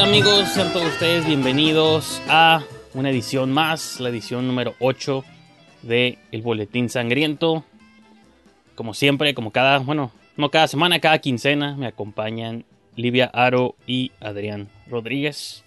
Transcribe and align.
Hola, 0.00 0.12
¿qué 0.14 0.22
tal 0.22 0.32
amigos? 0.32 0.48
Sean 0.54 0.72
todos 0.72 0.86
ustedes 0.86 1.26
bienvenidos 1.26 2.22
a 2.26 2.62
una 2.94 3.10
edición 3.10 3.52
más, 3.52 4.00
la 4.00 4.08
edición 4.08 4.46
número 4.46 4.72
8 4.80 5.22
de 5.82 6.18
El 6.32 6.40
Boletín 6.40 6.88
Sangriento. 6.88 7.64
Como 8.76 8.94
siempre, 8.94 9.34
como 9.34 9.50
cada, 9.50 9.78
bueno, 9.80 10.10
no 10.38 10.50
cada 10.50 10.68
semana, 10.68 11.00
cada 11.00 11.18
quincena, 11.18 11.76
me 11.76 11.86
acompañan 11.86 12.64
Livia 12.96 13.26
Aro 13.26 13.74
y 13.86 14.10
Adrián 14.20 14.68
Rodríguez. 14.88 15.64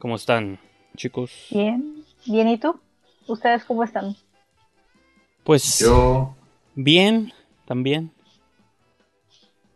¿Cómo 0.00 0.16
están, 0.16 0.58
chicos? 0.96 1.46
Bien, 1.52 2.04
bien, 2.26 2.48
¿y 2.48 2.58
tú? 2.58 2.80
¿Ustedes 3.28 3.64
cómo 3.64 3.84
están? 3.84 4.16
Pues 5.44 5.78
Yo, 5.78 6.34
bien, 6.74 7.32
también. 7.64 8.10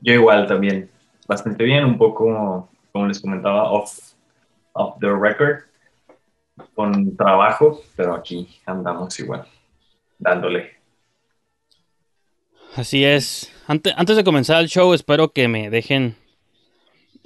yo 0.00 0.12
igual 0.12 0.48
también. 0.48 0.90
Bastante 1.28 1.62
bien, 1.62 1.84
un 1.84 1.96
poco, 1.96 2.68
como 2.92 3.06
les 3.06 3.20
comentaba, 3.20 3.70
off, 3.70 4.12
off 4.72 4.98
the 5.00 5.08
record, 5.10 5.64
con 6.74 7.16
trabajo, 7.16 7.80
pero 7.96 8.14
aquí 8.14 8.48
andamos 8.66 9.18
igual, 9.18 9.46
dándole. 10.18 10.72
Así 12.76 13.04
es. 13.04 13.52
Ante- 13.66 13.92
antes 13.96 14.16
de 14.16 14.24
comenzar 14.24 14.60
el 14.60 14.68
show, 14.68 14.94
espero 14.94 15.32
que 15.32 15.48
me 15.48 15.70
dejen 15.70 16.16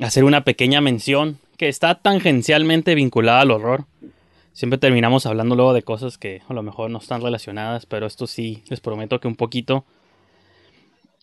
hacer 0.00 0.24
una 0.24 0.44
pequeña 0.44 0.80
mención 0.80 1.38
que 1.56 1.68
está 1.68 1.96
tangencialmente 1.96 2.94
vinculada 2.94 3.40
al 3.40 3.50
horror. 3.50 3.84
Siempre 4.52 4.78
terminamos 4.78 5.26
hablando 5.26 5.54
luego 5.54 5.72
de 5.72 5.82
cosas 5.82 6.18
que 6.18 6.42
a 6.48 6.54
lo 6.54 6.62
mejor 6.62 6.90
no 6.90 6.98
están 6.98 7.22
relacionadas, 7.22 7.86
pero 7.86 8.06
esto 8.06 8.26
sí, 8.26 8.62
les 8.68 8.80
prometo 8.80 9.20
que 9.20 9.28
un 9.28 9.36
poquito. 9.36 9.84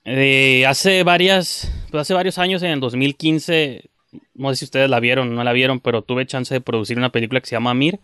Eh, 0.05 0.65
hace 0.67 1.03
varias, 1.03 1.71
pues 1.89 2.01
hace 2.01 2.13
varios 2.13 2.37
años, 2.37 2.61
en 2.63 2.71
el 2.71 2.79
2015, 2.79 3.89
no 4.33 4.49
sé 4.49 4.55
si 4.57 4.65
ustedes 4.65 4.89
la 4.89 4.99
vieron 4.99 5.29
o 5.29 5.33
no 5.33 5.43
la 5.43 5.53
vieron, 5.53 5.79
pero 5.79 6.01
tuve 6.01 6.25
chance 6.25 6.53
de 6.53 6.61
producir 6.61 6.97
una 6.97 7.09
película 7.09 7.39
que 7.39 7.47
se 7.47 7.55
llama 7.55 7.73
Mir, 7.73 7.99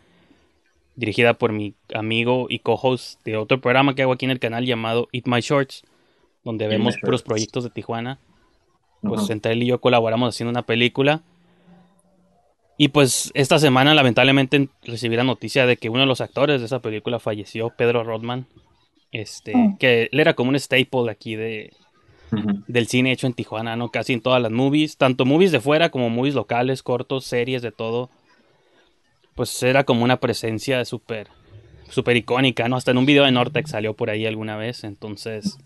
dirigida 0.95 1.33
por 1.35 1.51
mi 1.51 1.75
amigo 1.93 2.47
y 2.49 2.59
co-host 2.59 3.23
de 3.23 3.37
otro 3.37 3.61
programa 3.61 3.95
que 3.95 4.01
hago 4.01 4.13
aquí 4.13 4.25
en 4.25 4.31
el 4.31 4.39
canal 4.39 4.65
llamado 4.65 5.07
Eat 5.11 5.25
My 5.27 5.39
Shorts, 5.41 5.83
donde 6.43 6.67
vemos 6.67 6.95
puros 7.01 7.23
proyectos 7.23 7.63
de 7.63 7.69
Tijuana. 7.69 8.19
Pues 9.01 9.29
entre 9.29 9.53
él 9.53 9.63
y 9.63 9.67
yo 9.67 9.79
colaboramos 9.79 10.35
haciendo 10.35 10.49
una 10.51 10.63
película. 10.63 11.21
Y 12.77 12.89
pues 12.89 13.31
esta 13.33 13.59
semana 13.59 13.93
lamentablemente 13.93 14.69
recibí 14.83 15.15
la 15.15 15.23
noticia 15.23 15.65
de 15.65 15.77
que 15.77 15.89
uno 15.89 16.01
de 16.01 16.05
los 16.05 16.21
actores 16.21 16.59
de 16.61 16.65
esa 16.65 16.79
película 16.79 17.19
falleció, 17.19 17.69
Pedro 17.77 18.03
Rodman. 18.03 18.45
Este, 19.11 19.55
Mm. 19.55 19.77
que 19.77 20.09
él 20.11 20.19
era 20.19 20.33
como 20.35 20.49
un 20.49 20.55
staple 20.59 21.09
aquí 21.09 21.35
de, 21.35 21.73
Del 22.67 22.87
cine 22.87 23.11
hecho 23.11 23.27
en 23.27 23.33
Tijuana, 23.33 23.75
¿no? 23.75 23.89
Casi 23.89 24.13
en 24.13 24.21
todas 24.21 24.41
las 24.41 24.51
movies, 24.51 24.97
tanto 24.97 25.25
movies 25.25 25.51
de 25.51 25.59
fuera 25.59 25.89
como 25.89 26.09
movies 26.09 26.35
locales, 26.35 26.83
cortos, 26.83 27.25
series, 27.25 27.61
de 27.61 27.71
todo. 27.71 28.09
Pues 29.35 29.63
era 29.63 29.83
como 29.83 30.03
una 30.03 30.19
presencia 30.19 30.83
súper, 30.85 31.29
súper 31.89 32.17
icónica, 32.17 32.67
¿no? 32.67 32.75
Hasta 32.75 32.91
en 32.91 32.97
un 32.97 33.05
video 33.05 33.23
de 33.23 33.31
Nortex 33.31 33.71
salió 33.71 33.95
por 33.95 34.09
ahí 34.09 34.25
alguna 34.25 34.57
vez, 34.57 34.83
entonces... 34.83 35.57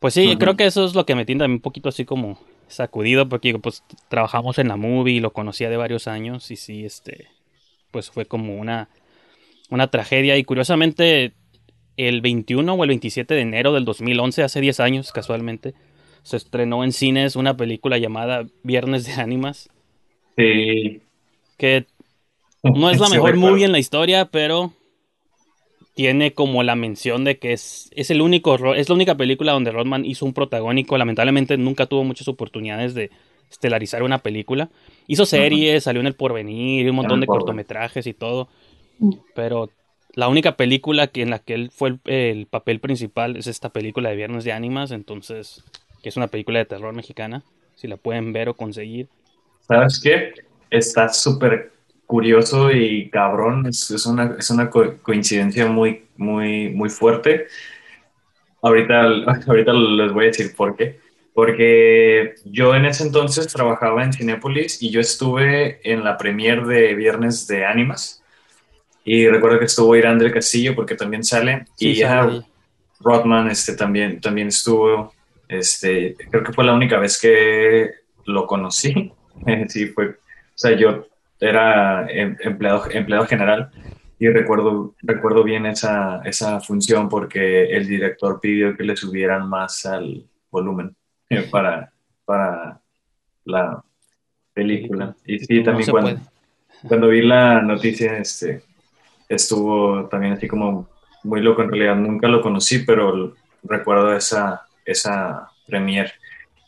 Pues 0.00 0.14
sí, 0.14 0.36
creo 0.36 0.56
que 0.56 0.66
eso 0.66 0.84
es 0.84 0.94
lo 0.94 1.06
que 1.06 1.14
me 1.14 1.24
tiene 1.24 1.44
a 1.44 1.48
mí 1.48 1.54
un 1.54 1.60
poquito 1.60 1.88
así 1.88 2.04
como 2.04 2.38
sacudido, 2.68 3.28
porque 3.28 3.58
pues 3.58 3.82
trabajamos 4.08 4.58
en 4.58 4.68
la 4.68 4.76
movie, 4.76 5.20
lo 5.20 5.32
conocía 5.32 5.70
de 5.70 5.76
varios 5.76 6.06
años 6.06 6.50
y 6.50 6.56
sí, 6.56 6.84
este, 6.84 7.28
pues 7.90 8.10
fue 8.10 8.26
como 8.26 8.56
una, 8.56 8.88
una 9.70 9.88
tragedia 9.88 10.36
y 10.36 10.44
curiosamente 10.44 11.32
el 11.96 12.20
21 12.20 12.72
o 12.74 12.82
el 12.84 12.88
27 12.88 13.34
de 13.34 13.40
enero 13.40 13.72
del 13.72 13.84
2011, 13.84 14.42
hace 14.42 14.60
10 14.60 14.80
años 14.80 15.12
casualmente, 15.12 15.74
se 16.22 16.36
estrenó 16.36 16.82
en 16.84 16.92
cines 16.92 17.36
una 17.36 17.56
película 17.56 17.98
llamada 17.98 18.44
Viernes 18.62 19.04
de 19.06 19.12
Ánimas, 19.14 19.68
Sí. 20.36 21.00
que 21.56 21.86
no 22.62 22.90
es 22.90 22.98
la 23.00 23.06
Sí, 23.06 23.12
mejor 23.14 23.32
recuerdo. 23.32 23.40
movie 23.52 23.64
en 23.64 23.72
la 23.72 23.78
historia, 23.78 24.26
pero 24.26 24.72
tiene 25.94 26.34
como 26.34 26.62
la 26.62 26.76
mención 26.76 27.24
de 27.24 27.38
que 27.38 27.52
es, 27.54 27.88
es 27.96 28.10
el 28.10 28.20
único 28.20 28.74
es 28.74 28.88
la 28.90 28.94
única 28.94 29.14
película 29.14 29.52
donde 29.52 29.70
Rodman 29.70 30.04
hizo 30.04 30.26
un 30.26 30.34
protagónico. 30.34 30.98
Lamentablemente 30.98 31.56
nunca 31.56 31.86
tuvo 31.86 32.04
muchas 32.04 32.28
oportunidades 32.28 32.92
de 32.94 33.10
estelarizar 33.50 34.02
una 34.02 34.18
película. 34.18 34.68
Hizo 35.06 35.24
series, 35.24 35.84
salió 35.84 36.00
en 36.02 36.08
El 36.08 36.14
Porvenir, 36.14 36.90
un 36.90 36.96
montón 36.96 37.20
de 37.20 37.26
Porvenir. 37.26 37.40
cortometrajes 37.44 38.06
y 38.06 38.12
todo. 38.12 38.48
Mm. 38.98 39.12
Pero 39.34 39.70
la 40.16 40.28
única 40.28 40.56
película 40.58 41.08
que 41.08 41.22
en 41.22 41.30
la 41.30 41.40
que 41.40 41.54
él 41.54 41.70
fue 41.72 41.90
el, 41.90 42.00
el 42.06 42.48
papel 42.48 42.80
principal 42.80 43.36
es 43.36 43.46
esta 43.48 43.70
película 43.72 44.10
de 44.10 44.16
Viernes 44.16 44.44
de 44.44 44.52
Ánimas, 44.52 44.92
entonces, 44.92 45.64
que 46.02 46.10
es 46.10 46.18
una 46.18 46.28
película 46.28 46.58
de 46.60 46.66
terror 46.66 46.94
mexicana. 46.94 47.44
Si 47.76 47.88
la 47.88 47.98
pueden 47.98 48.32
ver 48.34 48.48
o 48.50 48.56
conseguir. 48.56 49.10
¿Sabes 49.60 50.00
qué? 50.02 50.32
Está 50.70 51.08
súper 51.08 51.72
curioso 52.06 52.70
y 52.70 53.10
cabrón. 53.10 53.66
Es, 53.66 53.90
es 53.90 54.06
una, 54.06 54.36
es 54.38 54.50
una 54.50 54.70
co- 54.70 54.96
coincidencia 55.02 55.66
muy, 55.66 56.06
muy, 56.16 56.70
muy 56.70 56.88
fuerte. 56.90 57.46
Ahorita, 58.62 59.02
ahorita 59.46 59.72
les 59.72 60.12
voy 60.12 60.24
a 60.24 60.28
decir 60.28 60.54
por 60.56 60.76
qué. 60.76 61.00
Porque 61.32 62.34
yo 62.44 62.74
en 62.74 62.86
ese 62.86 63.04
entonces 63.04 63.52
trabajaba 63.52 64.02
en 64.04 64.12
Cinépolis 64.12 64.82
y 64.82 64.90
yo 64.90 65.00
estuve 65.00 65.80
en 65.90 66.02
la 66.02 66.16
premier 66.16 66.64
de 66.64 66.94
Viernes 66.94 67.46
de 67.46 67.66
Ánimas. 67.66 68.22
Y 69.06 69.28
recuerdo 69.28 69.60
que 69.60 69.66
estuvo 69.66 69.94
Irán 69.94 70.18
del 70.18 70.32
Castillo 70.32 70.74
porque 70.74 70.96
también 70.96 71.22
sale. 71.22 71.64
Sí, 71.76 71.92
y 71.92 72.02
ahí. 72.02 72.44
Rodman 72.98 73.48
este, 73.48 73.76
también, 73.76 74.20
también 74.20 74.48
estuvo. 74.48 75.14
Este, 75.46 76.16
creo 76.28 76.42
que 76.42 76.52
fue 76.52 76.64
la 76.64 76.74
única 76.74 76.98
vez 76.98 77.20
que 77.20 77.88
lo 78.24 78.48
conocí. 78.48 79.12
sí, 79.68 79.86
fue. 79.86 80.08
O 80.08 80.14
sea, 80.56 80.72
yo 80.72 81.06
era 81.38 82.10
em- 82.10 82.36
empleado, 82.40 82.90
empleado 82.90 83.26
general 83.26 83.70
y 84.18 84.28
recuerdo, 84.28 84.96
recuerdo 85.02 85.44
bien 85.44 85.66
esa, 85.66 86.22
esa 86.24 86.60
función 86.60 87.08
porque 87.08 87.66
el 87.76 87.86
director 87.86 88.40
pidió 88.40 88.76
que 88.76 88.82
le 88.82 88.96
subieran 88.96 89.48
más 89.48 89.86
al 89.86 90.24
volumen 90.50 90.96
eh, 91.30 91.42
para, 91.50 91.92
para 92.24 92.80
la 93.44 93.84
película. 94.52 95.14
Y 95.24 95.38
sí, 95.38 95.62
también 95.62 95.90
cuando, 95.90 96.10
puede. 96.10 96.88
cuando 96.88 97.08
vi 97.08 97.22
la 97.22 97.62
noticia, 97.62 98.18
este, 98.18 98.62
estuvo 99.28 100.06
también 100.08 100.34
así 100.34 100.48
como 100.48 100.88
muy 101.22 101.40
loco. 101.40 101.62
En 101.62 101.70
realidad 101.70 101.96
nunca 101.96 102.28
lo 102.28 102.42
conocí, 102.42 102.80
pero 102.80 103.34
recuerdo 103.62 104.14
esa, 104.14 104.66
esa 104.84 105.50
premier. 105.66 106.12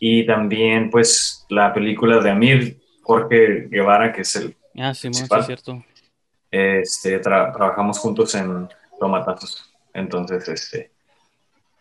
Y 0.01 0.25
también, 0.27 0.91
pues, 0.91 1.45
la 1.49 1.73
película 1.75 2.19
de 2.21 2.31
Amir, 2.31 2.81
Jorge 3.03 3.67
Guevara, 3.71 4.13
que 4.13 4.23
es 4.23 4.37
el, 4.37 4.55
Ah, 4.81 4.95
sí, 4.95 5.01
sí, 5.01 5.09
Principal. 5.09 5.41
es 5.41 5.47
cierto. 5.47 5.85
este, 6.51 7.21
tra- 7.21 7.53
trabajamos 7.53 7.99
juntos 7.99 8.35
en 8.37 8.69
Tomatazos. 9.01 9.73
Entonces, 9.93 10.49
este, 10.49 10.93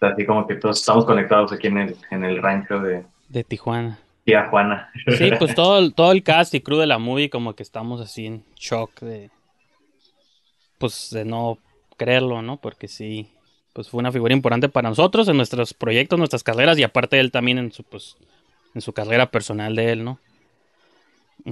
así 0.02 0.26
como 0.26 0.48
que 0.48 0.56
todos 0.56 0.80
estamos 0.80 1.06
conectados 1.06 1.52
aquí 1.54 1.68
en 1.68 1.78
el, 1.78 1.96
en 2.10 2.24
el 2.26 2.42
rancho 2.42 2.80
de 2.80 3.06
De 3.30 3.44
Tijuana. 3.44 4.00
Tía 4.24 4.48
Juana. 4.50 4.90
Sí, 5.18 5.30
pues 5.38 5.54
todo, 5.56 5.92
todo 5.92 6.12
el 6.12 6.24
cast 6.24 6.54
y 6.56 6.62
crew 6.62 6.80
de 6.80 6.88
la 6.88 6.98
movie 6.98 7.30
como 7.30 7.54
que 7.56 7.64
estamos 7.64 8.02
así 8.02 8.26
en 8.26 8.44
shock 8.56 9.00
de... 9.02 9.30
Pues 10.78 11.10
de 11.12 11.26
no 11.26 11.58
creerlo, 11.98 12.42
¿no? 12.42 12.58
Porque 12.58 12.88
sí, 12.88 13.30
pues 13.74 13.90
fue 13.90 14.00
una 14.00 14.12
figura 14.12 14.34
importante 14.34 14.70
para 14.70 14.90
nosotros 14.90 15.28
en 15.28 15.38
nuestros 15.38 15.74
proyectos, 15.74 16.18
nuestras 16.18 16.44
carreras 16.44 16.78
y 16.78 16.84
aparte 16.84 17.20
él 17.20 17.32
también 17.32 17.58
en 17.58 17.72
su, 17.72 17.84
pues, 17.84 18.16
en 18.74 18.82
su 18.82 18.94
carrera 18.94 19.32
personal 19.32 19.76
de 19.76 19.92
él, 19.92 20.04
¿no? 20.04 20.20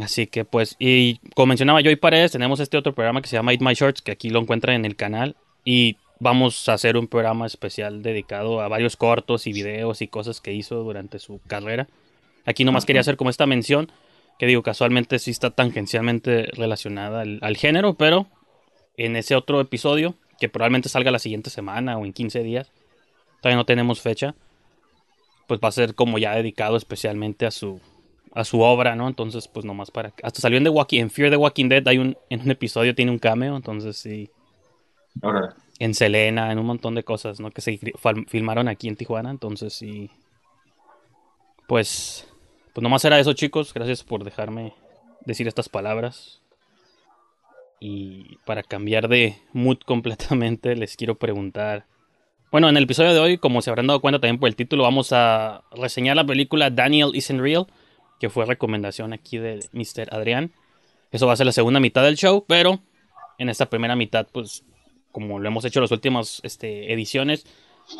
Así 0.01 0.27
que 0.27 0.43
pues, 0.43 0.75
y 0.79 1.19
como 1.35 1.47
mencionaba 1.47 1.81
yo 1.81 1.91
y 1.91 1.95
Paredes, 1.95 2.31
tenemos 2.31 2.59
este 2.59 2.77
otro 2.77 2.93
programa 2.93 3.21
que 3.21 3.27
se 3.27 3.35
llama 3.35 3.53
Eat 3.53 3.61
My 3.61 3.73
Shorts, 3.73 4.01
que 4.01 4.11
aquí 4.11 4.29
lo 4.29 4.39
encuentran 4.39 4.75
en 4.75 4.85
el 4.85 4.95
canal 4.95 5.35
y 5.63 5.97
vamos 6.19 6.67
a 6.67 6.73
hacer 6.73 6.97
un 6.97 7.07
programa 7.07 7.45
especial 7.45 8.01
dedicado 8.01 8.61
a 8.61 8.67
varios 8.67 8.97
cortos 8.97 9.47
y 9.47 9.53
videos 9.53 10.01
y 10.01 10.07
cosas 10.07 10.41
que 10.41 10.53
hizo 10.53 10.83
durante 10.83 11.19
su 11.19 11.39
carrera. 11.47 11.87
Aquí 12.45 12.63
nomás 12.63 12.85
quería 12.85 13.01
hacer 13.01 13.17
como 13.17 13.29
esta 13.29 13.45
mención, 13.45 13.91
que 14.37 14.45
digo, 14.45 14.63
casualmente 14.63 15.17
sí 15.19 15.31
está 15.31 15.51
tangencialmente 15.51 16.47
relacionada 16.53 17.21
al, 17.21 17.39
al 17.41 17.57
género, 17.57 17.93
pero 17.93 18.27
en 18.97 19.15
ese 19.15 19.35
otro 19.35 19.61
episodio, 19.61 20.15
que 20.39 20.49
probablemente 20.49 20.89
salga 20.89 21.11
la 21.11 21.19
siguiente 21.19 21.49
semana 21.49 21.97
o 21.97 22.05
en 22.05 22.13
15 22.13 22.43
días, 22.43 22.71
todavía 23.41 23.57
no 23.57 23.65
tenemos 23.65 24.01
fecha, 24.01 24.35
pues 25.47 25.59
va 25.63 25.69
a 25.69 25.71
ser 25.71 25.95
como 25.95 26.17
ya 26.17 26.35
dedicado 26.35 26.77
especialmente 26.77 27.45
a 27.45 27.51
su 27.51 27.79
a 28.33 28.43
su 28.43 28.59
obra, 28.59 28.97
¿no? 28.97 29.07
Entonces, 29.07 29.47
pues 29.47 29.65
nomás 29.65 29.91
para 29.91 30.13
hasta 30.21 30.41
salió 30.41 30.57
en 30.57 30.65
The 30.65 30.69
Walking 30.69 30.99
en 30.99 31.09
Fear 31.09 31.29
the 31.29 31.37
Walking 31.37 31.69
Dead 31.69 31.87
hay 31.87 31.99
un 31.99 32.17
en 32.29 32.41
un 32.41 32.51
episodio 32.51 32.93
tiene 32.93 33.11
un 33.11 33.19
cameo, 33.19 33.55
entonces 33.55 33.95
sí 33.97 34.29
Ahora, 35.21 35.55
en 35.79 35.93
Selena, 35.93 36.51
en 36.51 36.59
un 36.59 36.65
montón 36.65 36.95
de 36.95 37.03
cosas, 37.03 37.39
¿no? 37.39 37.51
Que 37.51 37.61
se 37.61 37.79
filmaron 38.27 38.67
aquí 38.67 38.87
en 38.87 38.95
Tijuana, 38.95 39.29
entonces 39.29 39.73
sí. 39.73 40.09
Pues, 41.67 42.27
pues 42.73 42.83
nomás 42.83 43.03
era 43.05 43.19
eso, 43.19 43.33
chicos. 43.33 43.73
Gracias 43.73 44.03
por 44.03 44.23
dejarme 44.23 44.73
decir 45.25 45.47
estas 45.47 45.69
palabras. 45.69 46.41
Y 47.79 48.37
para 48.45 48.63
cambiar 48.63 49.07
de 49.07 49.37
mood 49.53 49.77
completamente, 49.85 50.75
les 50.75 50.95
quiero 50.95 51.15
preguntar. 51.15 51.85
Bueno, 52.51 52.69
en 52.69 52.77
el 52.77 52.83
episodio 52.83 53.13
de 53.13 53.19
hoy, 53.19 53.37
como 53.37 53.61
se 53.61 53.69
habrán 53.69 53.87
dado 53.87 54.01
cuenta 54.01 54.19
también 54.19 54.39
por 54.39 54.47
el 54.47 54.55
título, 54.55 54.83
vamos 54.83 55.11
a 55.11 55.63
reseñar 55.71 56.15
la 56.15 56.25
película 56.25 56.69
Daniel 56.69 57.11
Isn't 57.13 57.41
Real, 57.41 57.67
que 58.19 58.29
fue 58.29 58.45
recomendación 58.45 59.13
aquí 59.13 59.37
de 59.37 59.59
Mr. 59.73 60.13
Adrián. 60.13 60.53
Eso 61.11 61.27
va 61.27 61.33
a 61.33 61.37
ser 61.37 61.45
la 61.45 61.51
segunda 61.51 61.79
mitad 61.79 62.03
del 62.03 62.15
show, 62.15 62.45
pero 62.47 62.79
en 63.37 63.49
esta 63.49 63.69
primera 63.69 63.95
mitad, 63.95 64.27
pues, 64.31 64.63
como 65.11 65.39
lo 65.39 65.47
hemos 65.47 65.65
hecho 65.65 65.79
en 65.79 65.83
las 65.83 65.91
últimas 65.91 66.39
este, 66.43 66.93
ediciones, 66.93 67.45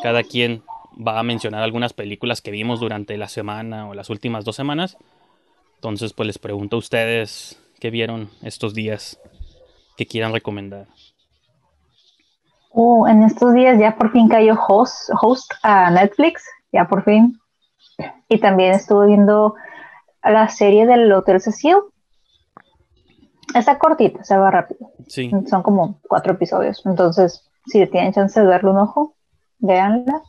cada 0.02 0.22
quien 0.22 0.62
va 0.96 1.18
a 1.18 1.22
mencionar 1.22 1.62
algunas 1.62 1.92
películas 1.92 2.40
que 2.40 2.50
vimos 2.50 2.80
durante 2.80 3.16
la 3.18 3.28
semana 3.28 3.88
o 3.88 3.94
las 3.94 4.10
últimas 4.10 4.44
dos 4.44 4.56
semanas. 4.56 4.96
Entonces, 5.76 6.12
pues 6.12 6.26
les 6.26 6.38
pregunto 6.38 6.76
a 6.76 6.78
ustedes 6.78 7.60
qué 7.78 7.90
vieron 7.90 8.30
estos 8.42 8.74
días 8.74 9.20
que 9.96 10.06
quieran 10.06 10.32
recomendar. 10.32 10.86
Uh, 12.70 13.06
en 13.06 13.22
estos 13.22 13.54
días 13.54 13.78
ya 13.78 13.96
por 13.96 14.12
fin 14.12 14.28
cayó 14.28 14.54
host, 14.68 15.10
host 15.20 15.50
a 15.62 15.90
Netflix, 15.90 16.44
ya 16.72 16.86
por 16.86 17.04
fin. 17.04 17.40
Y 18.28 18.38
también 18.38 18.74
estuve 18.74 19.06
viendo 19.06 19.54
la 20.22 20.48
serie 20.48 20.86
del 20.86 21.10
Hotel 21.12 21.40
Cecil. 21.40 21.76
Está 23.54 23.78
cortita, 23.78 24.22
se 24.24 24.36
va 24.36 24.50
rápido. 24.50 24.90
Sí. 25.08 25.30
Son 25.48 25.62
como 25.62 26.00
cuatro 26.02 26.34
episodios. 26.34 26.84
Entonces, 26.84 27.48
si 27.66 27.86
tienen 27.86 28.12
chance 28.12 28.38
de 28.38 28.46
darle 28.46 28.70
un 28.70 28.78
ojo, 28.78 29.14
véanla. 29.58 30.20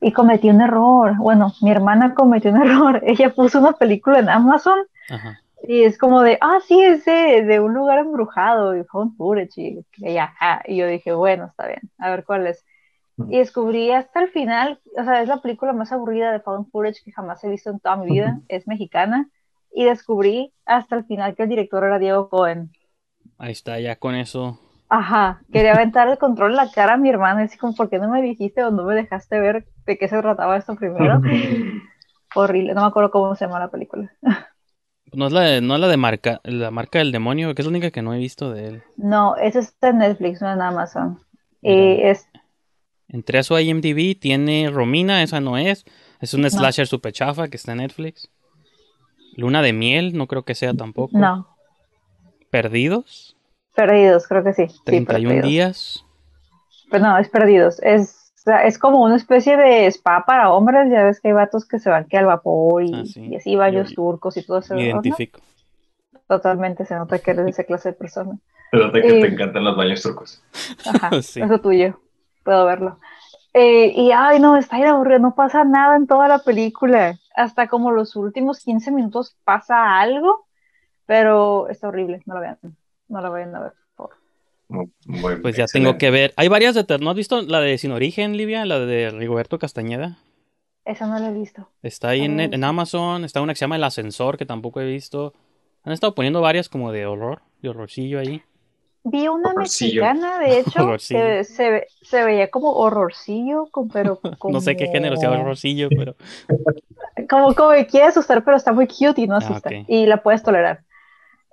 Y 0.00 0.12
cometí 0.12 0.50
un 0.50 0.60
error. 0.60 1.16
Bueno, 1.16 1.54
mi 1.62 1.70
hermana 1.70 2.14
cometió 2.14 2.50
un 2.50 2.62
error. 2.62 3.02
Ella 3.06 3.32
puso 3.34 3.60
una 3.60 3.72
película 3.72 4.18
en 4.18 4.28
Amazon 4.28 4.78
Ajá. 5.08 5.40
Y 5.62 5.84
es 5.84 5.98
como 5.98 6.22
de, 6.22 6.38
ah, 6.40 6.58
sí, 6.66 6.80
es 6.82 7.04
de, 7.04 7.42
de 7.44 7.60
un 7.60 7.74
lugar 7.74 7.98
embrujado 7.98 8.76
y 8.76 8.84
found 8.84 9.16
footage. 9.16 9.58
Y, 9.58 10.18
"Ah". 10.18 10.62
y 10.66 10.76
yo 10.76 10.86
dije, 10.86 11.12
bueno, 11.12 11.46
está 11.46 11.66
bien, 11.68 11.80
a 11.98 12.10
ver 12.10 12.24
cuál 12.24 12.46
es. 12.46 12.64
Y 13.26 13.38
descubrí 13.38 13.90
hasta 13.92 14.20
el 14.22 14.30
final, 14.30 14.80
o 14.98 15.04
sea, 15.04 15.22
es 15.22 15.28
la 15.28 15.42
película 15.42 15.72
más 15.72 15.92
aburrida 15.92 16.32
de 16.32 16.40
found 16.40 16.70
footage 16.70 17.02
que 17.04 17.12
jamás 17.12 17.42
he 17.44 17.48
visto 17.50 17.70
en 17.70 17.80
toda 17.80 17.96
mi 17.96 18.06
vida. 18.08 18.40
Es 18.48 18.66
mexicana. 18.68 19.30
Y 19.72 19.84
descubrí 19.84 20.54
hasta 20.66 20.96
el 20.96 21.04
final 21.06 21.36
que 21.36 21.44
el 21.44 21.48
director 21.50 21.84
era 21.84 21.98
Diego 21.98 22.28
Cohen. 22.30 22.72
Ahí 23.38 23.52
está, 23.52 23.80
ya 23.80 23.96
con 23.98 24.14
eso. 24.14 24.58
Ajá, 24.90 25.42
quería 25.52 25.74
aventar 25.74 26.08
el 26.08 26.18
control 26.18 26.52
en 26.52 26.56
la 26.56 26.70
cara 26.70 26.94
a 26.94 26.96
mi 26.96 27.10
hermana, 27.10 27.42
y 27.42 27.44
así 27.44 27.58
como, 27.58 27.74
¿por 27.74 27.90
qué 27.90 27.98
no 27.98 28.08
me 28.08 28.22
dijiste 28.22 28.64
o 28.64 28.70
no 28.70 28.84
me 28.84 28.94
dejaste 28.94 29.38
ver 29.38 29.66
de 29.86 29.98
qué 29.98 30.08
se 30.08 30.20
trataba 30.22 30.56
esto 30.56 30.76
primero? 30.76 31.20
Horrible, 32.34 32.74
no 32.74 32.82
me 32.82 32.86
acuerdo 32.88 33.10
cómo 33.10 33.34
se 33.36 33.44
llama 33.46 33.60
la 33.60 33.70
película. 33.70 34.10
No 35.12 35.26
es 35.26 35.32
la 35.32 35.40
de, 35.42 35.60
no 35.60 35.74
es 35.74 35.80
la 35.80 35.88
de 35.88 35.96
marca, 35.96 36.40
la 36.44 36.70
marca 36.70 36.98
del 36.98 37.12
demonio, 37.12 37.54
que 37.54 37.62
es 37.62 37.66
la 37.66 37.70
única 37.70 37.90
que 37.90 38.02
no 38.02 38.14
he 38.14 38.18
visto 38.18 38.52
de 38.52 38.66
él. 38.66 38.82
No, 38.96 39.36
esa 39.36 39.60
está 39.60 39.88
en 39.88 39.98
Netflix, 39.98 40.42
no 40.42 40.52
en 40.52 40.60
Amazon. 40.60 41.18
Y 41.62 42.00
es, 42.02 42.28
Entré 43.08 43.38
a 43.38 43.42
su 43.42 43.58
IMDb, 43.58 44.18
tiene 44.18 44.70
Romina, 44.70 45.22
esa 45.22 45.40
no 45.40 45.56
es. 45.56 45.84
Es 46.20 46.34
un 46.34 46.48
slasher 46.48 46.86
super 46.86 47.12
chafa 47.12 47.48
que 47.48 47.56
está 47.56 47.72
en 47.72 47.78
Netflix. 47.78 48.28
Luna 49.34 49.62
de 49.62 49.72
miel, 49.72 50.16
no 50.16 50.26
creo 50.26 50.42
que 50.44 50.54
sea 50.54 50.74
tampoco. 50.74 51.16
no, 51.16 51.48
Perdidos, 52.50 53.36
Perdidos, 53.74 54.26
creo 54.26 54.42
que 54.42 54.52
sí. 54.52 54.68
sí 54.68 54.80
31 54.84 55.28
Perdidos. 55.28 55.48
días. 55.48 56.04
Pero 56.90 57.04
no, 57.04 57.18
es 57.18 57.28
Perdidos. 57.28 57.80
Es, 57.82 58.17
es 58.48 58.78
como 58.78 59.02
una 59.02 59.16
especie 59.16 59.56
de 59.56 59.86
spa 59.86 60.24
para 60.26 60.50
hombres. 60.52 60.90
Ya 60.90 61.04
ves 61.04 61.20
que 61.20 61.28
hay 61.28 61.34
vatos 61.34 61.66
que 61.66 61.78
se 61.78 61.90
van 61.90 62.06
que 62.06 62.18
al 62.18 62.26
vapor 62.26 62.82
y, 62.82 62.94
Ah, 62.94 63.04
sí. 63.04 63.26
y 63.26 63.36
así, 63.36 63.56
baños 63.56 63.94
turcos 63.94 64.36
y 64.36 64.44
todo 64.44 64.58
eso. 64.58 64.74
Me 64.74 64.80
¿no? 64.82 64.86
identifico. 65.02 65.40
Totalmente 66.26 66.84
se 66.84 66.94
nota 66.94 67.18
que 67.18 67.30
eres 67.30 67.44
de 67.44 67.50
esa 67.50 67.64
clase 67.64 67.90
de 67.90 67.94
persona. 67.94 68.38
Se 68.70 68.76
nota 68.76 69.00
que 69.00 69.18
Eh, 69.18 69.20
te 69.22 69.28
encantan 69.28 69.64
los 69.64 69.76
baños 69.76 70.02
turcos. 70.02 70.42
Ajá, 70.86 71.10
Sí. 71.22 71.40
eso 71.40 71.58
tuyo. 71.60 72.00
Puedo 72.44 72.66
verlo. 72.66 72.98
Eh, 73.54 73.92
y 73.96 74.12
ay, 74.12 74.38
no, 74.40 74.56
está 74.56 74.76
bien 74.76 74.88
aburrido, 74.88 75.18
no 75.20 75.34
pasa 75.34 75.64
nada 75.64 75.96
en 75.96 76.06
toda 76.06 76.28
la 76.28 76.38
película. 76.40 77.18
Hasta 77.34 77.66
como 77.68 77.90
los 77.92 78.14
últimos 78.14 78.60
15 78.60 78.90
minutos 78.90 79.36
pasa 79.44 79.98
algo, 79.98 80.46
pero 81.06 81.68
está 81.68 81.88
horrible, 81.88 82.22
no 82.26 82.34
lo 82.34 82.40
vean. 82.40 82.58
No 83.08 83.20
lo 83.22 83.30
vayan 83.32 83.54
a 83.56 83.60
ver. 83.60 83.72
Muy- 84.68 84.90
muy 85.06 85.36
Pues 85.36 85.56
ya 85.56 85.64
excelente. 85.64 85.72
tengo 85.72 85.98
que 85.98 86.10
ver. 86.10 86.32
Hay 86.36 86.48
varias 86.48 86.74
de 86.74 86.84
terror. 86.84 87.02
¿No 87.02 87.10
has 87.10 87.16
visto 87.16 87.40
la 87.42 87.60
de 87.60 87.78
Sin 87.78 87.92
Origen, 87.92 88.36
Livia? 88.36 88.64
La 88.66 88.78
de 88.80 89.10
Rigoberto 89.10 89.58
Castañeda. 89.58 90.18
Esa 90.84 91.06
no 91.06 91.18
la 91.18 91.30
he 91.30 91.32
visto. 91.32 91.68
Está 91.82 92.10
ahí 92.10 92.22
en, 92.22 92.38
en 92.40 92.64
Amazon. 92.64 93.24
Está 93.24 93.40
una 93.42 93.52
que 93.52 93.58
se 93.58 93.64
llama 93.64 93.76
El 93.76 93.84
Ascensor, 93.84 94.36
que 94.38 94.46
tampoco 94.46 94.80
he 94.80 94.86
visto. 94.86 95.34
Han 95.84 95.92
estado 95.92 96.14
poniendo 96.14 96.40
varias 96.40 96.68
como 96.68 96.92
de 96.92 97.06
horror, 97.06 97.40
de 97.62 97.68
horrorcillo 97.70 98.18
ahí. 98.18 98.42
Vi 99.04 99.28
una 99.28 99.50
Horrorcillo. 99.50 100.02
mexicana, 100.02 100.38
de 100.38 100.58
hecho, 100.60 100.90
que 100.92 101.44
se, 101.44 101.70
ve- 101.70 101.86
se 102.02 102.24
veía 102.24 102.50
como 102.50 102.72
horrorcillo, 102.72 103.68
pero 103.92 104.20
como... 104.38 104.52
No 104.54 104.60
sé 104.60 104.76
qué 104.76 104.88
género 104.88 105.16
sea 105.16 105.30
horrorcillo, 105.30 105.88
pero 105.88 106.14
Como, 107.28 107.54
como 107.54 107.70
que 107.72 107.86
quiere 107.86 108.06
asustar, 108.06 108.44
pero 108.44 108.56
está 108.56 108.72
muy 108.72 108.86
cute 108.86 109.20
y 109.22 109.26
no 109.26 109.34
Ah, 109.36 109.38
asusta. 109.38 109.70
Y 109.86 110.06
la 110.06 110.22
puedes 110.22 110.42
tolerar. 110.42 110.84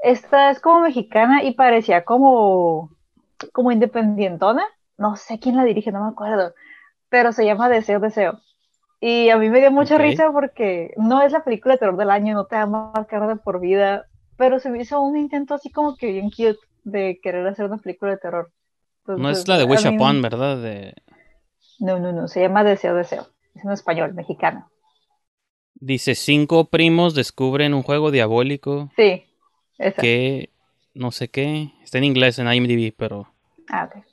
Esta 0.04 0.52
es 0.52 0.60
como 0.60 0.82
mexicana 0.82 1.44
y 1.44 1.54
parecía 1.54 2.04
como, 2.06 2.92
como 3.54 3.72
independientona. 3.72 4.64
No 4.98 5.16
sé 5.16 5.40
quién 5.40 5.58
la 5.58 5.64
dirige, 5.64 5.92
no 5.92 6.04
me 6.04 6.10
acuerdo. 6.12 6.54
Pero 7.10 7.32
se 7.32 7.46
llama 7.46 7.70
Deseo, 7.70 8.00
Deseo. 8.00 8.40
Y 9.02 9.30
a 9.30 9.38
mí 9.38 9.50
me 9.50 9.60
dio 9.60 9.72
mucha 9.72 9.98
risa 9.98 10.32
porque 10.32 10.94
no 10.98 11.22
es 11.22 11.32
la 11.32 11.44
película 11.44 11.76
de 11.76 11.80
terror 11.80 11.98
del 11.98 12.10
año, 12.10 12.34
no 12.34 12.46
te 12.46 12.56
va 12.56 12.64
a 12.64 12.66
marcar 12.66 13.28
de 13.28 13.36
por 13.36 13.60
vida. 13.60 14.06
Pero 14.38 14.60
se 14.60 14.70
me 14.70 14.82
hizo 14.82 15.00
un 15.02 15.18
intento 15.18 15.54
así 15.54 15.70
como 15.70 15.96
que 15.96 16.12
bien 16.12 16.30
cute 16.30 16.58
de 16.84 17.20
querer 17.22 17.46
hacer 17.48 17.66
una 17.66 17.78
película 17.78 18.12
de 18.12 18.18
terror. 18.18 18.52
no 19.06 19.30
es 19.30 19.48
la 19.48 19.58
de 19.58 19.66
Wish 19.66 19.86
Upon, 19.88 20.22
¿verdad? 20.22 20.58
De... 20.58 20.94
No, 21.80 22.00
no, 22.00 22.12
no, 22.14 22.28
se 22.28 22.42
llama 22.42 22.64
Deseo, 22.64 22.96
Deseo. 22.96 23.28
Es 23.54 23.64
en 23.64 23.72
español, 23.72 24.14
mexicano. 24.14 24.70
Dice, 25.76 26.16
cinco 26.16 26.66
primos 26.66 27.16
descubren 27.16 27.74
un 27.74 27.84
juego 27.84 28.10
diabólico 28.12 28.90
Sí, 28.96 29.26
esa. 29.78 30.02
que 30.02 30.50
no 30.96 31.12
sé 31.12 31.30
qué. 31.30 31.72
Está 31.84 32.00
en 32.00 32.06
inglés 32.06 32.40
en 32.40 32.52
IMDb, 32.52 32.94
pero, 32.98 33.28
Ah, 33.70 33.86
ok. 33.86 34.06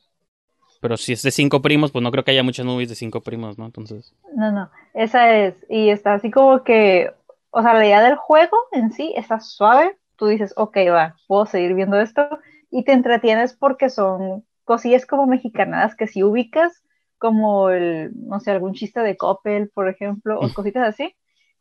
pero 0.81 0.97
si 0.99 1.12
es 1.15 1.23
de 1.23 1.31
cinco 1.31 1.62
primos, 1.62 1.93
pues 1.93 2.03
no 2.03 2.11
creo 2.11 2.25
que 2.25 2.33
haya 2.33 2.43
muchas 2.43 2.67
movies 2.67 2.89
de 2.91 2.95
cinco 2.95 3.23
primos, 3.23 3.57
¿no? 3.57 3.65
Entonces, 3.67 4.15
No, 4.35 4.51
no, 4.53 4.71
esa 4.95 5.37
es, 5.37 5.57
y 5.69 5.91
está 5.91 6.15
así 6.15 6.31
como 6.31 6.65
que, 6.65 7.12
o 7.51 7.62
sea, 7.62 7.75
la 7.75 7.85
idea 7.87 8.03
del 8.03 8.17
juego 8.17 8.57
en 8.73 8.93
sí 8.93 9.12
está 9.17 9.41
suave, 9.41 9.99
tú 10.17 10.27
dices, 10.27 10.55
ok, 10.57 10.77
va, 10.91 11.17
puedo 11.27 11.45
seguir 11.47 11.75
viendo 11.75 12.01
esto, 12.01 12.29
y 12.71 12.85
te 12.85 12.93
entretienes 12.93 13.55
porque 13.55 13.91
son 13.91 14.45
cosillas 14.65 15.05
como 15.07 15.27
mexicanadas 15.27 15.95
que 15.97 16.07
sí 16.07 16.23
ubicas, 16.23 16.83
como 17.19 17.69
el, 17.71 18.11
no 18.15 18.41
sé, 18.41 18.51
algún 18.53 18.73
chiste 18.75 19.01
de 19.01 19.17
Coppel, 19.17 19.71
por 19.71 19.89
ejemplo, 19.89 20.41
o 20.43 20.53
cositas 20.53 20.89
así. 20.89 21.15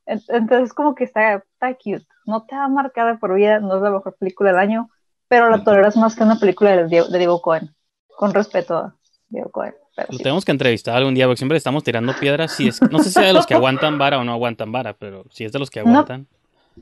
En- 0.05 0.21
Entonces, 0.29 0.73
como 0.73 0.95
que 0.95 1.03
está, 1.03 1.35
está 1.35 1.73
cute. 1.75 2.05
No 2.25 2.45
te 2.45 2.55
va 2.55 2.65
a 2.65 2.67
marcar 2.69 3.11
de 3.11 3.19
por 3.19 3.33
vida, 3.35 3.59
no 3.59 3.75
es 3.75 3.81
la 3.81 3.91
mejor 3.91 4.15
película 4.17 4.51
del 4.51 4.59
año, 4.59 4.89
pero 5.31 5.49
la 5.49 5.63
toleras 5.63 5.95
más 5.95 6.13
que 6.13 6.23
una 6.23 6.37
película 6.37 6.75
de 6.75 6.87
Diego, 6.87 7.07
de 7.07 7.17
Diego 7.17 7.41
Cohen. 7.41 7.73
Con 8.17 8.33
respeto 8.33 8.75
a 8.75 8.95
Diego 9.29 9.49
Cohen. 9.49 9.73
Pero 9.95 10.09
lo 10.11 10.17
sí. 10.17 10.23
tenemos 10.23 10.43
que 10.43 10.51
entrevistar 10.51 10.97
algún 10.97 11.15
día 11.15 11.25
porque 11.25 11.37
siempre 11.37 11.53
le 11.53 11.59
estamos 11.59 11.85
tirando 11.85 12.13
piedras. 12.19 12.51
Si 12.51 12.67
es, 12.67 12.81
no 12.91 12.99
sé 12.99 13.11
si 13.11 13.19
es 13.21 13.27
de 13.27 13.31
los 13.31 13.45
que 13.45 13.53
aguantan 13.53 13.97
vara 13.97 14.19
o 14.19 14.25
no 14.25 14.33
aguantan 14.33 14.73
vara, 14.73 14.91
pero 14.91 15.23
si 15.31 15.45
es 15.45 15.53
de 15.53 15.59
los 15.59 15.69
que 15.69 15.81
No. 15.85 15.87
aguantan. 15.89 16.27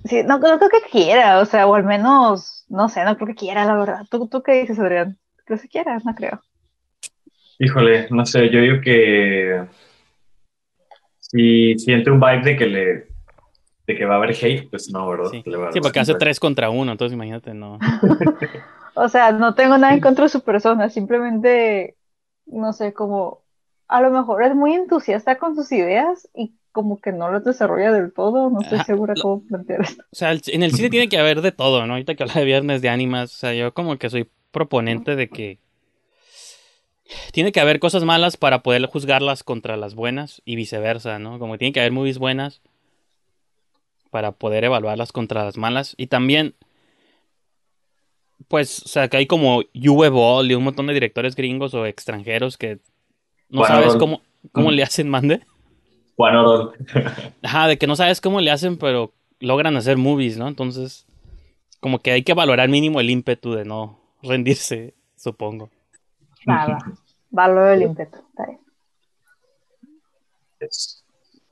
Sí, 0.03 0.24
no, 0.24 0.39
no 0.39 0.58
creo 0.58 0.70
que 0.70 0.82
quiera, 0.91 1.38
o 1.38 1.46
sea, 1.46 1.68
o 1.68 1.75
al 1.75 1.84
menos, 1.84 2.65
no 2.70 2.89
sé, 2.89 3.03
no 3.06 3.15
creo 3.18 3.27
que 3.27 3.36
quiera, 3.36 3.65
la 3.65 3.75
verdad. 3.75 4.01
¿Tú, 4.10 4.27
tú 4.27 4.41
qué 4.41 4.62
dices, 4.62 4.79
Adrián? 4.79 5.20
¿Crees 5.46 5.62
que 5.62 5.68
quiera? 5.68 6.00
No 6.03 6.15
creo. 6.15 6.41
Híjole, 7.60 8.08
no 8.10 8.25
sé, 8.25 8.50
yo 8.50 8.62
digo 8.62 8.82
que 8.82 9.63
si 11.20 11.77
siente 11.77 12.10
un 12.10 12.20
vibe 12.20 12.41
de 12.41 12.58
que 12.58 12.65
le 12.65 13.08
de 13.89 13.98
que 13.98 14.05
va 14.05 14.13
a 14.13 14.17
haber 14.17 14.31
hate, 14.31 14.69
pues 14.69 14.91
no, 14.91 15.10
¿verdad? 15.10 15.31
Sí, 15.74 15.81
porque 15.81 16.00
hace 16.00 16.13
tres 16.13 16.39
contra 16.39 16.69
uno, 16.69 16.91
entonces 16.91 17.13
imagínate, 17.15 17.53
no. 17.55 17.79
O 18.96 19.08
sea, 19.08 19.31
no 19.31 19.55
tengo 19.55 19.77
nada 19.77 19.93
en 19.93 20.00
contra 20.01 20.25
de 20.25 20.29
su 20.29 20.41
persona, 20.41 20.89
simplemente, 20.89 21.96
no 22.46 22.74
sé, 22.74 22.93
como, 22.93 23.41
a 23.88 24.01
lo 24.01 24.12
mejor 24.12 24.43
es 24.43 24.53
muy 24.53 24.74
entusiasta 24.74 25.38
con 25.38 25.55
sus 25.55 25.72
ideas 25.72 26.27
y 26.36 26.53
como 26.72 27.00
que 27.00 27.12
no 27.12 27.31
las 27.31 27.43
desarrolla 27.43 27.91
del 27.91 28.13
todo, 28.13 28.50
no 28.50 28.62
estoy 28.62 28.79
segura 28.81 29.13
lo- 29.15 29.22
cómo 29.22 29.43
plantear 29.48 29.81
esto. 29.81 30.03
O 30.12 30.15
sea, 30.15 30.31
en 30.34 30.63
el 30.63 30.72
cine 30.74 30.89
tiene 30.89 31.08
que 31.10 31.17
haber 31.17 31.41
de 31.41 31.51
todo, 31.51 31.86
¿no? 31.88 31.93
Ahorita 31.93 32.15
que 32.15 32.24
habla 32.24 32.36
de 32.36 32.46
viernes 32.46 32.81
de 32.81 32.89
ánimas, 32.89 33.34
o 33.34 33.38
sea, 33.38 33.53
yo 33.53 33.74
como 33.74 33.98
que 33.98 34.10
soy 34.10 34.29
proponente 34.51 35.15
de 35.15 35.29
que 35.29 35.60
tiene 37.31 37.51
que 37.51 37.60
haber 37.60 37.79
cosas 37.79 38.03
malas 38.03 38.38
para 38.38 38.62
poder 38.62 38.86
juzgarlas 38.86 39.43
contra 39.43 39.77
las 39.77 39.96
buenas 39.96 40.41
y 40.46 40.55
viceversa, 40.55 41.17
¿no? 41.19 41.39
Como 41.39 41.58
tiene 41.58 41.72
que 41.74 41.79
haber 41.79 41.91
movies 41.91 42.17
buenas 42.19 42.62
para 44.09 44.31
poder 44.31 44.63
evaluarlas 44.63 45.11
contra 45.11 45.43
las 45.43 45.57
malas 45.57 45.93
y 45.97 46.07
también 46.07 46.55
pues, 48.47 48.83
o 48.83 48.87
sea, 48.87 49.07
que 49.09 49.17
hay 49.17 49.27
como 49.27 49.61
Uwe 49.73 50.09
Boll 50.09 50.49
y 50.51 50.55
un 50.55 50.63
montón 50.63 50.87
de 50.87 50.93
directores 50.93 51.35
gringos 51.35 51.73
o 51.73 51.85
extranjeros 51.85 52.57
que 52.57 52.79
no 53.49 53.59
Juan 53.59 53.71
sabes 53.71 53.95
cómo 53.95 54.21
cómo 54.51 54.71
le 54.71 54.83
hacen, 54.83 55.09
mande. 55.09 55.45
Juan 56.15 56.35
Orol. 56.35 56.73
Ajá, 57.43 57.67
de 57.67 57.77
que 57.77 57.87
no 57.87 57.95
sabes 57.95 58.21
cómo 58.21 58.41
le 58.41 58.51
hacen, 58.51 58.77
pero 58.77 59.13
logran 59.39 59.75
hacer 59.77 59.97
movies, 59.97 60.37
¿no? 60.37 60.47
Entonces, 60.47 61.05
como 61.79 61.99
que 61.99 62.11
hay 62.11 62.23
que 62.23 62.33
valorar 62.33 62.69
mínimo 62.69 62.99
el 62.99 63.09
ímpetu 63.09 63.53
de 63.53 63.65
no 63.65 63.99
rendirse, 64.23 64.95
supongo. 65.15 65.69
Nada, 66.45 66.79
valoro 67.29 67.71
el 67.73 67.83
ímpetu. 67.83 68.17
está 68.17 68.45
bien. 68.47 68.59
Es- 70.59 71.03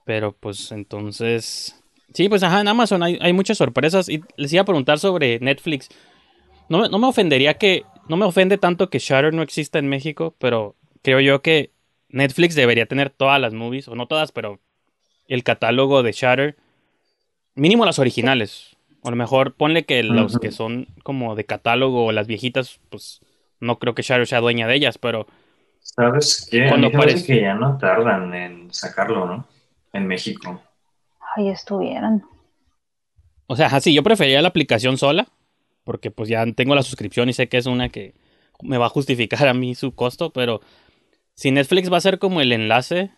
Pero 0.06 0.32
pues 0.32 0.72
entonces, 0.72 1.82
Sí, 2.18 2.30
pues 2.30 2.42
ajá, 2.42 2.62
en 2.62 2.68
Amazon 2.68 3.04
hay, 3.04 3.20
hay 3.22 3.32
muchas 3.32 3.60
sorpresas. 3.60 4.10
Y 4.10 4.24
les 4.38 4.52
iba 4.52 4.64
a 4.64 4.66
preguntar 4.66 4.98
sobre 4.98 5.38
Netflix. 5.40 5.88
No, 6.68 6.80
me- 6.80 6.90
no 6.90 6.98
me 6.98 7.06
ofendería 7.06 7.54
que. 7.60 7.84
No 8.10 8.18
me 8.18 8.26
ofende 8.26 8.58
tanto 8.58 8.90
que 8.90 8.98
Shutter 8.98 9.36
no 9.36 9.44
exista 9.44 9.78
en 9.78 9.88
México, 9.88 10.34
pero 10.40 10.76
creo 11.04 11.20
yo 11.20 11.44
que 11.44 11.70
Netflix 12.10 12.56
debería 12.56 12.88
tener 12.88 13.12
todas 13.12 13.40
las 13.40 13.54
movies, 13.54 13.88
o 13.88 13.94
no 13.94 14.08
todas, 14.08 14.32
pero 14.32 14.60
el 15.28 15.44
catálogo 15.44 16.02
de 16.02 16.12
Shutter. 16.12 16.58
Mínimo 17.54 17.86
las 17.86 18.00
originales. 18.00 18.76
O 19.04 19.10
a 19.10 19.12
lo 19.12 19.18
mejor 19.18 19.54
ponle 19.54 19.86
que 19.86 20.02
los 20.02 20.40
que 20.40 20.50
son 20.52 20.88
como 21.04 21.36
de 21.36 21.46
catálogo 21.46 22.08
o 22.08 22.12
las 22.12 22.26
viejitas, 22.26 22.80
pues 22.90 23.20
no 23.60 23.78
creo 23.78 23.94
que 23.94 24.02
Shutter 24.02 24.26
sea 24.26 24.40
dueña 24.42 24.66
de 24.66 24.74
ellas, 24.74 24.98
pero 24.98 25.28
¿Sabes 25.82 26.48
qué? 26.50 26.66
Cuando 26.68 26.88
aparece- 26.88 27.28
que 27.28 27.42
ya 27.42 27.54
no 27.54 27.78
tardan 27.78 28.34
en 28.34 28.74
sacarlo, 28.74 29.28
¿no? 29.28 29.48
En 29.94 30.08
México. 30.08 30.64
Ahí 31.36 31.50
estuvieran. 31.50 32.24
O 33.48 33.56
sea, 33.56 33.68
así, 33.68 33.94
yo 33.94 34.04
prefería 34.04 34.42
la 34.42 34.50
aplicación 34.50 34.98
sola, 34.98 35.28
porque 35.84 36.12
pues 36.12 36.30
ya 36.30 36.46
tengo 36.54 36.76
la 36.76 36.84
suscripción 36.84 37.30
y 37.30 37.34
sé 37.34 37.48
que 37.48 37.58
es 37.58 37.66
una 37.66 37.90
que 37.90 38.14
me 38.62 38.78
va 38.78 38.88
a 38.88 38.90
justificar 38.90 39.48
a 39.48 39.54
mí 39.54 39.76
su 39.76 39.96
costo, 39.96 40.32
pero 40.32 40.62
si 41.34 41.52
Netflix 41.52 41.92
va 41.92 41.98
a 41.98 42.02
ser 42.02 42.20
como 42.20 42.42
el 42.42 42.52
enlace, 42.52 43.12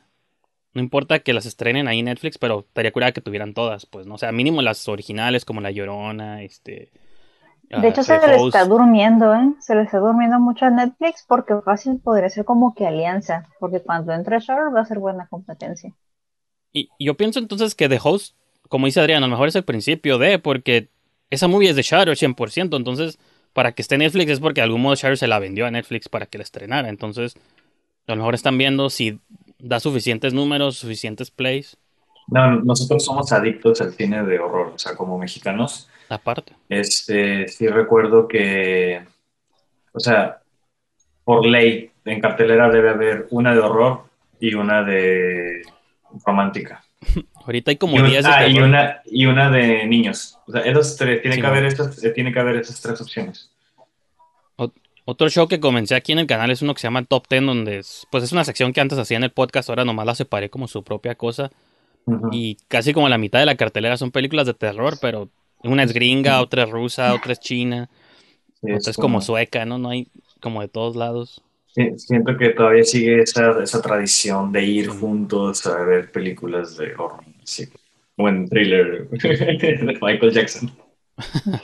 no 0.74 0.82
importa 0.82 1.20
que 1.20 1.34
las 1.34 1.46
estrenen 1.46 1.88
ahí 1.88 2.04
Netflix, 2.04 2.38
pero 2.38 2.60
estaría 2.60 2.92
curada 2.92 3.12
que 3.12 3.22
tuvieran 3.22 3.54
todas, 3.54 3.86
pues, 3.86 4.06
¿no? 4.06 4.16
O 4.16 4.18
sea, 4.18 4.32
mínimo 4.32 4.62
las 4.62 4.88
originales 4.88 5.46
como 5.46 5.62
La 5.62 5.72
Llorona, 5.72 6.44
este... 6.44 6.92
De 7.70 7.88
hecho, 7.88 8.02
ah, 8.02 8.04
se 8.04 8.20
The 8.20 8.28
le 8.28 8.36
está 8.36 8.66
durmiendo, 8.66 9.34
¿eh? 9.34 9.54
Se 9.60 9.76
le 9.76 9.84
está 9.84 10.00
durmiendo 10.00 10.40
mucho 10.40 10.66
a 10.66 10.72
Netflix 10.72 11.24
porque 11.28 11.54
fácil 11.64 12.00
podría 12.00 12.28
ser 12.30 12.44
como 12.44 12.74
que 12.74 12.88
alianza, 12.88 13.48
porque 13.60 13.80
cuando 13.80 14.12
entre 14.12 14.40
Shutter 14.40 14.76
va 14.76 14.82
a 14.82 14.86
ser 14.86 14.98
buena 14.98 15.28
competencia. 15.28 15.94
Y 16.74 16.90
yo 17.00 17.16
pienso 17.16 17.40
entonces 17.40 17.76
que 17.76 17.90
The 17.90 18.00
Host, 18.02 18.36
como 18.68 18.86
dice 18.86 19.00
Adrián, 19.00 19.24
a 19.24 19.28
lo 19.28 19.32
mejor 19.32 19.48
es 19.48 19.56
el 19.56 19.64
principio 19.64 20.18
de, 20.18 20.40
porque 20.40 20.90
esa 21.30 21.48
movie 21.48 21.70
es 21.70 21.76
de 21.76 21.82
Shutter 21.82 22.10
100%, 22.10 22.76
entonces 22.76 23.20
para 23.54 23.72
que 23.72 23.82
esté 23.82 23.96
en 23.96 24.00
Netflix 24.00 24.32
es 24.32 24.40
porque 24.40 24.62
de 24.62 24.66
algún 24.66 24.82
modo 24.82 24.96
Shutter 24.96 25.18
se 25.18 25.28
la 25.28 25.40
vendió 25.40 25.66
a 25.66 25.72
Netflix 25.72 26.08
para 26.10 26.26
que 26.28 26.38
la 26.38 26.44
estrenara, 26.44 26.90
entonces 26.90 27.36
a 28.08 28.12
lo 28.12 28.18
mejor 28.18 28.36
están 28.36 28.58
viendo 28.58 28.90
si 28.90 29.20
da 29.60 29.80
suficientes 29.80 30.34
números, 30.34 30.78
suficientes 30.78 31.32
plays, 31.32 31.78
No, 32.28 32.62
nosotros 32.62 33.04
somos 33.04 33.32
adictos 33.32 33.82
al 33.82 33.94
cine 33.94 34.24
de 34.24 34.40
horror, 34.40 34.74
o 34.76 34.80
sea, 34.80 34.96
como 34.96 35.18
mexicanos. 35.18 35.90
aparte. 36.10 36.54
Este, 36.70 37.48
sí 37.48 37.68
recuerdo 37.68 38.28
que, 38.28 39.02
o 39.92 40.00
sea, 40.00 40.40
por 41.24 41.46
ley, 41.46 41.92
en 42.06 42.22
cartelera 42.22 42.70
debe 42.70 42.90
haber 42.90 43.28
una 43.32 43.54
de 43.54 43.60
horror 43.60 44.04
y 44.40 44.54
una 44.56 44.84
de 44.84 45.62
romántica. 46.26 46.84
Ahorita 47.46 47.72
hay 47.72 47.78
como 47.78 47.96
Y, 47.96 48.00
un- 48.00 48.08
10 48.10 48.24
de 48.26 48.30
ah, 48.32 48.48
y 48.48 48.60
una, 48.60 49.02
y 49.06 49.26
una 49.26 49.50
de 49.50 49.86
niños. 49.88 50.38
O 50.48 50.52
sea, 50.52 50.62
esas 50.62 50.98
tres, 50.98 51.22
tiene 51.22 51.36
Sí, 51.36 51.42
que 51.42 51.48
no. 51.48 51.54
haber 51.54 51.66
esas, 51.66 52.04
eh, 52.04 52.10
tiene 52.12 52.32
que 52.34 52.40
haber 52.40 52.56
esas 52.58 52.80
tres 52.82 53.00
opciones. 53.02 53.52
Otro 55.06 55.28
show 55.28 55.48
que 55.48 55.60
comencé 55.60 55.96
aquí 55.96 56.12
en 56.12 56.20
el 56.20 56.28
canal 56.28 56.52
es 56.52 56.62
uno 56.62 56.76
que 56.76 56.82
se 56.82 56.86
llama 56.88 57.04
Top 57.04 57.26
10, 57.28 57.44
donde 57.44 57.80
es, 57.80 58.06
pues 58.12 58.24
es 58.24 58.32
una 58.32 58.44
sección 58.44 58.74
que 58.74 58.82
antes 58.82 59.00
hacía 59.00 59.18
en 59.18 59.24
el 59.24 59.32
podcast, 59.32 59.68
ahora 59.70 59.84
nomás 59.84 60.06
la 60.06 60.14
separé 60.14 60.52
como 60.52 60.68
su 60.68 60.84
propia 60.84 61.16
cosa. 61.16 61.50
Y 62.32 62.58
casi 62.68 62.94
como 62.94 63.10
la 63.10 63.18
mitad 63.18 63.40
de 63.40 63.48
la 63.48 63.56
cartelera 63.56 63.98
son 63.98 64.12
películas 64.12 64.46
de 64.46 64.54
terror, 64.54 64.98
pero 65.02 65.30
una 65.64 65.82
es 65.84 65.94
gringa, 65.94 66.42
otra 66.42 66.64
es 66.64 66.70
rusa, 66.70 67.14
otra 67.16 67.32
es 67.34 67.40
china, 67.40 67.90
Sí, 68.62 68.72
otra 68.72 68.92
es 68.92 68.98
como 68.98 69.22
sueca, 69.22 69.66
¿no? 69.66 69.80
No 69.80 69.90
hay 69.90 70.10
como 70.42 70.62
de 70.62 70.68
todos 70.68 70.96
lados. 70.96 71.42
Siento 71.98 72.36
que 72.38 72.50
todavía 72.50 72.84
sigue 72.84 73.22
esa, 73.22 73.62
esa 73.64 73.82
tradición 73.82 74.52
de 74.52 74.64
ir 74.66 74.88
juntos 74.90 75.66
a 75.66 75.84
ver 75.84 76.12
películas 76.12 76.78
de 76.78 76.94
horror. 76.96 77.24
Sí. 77.44 77.68
Buen 78.18 78.50
thriller 78.50 79.08
de 79.10 79.98
Michael 80.02 80.32
Jackson. 80.32 80.72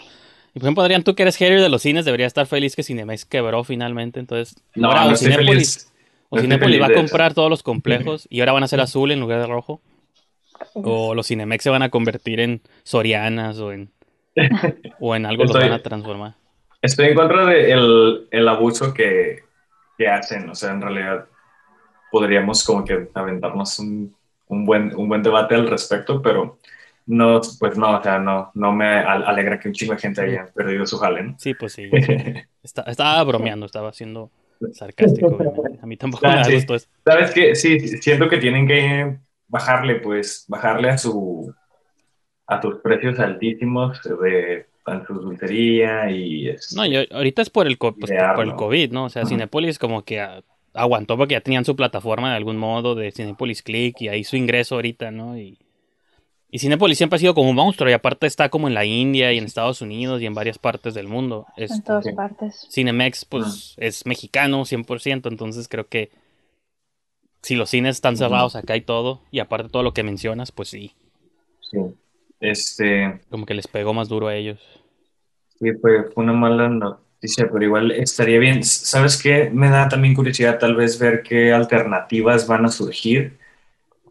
Y 0.55 0.59
por 0.59 0.67
ejemplo, 0.67 0.83
Adrián, 0.83 1.03
tú 1.03 1.15
que 1.15 1.23
eres 1.23 1.35
hater 1.35 1.59
de 1.59 1.67
los 1.67 1.81
cines, 1.81 2.05
deberías 2.05 2.27
estar 2.27 2.47
feliz 2.47 2.77
que 2.77 2.83
Cinemex 2.83 3.25
quebró 3.25 3.65
finalmente. 3.65 4.21
Entonces, 4.21 4.55
No, 4.73 4.87
ahora 4.87 5.03
no 5.03 5.11
o 5.11 5.15
Cinépolis, 5.17 5.51
feliz. 5.51 5.93
o 6.29 6.37
no 6.37 6.41
Cinépolis 6.41 6.81
va 6.81 6.85
a 6.87 6.93
comprar 6.93 7.33
todos 7.33 7.49
los 7.49 7.61
complejos 7.61 8.25
y 8.29 8.39
ahora 8.39 8.53
van 8.53 8.63
a 8.63 8.69
ser 8.69 8.79
azul 8.79 9.11
en 9.11 9.19
lugar 9.19 9.41
de 9.41 9.47
rojo. 9.47 9.81
O 10.73 11.13
los 11.13 11.27
Cinemex 11.27 11.61
se 11.61 11.69
van 11.69 11.81
a 11.81 11.89
convertir 11.89 12.39
en 12.39 12.61
Sorianas 12.83 13.59
o 13.59 13.73
en, 13.73 13.89
o 15.01 15.13
en 15.13 15.25
algo 15.25 15.43
los 15.43 15.51
van 15.51 15.73
a 15.73 15.79
transformar. 15.83 16.35
Estoy 16.81 17.07
en 17.07 17.15
contra 17.15 17.47
del 17.47 17.71
el, 17.71 18.27
el 18.31 18.47
abuso 18.47 18.93
que, 18.93 19.39
que 19.97 20.07
hacen. 20.07 20.49
O 20.49 20.55
sea, 20.55 20.71
en 20.71 20.81
realidad 20.81 21.27
podríamos 22.11 22.63
como 22.63 22.83
que 22.85 23.09
aventarnos 23.13 23.79
un, 23.79 24.15
un 24.47 24.65
buen, 24.65 24.95
un 24.95 25.07
buen 25.09 25.23
debate 25.23 25.55
al 25.55 25.67
respecto, 25.69 26.21
pero 26.21 26.59
no, 27.07 27.41
pues 27.59 27.77
no, 27.77 27.97
o 27.99 28.03
sea, 28.03 28.19
no, 28.19 28.51
no 28.53 28.71
me 28.71 28.87
al- 28.87 29.23
alegra 29.25 29.59
que 29.59 29.67
un 29.69 29.73
chingo 29.73 29.93
de 29.93 29.99
gente 29.99 30.21
haya 30.21 30.45
perdido 30.53 30.85
su 30.85 30.97
jale, 30.97 31.23
¿no? 31.23 31.35
Sí, 31.37 31.53
pues 31.53 31.73
sí. 31.73 31.89
Está- 32.63 32.83
estaba 32.83 33.23
bromeando, 33.23 33.65
estaba 33.65 33.93
siendo 33.93 34.31
sarcástico. 34.73 35.37
A 35.81 35.85
mí 35.85 35.97
tampoco 35.97 36.25
Ah, 36.25 36.31
me 36.31 36.35
da 36.37 36.43
sí. 36.45 36.53
gusto 36.55 36.75
eso. 36.75 36.87
¿Sabes 37.05 37.31
qué? 37.31 37.55
Sí, 37.55 37.79
siento 38.01 38.27
que 38.29 38.37
tienen 38.37 38.67
que 38.67 39.19
bajarle, 39.47 39.95
pues, 39.97 40.45
bajarle 40.47 40.89
a 40.89 40.97
su 40.97 41.53
a 42.47 42.61
sus 42.61 42.75
precios 42.81 43.19
altísimos 43.19 44.01
de 44.03 44.67
en 44.87 45.05
su 45.05 45.13
dulcería 45.15 46.09
y 46.11 46.49
este, 46.49 46.75
No, 46.75 46.85
yo, 46.85 47.01
ahorita 47.11 47.41
es 47.41 47.49
por 47.49 47.67
el, 47.67 47.77
co- 47.77 47.95
pues, 47.95 48.11
Idear, 48.11 48.35
por 48.35 48.45
el. 48.45 48.55
COVID, 48.55 48.91
¿no? 48.91 49.05
O 49.05 49.09
sea. 49.09 49.25
Cinepolis 49.25 49.79
como 49.79 50.03
que 50.03 50.25
aguantó 50.73 51.17
porque 51.17 51.33
ya 51.33 51.41
tenían 51.41 51.65
su 51.65 51.75
plataforma 51.75 52.31
de 52.31 52.37
algún 52.37 52.57
modo 52.57 52.95
de 52.95 53.11
Cinepolis 53.11 53.61
Click 53.63 54.01
y 54.01 54.09
ahí 54.09 54.23
su 54.23 54.35
ingreso 54.35 54.75
ahorita, 54.75 55.11
¿no? 55.11 55.37
Y, 55.37 55.57
y 56.51 56.59
Cinepolis 56.59 56.97
siempre 56.97 57.15
ha 57.15 57.19
sido 57.19 57.33
como 57.33 57.49
un 57.49 57.55
monstruo 57.55 57.89
y 57.89 57.93
aparte 57.93 58.27
está 58.27 58.49
como 58.49 58.67
en 58.67 58.73
la 58.73 58.85
India 58.85 59.33
y 59.33 59.37
en 59.37 59.45
Estados 59.45 59.81
Unidos 59.81 60.21
y 60.21 60.25
en 60.25 60.33
varias 60.33 60.57
partes 60.57 60.93
del 60.93 61.07
mundo. 61.07 61.45
En 61.57 61.63
Este, 61.63 61.81
todas 61.81 62.05
partes. 62.15 62.67
Cinemex, 62.71 63.25
pues, 63.25 63.73
es 63.77 64.05
mexicano 64.05 64.65
100%, 64.65 65.29
entonces 65.29 65.67
creo 65.67 65.87
que 65.87 66.11
si 67.41 67.55
los 67.55 67.69
cines 67.69 67.95
están 67.97 68.17
cerrados 68.17 68.55
acá 68.55 68.75
y 68.75 68.81
todo, 68.81 69.21
y 69.31 69.39
aparte 69.39 69.69
todo 69.69 69.83
lo 69.83 69.93
que 69.93 70.03
mencionas, 70.03 70.51
pues 70.51 70.69
sí, 70.69 70.93
sí. 71.61 71.77
Este, 72.39 73.21
como 73.29 73.45
que 73.45 73.53
les 73.53 73.67
pegó 73.67 73.93
más 73.93 74.07
duro 74.09 74.27
a 74.27 74.35
ellos. 74.35 74.59
sí, 75.59 75.71
fue, 75.81 76.03
fue 76.11 76.23
una 76.23 76.33
mala 76.33 76.69
noticia, 76.69 77.49
pero 77.51 77.63
igual 77.63 77.91
estaría 77.91 78.39
bien. 78.39 78.63
¿Sabes 78.63 79.21
qué? 79.21 79.49
Me 79.51 79.69
da 79.69 79.87
también 79.89 80.13
curiosidad 80.13 80.59
tal 80.59 80.75
vez 80.75 80.99
ver 80.99 81.23
qué 81.23 81.53
alternativas 81.53 82.47
van 82.47 82.65
a 82.65 82.69
surgir, 82.69 83.37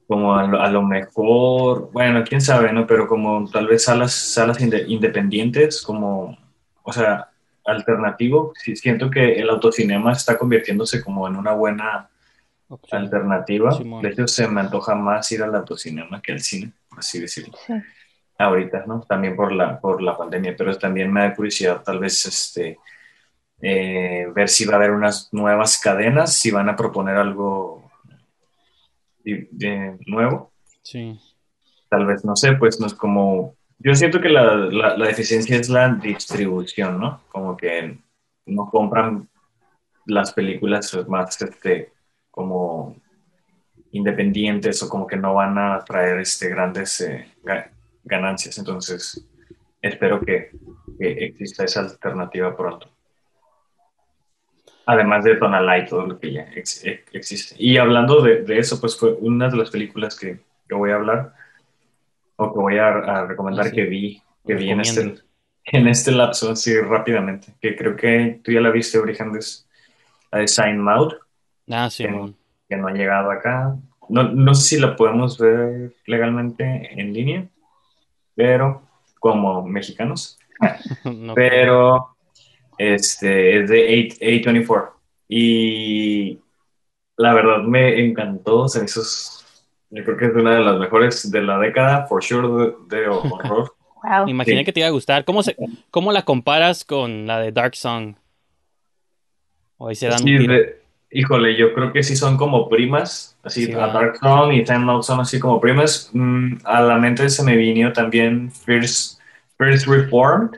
como 0.06 0.36
a 0.36 0.46
lo, 0.46 0.60
a 0.60 0.70
lo 0.70 0.82
mejor, 0.82 1.90
bueno, 1.92 2.24
quién 2.24 2.40
sabe, 2.40 2.72
¿no? 2.72 2.86
Pero 2.86 3.08
como 3.08 3.48
tal 3.50 3.66
vez 3.68 3.84
salas, 3.84 4.12
salas 4.14 4.60
inde- 4.60 4.84
independientes, 4.88 5.82
como, 5.82 6.36
o 6.82 6.92
sea, 6.92 7.30
alternativo. 7.64 8.52
Sí, 8.56 8.76
siento 8.76 9.10
que 9.10 9.34
el 9.34 9.50
autocinema 9.50 10.12
está 10.12 10.38
convirtiéndose 10.38 11.02
como 11.02 11.28
en 11.28 11.36
una 11.36 11.52
buena 11.52 12.10
Opción. 12.68 13.02
alternativa. 13.02 13.72
Simón. 13.72 14.02
De 14.02 14.10
hecho, 14.10 14.26
se 14.28 14.48
me 14.48 14.60
antoja 14.62 14.94
más 14.94 15.30
ir 15.32 15.42
al 15.42 15.54
autocinema 15.54 16.20
que 16.22 16.32
al 16.32 16.40
cine, 16.40 16.72
por 16.88 16.98
así 17.00 17.20
decirlo. 17.20 17.54
Sí. 17.66 17.74
Ahorita, 18.36 18.84
¿no? 18.86 19.00
También 19.02 19.36
por 19.36 19.52
la, 19.52 19.80
por 19.80 20.02
la 20.02 20.16
pandemia, 20.16 20.54
pero 20.56 20.76
también 20.76 21.12
me 21.12 21.20
da 21.20 21.34
curiosidad 21.34 21.82
tal 21.82 22.00
vez 22.00 22.26
este, 22.26 22.78
eh, 23.62 24.26
ver 24.34 24.48
si 24.48 24.64
va 24.64 24.74
a 24.74 24.76
haber 24.76 24.90
unas 24.90 25.32
nuevas 25.32 25.78
cadenas, 25.80 26.34
si 26.34 26.50
van 26.50 26.68
a 26.68 26.76
proponer 26.76 27.16
algo 27.16 27.90
de 29.24 29.96
nuevo. 30.06 30.52
Sí. 30.82 31.18
Tal 31.88 32.06
vez, 32.06 32.24
no 32.24 32.36
sé, 32.36 32.54
pues 32.54 32.80
no 32.80 32.86
es 32.86 32.94
como... 32.94 33.54
Yo 33.78 33.94
siento 33.94 34.20
que 34.20 34.28
la, 34.28 34.56
la, 34.56 34.96
la 34.96 35.06
deficiencia 35.06 35.56
es 35.56 35.68
la 35.68 35.88
distribución, 35.88 37.00
¿no? 37.00 37.20
Como 37.28 37.56
que 37.56 37.98
no 38.46 38.68
compran 38.68 39.28
las 40.06 40.32
películas 40.32 40.96
más, 41.08 41.40
este, 41.40 41.92
como 42.30 42.96
independientes 43.92 44.82
o 44.82 44.88
como 44.88 45.06
que 45.06 45.16
no 45.16 45.34
van 45.34 45.56
a 45.56 45.78
traer 45.84 46.18
este, 46.18 46.48
grandes 46.48 47.00
eh, 47.00 47.28
ganancias. 48.04 48.58
Entonces, 48.58 49.26
espero 49.82 50.20
que, 50.20 50.50
que 50.98 51.24
exista 51.26 51.64
esa 51.64 51.80
alternativa 51.80 52.56
pronto. 52.56 52.88
Además 54.86 55.24
de 55.24 55.36
Tonalá 55.36 55.78
y 55.78 55.86
todo 55.86 56.06
lo 56.06 56.18
que 56.18 56.32
ya 56.32 56.42
ex- 56.54 56.84
ex- 56.84 57.14
existe. 57.14 57.54
Y 57.58 57.78
hablando 57.78 58.20
de, 58.20 58.42
de 58.42 58.58
eso, 58.58 58.78
pues 58.80 58.98
fue 58.98 59.12
una 59.14 59.48
de 59.48 59.56
las 59.56 59.70
películas 59.70 60.18
que, 60.18 60.40
que 60.68 60.74
voy 60.74 60.90
a 60.90 60.96
hablar 60.96 61.32
o 62.36 62.52
que 62.52 62.58
voy 62.58 62.78
a, 62.78 62.88
a 62.88 63.26
recomendar 63.26 63.66
Ah, 63.66 63.68
sí. 63.70 63.74
que 63.76 63.84
vi, 63.84 64.22
que 64.46 64.54
vi 64.54 64.70
en 64.70 64.80
este, 64.80 65.14
en 65.66 65.88
este 65.88 66.12
lapso, 66.12 66.50
así 66.50 66.78
rápidamente, 66.78 67.54
que 67.62 67.74
creo 67.76 67.96
que 67.96 68.40
tú 68.44 68.52
ya 68.52 68.60
la 68.60 68.70
viste, 68.70 68.98
Orijandes, 68.98 69.66
la 70.30 70.40
de 70.40 70.48
Sign 70.48 70.78
Mouth 70.78 71.14
Ah, 71.70 71.88
Simón. 71.88 72.36
que 72.68 72.76
no 72.76 72.88
ha 72.88 72.92
llegado 72.92 73.30
acá. 73.30 73.74
No, 74.10 74.24
no 74.24 74.54
sé 74.54 74.76
si 74.76 74.80
la 74.82 74.96
podemos 74.96 75.38
ver 75.38 75.92
legalmente 76.04 76.90
en 77.00 77.14
línea, 77.14 77.48
pero 78.34 78.82
como 79.20 79.62
mexicanos. 79.66 80.38
No, 81.04 81.34
Pero 81.34 82.16
este 82.78 83.60
es 83.60 83.68
de 83.68 84.10
A- 84.20 84.24
A24 84.26 84.90
y 85.28 86.38
la 87.16 87.34
verdad 87.34 87.62
me 87.62 88.04
encantó, 88.04 88.68
se 88.68 88.78
me 88.80 88.84
hizo 88.86 89.02
Yo 89.90 90.04
creo 90.04 90.16
que 90.16 90.26
es 90.26 90.34
una 90.34 90.54
de 90.56 90.60
las 90.64 90.78
mejores 90.78 91.30
de 91.30 91.42
la 91.42 91.58
década, 91.58 92.06
for 92.06 92.22
sure, 92.22 92.74
de, 92.88 92.96
de 92.96 93.08
horror. 93.08 93.74
Wow. 94.04 94.28
Imaginé 94.28 94.58
Sí. 94.58 94.64
que 94.66 94.72
te 94.74 94.80
iba 94.80 94.88
a 94.88 94.92
gustar. 94.92 95.24
¿Cómo, 95.24 95.42
se, 95.42 95.56
¿Cómo 95.90 96.12
la 96.12 96.26
comparas 96.26 96.84
con 96.84 97.26
la 97.26 97.40
de 97.40 97.52
Dark 97.52 97.74
Song? 97.74 98.16
O 99.78 99.88
ahí 99.88 99.94
se 99.94 100.08
dan 100.08 100.18
Sí, 100.18 100.34
un 100.34 100.40
tiro. 100.42 100.52
de- 100.52 100.82
híjole, 101.14 101.56
yo 101.56 101.72
creo 101.72 101.92
que 101.92 102.02
sí 102.02 102.16
son 102.16 102.36
como 102.36 102.68
primas, 102.68 103.38
así 103.42 103.66
Sí, 103.66 103.72
a. 103.72 103.86
Dark 103.86 104.18
Throne 104.20 104.56
y 104.56 104.64
Time 104.64 104.90
Out 104.92 105.04
son 105.04 105.20
así 105.20 105.38
como 105.40 105.60
primas. 105.60 106.10
Mm, 106.12 106.56
a 106.64 106.82
la 106.82 106.98
mente 106.98 107.28
se 107.30 107.42
me 107.44 107.56
vino 107.56 107.92
también 107.92 108.50
First, 108.50 109.20
First 109.56 109.86
Reformed, 109.86 110.50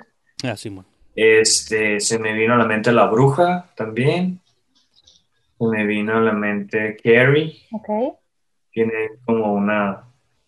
Ah, 0.42 0.56
Simón. 0.56 0.84
este, 1.14 2.00
se 2.00 2.18
me 2.18 2.32
vino 2.32 2.54
a 2.54 2.58
la 2.58 2.64
mente 2.66 2.90
La 2.92 3.06
Bruja 3.06 3.70
también, 3.76 4.40
se 5.58 5.64
me 5.66 5.86
vino 5.86 6.16
a 6.16 6.20
la 6.20 6.32
mente 6.32 6.96
Carrie, 7.02 7.54
Ok. 7.72 7.88
tiene 8.72 8.92
como 9.25 9.52
una, 9.54 10.04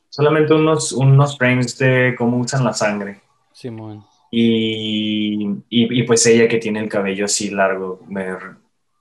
solamente 0.08 0.52
unos, 0.54 0.92
unos 0.92 1.36
frames 1.38 1.78
de 1.78 2.14
cómo 2.18 2.38
usan 2.38 2.64
la 2.64 2.72
sangre. 2.74 3.20
Simón. 3.52 4.04
Y, 4.30 5.42
y, 5.70 6.00
y 6.00 6.02
pues 6.02 6.26
ella 6.26 6.46
que 6.48 6.58
tiene 6.58 6.80
el 6.80 6.88
cabello 6.88 7.24
así 7.24 7.48
largo, 7.50 8.00
me, 8.08 8.26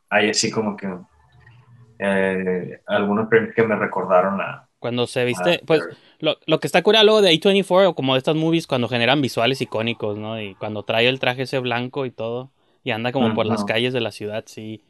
hay 0.09 0.29
así 0.29 0.51
como 0.51 0.75
que 0.77 0.87
eh, 1.99 2.81
algunos 2.87 3.29
frames 3.29 3.53
que 3.55 3.63
me 3.63 3.75
recordaron 3.75 4.39
a... 4.41 4.67
Cuando 4.79 5.07
se 5.07 5.21
a- 5.21 5.25
viste, 5.25 5.61
pues 5.65 5.81
lo, 6.19 6.37
lo 6.45 6.59
que 6.59 6.67
está 6.67 6.83
curado 6.83 7.05
luego 7.05 7.21
de 7.21 7.29
A24 7.31 7.89
o 7.89 7.95
como 7.95 8.13
de 8.13 8.19
estas 8.19 8.35
movies 8.35 8.67
cuando 8.67 8.87
generan 8.87 9.21
visuales 9.21 9.61
icónicos, 9.61 10.17
¿no? 10.17 10.39
Y 10.41 10.53
cuando 10.55 10.83
trae 10.83 11.07
el 11.07 11.19
traje 11.19 11.43
ese 11.43 11.59
blanco 11.59 12.05
y 12.05 12.11
todo 12.11 12.51
y 12.83 12.91
anda 12.91 13.11
como 13.11 13.33
por 13.33 13.45
las 13.47 13.63
calles 13.65 13.93
de 13.93 14.01
la 14.01 14.11
ciudad, 14.11 14.43
sí. 14.45 14.81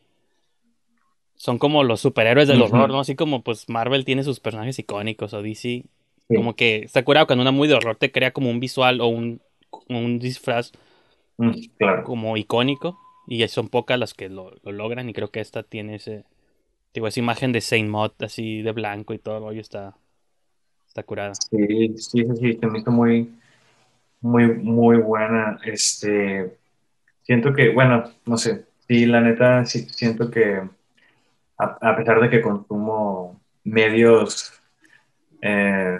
Son 1.36 1.60
como 1.60 1.84
los 1.84 2.02
superhéroes 2.02 2.48
del 2.48 2.62
horror, 2.62 2.90
¿no? 2.90 3.00
Así 3.00 3.16
como 3.16 3.44
pues 3.44 3.70
Marvel 3.70 4.06
tiene 4.06 4.24
sus 4.24 4.40
personajes 4.40 4.80
icónicos 4.80 5.34
o 5.34 5.42
DC. 5.42 5.86
Sí. 6.28 6.36
Como 6.36 6.56
que 6.56 6.78
está 6.80 7.04
curado 7.06 7.28
cuando 7.28 7.44
una 7.44 7.52
muy 7.52 7.68
de 7.68 7.76
horror 7.76 7.96
te 7.96 8.12
crea 8.12 8.32
como 8.34 8.50
un 8.50 8.60
visual 8.60 9.00
o 9.02 9.08
un, 9.08 9.42
un 9.90 10.20
disfraz 10.20 10.72
Mm, 11.40 11.52
claro. 11.78 12.04
como 12.04 12.36
icónico 12.36 13.00
y 13.28 13.48
son 13.48 13.70
pocas 13.70 14.00
las 14.00 14.14
que 14.14 14.30
lo, 14.30 14.56
lo 14.64 14.72
logran 14.72 15.10
y 15.10 15.14
creo 15.14 15.32
que 15.32 15.42
esta 15.42 15.64
tiene 15.64 15.96
ese 15.96 16.26
digo 16.94 17.08
esa 17.08 17.20
imagen 17.20 17.52
de 17.52 17.62
Saint 17.62 17.90
Maud 17.90 18.12
así 18.22 18.62
de 18.62 18.72
blanco 18.72 19.14
y 19.14 19.20
todo 19.20 19.52
el 19.52 19.60
está 19.60 19.98
está 20.88 21.04
curada 21.04 21.34
Sí, 21.52 21.98
sí, 21.98 22.26
sí, 22.40 22.58
se 22.60 22.68
me 22.68 22.80
hizo 22.80 22.92
muy, 22.92 23.32
muy, 24.22 24.48
muy 24.48 24.98
buena. 24.98 25.60
Este, 25.64 26.58
siento 27.24 27.54
que, 27.54 27.70
bueno, 27.74 28.04
no 28.26 28.38
sé, 28.38 28.66
sí, 28.88 29.06
la 29.06 29.22
neta, 29.22 29.66
sí, 29.66 29.88
siento 29.92 30.32
que 30.32 30.62
a, 31.58 31.78
a 31.82 31.96
pesar 31.96 32.22
de 32.22 32.30
que 32.30 32.42
consumo 32.42 33.42
medios, 33.64 34.54
eh, 35.42 36.00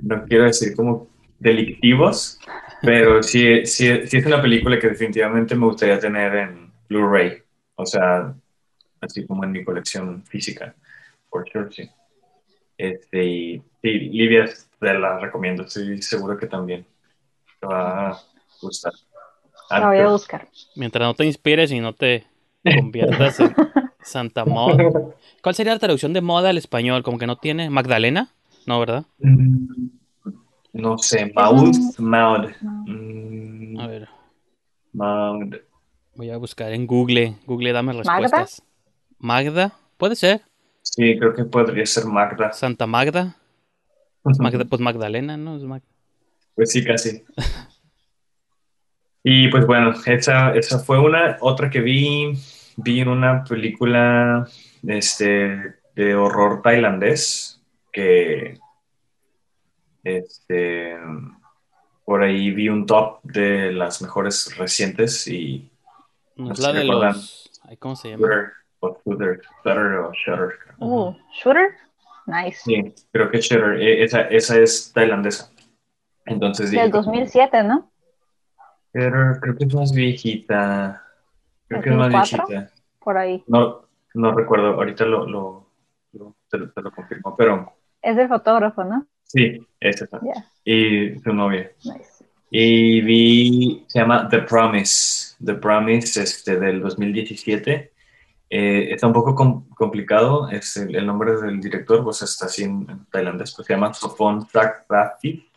no 0.00 0.24
quiero 0.24 0.44
decir 0.44 0.74
como 0.76 1.08
delictivos, 1.38 2.38
pero 2.84 3.22
sí, 3.22 3.64
sí, 3.66 4.06
sí 4.06 4.16
es 4.16 4.26
una 4.26 4.40
película 4.42 4.78
que 4.78 4.88
definitivamente 4.88 5.54
me 5.54 5.66
gustaría 5.66 5.98
tener 5.98 6.34
en 6.34 6.72
Blu-ray, 6.88 7.42
o 7.76 7.86
sea, 7.86 8.34
así 9.00 9.26
como 9.26 9.44
en 9.44 9.52
mi 9.52 9.64
colección 9.64 10.22
física, 10.24 10.74
por 11.28 11.48
sure, 11.50 11.70
sí. 11.72 11.88
Este, 12.76 13.24
y 13.24 13.62
sí, 13.82 13.88
Livia 13.88 14.46
te 14.80 14.94
la 14.94 15.18
recomiendo, 15.18 15.62
estoy 15.64 16.02
seguro 16.02 16.36
que 16.36 16.46
también 16.46 16.84
te 17.60 17.66
va 17.66 18.10
a 18.10 18.20
gustar. 18.60 18.92
La 19.70 19.86
voy 19.86 19.98
a 19.98 20.08
buscar. 20.08 20.46
mientras 20.76 21.06
no 21.06 21.14
te 21.14 21.24
inspires 21.24 21.70
y 21.72 21.80
no 21.80 21.94
te 21.94 22.24
conviertas 22.76 23.40
en 23.40 23.54
Santa 24.02 24.44
Maud 24.44 24.76
¿cuál 25.42 25.54
sería 25.54 25.72
la 25.72 25.78
traducción 25.78 26.12
de 26.12 26.20
moda 26.20 26.50
al 26.50 26.58
español? 26.58 27.02
como 27.02 27.18
que 27.18 27.26
no 27.26 27.36
tiene 27.36 27.70
Magdalena 27.70 28.28
no 28.66 28.78
verdad 28.78 29.04
Mm, 29.18 29.86
No 30.74 30.98
sé, 30.98 31.32
Maud, 31.34 31.74
Maud, 31.98 32.50
No. 32.60 32.84
mm, 32.86 33.78
a 33.80 33.86
ver 33.86 34.08
Maud. 34.92 35.54
voy 36.16 36.30
a 36.30 36.36
buscar 36.36 36.72
en 36.72 36.86
Google 36.86 37.36
Google 37.46 37.72
dame 37.72 37.92
¿Magda? 37.94 38.02
respuestas 38.12 38.62
Magda 39.18 39.72
puede 39.96 40.16
ser 40.16 40.42
Sí, 40.82 41.16
creo 41.18 41.32
que 41.34 41.44
podría 41.44 41.86
ser 41.86 42.04
Magda. 42.06 42.52
Santa 42.52 42.86
Magda 42.86 43.36
Magda 44.38 44.64
pues 44.64 44.80
Magdalena 44.80 45.36
no 45.36 45.56
es 45.56 45.62
Mag- 45.62 45.82
Pues 46.54 46.70
sí, 46.72 46.84
casi. 46.84 47.22
Y 49.22 49.48
pues 49.48 49.66
bueno, 49.66 49.92
esa, 50.04 50.54
esa 50.54 50.78
fue 50.80 50.98
una. 50.98 51.38
Otra 51.40 51.70
que 51.70 51.80
vi, 51.80 52.32
vi 52.76 53.00
una 53.02 53.42
película 53.44 54.46
este, 54.86 55.76
de 55.94 56.14
horror 56.14 56.60
tailandés 56.60 57.58
que 57.90 58.58
este, 60.04 60.96
por 62.04 62.22
ahí 62.22 62.50
vi 62.52 62.68
un 62.68 62.86
top 62.86 63.20
de 63.22 63.72
las 63.72 64.00
mejores 64.02 64.56
recientes 64.58 65.26
y 65.26 65.70
no 66.36 66.46
No 66.46 66.52
es 66.52 66.58
sé 66.58 66.62
la 66.62 66.72
de 66.78 66.84
los 66.84 67.50
ay, 67.64 67.76
¿cómo 67.78 67.96
se 67.96 68.10
llama? 68.10 68.26
Shudder 68.26 68.52
o 68.80 70.08
o 70.08 70.12
Shudder. 70.12 70.58
Uh, 70.78 71.14
shooter. 71.32 71.74
Nice. 72.26 72.60
Sí, 72.64 72.94
creo 73.12 73.30
que 73.30 73.40
Shudder, 73.40 73.80
eh, 73.80 74.04
esa, 74.04 74.22
esa 74.22 74.58
es 74.58 74.92
tailandesa. 74.92 75.50
Entonces 76.26 76.70
Del 76.70 76.90
2007, 76.90 77.64
¿no? 77.64 77.90
Shudder, 78.92 79.40
creo 79.40 79.56
que 79.56 79.64
es 79.64 79.74
más 79.74 79.92
viejita. 79.92 81.02
Creo 81.68 81.82
que 81.82 81.90
es 81.90 81.96
más 81.96 82.12
2004. 82.12 82.46
viejita. 82.48 82.74
Por 83.00 83.16
ahí. 83.18 83.44
No, 83.46 83.86
no 84.14 84.32
recuerdo, 84.32 84.68
ahorita 84.74 85.04
lo, 85.06 85.26
lo, 85.26 85.66
lo- 86.12 86.36
te, 86.50 86.58
lo- 86.58 86.70
te 86.72 86.82
lo 86.82 86.90
confirmo, 86.92 87.34
pero 87.36 87.72
Es 88.02 88.16
del 88.16 88.28
fotógrafo, 88.28 88.84
¿no? 88.84 89.06
Sí, 89.24 89.66
es 89.80 90.02
esa. 90.02 90.20
Ya. 90.22 90.46
Y 90.64 91.18
su 91.20 91.32
novia. 91.32 91.70
Nice. 91.84 92.24
Y 92.50 93.00
vi, 93.00 93.84
se 93.88 93.98
llama 93.98 94.28
The 94.28 94.42
Promise, 94.42 95.34
The 95.44 95.54
Promise 95.54 96.22
este, 96.22 96.56
del 96.58 96.80
2017. 96.80 97.92
Eh, 98.50 98.88
está 98.92 99.06
un 99.08 99.12
poco 99.12 99.34
com- 99.34 99.68
complicado, 99.70 100.48
es 100.50 100.76
el, 100.76 100.94
el 100.94 101.04
nombre 101.06 101.36
del 101.40 101.60
director, 101.60 102.04
pues 102.04 102.22
está 102.22 102.46
así 102.46 102.62
en, 102.62 102.86
en 102.88 103.04
tailandés, 103.06 103.52
pues 103.54 103.66
se 103.66 103.72
llama 103.72 103.92
Sopon 103.92 104.46
Thakratthi. 104.46 105.48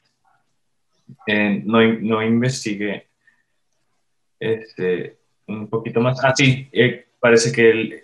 Eh, 1.27 1.61
no, 1.63 1.79
no 1.83 2.23
investigué 2.23 3.07
este, 4.39 5.17
un 5.47 5.67
poquito 5.67 5.99
más. 6.01 6.23
Ah, 6.23 6.33
sí, 6.35 6.67
eh, 6.71 7.05
parece 7.19 7.51
que 7.51 7.69
él, 7.69 8.03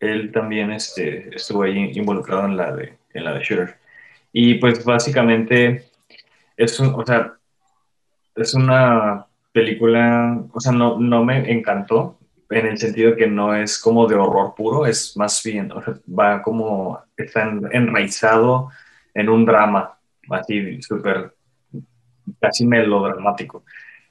él 0.00 0.32
también 0.32 0.70
este, 0.72 1.34
estuvo 1.36 1.62
ahí 1.62 1.92
involucrado 1.94 2.46
en 2.46 2.56
la 2.56 2.74
de, 2.74 2.94
en 3.12 3.24
la 3.24 3.34
de 3.34 3.44
Shooter. 3.44 3.76
Y 4.32 4.54
pues 4.54 4.84
básicamente 4.84 5.86
es 6.56 6.78
o 6.80 7.04
sea, 7.04 7.34
es 8.34 8.54
una 8.54 9.26
película, 9.52 10.42
o 10.52 10.60
sea, 10.60 10.72
no, 10.72 10.98
no 10.98 11.24
me 11.24 11.50
encantó 11.52 12.18
en 12.48 12.66
el 12.66 12.78
sentido 12.78 13.16
que 13.16 13.26
no 13.26 13.54
es 13.54 13.78
como 13.78 14.06
de 14.06 14.14
horror 14.14 14.54
puro, 14.54 14.86
es 14.86 15.16
más 15.16 15.42
bien, 15.42 15.70
o 15.72 15.82
sea, 15.82 15.94
va 16.08 16.42
como, 16.42 17.00
está 17.16 17.42
en- 17.44 17.68
enraizado 17.72 18.70
en 19.14 19.28
un 19.28 19.44
drama, 19.44 19.98
así 20.30 20.80
súper, 20.82 21.34
casi 22.40 22.66
melodramático. 22.66 23.64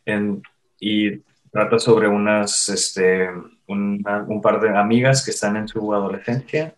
En- 0.05 0.41
y 0.79 1.17
trata 1.51 1.77
sobre 1.79 2.07
unas, 2.07 2.69
este, 2.69 3.29
una- 3.67 4.23
un 4.27 4.41
par 4.41 4.59
de 4.59 4.69
amigas 4.75 5.23
que 5.23 5.31
están 5.31 5.55
en 5.57 5.67
su 5.67 5.93
adolescencia 5.93 6.75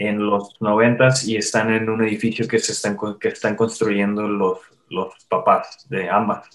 en 0.00 0.18
los 0.26 0.56
noventas 0.60 1.26
y 1.28 1.36
están 1.36 1.72
en 1.72 1.90
un 1.90 2.02
edificio 2.02 2.48
que 2.48 2.58
se 2.58 2.72
están, 2.72 2.96
que 3.20 3.28
están 3.28 3.54
construyendo 3.56 4.26
los, 4.26 4.58
los 4.88 5.12
papás 5.28 5.86
de 5.90 6.08
ambas. 6.08 6.48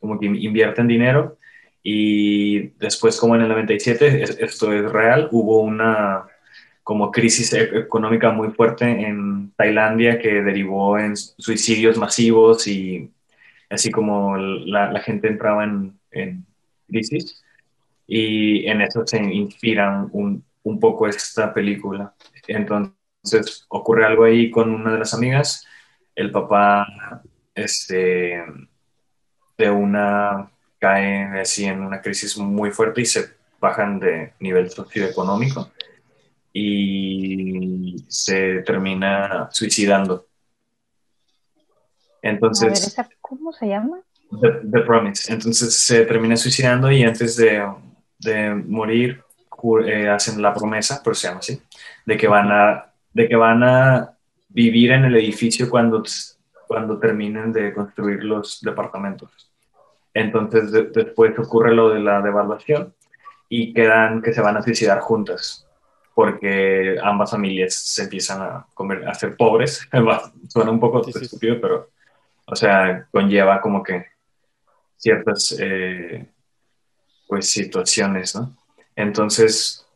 Como 0.00 0.18
que 0.20 0.26
invierten 0.26 0.86
dinero 0.86 1.38
y 1.82 2.68
después 2.78 3.18
como 3.18 3.34
en 3.36 3.42
el 3.42 3.48
97, 3.48 4.22
es- 4.22 4.38
esto 4.38 4.72
es 4.72 4.90
real, 4.92 5.28
hubo 5.32 5.60
una 5.62 6.24
como 6.82 7.10
crisis 7.10 7.52
e- 7.54 7.78
económica 7.78 8.30
muy 8.32 8.48
fuerte 8.50 8.84
en 8.84 9.52
Tailandia 9.56 10.18
que 10.18 10.42
derivó 10.42 10.98
en 10.98 11.16
suicidios 11.16 11.96
masivos 11.98 12.66
y 12.66 13.10
así 13.70 13.90
como 13.90 14.36
la, 14.36 14.92
la 14.92 15.00
gente 15.00 15.28
entraba 15.28 15.64
en, 15.64 15.98
en 16.10 16.44
crisis 16.88 17.42
y 18.06 18.66
en 18.66 18.80
eso 18.82 19.06
se 19.06 19.22
inspiran 19.22 20.08
un, 20.12 20.44
un 20.64 20.80
poco 20.80 21.06
esta 21.08 21.54
película. 21.54 22.12
Entonces 22.50 23.64
ocurre 23.68 24.04
algo 24.04 24.24
ahí 24.24 24.50
con 24.50 24.70
una 24.70 24.92
de 24.92 24.98
las 24.98 25.14
amigas, 25.14 25.66
el 26.14 26.30
papá 26.30 26.86
este, 27.54 28.42
de 29.56 29.70
una 29.70 30.50
cae 30.78 31.40
así 31.40 31.66
en 31.66 31.82
una 31.82 32.00
crisis 32.00 32.36
muy 32.38 32.70
fuerte 32.70 33.02
y 33.02 33.06
se 33.06 33.34
bajan 33.60 34.00
de 34.00 34.32
nivel 34.40 34.70
socioeconómico 34.70 35.70
y 36.52 38.04
se 38.08 38.62
termina 38.62 39.48
suicidando. 39.52 40.26
Ver, 42.22 42.34
Entonces, 42.34 42.86
¿esa 42.86 43.08
cómo 43.20 43.52
se 43.52 43.68
llama? 43.68 44.00
The, 44.40 44.68
The 44.70 44.80
Promise. 44.80 45.32
Entonces 45.32 45.76
se 45.76 46.04
termina 46.06 46.36
suicidando 46.36 46.90
y 46.90 47.02
antes 47.02 47.36
de, 47.36 47.62
de 48.18 48.54
morir 48.54 49.22
eh, 49.84 50.08
hacen 50.08 50.40
la 50.42 50.54
promesa, 50.54 51.00
pero 51.02 51.14
se 51.14 51.28
llama 51.28 51.40
así, 51.40 51.60
de 52.06 52.16
que 52.16 52.28
van 52.28 52.50
a, 52.50 52.92
de 53.12 53.28
que 53.28 53.36
van 53.36 53.62
a 53.62 54.12
vivir 54.48 54.92
en 54.92 55.04
el 55.04 55.16
edificio 55.16 55.68
cuando, 55.70 56.02
cuando 56.66 56.98
terminen 56.98 57.52
de 57.52 57.72
construir 57.72 58.24
los 58.24 58.60
departamentos. 58.60 59.50
Entonces 60.12 60.72
después 60.92 61.38
ocurre 61.38 61.74
lo 61.74 61.90
de 61.90 62.00
la 62.00 62.20
devaluación 62.20 62.94
y 63.48 63.72
quedan 63.72 64.22
que 64.22 64.32
se 64.32 64.40
van 64.40 64.56
a 64.56 64.62
suicidar 64.62 65.00
juntas 65.00 65.66
porque 66.20 66.98
ambas 67.02 67.30
familias 67.30 67.74
se 67.74 68.02
empiezan 68.02 68.42
a, 68.42 68.66
comer, 68.74 69.08
a 69.08 69.14
ser 69.14 69.36
pobres. 69.36 69.88
Suena 70.48 70.70
un 70.70 70.78
poco 70.78 71.06
estúpido, 71.08 71.58
pero, 71.60 71.88
o 72.44 72.54
sea, 72.54 73.06
conlleva 73.10 73.58
como 73.62 73.82
que 73.82 74.04
ciertas, 74.98 75.56
eh, 75.58 76.28
pues, 77.26 77.48
situaciones, 77.50 78.34
¿no? 78.34 78.54
Entonces, 79.00 79.86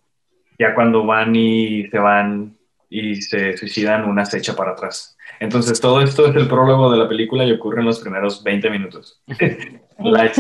ya 0.59 0.75
cuando 0.75 1.05
van 1.05 1.35
y 1.35 1.87
se 1.89 1.99
van 1.99 2.57
y 2.89 3.17
se 3.23 3.57
suicidan, 3.57 4.05
una 4.05 4.25
se 4.25 4.39
echa 4.39 4.55
para 4.55 4.73
atrás. 4.73 5.17
Entonces, 5.41 5.81
todo 5.81 6.01
esto 6.01 6.27
es 6.29 6.37
el 6.37 6.47
prólogo 6.47 6.91
de 6.93 6.99
la 6.99 7.09
película 7.09 7.45
y 7.45 7.53
ocurre 7.53 7.81
en 7.81 7.87
los 7.87 8.01
primeros 8.01 8.43
20 8.45 8.71
minutos. 8.71 9.21
la, 9.99 10.31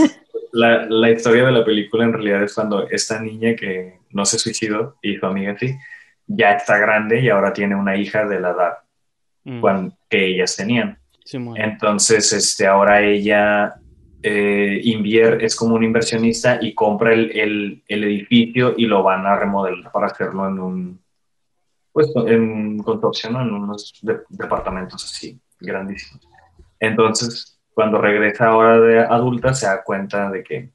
la, 0.53 0.87
la, 0.89 1.11
historia 1.11 1.45
de 1.47 1.53
la 1.53 1.65
película 1.65 2.05
en 2.05 2.13
realidad 2.13 2.43
es 2.43 2.55
cuando 2.55 2.89
esta 2.89 3.21
niña 3.21 3.57
que 3.57 3.99
no 4.11 4.25
se 4.25 4.39
suicidó 4.39 4.97
y 5.03 5.17
su 5.17 5.27
amiga 5.27 5.57
sí, 5.59 5.77
ya 6.27 6.53
está 6.53 6.79
grande 6.79 7.21
y 7.21 7.29
ahora 7.29 7.53
tiene 7.53 7.75
una 7.75 7.97
hija 7.97 8.25
de 8.27 8.41
la 8.41 8.51
edad 8.51 8.73
mm. 9.45 9.89
que 10.09 10.27
ellas 10.27 10.57
tenían. 10.57 10.99
Entonces, 11.57 12.33
este, 12.33 12.67
ahora 12.67 13.03
ella 13.03 13.75
eh, 14.27 15.37
es 15.41 15.55
como 15.55 15.75
un 15.75 15.85
inversionista 15.85 16.59
y 16.59 16.73
compra 16.73 17.13
el, 17.13 17.31
el, 17.37 17.83
el, 17.87 18.05
edificio 18.05 18.73
y 18.75 18.87
lo 18.87 19.03
van 19.03 19.27
a 19.27 19.37
remodelar 19.37 19.93
para 19.93 20.07
hacerlo 20.07 20.49
en 20.49 20.59
un, 20.59 21.01
pues, 21.93 22.11
en 22.17 22.79
construcción, 22.79 23.37
en 23.37 23.53
unos 23.53 24.01
departamentos 24.31 25.05
así 25.05 25.39
grandísimos. 25.61 26.27
Entonces, 26.81 27.61
cuando 27.75 27.99
regresa 27.99 28.47
ahora 28.47 28.81
de 28.81 29.01
adulta 29.01 29.53
se 29.53 29.67
da 29.67 29.85
cuenta 29.85 30.31
de 30.31 30.43
que 30.43 30.71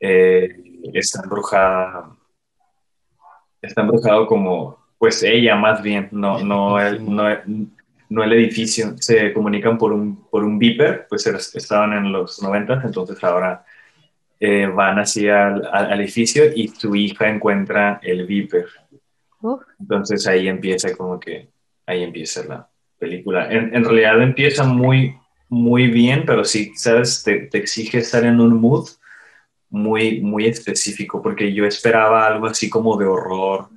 eh, 0.00 0.56
está 0.94 1.20
embrujada, 1.22 2.16
está 3.60 3.82
embrujado 3.82 4.26
como, 4.26 4.78
pues 4.96 5.22
ella 5.22 5.56
más 5.56 5.82
bien, 5.82 6.08
no, 6.10 6.38
no, 6.38 6.78
no, 6.90 7.28
no 8.12 8.22
el 8.22 8.32
edificio, 8.34 8.94
se 8.98 9.32
comunican 9.32 9.78
por 9.78 9.92
un, 9.92 10.28
por 10.28 10.44
un 10.44 10.58
beeper, 10.58 11.06
pues 11.08 11.26
estaban 11.26 11.94
en 11.94 12.12
los 12.12 12.42
90, 12.42 12.82
entonces 12.84 13.22
ahora 13.24 13.64
eh, 14.38 14.66
van 14.66 14.98
así 14.98 15.28
al, 15.28 15.66
al, 15.72 16.00
edificio 16.00 16.44
y 16.54 16.68
su 16.68 16.94
hija 16.94 17.28
encuentra 17.28 18.00
el 18.02 18.26
beeper. 18.26 18.66
Entonces 19.80 20.26
ahí 20.26 20.46
empieza 20.46 20.94
como 20.94 21.18
que, 21.18 21.48
ahí 21.86 22.02
empieza 22.02 22.44
la 22.44 22.68
película. 22.98 23.50
En, 23.50 23.74
en 23.74 23.84
realidad 23.84 24.20
empieza 24.22 24.64
muy, 24.64 25.16
muy 25.48 25.88
bien, 25.88 26.24
pero 26.26 26.44
sí, 26.44 26.72
¿sabes? 26.76 27.22
Te, 27.22 27.48
exige 27.52 27.98
estar 27.98 28.24
en 28.24 28.40
un 28.40 28.60
mood 28.60 28.88
muy, 29.70 30.20
muy 30.20 30.46
específico, 30.46 31.22
porque 31.22 31.52
yo 31.52 31.64
esperaba 31.64 32.26
algo 32.26 32.46
así 32.46 32.68
como 32.68 32.96
de 32.98 33.06
horror, 33.06 33.68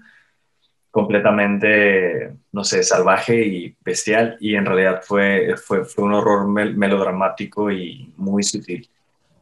completamente, 0.96 2.38
no 2.54 2.64
sé, 2.64 2.82
salvaje 2.82 3.46
y 3.46 3.76
bestial, 3.84 4.38
y 4.40 4.56
en 4.56 4.66
realidad 4.66 5.02
fue, 5.04 5.54
fue, 5.58 5.84
fue 5.84 6.06
un 6.06 6.14
horror 6.14 6.48
melodramático 6.48 7.70
y 7.70 8.14
muy 8.16 8.44
sutil. 8.44 8.90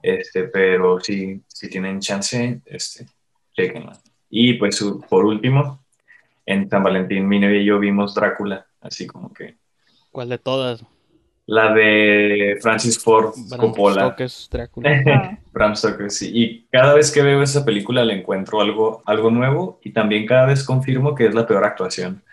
Este, 0.01 0.45
pero 0.45 0.99
sí, 0.99 1.43
si 1.45 1.69
tienen 1.69 1.99
chance, 1.99 2.59
este, 2.65 3.05
chequenla. 3.55 3.99
Y 4.31 4.53
pues 4.53 4.83
por 5.07 5.25
último, 5.25 5.85
en 6.43 6.67
San 6.67 6.81
Valentín, 6.81 7.27
mi 7.27 7.39
novia 7.39 7.61
y 7.61 7.65
yo 7.65 7.77
vimos 7.77 8.15
Drácula, 8.15 8.65
así 8.81 9.05
como 9.05 9.31
que... 9.31 9.55
¿Cuál 10.11 10.29
de 10.29 10.39
todas? 10.39 10.83
La 11.45 11.73
de 11.73 12.57
Francis 12.61 12.97
Ford 12.97 13.33
Coppola. 13.57 14.15
Bram 15.53 15.75
Stoker, 15.75 16.09
sí. 16.09 16.31
Y 16.33 16.61
cada 16.71 16.93
vez 16.93 17.11
que 17.11 17.21
veo 17.21 17.41
esa 17.41 17.65
película 17.65 18.05
le 18.05 18.19
encuentro 18.19 18.61
algo, 18.61 19.01
algo 19.05 19.29
nuevo 19.29 19.79
y 19.83 19.91
también 19.91 20.25
cada 20.25 20.45
vez 20.45 20.63
confirmo 20.63 21.15
que 21.15 21.27
es 21.27 21.35
la 21.35 21.45
peor 21.45 21.65
actuación 21.65 22.23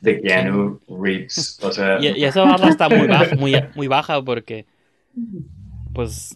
de 0.00 0.20
Keanu 0.20 0.80
Reeves. 0.88 1.58
O 1.62 1.72
sea... 1.72 2.00
y, 2.00 2.24
esa 2.24 2.42
barra 2.42 2.68
está 2.68 2.88
muy 2.88 3.06
baja, 3.06 3.34
muy, 3.38 3.54
muy 3.74 3.86
baja 3.86 4.22
porque, 4.22 4.66
pues, 5.92 6.32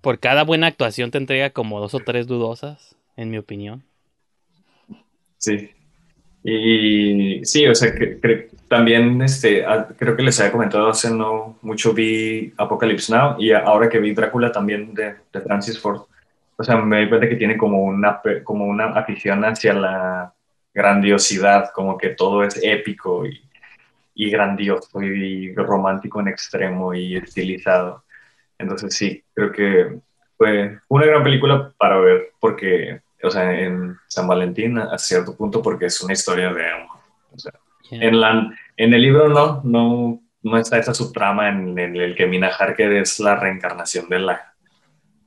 por 0.00 0.18
cada 0.18 0.44
buena 0.44 0.66
actuación 0.66 1.10
te 1.10 1.18
entrega 1.18 1.50
como 1.50 1.80
dos 1.80 1.94
o 1.94 2.00
tres 2.00 2.26
dudosas, 2.26 2.96
en 3.16 3.30
mi 3.30 3.38
opinión. 3.38 3.84
Sí. 5.38 5.70
Y 6.42 7.44
sí, 7.44 7.66
o 7.66 7.74
sea, 7.74 7.94
que, 7.94 8.48
también 8.68 9.20
este, 9.22 9.64
ah, 9.64 9.88
creo 9.98 10.16
que 10.16 10.22
les 10.22 10.38
había 10.40 10.52
comentado 10.52 10.88
hace 10.88 11.10
no 11.10 11.58
mucho 11.62 11.92
vi 11.92 12.52
Apocalypse 12.56 13.12
Now 13.12 13.36
y 13.38 13.52
ahora 13.52 13.88
que 13.88 13.98
vi 13.98 14.14
Drácula 14.14 14.52
también 14.52 14.94
de, 14.94 15.14
de 15.32 15.40
Francis 15.40 15.80
Ford, 15.80 16.02
o 16.56 16.64
sea, 16.64 16.76
me 16.76 17.00
di 17.00 17.08
cuenta 17.08 17.28
que 17.28 17.36
tiene 17.36 17.56
como 17.56 17.82
una, 17.84 18.20
como 18.44 18.66
una 18.66 18.86
afición 18.86 19.44
hacia 19.44 19.72
la 19.72 20.34
grandiosidad, 20.74 21.70
como 21.72 21.96
que 21.96 22.10
todo 22.10 22.44
es 22.44 22.60
épico 22.62 23.26
y, 23.26 23.40
y 24.14 24.30
grandioso 24.30 25.00
y 25.02 25.54
romántico 25.54 26.20
en 26.20 26.28
extremo 26.28 26.94
y 26.94 27.16
estilizado. 27.16 28.04
Entonces 28.58 28.94
sí, 28.94 29.22
creo 29.32 29.52
que 29.52 30.00
fue 30.36 30.78
una 30.88 31.06
gran 31.06 31.22
película 31.22 31.72
para 31.78 31.98
ver 31.98 32.32
porque 32.40 33.00
o 33.22 33.30
sea, 33.30 33.52
en 33.58 33.96
San 34.06 34.28
Valentín 34.28 34.78
a 34.78 34.96
cierto 34.98 35.36
punto 35.36 35.62
porque 35.62 35.86
es 35.86 36.00
una 36.00 36.12
historia 36.12 36.52
de 36.52 36.70
amor. 36.70 36.98
O 37.32 37.38
sea, 37.38 37.52
en, 37.90 38.20
la, 38.20 38.54
en 38.76 38.94
el 38.94 39.02
libro 39.02 39.28
no, 39.28 39.60
no, 39.64 40.20
no 40.42 40.56
está 40.56 40.78
esa 40.78 40.94
subtrama 40.94 41.48
en, 41.48 41.78
el 41.78 42.14
que 42.14 42.26
Mina 42.26 42.48
Harker 42.48 42.92
es 42.92 43.18
la 43.20 43.36
reencarnación 43.36 44.08
de 44.08 44.20
la 44.20 44.54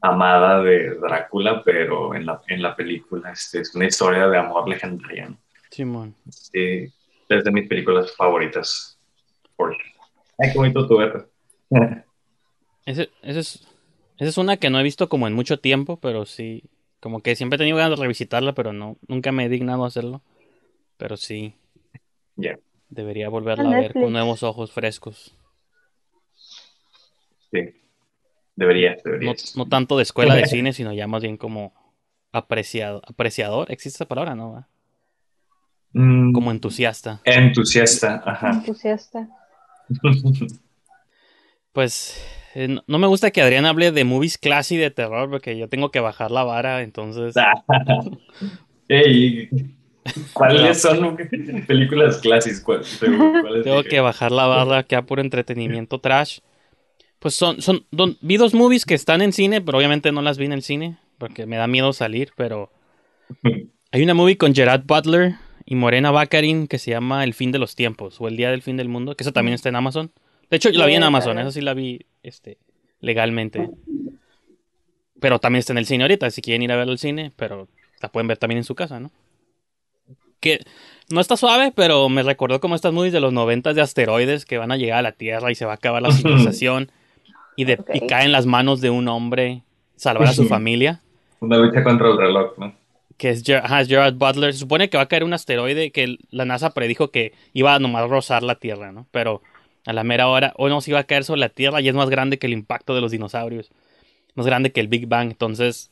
amada 0.01 0.63
de 0.63 0.95
Drácula, 0.95 1.63
pero 1.63 2.15
en 2.15 2.25
la, 2.25 2.41
en 2.47 2.62
la 2.62 2.75
película 2.75 3.32
este, 3.32 3.62
es 3.62 3.75
una 3.75 3.86
historia 3.86 4.27
de 4.27 4.38
amor 4.38 4.67
legendaria. 4.67 5.32
Simón. 5.69 6.15
Sí, 6.30 6.91
es 7.30 7.43
de 7.43 7.51
mis 7.51 7.67
películas 7.67 8.15
favoritas. 8.15 8.97
Ay, 10.38 10.51
qué 10.51 10.58
bonito 10.58 10.88
tu 10.88 10.99
Esa 12.86 13.06
es, 13.21 13.67
es 14.17 14.38
una 14.38 14.58
que 14.58 14.69
no 14.69 14.80
he 14.80 14.84
visto 14.84 15.08
como 15.08 15.27
en 15.27 15.34
mucho 15.34 15.60
tiempo, 15.60 15.99
pero 15.99 16.25
sí, 16.25 16.63
como 17.02 17.22
que 17.22 17.36
siempre 17.36 17.56
he 17.56 17.58
tenido 17.58 17.78
ganas 17.78 17.98
de 17.98 18.04
revisitarla, 18.04 18.54
pero 18.54 18.72
no, 18.72 18.96
nunca 19.08 19.32
me 19.32 19.46
he 19.46 19.50
dignado 19.50 19.84
a 19.84 19.88
hacerlo. 19.88 20.22
Pero 20.98 21.18
sí. 21.18 21.56
Ya. 22.36 22.60
Debería 22.90 23.28
volverla 23.28 23.76
a, 23.76 23.82
ver 23.82 23.94
con 23.94 24.14
nuevos 24.14 24.44
ojos 24.44 24.72
frescos. 24.72 25.36
Sí. 27.52 27.60
Debería, 28.56 28.98
debería. 29.04 29.34
No, 29.56 29.68
tanto 29.68 29.98
de 29.98 30.04
escuela 30.04 30.36
de 30.36 30.46
cine, 30.46 30.74
sino 30.74 30.94
ya 30.94 31.08
más 31.08 31.24
bien 31.24 31.38
como 31.38 31.74
apreciado, 32.32 33.02
apreciador. 33.08 33.72
¿Existe 33.72 33.98
esa 33.98 34.08
palabra, 34.08 34.36
no? 34.36 34.66
Mm. 35.94 36.32
como 36.34 36.52
entusiasta. 36.52 37.20
Entusiasta, 37.26 38.22
ajá. 38.24 38.52
Entusiasta. 38.52 39.28
pues 41.74 42.40
eh, 42.56 42.78
no 42.86 43.00
me 43.00 43.08
gusta 43.08 43.32
que 43.32 43.42
Adrián 43.42 43.66
hable 43.66 43.92
de 43.92 44.04
movies 44.04 44.38
classy 44.38 44.78
de 44.78 44.92
terror 44.92 45.30
porque 45.30 45.58
yo 45.58 45.68
tengo 45.70 45.92
que 45.92 46.00
bajar 46.00 46.32
la 46.32 46.44
vara, 46.44 46.82
entonces. 46.82 47.34
¿Cuáles 50.34 50.82
son 50.82 51.16
películas 51.68 52.18
clásicas? 52.18 53.00
tengo 53.64 53.84
que 53.84 54.00
bajar 54.00 54.32
la 54.32 54.48
vara 54.48 54.84
que 54.84 55.02
por 55.04 55.20
entretenimiento 55.20 56.00
trash. 56.00 56.40
Pues 57.20 57.36
son, 57.36 57.62
son, 57.62 57.86
vi 58.22 58.38
dos 58.38 58.56
movies 58.56 58.84
que 58.84 58.96
están 58.96 59.22
en 59.22 59.32
cine, 59.32 59.62
pero 59.62 59.78
obviamente 59.78 60.12
no 60.12 60.24
las 60.24 60.40
vi 60.40 60.46
en 60.46 60.54
el 60.54 60.64
cine 60.64 60.98
porque 61.20 61.46
me 61.46 61.56
da 61.56 61.68
miedo 61.68 61.94
salir, 61.94 62.32
pero 62.36 62.72
hay 63.92 64.02
una 64.02 64.16
movie 64.16 64.38
con 64.38 64.56
Gerard 64.56 64.86
Butler 64.88 65.36
y 65.66 65.76
Morena 65.76 66.10
Baccarin 66.10 66.68
que 66.68 66.80
se 66.80 66.90
llama 66.90 67.24
El 67.24 67.36
fin 67.36 67.52
de 67.52 67.60
los 67.60 67.76
tiempos 67.76 68.20
o 68.20 68.28
El 68.28 68.38
día 68.38 68.50
del 68.50 68.64
fin 68.64 68.76
del 68.76 68.90
mundo, 68.90 69.16
que 69.16 69.24
eso 69.24 69.32
también 69.32 69.54
está 69.54 69.70
en 69.70 69.76
Amazon. 69.76 70.12
De 70.52 70.58
hecho, 70.58 70.70
yo 70.70 70.80
la 70.80 70.86
vi 70.86 70.96
en 70.96 71.04
Amazon, 71.04 71.40
esa 71.40 71.50
sí 71.50 71.62
la 71.62 71.74
vi 71.74 72.06
este, 72.24 72.58
legalmente. 73.00 73.70
Pero 75.22 75.40
también 75.40 75.62
está 75.62 75.72
en 75.72 75.78
el 75.78 75.86
cine 75.86 76.04
ahorita, 76.04 76.30
si 76.30 76.42
quieren 76.42 76.62
ir 76.62 76.74
a 76.74 76.76
verlo 76.76 76.92
al 76.92 76.98
cine, 76.98 77.32
pero 77.38 77.70
la 78.02 78.10
pueden 78.10 78.28
ver 78.28 78.38
también 78.38 78.58
en 78.58 78.66
su 78.66 78.76
casa, 78.76 79.00
¿no? 79.00 79.12
Que 80.42 80.60
no 81.10 81.22
está 81.22 81.38
suave, 81.38 81.72
pero 81.74 82.10
me 82.10 82.22
recordó 82.22 82.60
como 82.60 82.76
estas 82.76 82.92
movies 82.92 83.14
de 83.14 83.22
los 83.22 83.32
noventas 83.32 83.76
de 83.76 83.82
asteroides 83.82 84.46
que 84.46 84.58
van 84.58 84.74
a 84.74 84.78
llegar 84.78 85.00
a 85.00 85.04
la 85.04 85.14
Tierra 85.14 85.52
y 85.52 85.56
se 85.56 85.64
va 85.64 85.72
a 85.72 85.76
acabar 85.76 86.02
la 86.02 86.12
civilización 86.12 86.92
y, 87.56 87.64
de, 87.64 87.78
cae 88.10 88.26
en 88.26 88.34
las 88.34 88.46
manos 88.46 88.82
de 88.82 88.90
un 88.90 89.08
hombre 89.08 89.64
salvar 89.96 90.28
a 90.28 90.34
su 90.34 90.48
familia. 90.48 91.02
Una 91.40 91.58
lucha 91.58 91.82
contra 91.82 92.10
el 92.10 92.18
reloj, 92.18 92.58
¿no? 92.58 92.76
Que 93.16 93.30
es, 93.30 93.44
Gerard 93.44 94.16
Butler. 94.16 94.52
Se 94.52 94.60
supone 94.60 94.90
que 94.90 94.98
va 94.98 95.04
a 95.04 95.08
caer 95.08 95.24
un 95.24 95.34
asteroide 95.34 95.92
que 95.92 96.18
la 96.30 96.44
NASA 96.44 96.72
predijo 96.72 97.10
que 97.10 97.32
iba 97.54 97.74
a 97.74 97.80
nomás 97.80 98.10
rozar 98.10 98.44
la 98.44 98.56
Tierra, 98.56 98.92
¿no? 98.92 99.08
Pero 99.12 99.42
a 99.86 99.94
la 99.94 100.04
mera 100.04 100.28
hora, 100.28 100.54
o 100.58 100.70
no 100.70 100.82
se 100.82 100.91
iba 100.91 101.00
a 101.00 101.04
caer 101.04 101.24
sobre 101.24 101.39
la 101.39 101.50
Tierra 101.50 101.82
y 101.82 101.89
es 101.89 101.96
más 101.96 102.10
grande 102.10 102.38
que 102.38 102.48
el 102.48 102.54
impacto 102.54 102.96
de 102.96 103.02
los 103.02 103.12
dinosaurios. 103.12 103.72
Más 104.36 104.46
grande 104.46 104.72
que 104.72 104.80
el 104.80 104.88
Big 104.88 105.08
Bang. 105.08 105.32
Entonces, 105.32 105.91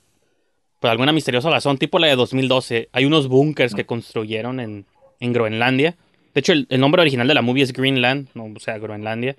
por 0.80 0.89
alguna 0.89 1.12
misteriosa 1.12 1.49
razón, 1.49 1.78
tipo 1.78 1.99
la 1.99 2.08
de 2.08 2.15
2012, 2.15 2.89
hay 2.91 3.06
unos 3.06 3.28
búnkers 3.28 3.73
que 3.73 3.86
construyeron 3.86 4.60
en, 4.60 4.86
en 5.19 5.34
Groenlandia 5.34 5.95
De 6.34 6.39
hecho, 6.39 6.54
el, 6.54 6.67
el 6.69 6.80
nombre 6.80 7.02
original 7.02 7.28
de 7.28 7.34
la 7.34 7.41
movie 7.41 7.63
es 7.63 7.73
Greenland, 7.73 8.30
no, 8.34 8.45
o 8.45 8.60
sea, 8.60 8.78
Groenlandia. 8.78 9.36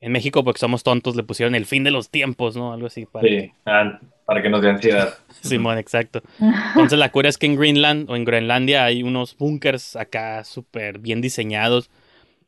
En 0.00 0.12
México, 0.12 0.44
porque 0.44 0.60
somos 0.60 0.84
tontos, 0.84 1.16
le 1.16 1.24
pusieron 1.24 1.54
el 1.54 1.66
fin 1.66 1.82
de 1.82 1.90
los 1.90 2.08
tiempos, 2.10 2.56
¿no? 2.56 2.72
Algo 2.72 2.86
así. 2.86 3.06
Para 3.06 3.26
Sí, 3.26 3.50
ah, 3.66 3.98
para 4.26 4.42
que 4.42 4.48
nos 4.48 4.62
dé 4.62 4.70
ansiedad. 4.70 5.18
Simón, 5.40 5.78
exacto. 5.78 6.22
Entonces 6.38 6.98
la 6.98 7.10
cura 7.10 7.28
es 7.28 7.38
que 7.38 7.46
en 7.46 7.56
Greenland 7.56 8.10
o 8.10 8.14
en 8.14 8.24
Groenlandia 8.24 8.84
hay 8.84 9.02
unos 9.02 9.36
búnkers 9.36 9.96
acá 9.96 10.44
súper 10.44 10.98
bien 10.98 11.20
diseñados 11.20 11.90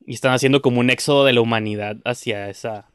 y 0.07 0.15
están 0.15 0.33
haciendo 0.33 0.63
como 0.63 0.81
un 0.81 0.91
éxodo 0.91 1.25
de 1.25 1.33
la 1.33 1.41
humanidad 1.41 1.97
hacia 2.05 2.49
esa 2.49 2.87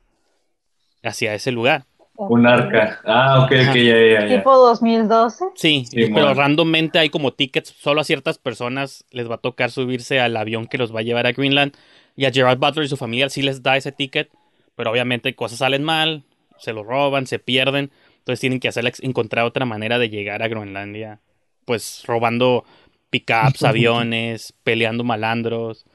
hacia 1.03 1.33
ese 1.33 1.51
lugar. 1.51 1.85
Un 2.17 2.47
arca. 2.47 3.01
Ah, 3.03 3.39
ok, 3.39 3.51
ok, 3.51 3.75
ya, 3.75 3.97
ya, 3.97 4.27
ya. 4.27 4.37
Tipo 4.37 4.55
2012. 4.55 5.45
Sí, 5.55 5.85
Simón. 5.85 6.13
pero 6.13 6.33
randommente 6.33 6.97
hay 6.97 7.09
como 7.09 7.33
tickets, 7.33 7.75
solo 7.77 8.01
a 8.01 8.05
ciertas 8.05 8.37
personas 8.37 9.03
les 9.11 9.29
va 9.29 9.35
a 9.35 9.39
tocar 9.39 9.69
subirse 9.69 10.21
al 10.21 10.37
avión 10.37 10.67
que 10.67 10.77
los 10.77 10.95
va 10.95 11.01
a 11.01 11.03
llevar 11.03 11.27
a 11.27 11.33
Greenland 11.33 11.73
y 12.15 12.25
a 12.25 12.31
Gerard 12.31 12.57
Butler 12.57 12.85
y 12.85 12.89
su 12.89 12.95
familia 12.95 13.29
sí 13.29 13.41
les 13.41 13.63
da 13.63 13.75
ese 13.75 13.91
ticket, 13.91 14.29
pero 14.75 14.91
obviamente 14.91 15.35
cosas 15.35 15.59
salen 15.59 15.83
mal, 15.83 16.23
se 16.57 16.71
lo 16.71 16.83
roban, 16.83 17.27
se 17.27 17.37
pierden, 17.37 17.91
entonces 18.19 18.39
tienen 18.39 18.61
que 18.61 18.69
hacer 18.69 18.89
encontrar 19.01 19.45
otra 19.45 19.65
manera 19.65 19.99
de 19.99 20.09
llegar 20.09 20.41
a 20.41 20.47
Groenlandia, 20.47 21.19
pues 21.65 22.03
robando 22.07 22.63
pickups, 23.09 23.63
aviones, 23.63 24.53
peleando 24.63 25.03
malandros 25.03 25.85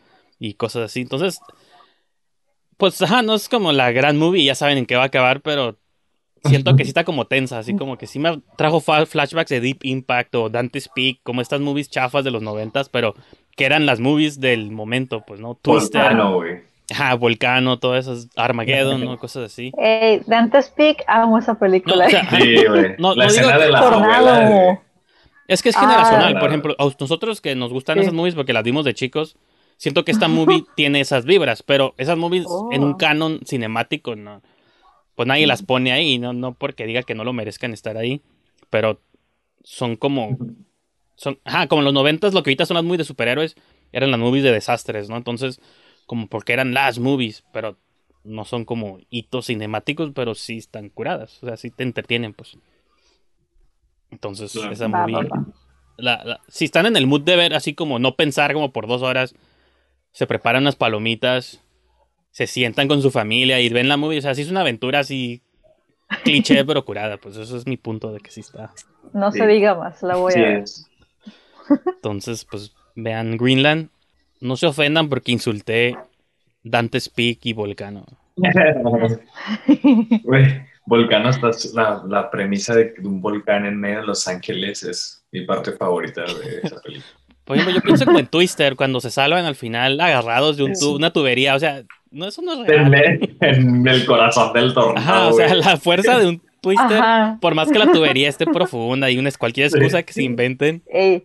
y 0.41 0.55
cosas 0.55 0.83
así. 0.87 1.03
Entonces, 1.03 1.39
pues 2.77 3.01
ajá, 3.03 3.23
no 3.23 3.35
es 3.35 3.49
como 3.49 3.71
la 3.73 3.93
gran 3.93 4.17
movie, 4.17 4.45
ya 4.45 4.55
saben 4.57 4.79
en 4.79 4.87
qué 4.87 4.97
va 4.97 5.03
a 5.03 5.07
acabar, 5.07 5.43
pero 5.43 5.77
siento 6.45 6.75
que 6.75 6.85
sí 6.85 6.91
está 6.91 7.05
como 7.05 7.27
tensa, 7.27 7.59
así 7.59 7.77
como 7.77 7.99
que 7.99 8.07
sí 8.07 8.19
me 8.19 8.41
trajo 8.57 8.81
flashbacks 8.81 9.51
de 9.51 9.61
Deep 9.61 9.81
Impact 9.85 10.35
o 10.37 10.49
Dante's 10.49 10.89
Peak, 10.89 11.21
como 11.23 11.43
estas 11.43 11.61
movies 11.61 11.91
chafas 11.91 12.25
de 12.25 12.31
los 12.31 12.43
noventas, 12.43 12.89
pero 12.89 13.15
que 13.57 13.67
eran 13.67 13.85
las 13.85 14.01
movies 14.01 14.41
del 14.41 14.71
momento, 14.71 15.23
pues, 15.27 15.39
¿no? 15.41 15.55
Twister, 15.61 16.01
Volcano, 16.01 16.35
güey. 16.37 16.63
ajá, 16.91 17.15
Volcano, 17.17 17.79
todas 17.79 18.07
esas, 18.07 18.29
Armageddon, 18.37 19.05
¿no? 19.05 19.19
Cosas 19.19 19.53
así. 19.53 19.71
Ey, 19.77 20.23
Dante's 20.27 20.71
Peak, 20.71 21.05
amo 21.07 21.37
esa 21.37 21.53
No, 21.53 21.59
película. 21.59 22.07
o 22.07 22.09
sea, 22.11 22.31
Sí, 22.31 22.65
güey. 22.67 22.95
No, 22.99 23.15
la 23.15 23.25
no 23.25 23.31
escena 23.31 23.59
digo- 23.59 23.61
de 23.61 23.71
la. 23.71 24.81
Es 25.49 25.63
que 25.63 25.69
es 25.71 25.77
Ah, 25.77 25.81
generacional. 25.81 26.23
Por 26.33 26.33
claro. 26.41 26.47
ejemplo, 26.49 26.77
a 26.79 26.85
nosotros 26.99 27.41
que 27.43 27.55
nos 27.57 27.73
gustan 27.73 27.97
Sí. 27.97 28.03
esas 28.03 28.15
movies 28.15 28.35
porque 28.37 28.53
las 28.55 28.63
vimos 28.65 28.85
de 28.87 28.95
chicos, 28.95 29.37
siento 29.81 30.05
que 30.05 30.13
esta 30.13 30.29
movie 30.29 30.65
tiene 30.77 31.01
esas 31.01 31.25
vibras, 31.25 31.63
pero 31.63 31.95
esas 31.97 32.19
movies 32.19 32.45
Oh. 32.47 32.69
en 32.71 32.85
un 32.85 32.95
canon 32.95 33.41
cinemático, 33.47 34.15
no, 34.15 34.43
pues 35.15 35.27
nadie 35.27 35.47
las 35.47 35.63
pone 35.63 35.91
ahí, 35.91 36.19
no, 36.19 36.35
no 36.35 36.53
porque 36.53 36.85
diga 36.87 37.03
que 37.03 37.15
no 37.15 37.25
lo 37.25 37.33
merezcan 37.33 37.73
estar 37.73 37.97
ahí, 37.97 38.21
pero 38.69 39.01
son 39.65 39.97
como, 39.97 40.37
son, 41.17 41.39
ajá, 41.45 41.67
como 41.67 41.81
en 41.81 41.87
los 41.87 41.95
noventas, 41.95 42.35
lo 42.35 42.43
que 42.43 42.51
ahorita 42.51 42.67
son 42.67 42.75
las 42.75 42.85
movies 42.85 42.99
de 42.99 43.05
superhéroes, 43.05 43.57
eran 43.93 44.11
las 44.11 44.21
movies 44.21 44.45
de 44.45 44.53
desastres, 44.53 45.09
¿no? 45.09 45.17
Entonces, 45.17 45.61
como 46.07 46.27
porque 46.27 46.53
eran 46.53 46.75
las 46.75 46.99
movies, 46.99 47.43
pero 47.53 47.79
no 48.23 48.45
son 48.45 48.67
como 48.67 48.99
hitos 49.09 49.47
cinemáticos, 49.47 50.11
pero 50.15 50.35
sí 50.35 50.59
están 50.59 50.91
curadas, 50.91 51.43
o 51.43 51.47
sea, 51.47 51.57
sí 51.57 51.71
te 51.71 51.85
entretienen, 51.85 52.35
pues. 52.35 52.59
Entonces, 54.11 54.53
Claro. 54.53 54.73
esa 54.73 54.89
movie 54.89 55.29
la- 55.97 56.23
la- 56.25 56.41
si 56.49 56.65
están 56.65 56.87
en 56.87 56.97
el 56.97 57.07
mood 57.07 57.23
de 57.23 57.37
ver 57.37 57.55
así 57.55 57.75
como 57.75 57.99
no 57.99 58.17
pensar 58.17 58.53
como 58.55 58.73
por 58.73 58.87
dos 58.87 59.03
horas, 59.03 59.35
se 60.13 60.27
preparan 60.27 60.63
unas 60.65 60.77
palomitas, 60.77 61.61
se 62.31 62.47
sientan 62.47 62.89
con 62.89 63.03
su 63.03 63.11
familia 63.11 63.61
y 63.61 63.69
ven 63.69 63.89
la 63.89 63.97
movie, 63.97 64.19
o 64.19 64.23
sea, 64.23 64.35
sí 64.35 64.43
es 64.43 64.51
una 64.51 64.61
aventura 64.61 65.01
así 65.01 65.43
cliché 66.25 66.65
pero 66.65 66.85
curada, 66.85 67.17
pues 67.19 67.37
eso 67.37 67.57
es 67.57 67.67
mi 67.67 67.77
punto 67.77 68.13
de 68.13 68.21
que 68.21 68.31
sí 68.31 68.41
está. 68.41 68.73
No 69.13 69.31
Sí. 69.33 69.39
se 69.39 69.47
diga 69.47 69.75
más, 69.75 70.03
la 70.03 70.17
voy 70.17 70.33
Sí 70.33 70.39
a 70.39 70.43
ver. 70.43 70.59
es. 70.63 70.87
Entonces, 71.87 72.45
pues 72.45 72.73
vean 72.95 73.37
Greenland, 73.37 73.89
no 74.41 74.57
se 74.57 74.67
ofendan 74.67 75.09
porque 75.09 75.33
insulté 75.33 75.97
Dante's 76.63 77.09
Peak 77.09 77.39
y 77.45 77.53
Volcano. 77.53 78.05
Güey, 80.25 80.63
Volcano 80.87 81.31
está 81.31 81.51
la, 81.75 82.03
la 82.09 82.31
premisa 82.31 82.75
de 82.75 82.95
que 82.95 83.01
un 83.03 83.21
volcán 83.21 83.67
en 83.67 83.79
medio 83.79 84.01
de 84.01 84.07
Los 84.07 84.27
Ángeles 84.29 84.83
es 84.83 85.25
mi 85.33 85.43
parte 85.45 85.73
favorita 85.73 86.23
de 86.23 86.61
esa 86.63 86.81
película. 86.81 87.13
Por 87.51 87.57
ejemplo, 87.57 87.75
yo 87.75 87.83
pienso 87.83 88.05
como 88.05 88.21
en 88.21 88.29
Twister 88.29 88.77
cuando 88.77 89.01
se 89.01 89.11
salvan 89.11 89.45
al 89.45 89.57
final 89.57 90.01
agarrados 90.01 90.57
de 90.57 90.63
un 90.63 90.73
tu- 90.73 90.95
una 90.95 91.13
tubería, 91.13 91.57
o 91.57 91.59
sea, 91.59 91.83
no 92.13 92.27
eso 92.29 92.43
no 92.43 92.63
es 92.63 92.71
En, 92.71 92.93
real. 92.93 93.37
en 93.41 93.89
el 93.89 94.07
corazón 94.07 94.53
del 94.53 94.73
tornado. 94.73 94.99
Ajá, 94.99 95.29
o 95.29 95.33
sea, 95.33 95.49
güey. 95.49 95.61
la 95.61 95.77
fuerza 95.77 96.17
de 96.21 96.29
un 96.29 96.43
Twister 96.61 96.99
Ajá. 96.99 97.39
Por 97.41 97.57
más 97.57 97.73
que 97.73 97.81
la 97.81 97.91
tubería 97.91 98.29
esté 98.29 98.47
profunda 98.47 99.11
y 99.11 99.19
una 99.19 99.33
cualquier 99.33 99.67
excusa 99.67 100.05
que 100.05 100.13
se 100.13 100.23
inventen. 100.23 100.81
Ey, 100.87 101.25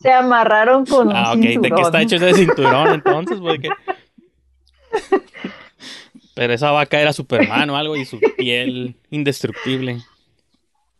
se 0.00 0.12
amarraron 0.12 0.86
con 0.86 1.08
un 1.08 1.16
Ah, 1.16 1.32
ok, 1.32 1.38
¿de 1.38 1.42
qué 1.42 1.52
cinturón. 1.54 1.80
está 1.86 2.02
hecho 2.02 2.16
ese 2.16 2.34
cinturón 2.34 2.94
entonces? 2.94 3.38
Porque... 3.40 3.68
Pero 6.34 6.52
esa 6.52 6.70
vaca 6.70 7.00
era 7.00 7.12
Superman 7.12 7.68
o 7.70 7.76
algo 7.76 7.96
y 7.96 8.04
su 8.04 8.20
piel 8.36 8.94
indestructible. 9.10 9.98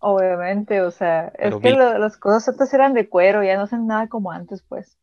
Obviamente, 0.05 0.81
o 0.83 0.91
sea, 0.91 1.33
Pero 1.37 1.57
es 1.57 1.63
que 1.63 1.69
Bill- 1.71 1.79
lo- 1.79 1.99
las 1.99 2.17
cosas 2.17 2.49
antes 2.49 2.73
eran 2.75 2.93
de 2.95 3.09
cuero, 3.09 3.43
ya 3.43 3.57
no 3.57 3.63
hacen 3.63 3.87
nada 3.87 4.09
como 4.09 4.31
antes, 4.31 4.63
pues. 4.69 4.99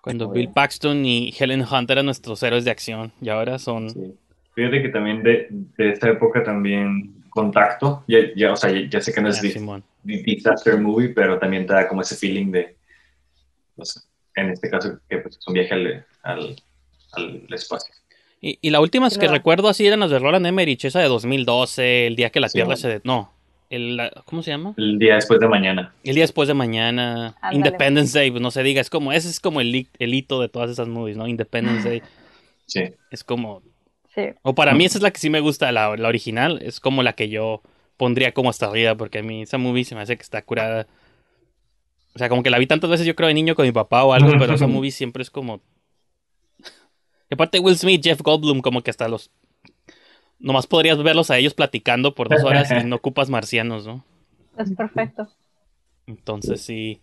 Cuando 0.00 0.30
Bill. 0.30 0.48
Paxton 0.50 1.04
y 1.04 1.34
Helen 1.38 1.62
Hunt 1.70 1.90
eran 1.90 2.06
nuestros 2.06 2.42
héroes 2.42 2.64
de 2.64 2.70
acción 2.70 3.12
y 3.20 3.28
ahora 3.28 3.58
son... 3.58 3.90
Sí. 3.90 4.14
Fíjate 4.54 4.82
que 4.82 4.88
también 4.88 5.22
de, 5.22 5.46
de 5.50 5.90
esta 5.90 6.08
época 6.08 6.42
también 6.42 7.22
Contacto, 7.30 8.02
ya, 8.08 8.18
ya, 8.34 8.52
o 8.52 8.56
sea, 8.56 8.70
ya, 8.72 8.88
ya 8.88 9.00
sé 9.00 9.12
que 9.12 9.20
no 9.20 9.28
es 9.28 9.38
Ah, 9.38 9.42
di- 9.42 9.54
di- 10.02 10.22
disaster 10.22 10.78
movie, 10.80 11.10
pero 11.10 11.38
también 11.38 11.66
te 11.66 11.72
da 11.74 11.86
como 11.86 12.00
ese 12.00 12.16
feeling 12.16 12.50
de, 12.50 12.76
no 13.76 13.84
sé, 13.84 14.00
en 14.34 14.50
este 14.50 14.68
caso 14.70 14.98
que 15.08 15.18
pues, 15.18 15.36
es 15.36 15.46
un 15.46 15.54
viaje 15.54 15.74
al, 15.74 16.06
al, 16.22 16.56
al 17.12 17.46
espacio. 17.54 17.94
Y, 18.40 18.58
y 18.62 18.70
la 18.70 18.80
última 18.80 19.08
que 19.10 19.28
recuerdo 19.28 19.68
así 19.68 19.86
eran 19.86 20.00
las 20.00 20.10
de 20.10 20.18
Roland 20.18 20.46
Emmerich, 20.46 20.84
esa 20.84 20.98
de 21.00 21.06
2012, 21.08 22.06
el 22.08 22.16
día 22.16 22.30
que 22.30 22.40
la 22.40 22.48
Tierra 22.48 22.74
se... 22.76 22.88
de- 22.88 23.00
No, 23.04 23.30
el, 23.70 23.96
la- 23.96 24.10
¿cómo 24.26 24.42
se 24.42 24.50
llama? 24.50 24.74
El 24.76 24.98
día 24.98 25.14
después 25.14 25.40
de 25.40 25.48
mañana. 25.48 25.94
El 26.04 26.14
día 26.14 26.24
después 26.24 26.46
de 26.48 26.54
mañana, 26.54 27.34
Ándale. 27.40 27.56
Independence 27.56 28.18
Day, 28.18 28.30
pues 28.30 28.42
no 28.42 28.50
se 28.50 28.62
diga, 28.62 28.80
es 28.80 28.90
como, 28.90 29.12
ese 29.12 29.28
es 29.28 29.40
como 29.40 29.60
el, 29.62 29.86
el 29.98 30.14
hito 30.14 30.40
de 30.40 30.48
todas 30.48 30.70
esas 30.70 30.88
movies, 30.88 31.16
¿no? 31.16 31.26
Independence 31.26 31.88
Day 31.88 32.02
Sí. 32.66 32.82
es 33.10 33.24
como, 33.24 33.62
Sí. 34.14 34.22
o 34.42 34.54
para 34.54 34.74
mí 34.74 34.84
esa 34.84 34.98
es 34.98 35.02
la 35.02 35.10
que 35.12 35.18
sí 35.20 35.30
me 35.30 35.40
gusta, 35.40 35.70
la, 35.72 35.96
la 35.96 36.08
original, 36.08 36.60
es 36.62 36.80
como 36.80 37.02
la 37.02 37.12
que 37.14 37.28
yo 37.28 37.62
pondría 37.96 38.32
como 38.32 38.50
hasta 38.50 38.66
arriba, 38.66 38.94
porque 38.96 39.18
a 39.18 39.22
mí 39.22 39.42
esa 39.42 39.56
movie 39.58 39.84
se 39.84 39.94
me 39.94 40.00
hace 40.00 40.16
que 40.16 40.22
está 40.22 40.42
curada. 40.42 40.86
O 42.14 42.18
sea, 42.18 42.28
como 42.28 42.42
que 42.42 42.50
la 42.50 42.58
vi 42.58 42.66
tantas 42.66 42.90
veces 42.90 43.06
yo 43.06 43.14
creo 43.14 43.28
de 43.28 43.34
niño 43.34 43.54
con 43.54 43.64
mi 43.66 43.72
papá 43.72 44.02
o 44.04 44.12
algo, 44.12 44.32
pero 44.38 44.54
esa 44.54 44.66
movie 44.66 44.90
siempre 44.90 45.22
es 45.22 45.30
como... 45.30 45.60
Y 47.30 47.34
aparte 47.34 47.60
Will 47.60 47.76
Smith, 47.78 48.02
Jeff 48.02 48.20
Goldblum, 48.22 48.60
como 48.60 48.82
que 48.82 48.90
hasta 48.90 49.06
los... 49.08 49.30
Nomás 50.40 50.66
podrías 50.66 51.02
verlos 51.02 51.30
a 51.30 51.38
ellos 51.38 51.54
platicando 51.54 52.14
por 52.14 52.28
dos 52.28 52.42
horas 52.42 52.70
y 52.70 52.84
no 52.84 52.96
ocupas 52.96 53.28
marcianos, 53.30 53.86
¿no? 53.86 54.04
Es 54.56 54.72
perfecto. 54.72 55.28
Entonces 56.06 56.60
sí, 56.60 57.00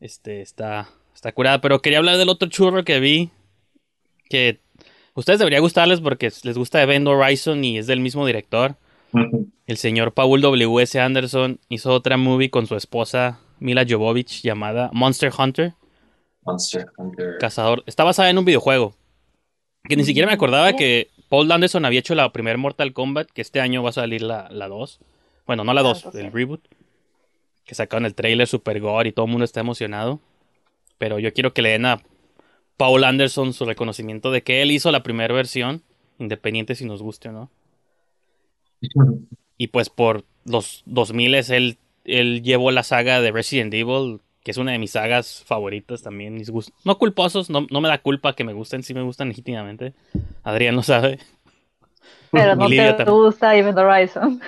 este 0.00 0.42
está, 0.42 0.88
está 1.14 1.32
curada. 1.32 1.60
Pero 1.60 1.80
quería 1.80 1.98
hablar 1.98 2.16
del 2.16 2.28
otro 2.28 2.48
churro 2.48 2.84
que 2.84 3.00
vi, 3.00 3.30
que 4.28 4.60
a 4.78 5.20
ustedes 5.20 5.38
debería 5.38 5.60
gustarles 5.60 6.00
porque 6.00 6.30
les 6.42 6.58
gusta 6.58 6.82
Event 6.82 7.08
Horizon 7.08 7.64
y 7.64 7.78
es 7.78 7.86
del 7.86 8.00
mismo 8.00 8.26
director. 8.26 8.76
El 9.66 9.76
señor 9.76 10.12
Paul 10.12 10.40
W.S. 10.40 11.00
Anderson 11.00 11.60
hizo 11.68 11.92
otra 11.92 12.16
movie 12.16 12.50
con 12.50 12.66
su 12.66 12.76
esposa 12.76 13.38
Mila 13.60 13.86
Jovovich 13.88 14.42
llamada 14.42 14.90
Monster 14.92 15.32
Hunter, 15.36 15.74
Monster 16.44 16.86
Hunter. 16.96 17.38
Cazador. 17.38 17.82
Está 17.86 18.04
basada 18.04 18.30
en 18.30 18.38
un 18.38 18.44
videojuego. 18.44 18.94
Que 19.84 19.96
ni 19.96 20.04
siquiera 20.04 20.26
me 20.26 20.34
acordaba 20.34 20.74
que 20.74 21.08
Paul 21.34 21.50
Anderson 21.50 21.84
había 21.84 21.98
hecho 21.98 22.14
la 22.14 22.30
primer 22.30 22.58
Mortal 22.58 22.92
Kombat, 22.92 23.28
que 23.28 23.42
este 23.42 23.60
año 23.60 23.82
va 23.82 23.88
a 23.88 23.92
salir 23.92 24.22
la, 24.22 24.48
la 24.52 24.68
2. 24.68 25.00
Bueno, 25.48 25.64
no 25.64 25.74
la 25.74 25.82
2, 25.82 26.02
Tanto, 26.04 26.18
el 26.18 26.26
sí. 26.26 26.30
reboot. 26.30 26.60
Que 27.64 27.74
sacaron 27.74 28.06
el 28.06 28.14
trailer 28.14 28.46
super 28.46 28.78
gore 28.78 29.08
y 29.08 29.12
todo 29.12 29.26
el 29.26 29.32
mundo 29.32 29.44
está 29.44 29.58
emocionado. 29.58 30.20
Pero 30.96 31.18
yo 31.18 31.32
quiero 31.32 31.52
que 31.52 31.60
le 31.60 31.70
den 31.70 31.86
a 31.86 32.00
Paul 32.76 33.02
Anderson 33.02 33.52
su 33.52 33.64
reconocimiento 33.64 34.30
de 34.30 34.44
que 34.44 34.62
él 34.62 34.70
hizo 34.70 34.92
la 34.92 35.02
primera 35.02 35.34
versión, 35.34 35.82
independiente 36.20 36.76
si 36.76 36.84
nos 36.84 37.02
guste 37.02 37.30
o 37.30 37.32
no. 37.32 37.50
Y 39.58 39.66
pues 39.66 39.90
por 39.90 40.22
los 40.44 40.84
2000 40.86 41.34
él, 41.34 41.78
él 42.04 42.42
llevó 42.44 42.70
la 42.70 42.84
saga 42.84 43.20
de 43.20 43.32
Resident 43.32 43.74
Evil, 43.74 44.20
que 44.44 44.52
es 44.52 44.56
una 44.58 44.70
de 44.72 44.78
mis 44.78 44.92
sagas 44.92 45.42
favoritas 45.44 46.02
también. 46.02 46.34
mis 46.34 46.52
gust- 46.52 46.72
No 46.84 46.98
culposos, 46.98 47.50
no, 47.50 47.66
no 47.70 47.80
me 47.80 47.88
da 47.88 47.98
culpa 47.98 48.34
que 48.36 48.44
me 48.44 48.52
gusten, 48.52 48.82
sí 48.84 48.94
me 48.94 49.02
gustan 49.02 49.28
legítimamente. 49.28 49.94
Adrián 50.44 50.76
lo 50.76 50.82
sabe. 50.84 51.18
Pero 52.30 52.54
no 52.54 52.68
Lidia 52.68 52.96
te 52.96 53.04
también. 53.04 53.16
gusta 53.24 53.56
Event 53.56 53.78
Horizon. 53.78 54.40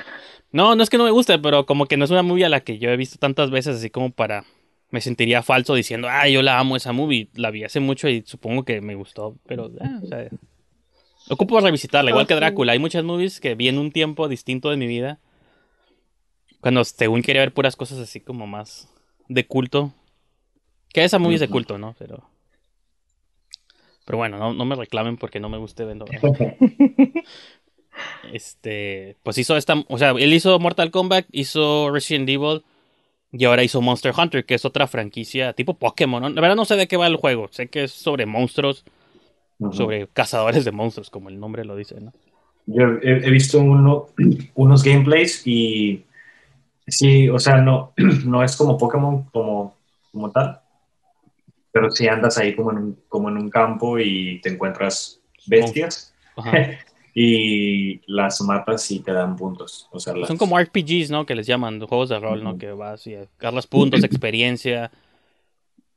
No, 0.53 0.77
no 0.77 0.83
es 0.83 0.91
que 0.91 0.99
no 0.99 1.05
me 1.05 1.11
guste, 1.11 1.39
pero 1.39 1.67
como 1.67 1.87
que 1.87 1.97
no 1.97 2.05
es 2.05 2.11
una 2.11 2.23
movie 2.23 2.45
a 2.45 2.49
la 2.49 2.61
que 2.61 2.79
yo 2.79 2.89
he 2.91 2.97
visto 2.97 3.19
tantas 3.19 3.51
veces 3.51 3.77
así 3.77 3.91
como 3.91 4.11
para... 4.11 4.45
Me 4.91 5.01
sentiría 5.01 5.43
falso 5.43 5.75
diciendo, 5.75 6.09
ah, 6.09 6.29
yo 6.29 6.43
la 6.43 6.59
amo 6.59 6.77
esa 6.77 6.93
movie. 6.93 7.29
La 7.35 7.51
vi 7.51 7.65
hace 7.65 7.81
mucho 7.81 8.09
y 8.09 8.23
supongo 8.25 8.65
que 8.65 8.81
me 8.81 8.95
gustó, 8.95 9.37
pero... 9.47 9.67
eh, 9.67 10.01
o 10.03 10.07
sea, 10.07 10.29
ocupo 11.29 11.59
revisitarla, 11.61 12.11
igual 12.11 12.27
que. 12.27 12.35
Drácula. 12.37 12.73
Hay 12.73 12.79
muchas 12.79 13.03
movies 13.05 13.41
que 13.41 13.55
vi 13.57 13.69
en 13.69 13.79
un 13.79 13.91
tiempo 13.91 14.29
distinto 14.29 14.71
de 14.71 14.77
mi 14.77 14.87
vida. 14.87 15.19
Cuando 16.61 16.85
según 16.85 17.23
quería 17.23 17.43
ver 17.43 17.53
puras 17.53 17.77
cosas 17.77 17.99
así 17.99 18.21
como 18.21 18.47
más 18.47 18.89
de 19.29 19.47
culto. 19.47 19.93
Que 20.93 21.05
esa 21.05 21.19
movie 21.19 21.35
es 21.35 21.41
de 21.41 21.49
culto, 21.49 21.79
¿no? 21.79 21.95
Pero... 21.99 22.25
Pero 24.05 24.19
bueno, 24.19 24.39
no, 24.39 24.55
no 24.55 24.65
me 24.65 24.77
reclamen 24.77 25.17
porque 25.17 25.41
no 25.41 25.49
me 25.49 25.59
guste 25.59 25.85
Vendo. 25.85 26.07
este, 28.33 29.17
pues 29.23 29.39
hizo 29.39 29.57
esta, 29.57 29.83
o 29.89 29.99
sea, 29.99 30.11
él 30.11 30.33
hizo 30.33 30.59
Mortal 30.61 30.93
Kombat, 30.93 31.27
hizo 31.33 31.91
Resident 31.91 32.29
Evil 32.29 32.63
y 33.33 33.45
ahora 33.45 33.65
hizo 33.65 33.81
Monster 33.81 34.15
Hunter, 34.17 34.45
que 34.45 34.55
es 34.55 34.65
otra 34.65 34.87
franquicia 34.87 35.53
tipo 35.53 35.75
Pokémon. 35.75 36.23
¿no? 36.23 36.29
La 36.29 36.41
verdad 36.41 36.57
no 36.57 36.65
sé 36.65 36.77
de 36.77 36.87
qué 36.87 36.97
va 36.97 37.09
el 37.09 37.17
juego, 37.17 37.49
sé 37.51 37.67
que 37.67 37.85
es 37.85 37.91
sobre 37.91 38.27
monstruos, 38.27 38.85
sobre 39.73 40.07
cazadores 40.07 40.65
de 40.65 40.73
monstruos, 40.73 41.11
como 41.11 41.29
el 41.29 41.41
nombre 41.41 41.65
lo 41.65 41.77
dice, 41.77 42.01
¿no? 42.01 42.13
Yo 42.67 42.99
he, 43.03 43.31
visto 43.31 43.59
uno, 43.59 44.09
unos 44.55 44.83
gameplays 44.83 45.47
y 45.47 46.05
sí, 46.87 47.29
o 47.29 47.39
sea, 47.39 47.57
no, 47.59 47.93
no 48.25 48.43
es 48.43 48.57
como 48.57 48.79
Pokémon 48.79 49.25
como, 49.25 49.77
como 50.13 50.31
tal, 50.31 50.61
pero 51.73 51.91
si 51.91 52.09
andas 52.09 52.39
ahí 52.39 52.55
como 52.55 52.73
en 52.73 52.79
un, 52.79 52.99
como 53.09 53.29
en 53.29 53.37
un 53.37 53.51
campo 53.51 53.99
y 53.99 54.41
te 54.41 54.49
encuentras 54.49 55.21
bestias 55.47 56.15
y 57.15 58.01
las 58.11 58.41
matas 58.41 58.91
y 58.91 59.01
te 59.01 59.13
dan 59.13 59.37
puntos. 59.37 59.89
O 59.91 60.01
sea, 60.01 60.15
Son 60.27 60.37
como 60.37 60.59
RPGs, 60.59 61.11
¿no? 61.11 61.27
Que 61.27 61.35
les 61.35 61.47
llaman, 61.47 61.81
juegos 61.81 62.09
de 62.09 62.19
rol, 62.19 62.43
¿no? 62.43 62.59
Que 62.59 62.73
vas 62.73 63.07
y 63.07 63.15
agarras 63.15 63.67
puntos, 63.67 64.05
experiencia, 64.05 64.91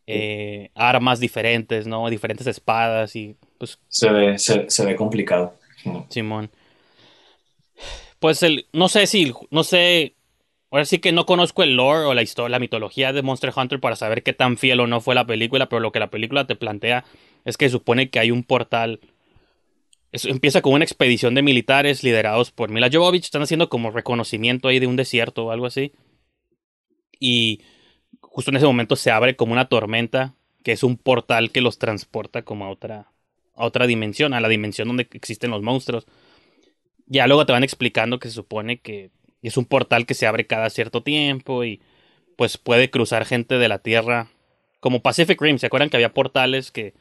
eh, 0.08 0.71
armas 0.75 1.19
diferentes, 1.19 1.88
¿no? 1.88 2.10
Diferentes 2.10 2.47
espadas 2.47 3.15
y 3.15 3.36
pues... 3.58 3.80
Se 3.88 4.10
ve, 4.10 4.39
se, 4.39 4.86
ve 4.86 4.95
complicado. 4.95 5.54
Simón. 6.10 6.49
Pues 8.19 8.43
el, 8.43 8.65
no 8.73 8.89
sé 8.89 9.08
si, 9.08 9.34
no 9.52 9.63
sé 9.63 10.15
Ahora 10.71 10.86
sí 10.86 10.99
que 10.99 11.12
no 11.12 11.25
conozco 11.25 11.63
el 11.63 11.75
lore 11.75 12.05
o 12.05 12.13
la 12.13 12.21
historia, 12.21 12.49
la 12.49 12.60
mitología 12.60 13.12
de 13.12 13.23
Monster 13.23 13.51
Hunter 13.55 13.79
para 13.79 13.95
saber 13.95 14.21
qué 14.21 14.34
tan 14.34 14.58
fiel 14.58 14.79
o 14.82 14.88
no 14.88 15.01
fue 15.01 15.15
la 15.15 15.25
película, 15.25 15.67
pero 15.67 15.79
lo 15.79 15.91
que 15.91 15.99
la 15.99 16.12
película 16.12 16.45
te 16.45 16.55
plantea 16.55 17.05
es 17.45 17.58
que 17.58 17.69
supone 17.69 18.10
que 18.10 18.19
hay 18.19 18.32
un 18.32 18.43
portal. 18.43 18.99
empieza 20.12 20.62
con 20.62 20.73
una 20.73 20.84
expedición 20.84 21.34
de 21.36 21.41
militares 21.41 22.03
liderados 22.03 22.51
por 22.51 22.69
Mila 22.69 22.89
Jovovich. 22.91 23.23
Están 23.25 23.41
haciendo 23.41 23.69
como 23.69 23.91
reconocimiento 23.91 24.67
ahí 24.67 24.79
de 24.79 24.88
un 24.88 24.95
desierto 24.95 25.45
o 25.45 25.51
algo 25.51 25.65
así. 25.65 25.93
Y 27.19 27.62
justo 28.21 28.51
en 28.51 28.58
ese 28.58 28.65
momento 28.65 28.95
se 28.95 29.12
abre 29.12 29.36
como 29.36 29.53
una 29.53 29.69
tormenta, 29.69 30.36
que 30.63 30.71
es 30.71 30.84
un 30.84 30.97
portal 30.97 31.51
que 31.51 31.62
los 31.62 31.79
transporta 31.79 32.43
como 32.43 32.65
a 32.65 32.69
otra, 32.69 33.12
a 33.55 33.65
otra 33.65 33.88
dimensión, 33.88 34.34
a 34.34 34.39
la 34.39 34.47
dimensión 34.49 34.88
donde 34.88 35.08
existen 35.13 35.51
los 35.51 35.63
monstruos. 35.63 36.05
Ya 37.08 37.27
luego 37.27 37.45
te 37.45 37.53
van 37.53 37.63
explicando 37.63 38.19
que 38.19 38.27
se 38.27 38.36
supone 38.36 38.79
que 38.79 39.12
y 39.41 39.47
es 39.47 39.58
un 39.58 39.65
portal 39.65 40.06
que 40.06 40.13
se 40.13 40.28
abre 40.28 40.47
cada 40.47 40.69
cierto 40.69 41.04
tiempo 41.04 41.63
y 41.63 41.82
pues 42.36 42.58
puede 42.58 42.89
cruzar 42.89 43.25
gente 43.25 43.58
de 43.58 43.67
la 43.67 43.80
Tierra. 43.80 44.28
Como 44.80 45.02
Pacific 45.02 45.41
Rim, 45.41 45.58
¿se 45.58 45.67
acuerdan 45.67 45.89
que 45.89 45.97
había 45.97 46.13
portales 46.13 46.71
que 46.71 46.93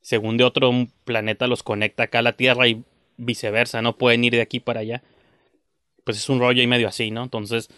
según 0.00 0.36
de 0.36 0.44
otro 0.44 0.70
planeta 1.04 1.46
los 1.46 1.62
conecta 1.62 2.04
acá 2.04 2.20
a 2.20 2.22
la 2.22 2.36
Tierra 2.36 2.68
y 2.68 2.84
viceversa, 3.16 3.82
no 3.82 3.96
pueden 3.96 4.24
ir 4.24 4.32
de 4.32 4.42
aquí 4.42 4.60
para 4.60 4.80
allá? 4.80 5.02
Pues 6.04 6.18
es 6.18 6.28
un 6.28 6.38
rollo 6.38 6.62
y 6.62 6.66
medio 6.66 6.88
así, 6.88 7.10
¿no? 7.10 7.22
Entonces, 7.22 7.68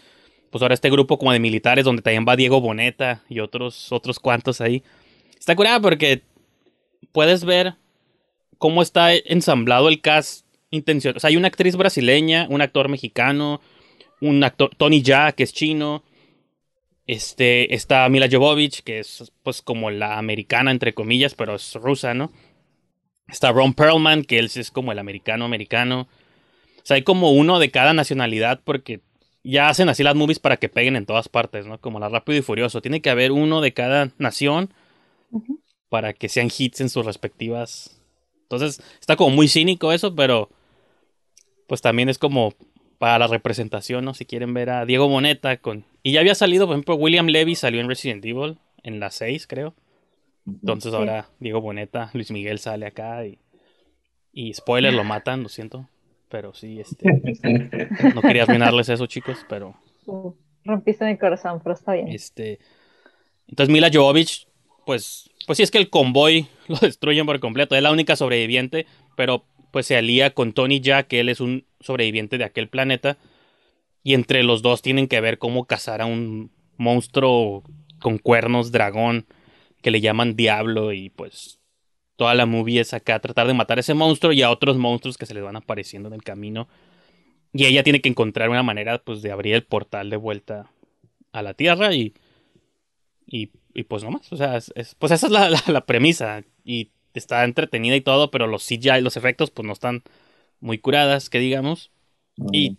pues 0.49 0.61
ahora 0.61 0.73
este 0.73 0.89
grupo 0.89 1.17
como 1.17 1.31
de 1.31 1.39
militares 1.39 1.85
donde 1.85 2.01
también 2.01 2.25
va 2.27 2.35
Diego 2.35 2.61
Boneta 2.61 3.23
y 3.29 3.39
otros 3.39 3.91
otros 3.91 4.19
cuantos 4.19 4.61
ahí. 4.61 4.83
Está 5.39 5.55
curada 5.55 5.79
porque 5.79 6.21
puedes 7.11 7.45
ver 7.45 7.75
cómo 8.57 8.81
está 8.81 9.15
ensamblado 9.15 9.89
el 9.89 10.01
cast 10.01 10.45
intencional. 10.69 11.17
O 11.17 11.19
sea, 11.19 11.29
hay 11.29 11.37
una 11.37 11.47
actriz 11.47 11.75
brasileña, 11.75 12.47
un 12.49 12.61
actor 12.61 12.89
mexicano, 12.89 13.61
un 14.21 14.43
actor, 14.43 14.71
Tony 14.77 15.03
Jaa, 15.03 15.33
que 15.33 15.43
es 15.43 15.53
chino. 15.53 16.03
Este, 17.07 17.73
está 17.75 18.07
Mila 18.07 18.29
Jovovich, 18.31 18.83
que 18.83 18.99
es 18.99 19.33
pues 19.43 19.61
como 19.61 19.91
la 19.91 20.17
americana, 20.17 20.71
entre 20.71 20.93
comillas, 20.93 21.33
pero 21.33 21.55
es 21.55 21.75
rusa, 21.75 22.13
¿no? 22.13 22.31
Está 23.27 23.51
Ron 23.51 23.73
Perlman, 23.73 24.23
que 24.23 24.39
él 24.39 24.49
es 24.53 24.71
como 24.71 24.91
el 24.91 24.99
americano 24.99 25.43
americano. 25.43 26.07
O 26.77 26.85
sea, 26.85 26.95
hay 26.95 27.03
como 27.03 27.31
uno 27.31 27.59
de 27.59 27.71
cada 27.71 27.93
nacionalidad 27.93 28.61
porque 28.63 29.01
ya 29.43 29.69
hacen 29.69 29.89
así 29.89 30.03
las 30.03 30.15
movies 30.15 30.39
para 30.39 30.57
que 30.57 30.69
peguen 30.69 30.95
en 30.95 31.05
todas 31.05 31.27
partes, 31.27 31.65
¿no? 31.65 31.79
Como 31.79 31.99
la 31.99 32.09
Rápido 32.09 32.37
y 32.37 32.41
Furioso. 32.41 32.81
Tiene 32.81 33.01
que 33.01 33.09
haber 33.09 33.31
uno 33.31 33.61
de 33.61 33.73
cada 33.73 34.11
nación 34.17 34.73
para 35.89 36.13
que 36.13 36.29
sean 36.29 36.49
hits 36.55 36.81
en 36.81 36.89
sus 36.89 37.05
respectivas. 37.05 38.01
Entonces, 38.43 38.81
está 38.99 39.15
como 39.15 39.35
muy 39.35 39.47
cínico 39.47 39.91
eso, 39.91 40.13
pero 40.15 40.49
pues 41.67 41.81
también 41.81 42.09
es 42.09 42.17
como 42.17 42.53
para 43.01 43.17
la 43.17 43.25
representación, 43.25 44.05
¿no? 44.05 44.13
Si 44.13 44.27
quieren 44.27 44.53
ver 44.53 44.69
a 44.69 44.85
Diego 44.85 45.07
Boneta 45.07 45.57
con... 45.57 45.85
Y 46.03 46.11
ya 46.11 46.19
había 46.19 46.35
salido, 46.35 46.67
por 46.67 46.75
ejemplo, 46.75 46.93
William 46.93 47.25
Levy 47.25 47.55
salió 47.55 47.81
en 47.81 47.89
Resident 47.89 48.23
Evil, 48.23 48.59
en 48.83 48.99
la 48.99 49.09
6, 49.09 49.47
creo. 49.47 49.73
Entonces 50.45 50.93
ahora 50.93 51.27
Diego 51.39 51.61
Boneta, 51.61 52.11
Luis 52.13 52.29
Miguel 52.29 52.59
sale 52.59 52.85
acá 52.85 53.25
y... 53.25 53.39
Y 54.31 54.53
spoiler, 54.53 54.93
lo 54.93 55.03
matan, 55.03 55.41
lo 55.41 55.49
siento. 55.49 55.89
Pero 56.29 56.53
sí, 56.53 56.79
este... 56.79 57.07
no 58.13 58.21
quería 58.21 58.43
arruinarles 58.43 58.87
eso, 58.89 59.07
chicos, 59.07 59.47
pero... 59.49 59.73
rompiste 60.63 61.03
mi 61.03 61.17
corazón, 61.17 61.59
pero 61.63 61.73
está 61.73 61.93
bien. 61.93 62.07
Este... 62.07 62.59
Entonces 63.47 63.73
Mila 63.73 63.89
Jovovich, 63.91 64.47
pues... 64.85 65.27
Pues 65.47 65.57
sí 65.57 65.63
es 65.63 65.71
que 65.71 65.79
el 65.79 65.89
convoy 65.89 66.49
lo 66.67 66.77
destruyen 66.77 67.25
por 67.25 67.39
completo. 67.39 67.75
Es 67.75 67.81
la 67.81 67.91
única 67.91 68.15
sobreviviente, 68.15 68.85
pero 69.15 69.43
pues 69.71 69.87
se 69.87 69.97
alía 69.97 70.35
con 70.35 70.53
Tony 70.53 70.81
Jack, 70.81 71.07
que 71.07 71.19
él 71.21 71.29
es 71.29 71.39
un 71.41 71.65
sobreviviente 71.81 72.37
de 72.37 72.43
aquel 72.43 72.67
planeta. 72.69 73.17
Y 74.03 74.13
entre 74.13 74.43
los 74.43 74.61
dos 74.61 74.81
tienen 74.81 75.07
que 75.07 75.21
ver 75.21 75.37
cómo 75.37 75.65
cazar 75.65 76.01
a 76.01 76.05
un 76.05 76.51
monstruo 76.77 77.63
con 77.99 78.17
cuernos 78.17 78.71
dragón 78.71 79.27
que 79.81 79.91
le 79.91 80.01
llaman 80.01 80.35
Diablo 80.35 80.91
y 80.93 81.09
pues 81.09 81.59
toda 82.15 82.33
la 82.33 82.45
movie 82.45 82.79
es 82.79 82.93
acá 82.93 83.19
tratar 83.19 83.47
de 83.47 83.53
matar 83.53 83.77
a 83.77 83.81
ese 83.81 83.93
monstruo 83.93 84.31
y 84.31 84.41
a 84.41 84.49
otros 84.49 84.77
monstruos 84.77 85.17
que 85.17 85.25
se 85.25 85.33
les 85.33 85.43
van 85.43 85.55
apareciendo 85.55 86.07
en 86.07 86.13
el 86.13 86.23
camino. 86.23 86.67
Y 87.53 87.65
ella 87.65 87.83
tiene 87.83 88.01
que 88.01 88.09
encontrar 88.09 88.49
una 88.49 88.63
manera 88.63 88.99
pues 88.99 89.21
de 89.21 89.31
abrir 89.31 89.55
el 89.55 89.63
portal 89.63 90.09
de 90.09 90.17
vuelta 90.17 90.71
a 91.31 91.41
la 91.41 91.53
Tierra 91.53 91.93
y 91.93 92.13
y, 93.31 93.49
y 93.73 93.83
pues 93.83 94.03
nomás, 94.03 94.31
o 94.33 94.35
sea, 94.35 94.57
es, 94.57 94.73
pues 94.99 95.11
esa 95.11 95.27
es 95.27 95.31
la, 95.31 95.49
la 95.67 95.85
premisa 95.85 96.43
y 96.63 96.91
está 97.13 97.43
entretenida 97.43 97.95
y 97.95 98.01
todo, 98.01 98.29
pero 98.29 98.45
los 98.45 98.67
CGI, 98.67 99.01
los 99.01 99.17
efectos, 99.17 99.51
pues 99.51 99.65
no 99.65 99.73
están 99.73 100.03
muy 100.61 100.77
curadas, 100.77 101.29
que 101.29 101.39
digamos. 101.39 101.91
Y, 102.53 102.77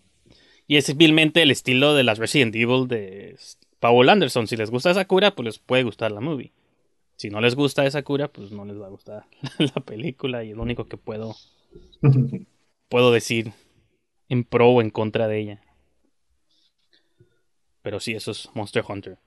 y 0.66 0.76
es 0.76 0.96
vilmente 0.96 1.42
el 1.42 1.50
estilo 1.50 1.94
de 1.94 2.04
las 2.04 2.18
Resident 2.18 2.54
Evil 2.54 2.88
de 2.88 3.36
Paul 3.80 4.08
Anderson. 4.08 4.46
Si 4.46 4.56
les 4.56 4.70
gusta 4.70 4.90
esa 4.90 5.04
cura, 5.04 5.34
pues 5.34 5.44
les 5.44 5.58
puede 5.58 5.82
gustar 5.82 6.10
la 6.12 6.20
movie. 6.20 6.52
Si 7.16 7.30
no 7.30 7.40
les 7.40 7.54
gusta 7.54 7.84
esa 7.84 8.02
cura, 8.02 8.28
pues 8.28 8.50
no 8.50 8.64
les 8.64 8.80
va 8.80 8.86
a 8.86 8.90
gustar 8.90 9.26
la 9.58 9.82
película. 9.84 10.42
Y 10.44 10.50
es 10.50 10.56
lo 10.56 10.62
único 10.62 10.88
que 10.88 10.96
puedo, 10.96 11.36
puedo 12.88 13.12
decir 13.12 13.52
en 14.28 14.44
pro 14.44 14.70
o 14.70 14.80
en 14.80 14.90
contra 14.90 15.28
de 15.28 15.38
ella. 15.38 15.62
Pero 17.82 18.00
sí, 18.00 18.14
eso 18.14 18.30
es 18.30 18.48
Monster 18.54 18.84
Hunter. 18.88 19.18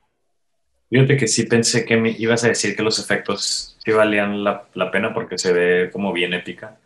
Fíjate 0.88 1.16
que 1.16 1.28
sí 1.28 1.44
pensé 1.44 1.84
que 1.84 1.96
me 1.96 2.10
ibas 2.10 2.44
a 2.44 2.48
decir 2.48 2.76
que 2.76 2.82
los 2.82 2.98
efectos 2.98 3.76
sí 3.84 3.90
valían 3.92 4.44
la, 4.44 4.68
pena 4.92 5.12
porque 5.12 5.36
se 5.36 5.52
ve 5.52 5.90
como 5.90 6.12
bien 6.12 6.32
épica. 6.32 6.78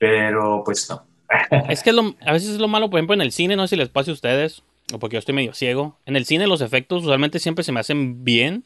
Pero 0.00 0.62
pues 0.64 0.88
no. 0.88 1.04
es 1.68 1.82
que 1.82 1.90
a 1.90 2.32
veces 2.32 2.50
es 2.50 2.58
lo 2.58 2.68
malo, 2.68 2.88
por 2.88 2.98
ejemplo, 2.98 3.14
en 3.14 3.20
el 3.20 3.32
cine, 3.32 3.54
no 3.54 3.66
sé 3.66 3.68
si 3.68 3.76
les 3.76 3.90
pase 3.90 4.10
a 4.10 4.14
ustedes, 4.14 4.62
o 4.92 4.98
porque 4.98 5.14
yo 5.14 5.18
estoy 5.18 5.34
medio 5.34 5.52
ciego. 5.52 5.98
En 6.06 6.16
el 6.16 6.24
cine 6.24 6.46
los 6.46 6.62
efectos 6.62 7.02
usualmente 7.02 7.38
siempre 7.38 7.62
se 7.62 7.70
me 7.70 7.80
hacen 7.80 8.24
bien, 8.24 8.64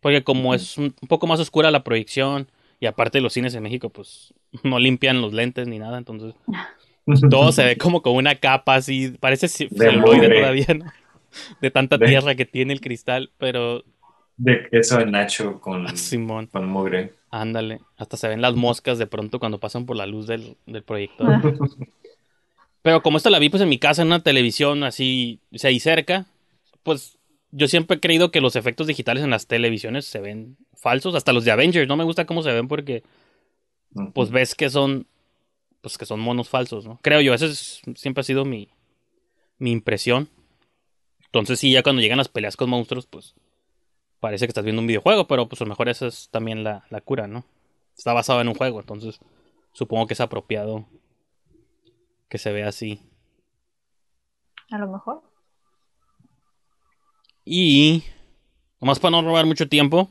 porque 0.00 0.22
como 0.22 0.54
es 0.54 0.76
un, 0.76 0.94
poco 1.08 1.26
más 1.26 1.40
oscura 1.40 1.70
la 1.70 1.82
proyección, 1.82 2.50
y 2.78 2.84
aparte 2.86 3.22
los 3.22 3.32
cines 3.32 3.54
en 3.54 3.62
México, 3.62 3.88
pues 3.88 4.34
no 4.62 4.78
limpian 4.78 5.22
los 5.22 5.32
lentes 5.32 5.66
ni 5.66 5.78
nada, 5.78 5.96
entonces 5.96 6.34
todo 7.30 7.52
se 7.52 7.64
ve 7.64 7.78
como 7.78 8.02
con 8.02 8.14
una 8.14 8.34
capa 8.34 8.74
así, 8.74 9.14
parece 9.18 9.48
celuloide 9.48 10.28
todavía, 10.28 10.74
¿no? 10.74 10.84
de 11.60 11.70
tanta 11.70 11.98
tierra 11.98 12.34
que 12.34 12.44
tiene 12.44 12.74
el 12.74 12.80
cristal, 12.80 13.30
pero... 13.38 13.82
De 14.36 14.68
queso 14.70 14.98
de 14.98 15.06
Nacho 15.06 15.60
con, 15.60 15.96
Simón. 15.96 16.46
con 16.46 16.68
mugre. 16.68 17.14
Ándale, 17.30 17.80
hasta 17.96 18.16
se 18.16 18.28
ven 18.28 18.42
las 18.42 18.54
moscas 18.54 18.98
de 18.98 19.06
pronto 19.06 19.38
cuando 19.38 19.58
pasan 19.58 19.86
por 19.86 19.96
la 19.96 20.06
luz 20.06 20.26
del, 20.26 20.56
proyector. 20.84 21.28
pero 22.82 23.02
como 23.02 23.16
esto 23.16 23.30
la 23.30 23.38
vi 23.38 23.48
pues 23.48 23.62
en 23.62 23.68
mi 23.68 23.78
casa 23.78 24.02
en 24.02 24.08
una 24.08 24.22
televisión 24.22 24.84
así, 24.84 25.40
o 25.52 25.58
sea, 25.58 25.68
ahí 25.68 25.80
cerca, 25.80 26.26
pues 26.82 27.18
yo 27.50 27.66
siempre 27.68 27.96
he 27.96 28.00
creído 28.00 28.30
que 28.30 28.40
los 28.40 28.56
efectos 28.56 28.86
digitales 28.86 29.24
en 29.24 29.30
las 29.30 29.46
televisiones 29.46 30.04
se 30.04 30.20
ven 30.20 30.56
falsos, 30.74 31.14
hasta 31.14 31.32
los 31.32 31.44
de 31.44 31.50
Avengers, 31.50 31.88
no 31.88 31.96
me 31.96 32.04
gusta 32.04 32.26
cómo 32.26 32.42
se 32.42 32.52
ven 32.52 32.68
porque 32.68 33.02
pues 34.12 34.30
ves 34.30 34.54
que 34.54 34.68
son 34.68 35.06
pues 35.80 35.98
que 35.98 36.06
son 36.06 36.20
monos 36.20 36.48
falsos, 36.48 36.84
¿no? 36.84 36.98
Creo 37.02 37.20
yo, 37.20 37.32
esa 37.32 37.46
es, 37.46 37.80
siempre 37.94 38.20
ha 38.20 38.24
sido 38.24 38.44
mi, 38.44 38.68
mi 39.58 39.70
impresión. 39.70 40.28
Entonces 41.26 41.60
sí, 41.60 41.70
ya 41.70 41.82
cuando 41.82 42.02
llegan 42.02 42.18
las 42.18 42.28
peleas 42.28 42.56
con 42.56 42.70
monstruos, 42.70 43.06
pues 43.06 43.34
parece 44.20 44.46
que 44.46 44.50
estás 44.50 44.64
viendo 44.64 44.80
un 44.80 44.86
videojuego, 44.86 45.26
pero 45.26 45.48
pues 45.48 45.60
a 45.60 45.64
lo 45.64 45.70
mejor 45.70 45.88
esa 45.88 46.06
es 46.06 46.28
también 46.30 46.64
la, 46.64 46.82
cura, 47.04 47.26
¿no? 47.26 47.44
Está 47.96 48.12
basado 48.12 48.40
en 48.40 48.48
un 48.48 48.54
juego, 48.54 48.80
entonces 48.80 49.20
supongo 49.72 50.06
que 50.06 50.14
es 50.14 50.20
apropiado 50.20 50.86
que 52.28 52.38
se 52.38 52.52
vea 52.52 52.68
así. 52.68 53.00
A 54.70 54.78
lo 54.78 54.88
mejor. 54.88 55.22
Y, 57.44 58.02
nomás 58.80 58.98
para 58.98 59.12
no 59.12 59.22
robar 59.22 59.46
mucho 59.46 59.68
tiempo, 59.68 60.10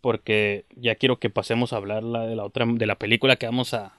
porque 0.00 0.66
ya 0.74 0.96
quiero 0.96 1.18
que 1.18 1.30
pasemos 1.30 1.72
a 1.72 1.76
hablar 1.76 2.02
la, 2.02 2.26
de 2.26 2.36
la 2.36 2.44
otra 2.44 2.66
de 2.66 2.86
la 2.86 2.96
película 2.96 3.36
que 3.36 3.46
vamos 3.46 3.74
a 3.74 3.94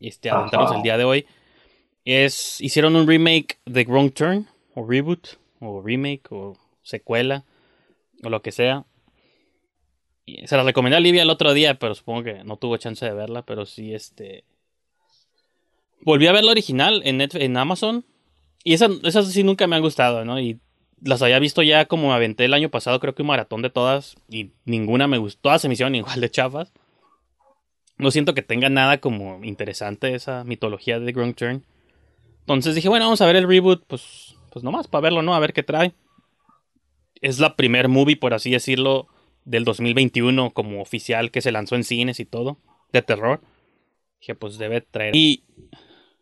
este, 0.00 0.30
aventarnos 0.30 0.72
el 0.72 0.82
día 0.82 0.96
de 0.96 1.04
hoy. 1.04 1.26
Es 2.04 2.60
hicieron 2.60 2.96
un 2.96 3.06
remake 3.06 3.58
de 3.66 3.84
Wrong 3.84 4.12
Turn 4.12 4.48
o 4.74 4.86
reboot 4.86 5.38
o 5.60 5.82
remake 5.82 6.26
o 6.30 6.56
secuela 6.82 7.44
o 8.22 8.30
lo 8.30 8.42
que 8.42 8.52
sea. 8.52 8.84
Y 10.26 10.46
se 10.46 10.56
la 10.56 10.62
recomendé 10.62 10.96
a 10.96 11.00
Livia 11.00 11.22
el 11.22 11.30
otro 11.30 11.52
día, 11.54 11.78
pero 11.78 11.94
supongo 11.94 12.24
que 12.24 12.44
no 12.44 12.56
tuvo 12.56 12.76
chance 12.76 13.04
de 13.04 13.12
verla, 13.12 13.42
pero 13.42 13.66
sí 13.66 13.94
este 13.94 14.44
volví 16.02 16.26
a 16.26 16.32
ver 16.32 16.44
la 16.44 16.52
original 16.52 17.02
en, 17.04 17.20
en 17.20 17.56
Amazon 17.56 18.04
y 18.64 18.74
esas, 18.74 18.90
esas 19.04 19.32
sí 19.32 19.42
nunca 19.42 19.66
me 19.66 19.76
han 19.76 19.82
gustado, 19.82 20.24
¿no? 20.24 20.38
Y 20.38 20.60
las 21.02 21.22
había 21.22 21.38
visto 21.38 21.62
ya 21.62 21.86
como 21.86 22.12
aventé 22.12 22.44
el 22.44 22.54
año 22.54 22.70
pasado, 22.70 23.00
creo 23.00 23.14
que 23.14 23.22
un 23.22 23.28
maratón 23.28 23.62
de 23.62 23.70
todas 23.70 24.16
y 24.28 24.50
ninguna 24.64 25.08
me 25.08 25.18
gustó. 25.18 25.40
Todas 25.42 25.62
se 25.62 25.68
me 25.68 25.74
hicieron 25.74 25.94
igual 25.94 26.20
de 26.20 26.30
chafas. 26.30 26.72
No 27.96 28.10
siento 28.10 28.34
que 28.34 28.42
tenga 28.42 28.68
nada 28.68 28.98
como 28.98 29.44
interesante 29.44 30.14
esa 30.14 30.44
mitología 30.44 31.00
de 31.00 31.12
Grung 31.12 31.34
Turn. 31.34 31.64
Entonces 32.40 32.74
dije, 32.74 32.88
bueno, 32.88 33.06
vamos 33.06 33.20
a 33.20 33.26
ver 33.26 33.36
el 33.36 33.46
reboot, 33.46 33.84
pues, 33.86 34.34
pues 34.50 34.62
nomás 34.64 34.88
para 34.88 35.02
verlo, 35.02 35.22
¿no? 35.22 35.34
A 35.34 35.38
ver 35.38 35.52
qué 35.52 35.62
trae. 35.62 35.92
Es 37.20 37.38
la 37.38 37.56
primer 37.56 37.88
movie, 37.88 38.16
por 38.16 38.34
así 38.34 38.50
decirlo, 38.50 39.08
del 39.44 39.64
2021 39.64 40.50
como 40.52 40.80
oficial 40.80 41.30
que 41.30 41.40
se 41.40 41.52
lanzó 41.52 41.76
en 41.76 41.84
cines 41.84 42.20
y 42.20 42.24
todo, 42.24 42.58
de 42.92 43.02
terror. 43.02 43.40
Dije, 44.20 44.34
pues 44.34 44.58
debe 44.58 44.80
traer. 44.80 45.14
Y 45.16 45.44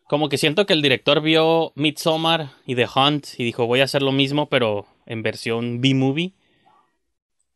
como 0.07 0.29
que 0.29 0.37
siento 0.37 0.65
que 0.65 0.73
el 0.73 0.81
director 0.81 1.21
vio 1.21 1.71
Midsommar 1.75 2.51
y 2.65 2.75
The 2.75 2.87
Hunt 2.95 3.27
y 3.37 3.43
dijo, 3.43 3.67
voy 3.67 3.81
a 3.81 3.83
hacer 3.83 4.01
lo 4.01 4.11
mismo, 4.11 4.49
pero 4.49 4.87
en 5.05 5.21
versión 5.23 5.81
B-movie. 5.81 6.33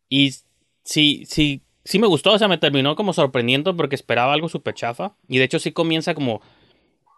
Y 0.08 0.32
sí, 0.84 1.24
sí, 1.26 1.62
sí 1.84 1.98
me 1.98 2.06
gustó, 2.06 2.32
o 2.32 2.38
sea, 2.38 2.48
me 2.48 2.58
terminó 2.58 2.94
como 2.94 3.12
sorprendiendo 3.12 3.76
porque 3.76 3.96
esperaba 3.96 4.32
algo 4.32 4.48
súper 4.48 4.74
chafa. 4.74 5.16
Y 5.28 5.38
de 5.38 5.44
hecho 5.44 5.58
sí 5.58 5.72
comienza 5.72 6.14
como 6.14 6.40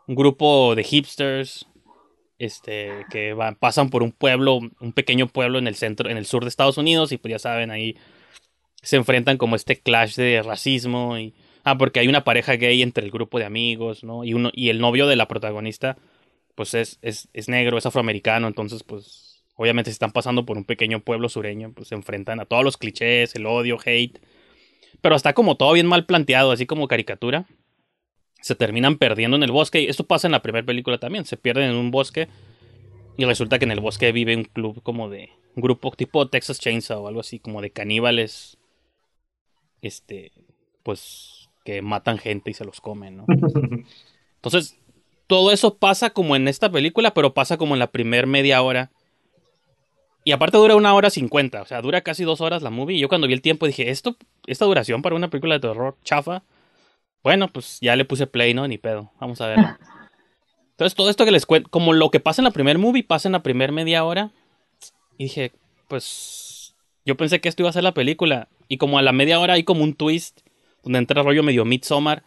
un 0.07 0.15
grupo 0.15 0.75
de 0.75 0.85
hipsters 0.85 1.67
este 2.39 3.07
que 3.11 3.33
van, 3.33 3.57
pasan 3.57 3.91
por 3.91 4.03
un 4.03 4.13
pueblo, 4.13 4.61
un 4.81 4.93
pequeño 4.93 5.27
pueblo 5.29 5.59
en 5.59 5.67
el 5.67 5.75
centro, 5.75 6.11
en 6.11 6.17
el 6.17 6.27
sur 6.27 6.43
de 6.45 6.49
Estados 6.49 6.79
Unidos 6.79 7.13
y 7.13 7.19
pues 7.19 7.33
ya 7.33 7.39
saben, 7.39 7.71
ahí 7.71 7.97
se 8.83 8.97
enfrentan 8.97 9.39
como 9.39 9.57
este 9.57 9.81
clash 9.81 10.17
de 10.17 10.43
racismo 10.43 11.19
y 11.19 11.35
Ah, 11.67 11.77
porque 11.77 11.99
hay 11.99 12.07
una 12.07 12.23
pareja 12.23 12.53
gay 12.55 12.81
entre 12.81 13.05
el 13.05 13.11
grupo 13.11 13.41
de 13.41 13.45
amigos, 13.45 14.05
¿no? 14.05 14.23
Y, 14.23 14.35
uno, 14.35 14.51
y 14.55 14.69
el 14.69 14.79
novio 14.79 15.09
de 15.09 15.17
la 15.17 15.27
protagonista, 15.27 15.99
pues 16.55 16.75
es, 16.75 17.01
es, 17.03 17.29
es 17.33 17.49
negro, 17.49 17.77
es 17.77 17.87
afroamericano, 17.87 18.47
entonces, 18.47 18.85
pues, 18.85 19.43
obviamente 19.57 19.91
si 19.91 19.95
están 19.95 20.13
pasando 20.13 20.47
por 20.47 20.59
un 20.59 20.65
pequeño 20.65 21.01
pueblo 21.01 21.29
sureño, 21.29 21.73
pues 21.75 21.89
se 21.89 21.97
enfrentan 21.97 22.39
a 22.39 22.45
todos 22.45 22.63
los 22.63 22.77
clichés, 22.77 23.35
el 23.35 23.47
odio, 23.47 23.79
hate. 23.85 24.21
Pero 25.01 25.17
está 25.17 25.33
como 25.33 25.57
todo 25.57 25.73
bien 25.73 25.89
mal 25.89 26.07
planteado, 26.07 26.53
así 26.53 26.67
como 26.67 26.87
caricatura. 26.87 27.47
Se 28.47 28.55
terminan 28.55 28.97
perdiendo 28.97 29.37
en 29.37 29.43
el 29.43 29.51
bosque. 29.51 29.81
Y 29.81 29.87
esto 29.87 30.05
pasa 30.05 30.29
en 30.29 30.33
la 30.33 30.41
primera 30.41 30.65
película 30.65 30.99
también. 30.99 31.25
Se 31.25 31.37
pierden 31.37 31.71
en 31.71 31.75
un 31.75 31.91
bosque. 31.91 32.29
Y 33.17 33.25
resulta 33.25 33.59
que 33.59 33.65
en 33.65 33.73
el 33.73 33.81
bosque 33.81 34.13
vive 34.13 34.37
un 34.37 34.45
club 34.45 34.85
como 34.85 35.11
de. 35.11 35.31
Un 35.57 35.63
grupo 35.63 35.91
tipo 35.91 36.29
Texas 36.29 36.61
Chainsaw 36.61 37.03
o 37.03 37.09
algo 37.09 37.19
así, 37.19 37.41
como 37.41 37.61
de 37.61 37.71
caníbales. 37.71 38.57
Este. 39.83 40.31
Pues 40.85 41.49
que 41.65 41.83
matan 41.83 42.19
gente 42.19 42.53
y 42.53 42.55
se 42.55 42.65
los 42.65 42.81
comen, 42.81 43.17
¿no? 43.17 43.25
Entonces, 44.37 44.79
todo 45.27 45.51
eso 45.51 45.79
pasa 45.79 46.11
como 46.11 46.37
en 46.37 46.47
esta 46.47 46.71
película, 46.71 47.15
pero 47.15 47.35
pasa 47.35 47.57
como 47.57 47.75
en 47.75 47.81
la 47.81 47.89
primer 47.89 48.29
media 48.29 48.63
hora. 48.63 48.93
Y 50.23 50.31
aparte 50.31 50.57
dura 50.57 50.77
una 50.77 50.95
hora 50.95 51.11
cincuenta, 51.11 51.63
o 51.63 51.67
sea, 51.67 51.83
dura 51.83 52.03
casi 52.03 52.23
dos 52.23 52.41
horas 52.41 52.63
la 52.63 52.71
movie. 52.71 52.97
Y 52.97 53.01
yo 53.01 53.09
cuando 53.09 53.27
vi 53.27 53.33
el 53.33 53.43
tiempo 53.43 53.67
dije, 53.67 53.91
esto, 53.91 54.17
esta 54.47 54.67
duración 54.67 55.03
para 55.03 55.17
una 55.17 55.31
película 55.31 55.55
de 55.55 55.69
terror 55.69 55.97
chafa. 56.05 56.45
Bueno, 57.27 57.49
pues 57.49 57.79
ya 57.81 57.97
le 57.97 58.05
puse 58.05 58.29
play, 58.29 58.55
¿no? 58.55 58.69
Ni 58.69 58.79
pedo. 58.79 59.11
Vamos 59.19 59.41
a 59.41 59.49
verlo. 59.49 59.67
Entonces, 60.71 60.95
todo 60.95 61.11
esto 61.11 61.25
que 61.25 61.33
les 61.33 61.45
cuento, 61.45 61.69
como 61.69 61.93
lo 61.93 62.09
que 62.13 62.21
pasa 62.21 62.41
en 62.41 62.45
la 62.45 62.53
primer 62.53 62.79
movie, 62.79 63.03
pasa 63.03 63.27
en 63.27 63.33
la 63.33 63.43
primer 63.43 63.73
media 63.73 64.05
hora. 64.05 64.31
Y 65.19 65.25
dije, 65.25 65.51
pues, 65.89 66.77
yo 67.05 67.17
pensé 67.17 67.41
que 67.41 67.49
esto 67.49 67.63
iba 67.63 67.71
a 67.71 67.73
ser 67.73 67.83
la 67.83 67.95
película. 67.95 68.47
Y 68.69 68.77
como 68.77 68.97
a 68.97 69.03
la 69.03 69.11
media 69.11 69.41
hora 69.41 69.55
hay 69.55 69.65
como 69.65 69.83
un 69.83 69.95
twist 69.95 70.43
donde 70.85 71.01
entra 71.01 71.19
el 71.19 71.27
rollo 71.27 71.43
medio 71.43 71.65
Midsommar, 71.65 72.23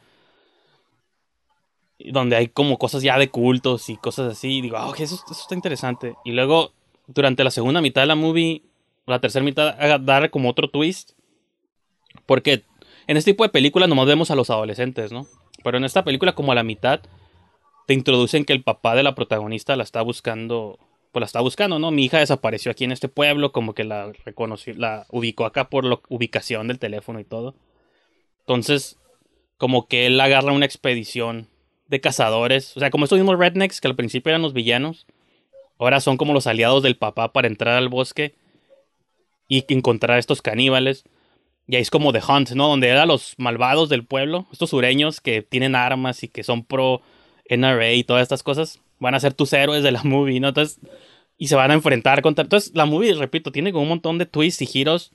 donde 2.00 2.36
hay 2.36 2.50
como 2.50 2.78
cosas 2.78 3.02
ya 3.02 3.18
de 3.18 3.30
cultos 3.30 3.90
y 3.90 3.96
cosas 3.96 4.34
así. 4.34 4.58
Y 4.58 4.62
digo, 4.64 4.76
ah, 4.76 4.94
eso, 5.00 5.24
está 5.32 5.56
interesante. 5.56 6.16
Y 6.26 6.34
luego, 6.34 6.74
durante 7.08 7.46
la 7.46 7.52
segunda 7.52 7.80
mitad 7.80 8.02
de 8.02 8.08
la 8.08 8.16
movie, 8.16 8.64
la 9.06 9.22
tercera 9.22 9.46
mitad, 9.46 9.78
dar 10.02 10.30
como 10.30 10.50
otro 10.50 10.70
twist. 10.70 11.12
Porque 12.26 12.66
en 13.10 13.18
este 13.18 13.32
tipo 13.32 13.44
de 13.44 13.50
películas 13.50 13.90
nomás 13.90 14.06
vemos 14.06 14.30
a 14.30 14.36
los 14.36 14.52
adolescentes, 14.52 15.12
¿no? 15.12 15.26
Pero 15.64 15.80
en 15.80 15.84
esta 15.84 16.04
película, 16.04 16.36
como 16.36 16.52
a 16.52 16.56
la 16.56 16.62
mitad, 16.62 17.02
te 17.88 17.96
introducen 17.96 18.46
que 18.46 18.54
el 18.54 18.62
papá 18.62 18.94
de 18.94 19.02
la 19.02 19.16
protagonista 19.16 19.76
la 19.76 19.82
está 19.82 20.04
buscando. 20.04 20.78
Pues 21.12 21.22
la 21.22 21.26
está 21.26 21.42
buscando, 21.42 21.80
¿no? 21.80 21.90
Mi 21.90 22.06
hija 22.06 22.20
desapareció 22.20 22.72
aquí 22.72 22.84
en 22.84 22.92
este 22.92 23.08
pueblo, 23.08 23.52
como 23.52 23.74
que 23.74 23.84
la 23.84 24.12
reconoció, 24.26 24.76
la 24.76 25.08
ubicó 25.10 25.46
acá 25.46 25.72
por 25.72 25.86
la 25.86 26.00
ubicación 26.08 26.68
del 26.68 26.78
teléfono 26.78 27.20
y 27.20 27.24
todo. 27.24 27.56
Entonces, 28.42 29.00
como 29.58 29.88
que 29.88 30.06
él 30.06 30.22
agarra 30.22 30.54
una 30.54 30.68
expedición 30.68 31.48
de 31.88 32.02
cazadores. 32.02 32.78
O 32.78 32.80
sea, 32.80 32.92
como 32.92 33.06
estos 33.06 33.18
mismos 33.18 33.40
rednecks 33.40 33.82
que 33.82 33.88
al 33.88 33.96
principio 33.96 34.30
eran 34.30 34.44
los 34.44 34.54
villanos, 34.54 35.08
ahora 35.80 36.00
son 36.00 36.18
como 36.18 36.34
los 36.34 36.46
aliados 36.46 36.84
del 36.84 36.96
papá 36.96 37.34
para 37.34 37.48
entrar 37.48 37.76
al 37.76 37.90
bosque 37.90 38.36
y 39.48 39.66
encontrar 39.74 40.18
a 40.18 40.20
estos 40.20 40.44
caníbales. 40.44 41.06
Y 41.70 41.76
ahí 41.76 41.84
es 41.84 41.92
como 41.92 42.12
The 42.12 42.22
Hunt, 42.28 42.50
¿no? 42.54 42.68
Donde 42.68 42.88
eran 42.88 43.08
los 43.08 43.36
malvados 43.38 43.90
del 43.90 44.04
pueblo, 44.04 44.48
estos 44.52 44.72
sureños 44.72 45.22
que 45.22 45.44
tienen 45.44 45.76
armas 45.76 46.24
y 46.24 46.28
que 46.28 46.44
son 46.44 46.66
pro 46.66 47.04
NRA 47.48 47.94
y 47.94 48.04
todas 48.04 48.24
estas 48.24 48.42
cosas, 48.42 48.82
van 48.98 49.14
a 49.14 49.20
ser 49.20 49.36
tus 49.36 49.54
héroes 49.54 49.84
de 49.84 49.92
la 49.92 50.02
movie, 50.04 50.40
¿no? 50.40 50.48
Entonces, 50.48 50.80
y 51.38 51.48
se 51.48 51.56
van 51.56 51.70
a 51.70 51.76
enfrentar 51.76 52.24
contra. 52.24 52.42
Entonces, 52.42 52.72
la 52.74 52.88
movie, 52.88 53.14
repito, 53.14 53.52
tiene 53.52 53.72
como 53.72 53.84
un 53.84 53.90
montón 53.90 54.18
de 54.18 54.26
twists 54.26 54.64
y 54.64 54.66
giros 54.66 55.12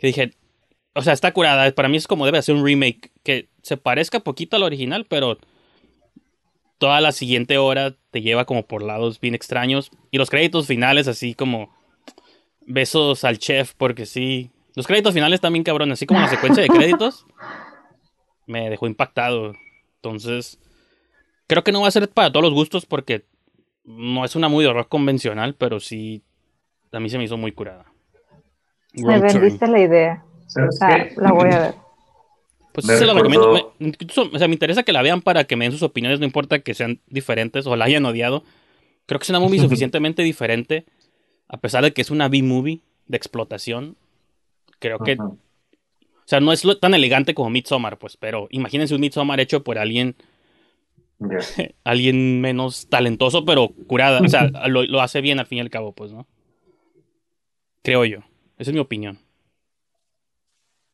que 0.00 0.08
dije, 0.08 0.32
o 0.94 1.02
sea, 1.02 1.12
está 1.12 1.32
curada. 1.32 1.70
Para 1.70 1.88
mí 1.88 1.96
es 1.96 2.08
como 2.08 2.26
debe 2.26 2.42
ser 2.42 2.56
un 2.56 2.64
remake 2.64 3.12
que 3.22 3.48
se 3.62 3.76
parezca 3.76 4.18
poquito 4.18 4.56
al 4.56 4.64
original, 4.64 5.06
pero 5.08 5.38
toda 6.78 7.00
la 7.00 7.12
siguiente 7.12 7.56
hora 7.56 7.94
te 8.10 8.20
lleva 8.20 8.46
como 8.46 8.66
por 8.66 8.82
lados 8.82 9.20
bien 9.20 9.36
extraños. 9.36 9.92
Y 10.10 10.18
los 10.18 10.28
créditos 10.28 10.66
finales, 10.66 11.06
así 11.06 11.34
como 11.34 11.72
besos 12.66 13.22
al 13.22 13.38
chef, 13.38 13.74
porque 13.74 14.06
sí. 14.06 14.50
Los 14.78 14.86
créditos 14.86 15.12
finales 15.12 15.40
también 15.40 15.64
cabrón, 15.64 15.90
así 15.90 16.06
como 16.06 16.20
la 16.20 16.28
secuencia 16.28 16.62
de 16.62 16.68
créditos. 16.68 17.26
Me 18.46 18.70
dejó 18.70 18.86
impactado. 18.86 19.52
Entonces, 19.96 20.60
creo 21.48 21.64
que 21.64 21.72
no 21.72 21.80
va 21.80 21.88
a 21.88 21.90
ser 21.90 22.08
para 22.08 22.30
todos 22.30 22.44
los 22.44 22.54
gustos 22.54 22.86
porque 22.86 23.26
no 23.82 24.24
es 24.24 24.36
una 24.36 24.48
muy 24.48 24.62
de 24.62 24.70
horror 24.70 24.86
convencional, 24.86 25.56
pero 25.56 25.80
sí, 25.80 26.22
a 26.92 27.00
mí 27.00 27.10
se 27.10 27.18
me 27.18 27.24
hizo 27.24 27.36
muy 27.36 27.50
curada. 27.50 27.86
Me 28.92 29.18
vendiste 29.18 29.66
la 29.66 29.80
idea. 29.80 30.24
La 31.16 31.32
voy 31.32 31.50
a 31.50 31.58
ver. 31.58 31.74
Pues 32.72 32.86
se 32.86 33.04
la 33.04 33.14
recomiendo. 33.14 33.74
Me, 33.80 33.92
o 34.16 34.38
sea, 34.38 34.46
me 34.46 34.54
interesa 34.54 34.84
que 34.84 34.92
la 34.92 35.02
vean 35.02 35.22
para 35.22 35.42
que 35.42 35.56
me 35.56 35.64
den 35.64 35.72
sus 35.72 35.82
opiniones, 35.82 36.20
no 36.20 36.24
importa 36.24 36.60
que 36.60 36.74
sean 36.74 37.00
diferentes 37.08 37.66
o 37.66 37.74
la 37.74 37.86
hayan 37.86 38.06
odiado. 38.06 38.44
Creo 39.06 39.18
que 39.18 39.24
es 39.24 39.30
una 39.30 39.40
movie 39.40 39.58
suficientemente 39.60 40.22
diferente, 40.22 40.86
a 41.48 41.56
pesar 41.56 41.82
de 41.82 41.92
que 41.92 42.00
es 42.00 42.12
una 42.12 42.28
B-movie 42.28 42.82
de 43.08 43.16
explotación. 43.16 43.96
Creo 44.78 44.98
que. 44.98 45.16
O 45.20 45.36
sea, 46.24 46.40
no 46.40 46.52
es 46.52 46.62
tan 46.80 46.94
elegante 46.94 47.34
como 47.34 47.50
Midsommar, 47.50 47.98
pues, 47.98 48.16
pero 48.16 48.48
imagínense 48.50 48.94
un 48.94 49.00
Midsommar 49.00 49.40
hecho 49.40 49.64
por 49.64 49.78
alguien. 49.78 50.16
alguien 51.84 52.40
menos 52.40 52.88
talentoso, 52.88 53.44
pero 53.44 53.70
curada. 53.86 54.20
O 54.20 54.28
sea, 54.28 54.44
lo, 54.68 54.84
lo 54.84 55.00
hace 55.00 55.20
bien 55.20 55.40
al 55.40 55.46
fin 55.46 55.58
y 55.58 55.60
al 55.62 55.70
cabo, 55.70 55.92
pues, 55.92 56.12
¿no? 56.12 56.26
Creo 57.82 58.04
yo. 58.04 58.18
Esa 58.58 58.70
es 58.70 58.74
mi 58.74 58.80
opinión. 58.80 59.18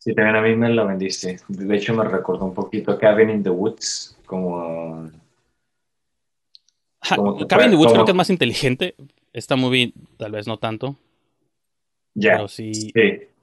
Sí, 0.04 0.14
también 0.14 0.36
a 0.36 0.42
mí 0.42 0.54
me 0.54 0.68
lo 0.68 0.86
vendiste. 0.86 1.38
De 1.48 1.76
hecho, 1.76 1.94
me 1.94 2.04
recordó 2.04 2.44
un 2.44 2.52
poquito 2.52 2.92
a 2.92 2.98
Cabin 2.98 3.30
in 3.30 3.42
the 3.42 3.48
Woods, 3.48 4.18
como... 4.26 5.10
Cabin 7.48 7.64
in 7.64 7.70
the 7.70 7.76
Woods 7.76 7.92
creo 7.92 8.04
que 8.04 8.10
es 8.10 8.16
más 8.16 8.28
inteligente. 8.28 8.96
Esta 9.32 9.56
movie 9.56 9.94
tal 10.18 10.32
vez 10.32 10.46
no 10.46 10.58
tanto. 10.58 10.96
Ya. 12.12 12.32
Pero 12.32 12.48
sí. 12.48 12.92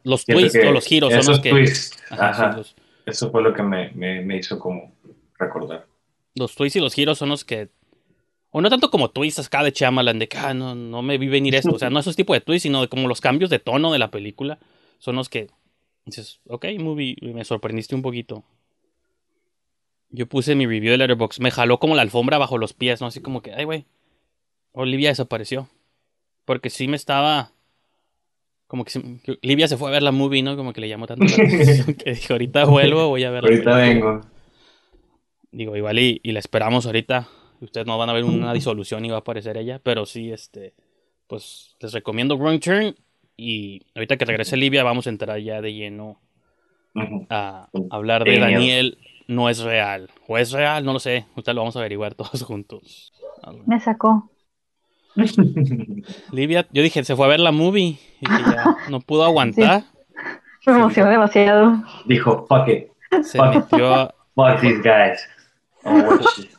Los 0.03 0.25
twists 0.25 0.57
o 0.65 0.71
los 0.71 0.85
giros 0.85 1.13
son 1.13 1.33
los 1.33 1.39
que... 1.39 1.49
Twists. 1.49 1.97
Ajá, 2.09 2.61
Eso 3.05 3.31
fue 3.31 3.41
lo 3.41 3.53
que 3.53 3.63
me, 3.63 3.91
me, 3.91 4.37
hizo 4.37 4.57
como 4.59 4.93
recordar. 5.37 5.85
Los 6.35 6.55
twists 6.55 6.77
y 6.77 6.79
los 6.79 6.93
giros 6.93 7.17
son 7.17 7.29
los 7.29 7.45
que 7.45 7.69
o 8.53 8.59
no 8.59 8.69
tanto 8.69 8.91
como 8.91 9.09
twists 9.09 9.47
acá 9.47 9.63
de 9.63 9.71
Chamalan, 9.71 10.19
de 10.19 10.27
que 10.27 10.37
ah, 10.37 10.53
no, 10.53 10.75
no 10.75 11.01
me 11.01 11.17
vi 11.17 11.29
venir 11.29 11.55
esto. 11.55 11.71
O 11.71 11.79
sea, 11.79 11.89
no 11.89 11.99
esos 11.99 12.17
tipos 12.17 12.35
de 12.35 12.41
twists, 12.41 12.63
sino 12.63 12.81
de 12.81 12.89
como 12.89 13.07
los 13.07 13.21
cambios 13.21 13.49
de 13.49 13.59
tono 13.59 13.93
de 13.93 13.99
la 13.99 14.11
película. 14.11 14.59
Son 14.99 15.15
los 15.15 15.29
que 15.29 15.47
dices, 16.05 16.41
ok, 16.47 16.65
movie, 16.77 17.15
me 17.21 17.45
sorprendiste 17.45 17.95
un 17.95 18.01
poquito. 18.01 18.43
Yo 20.09 20.27
puse 20.27 20.55
mi 20.55 20.65
review 20.65 20.91
de 20.91 20.97
Letterboxd, 20.97 21.39
me 21.39 21.51
jaló 21.51 21.79
como 21.79 21.95
la 21.95 22.01
alfombra 22.01 22.37
bajo 22.37 22.57
los 22.57 22.73
pies, 22.73 22.99
¿no? 22.99 23.07
Así 23.07 23.21
como 23.21 23.41
que, 23.41 23.53
ay, 23.53 23.63
güey, 23.63 23.85
Olivia 24.73 25.09
desapareció. 25.09 25.69
Porque 26.43 26.69
sí 26.69 26.89
me 26.89 26.97
estaba 26.97 27.53
como 28.71 28.85
que, 28.85 28.91
se- 28.91 29.01
que 29.21 29.37
Livia 29.41 29.67
se 29.67 29.75
fue 29.75 29.89
a 29.89 29.91
ver 29.91 30.01
la 30.01 30.13
movie, 30.13 30.41
¿no? 30.41 30.55
Como 30.55 30.71
que 30.71 30.79
le 30.79 30.87
llamó 30.87 31.05
tanto 31.05 31.25
la 31.25 31.33
atención 31.33 31.93
que 32.05 32.13
dijo, 32.13 32.33
ahorita 32.35 32.63
vuelvo, 32.63 33.09
voy 33.09 33.25
a 33.25 33.29
ver 33.29 33.43
la 33.43 33.49
Ahorita 33.49 33.71
película". 33.75 33.75
vengo. 34.15 34.21
Digo, 35.51 35.75
igual 35.75 35.99
y, 35.99 36.21
y 36.23 36.31
la 36.31 36.39
esperamos 36.39 36.85
ahorita. 36.85 37.27
Ustedes 37.59 37.85
no 37.85 37.97
van 37.97 38.09
a 38.09 38.13
ver 38.13 38.23
una 38.23 38.53
disolución 38.53 39.03
y 39.03 39.09
va 39.09 39.17
a 39.17 39.19
aparecer 39.19 39.57
ella, 39.57 39.79
pero 39.83 40.05
sí, 40.05 40.31
este, 40.31 40.73
pues 41.27 41.75
les 41.81 41.91
recomiendo 41.91 42.37
Wrong 42.37 42.61
Turn 42.61 42.95
y 43.35 43.81
ahorita 43.93 44.15
que 44.15 44.23
regrese 44.25 44.55
Livia 44.55 44.83
vamos 44.85 45.05
a 45.05 45.09
entrar 45.09 45.37
ya 45.39 45.61
de 45.61 45.73
lleno 45.73 46.21
a 47.29 47.67
hablar 47.89 48.23
de. 48.23 48.39
Daniel 48.39 48.97
no 49.27 49.49
es 49.49 49.59
real. 49.59 50.09
O 50.27 50.37
es 50.37 50.51
real, 50.53 50.85
no 50.85 50.93
lo 50.93 50.99
sé. 50.99 51.25
Ahorita 51.31 51.53
lo 51.53 51.61
vamos 51.61 51.75
a 51.75 51.79
averiguar 51.79 52.15
todos 52.15 52.41
juntos. 52.43 53.11
Me 53.67 53.79
sacó. 53.81 54.31
Livia, 56.31 56.67
yo 56.71 56.81
dije, 56.83 57.03
se 57.03 57.15
fue 57.15 57.25
a 57.25 57.29
ver 57.29 57.39
la 57.39 57.51
movie 57.51 57.97
y 58.19 58.25
que 58.25 58.43
ya 58.43 58.77
no 58.89 58.99
pudo 59.01 59.23
aguantar. 59.23 59.83
Me 60.65 60.73
emocionó 60.73 61.09
demasiado. 61.09 61.83
Dijo, 62.05 62.45
fuck 62.47 62.67
it, 62.67 62.87
Se 63.23 63.41
metió, 63.41 63.93
a- 63.93 64.13
fuck 64.35 64.59
these 64.61 64.81
guys. 64.81 65.27
It. 66.39 66.51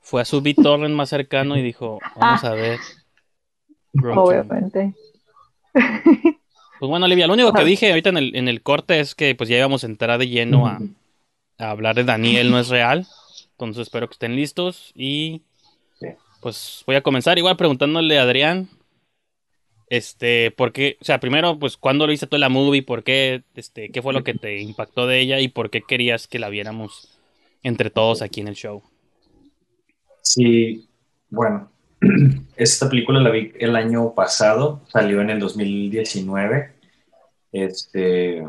fue 0.00 0.22
a 0.22 0.24
su 0.24 0.40
BitTorrent 0.40 0.94
más 0.94 1.10
cercano 1.10 1.56
y 1.56 1.62
dijo, 1.62 1.98
vamos 2.16 2.42
a 2.44 2.52
ver. 2.54 2.78
Wrong 3.92 4.14
Turn. 4.14 4.18
Obviamente. 4.28 4.94
Pues 5.72 6.88
bueno, 6.88 7.06
Livia, 7.06 7.26
lo 7.26 7.34
único 7.34 7.52
que 7.52 7.64
dije 7.64 7.90
ahorita 7.90 8.08
en 8.08 8.16
el, 8.16 8.34
en 8.36 8.48
el 8.48 8.62
corte 8.62 8.98
es 9.00 9.14
que 9.14 9.34
pues 9.34 9.48
ya 9.48 9.56
íbamos 9.58 9.84
a 9.84 9.86
entrar 9.86 10.18
de 10.18 10.28
lleno 10.28 10.66
a, 10.66 10.80
a 11.58 11.70
hablar 11.70 11.94
de 11.94 12.04
Daniel 12.04 12.50
no 12.50 12.58
es 12.58 12.68
real. 12.68 13.06
Entonces 13.52 13.82
espero 13.82 14.08
que 14.08 14.14
estén 14.14 14.34
listos 14.34 14.92
y 14.96 15.42
Sí. 15.42 15.44
Pues 16.42 16.82
voy 16.86 16.96
a 16.96 17.02
comenzar 17.02 17.38
igual 17.38 17.56
preguntándole 17.56 18.18
a 18.18 18.22
Adrián. 18.22 18.68
Este, 19.88 20.50
¿por 20.50 20.72
qué? 20.72 20.96
O 21.00 21.04
sea, 21.04 21.20
primero, 21.20 21.58
pues, 21.58 21.76
¿cuándo 21.76 22.06
lo 22.06 22.10
viste 22.10 22.26
tú 22.26 22.36
la 22.36 22.48
movie? 22.48 22.82
¿Por 22.82 23.04
qué? 23.04 23.44
Este, 23.54 23.90
¿qué 23.90 24.02
fue 24.02 24.12
lo 24.12 24.24
que 24.24 24.34
te 24.34 24.60
impactó 24.60 25.06
de 25.06 25.20
ella? 25.20 25.38
¿Y 25.38 25.48
por 25.48 25.70
qué 25.70 25.82
querías 25.82 26.26
que 26.26 26.38
la 26.38 26.48
viéramos 26.48 27.18
entre 27.62 27.90
todos 27.90 28.22
aquí 28.22 28.40
en 28.40 28.48
el 28.48 28.54
show? 28.54 28.82
Sí, 30.22 30.88
bueno, 31.30 31.70
esta 32.56 32.88
película 32.88 33.20
la 33.20 33.30
vi 33.30 33.52
el 33.58 33.76
año 33.76 34.14
pasado, 34.14 34.82
salió 34.88 35.20
en 35.20 35.30
el 35.30 35.38
2019. 35.38 36.72
Este, 37.52 38.42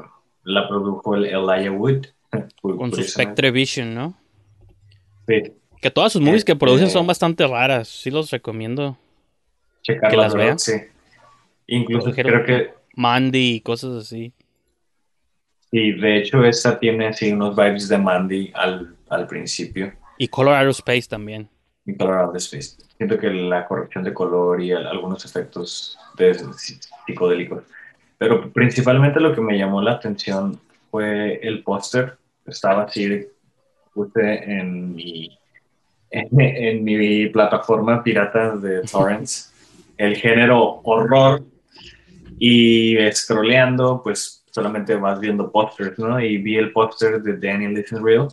la 0.44 0.68
produjo 0.68 1.16
el 1.16 1.26
Elijah 1.26 1.72
Wood. 1.72 2.08
Con 2.62 2.91
su. 2.91 3.04
Spectre 3.04 3.52
Vision, 3.52 3.94
¿no? 3.94 4.18
Sí, 5.28 5.54
Que 5.84 5.92
todas 5.92 6.14
sus 6.14 6.22
movies 6.22 6.46
que 6.46 6.54
Este- 6.54 6.60
producen 6.60 6.90
son 6.90 7.06
bastante 7.06 7.46
raras. 7.46 7.88
Sí 7.90 8.10
los 8.10 8.32
recomiendo. 8.32 8.98
Que 9.84 9.96
las 10.16 10.34
¿verdad? 10.34 10.38
vea. 10.48 10.58
Sí. 10.58 10.72
Incluso 11.68 12.12
creo 12.12 12.44
que, 12.46 12.74
Mandy 12.96 13.56
y 13.56 13.62
cosas 13.62 13.92
así. 14.04 14.32
sí, 15.72 15.92
de 15.92 16.18
hecho, 16.20 16.44
esta 16.46 16.80
tiene 16.80 17.08
así 17.08 17.32
unos 17.32 17.56
vibes 17.56 17.90
de 17.90 17.98
Mandy 17.98 18.52
al, 18.56 18.96
al 19.10 19.28
principio. 19.28 19.92
Y 20.18 20.28
Colorado 20.28 20.70
Space 20.70 21.08
también. 21.10 21.50
y 21.86 21.96
Colorado 21.98 22.36
Space. 22.38 22.78
Siento 22.98 23.18
que 23.18 23.30
la 23.30 23.68
corrección 23.68 24.04
de 24.06 24.14
color 24.14 24.62
y 24.62 24.72
al- 24.72 24.88
algunos 24.88 25.26
efectos 25.26 25.98
de, 26.18 26.34
psicodélicos. 27.06 27.64
Pero 28.18 28.50
principalmente 28.54 29.20
lo 29.20 29.34
que 29.36 29.42
me 29.42 29.58
llamó 29.58 29.82
la 29.82 29.94
atención 29.94 30.60
fue 30.92 31.40
el 31.46 31.62
póster. 31.64 32.18
Estaba 32.46 32.84
así, 32.84 33.26
puse 33.94 34.22
en 34.46 34.96
mi, 34.96 35.38
en, 36.14 36.28
en 36.39 36.84
mi 36.84 37.28
plataforma 37.28 38.03
pirata 38.03 38.55
de 38.55 38.82
torrents 38.82 39.51
el 39.97 40.16
género 40.16 40.82
horror 40.84 41.43
y 42.39 42.97
scrolleando, 43.11 44.01
pues 44.03 44.43
solamente 44.49 44.95
vas 44.95 45.20
viendo 45.20 45.51
pósters, 45.51 45.97
¿no? 45.99 46.20
Y 46.20 46.38
vi 46.38 46.57
el 46.57 46.72
póster 46.72 47.22
de 47.22 47.38
Daniel 47.38 47.78
Isn't 47.78 48.03
Real 48.03 48.28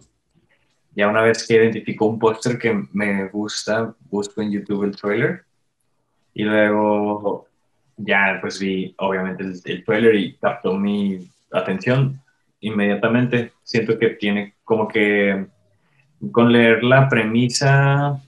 ya 0.95 1.09
una 1.09 1.23
vez 1.23 1.47
que 1.47 1.55
identifico 1.55 2.07
un 2.07 2.19
póster 2.19 2.59
que 2.59 2.85
me 2.93 3.29
gusta, 3.29 3.95
busco 4.11 4.43
en 4.43 4.51
YouTube 4.51 4.85
el 4.85 4.97
trailer 4.97 5.45
y 6.35 6.43
luego 6.43 7.47
ya 7.97 8.39
pues 8.41 8.59
vi 8.59 8.95
obviamente 8.99 9.45
el, 9.45 9.61
el 9.65 9.85
trailer 9.85 10.15
y 10.17 10.37
captó 10.37 10.75
mi 10.77 11.31
atención 11.53 12.21
inmediatamente. 12.61 13.53
Siento 13.63 13.99
que 13.99 14.11
tiene 14.11 14.55
como 14.65 14.89
que 14.89 15.47
con 16.33 16.53
leer 16.53 16.83
la 16.85 17.09
premisa 17.09 18.21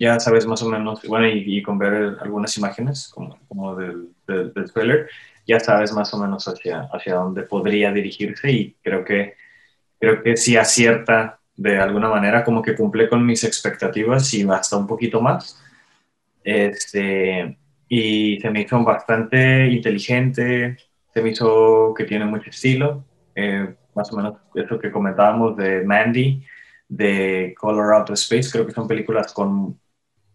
ya 0.00 0.18
sabes 0.18 0.46
más 0.46 0.62
o 0.62 0.68
menos, 0.70 1.02
bueno, 1.06 1.28
y, 1.28 1.62
con 1.62 1.78
ver 1.78 2.16
algunas 2.22 2.56
imágenes 2.56 3.10
como, 3.14 3.38
como 3.46 3.76
del 3.76 4.08
trailer, 4.72 5.10
ya 5.46 5.60
sabes 5.60 5.92
más 5.92 6.12
o 6.14 6.18
menos 6.18 6.48
hacia, 6.48 6.88
hacia 6.90 7.16
dónde 7.16 7.42
podría 7.42 7.92
dirigirse 7.92 8.50
y 8.50 8.76
creo 8.82 9.04
que, 9.04 9.34
creo 9.98 10.22
que 10.22 10.38
sí 10.38 10.56
acierta 10.56 11.38
de 11.54 11.78
alguna 11.78 12.08
manera, 12.08 12.42
como 12.42 12.62
que 12.62 12.74
cumple 12.74 13.10
con 13.10 13.26
mis 13.26 13.44
expectativas 13.44 14.32
y 14.32 14.48
hasta 14.48 14.78
un 14.78 14.86
poquito 14.86 15.20
más. 15.20 15.62
Este, 16.42 17.58
y 17.86 18.40
se 18.40 18.50
me 18.50 18.62
hizo 18.62 18.82
bastante 18.82 19.66
inteligente, 19.66 20.78
se 21.12 21.20
me 21.20 21.30
hizo 21.30 21.92
que 21.94 22.04
tiene 22.04 22.24
mucho 22.24 22.48
estilo, 22.48 23.04
eh, 23.34 23.74
más 23.94 24.10
o 24.14 24.16
menos 24.16 24.38
eso 24.54 24.78
que 24.78 24.90
comentábamos 24.90 25.58
de 25.58 25.82
Mandy, 25.84 26.42
de 26.90 27.54
Color 27.58 27.94
Out 27.94 28.10
of 28.10 28.14
Space, 28.18 28.50
creo 28.50 28.66
que 28.66 28.72
son 28.72 28.86
películas 28.88 29.32
con, 29.32 29.78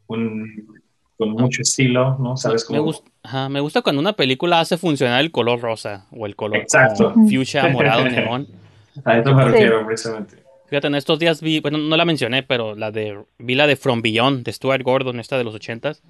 un, 0.08 0.82
con 1.18 1.30
mucho 1.32 1.62
estilo, 1.62 2.18
¿no? 2.18 2.38
¿Sabes 2.38 2.64
Me, 2.70 2.78
cómo? 2.78 2.84
gusta, 2.88 3.12
ajá, 3.24 3.50
me 3.50 3.60
gusta 3.60 3.82
cuando 3.82 4.00
una 4.00 4.14
película 4.14 4.62
hace 4.62 4.78
funcionar 4.78 5.20
el 5.20 5.32
color 5.32 5.60
rosa 5.60 6.08
o 6.12 6.26
el 6.26 6.36
color 6.38 6.60
Exacto. 6.60 7.14
fuchsia, 7.30 7.68
morado, 7.68 8.06
neón. 8.06 8.48
A 9.06 9.18
eso 9.20 9.36
me 9.36 9.44
Sí. 9.44 9.50
refiero 9.52 9.86
precisamente. 9.86 10.38
Fíjate, 10.68 10.88
en 10.88 10.96
estos 10.96 11.20
días 11.20 11.42
vi, 11.42 11.60
bueno, 11.60 11.78
no 11.78 11.98
la 11.98 12.06
mencioné, 12.06 12.42
pero 12.42 12.74
la 12.74 12.90
de, 12.92 13.22
vi 13.38 13.54
la 13.56 13.68
de 13.68 13.76
From 13.76 14.02
Beyond, 14.02 14.46
de 14.46 14.54
Stuart 14.54 14.82
Gordon, 14.82 15.20
esta 15.20 15.38
de 15.38 15.44
los 15.44 15.54
ochentas, 15.54 16.02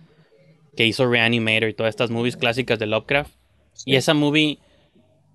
que 0.78 0.86
hizo 0.86 1.10
Reanimator 1.10 1.68
y 1.70 1.74
todas 1.74 1.89
estas 1.89 2.12
movies 2.12 2.38
clásicas 2.38 2.78
de 2.78 2.86
Lovecraft. 2.86 3.34
Y 3.86 3.96
esa 3.96 4.14
movie, 4.14 4.60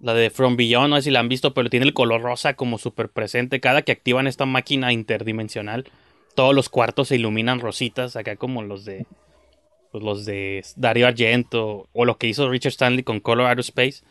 la 0.00 0.14
de 0.14 0.30
From 0.30 0.56
Beyond, 0.56 0.90
no 0.90 0.96
sé 0.96 1.02
si 1.02 1.10
la 1.10 1.20
han 1.20 1.28
visto, 1.28 1.54
pero 1.54 1.70
tiene 1.70 1.86
el 1.86 1.94
color 1.94 2.22
rosa 2.22 2.54
como 2.54 2.78
súper 2.78 3.10
presente. 3.10 3.60
Cada 3.60 3.82
que 3.82 3.92
activan 3.92 4.26
esta 4.26 4.46
máquina 4.46 4.92
interdimensional, 4.92 5.86
todos 6.34 6.54
los 6.54 6.68
cuartos 6.68 7.08
se 7.08 7.16
iluminan 7.16 7.60
rositas, 7.60 8.16
acá 8.16 8.36
como 8.36 8.62
los 8.62 8.84
de 8.84 9.06
pues, 9.92 10.02
los 10.04 10.24
de 10.24 10.64
Dario 10.76 11.06
Argento 11.06 11.88
o 11.92 12.04
lo 12.04 12.16
que 12.16 12.28
hizo 12.28 12.48
Richard 12.48 12.70
Stanley 12.70 13.02
con 13.02 13.20
Color 13.20 13.46
Out 13.48 13.58
of 13.58 13.66
Space. 13.66 14.02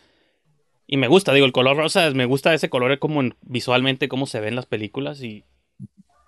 Y 0.86 0.98
me 0.98 1.08
gusta, 1.08 1.34
digo, 1.34 1.46
el 1.46 1.52
color 1.52 1.78
rosa, 1.78 2.10
me 2.12 2.26
gusta 2.26 2.54
ese 2.54 2.70
color 2.70 2.98
como 3.00 3.22
en- 3.22 3.36
visualmente 3.42 4.08
cómo 4.08 4.26
se 4.26 4.40
ven 4.40 4.56
las 4.56 4.66
películas 4.66 5.22
y, 5.22 5.44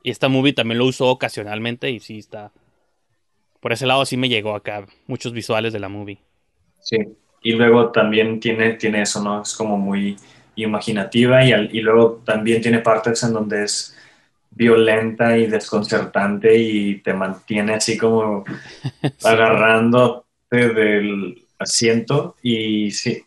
y 0.03 0.12
esta 0.12 0.30
movie 0.30 0.53
también 0.53 0.78
lo 0.78 0.86
usó 0.86 1.09
ocasionalmente 1.09 1.89
y 1.89 1.99
sí 1.99 2.20
está... 2.20 2.51
Por 3.59 3.74
ese 3.74 3.86
lado 3.86 4.05
sí 4.05 4.18
me 4.18 4.30
llegó 4.30 4.55
acá 4.55 4.88
muchos 5.05 5.34
visuales 5.34 5.72
de 5.74 5.80
la 5.80 5.89
movie. 5.89 6.20
Sí, 6.80 6.97
y 7.41 7.53
luego 7.53 7.91
también 7.91 8.39
tiene, 8.39 8.73
tiene 8.73 9.01
eso, 9.03 9.23
¿no? 9.23 9.41
Es 9.41 9.55
como 9.55 9.77
muy 9.77 10.17
imaginativa 10.55 11.43
y, 11.43 11.51
al- 11.53 11.75
y 11.75 11.81
luego 11.81 12.21
también 12.25 12.61
tiene 12.61 12.79
partes 12.79 13.23
en 13.23 13.33
donde 13.33 13.63
es 13.63 13.95
violenta 14.51 15.37
y 15.37 15.47
desconcertante 15.47 16.55
y 16.57 16.99
te 17.01 17.13
mantiene 17.13 17.75
así 17.75 17.97
como 17.97 18.43
agarrándote 19.23 20.25
del 20.51 21.45
asiento 21.59 22.35
y 22.41 22.91
sí, 22.91 23.23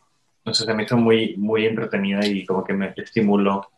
sé, 0.46 0.54
se 0.54 0.74
me 0.74 0.84
hizo 0.84 0.96
muy, 0.96 1.36
muy 1.36 1.66
entretenida 1.66 2.26
y 2.26 2.44
como 2.44 2.64
que 2.64 2.74
me 2.74 2.92
estimuló 2.96 3.68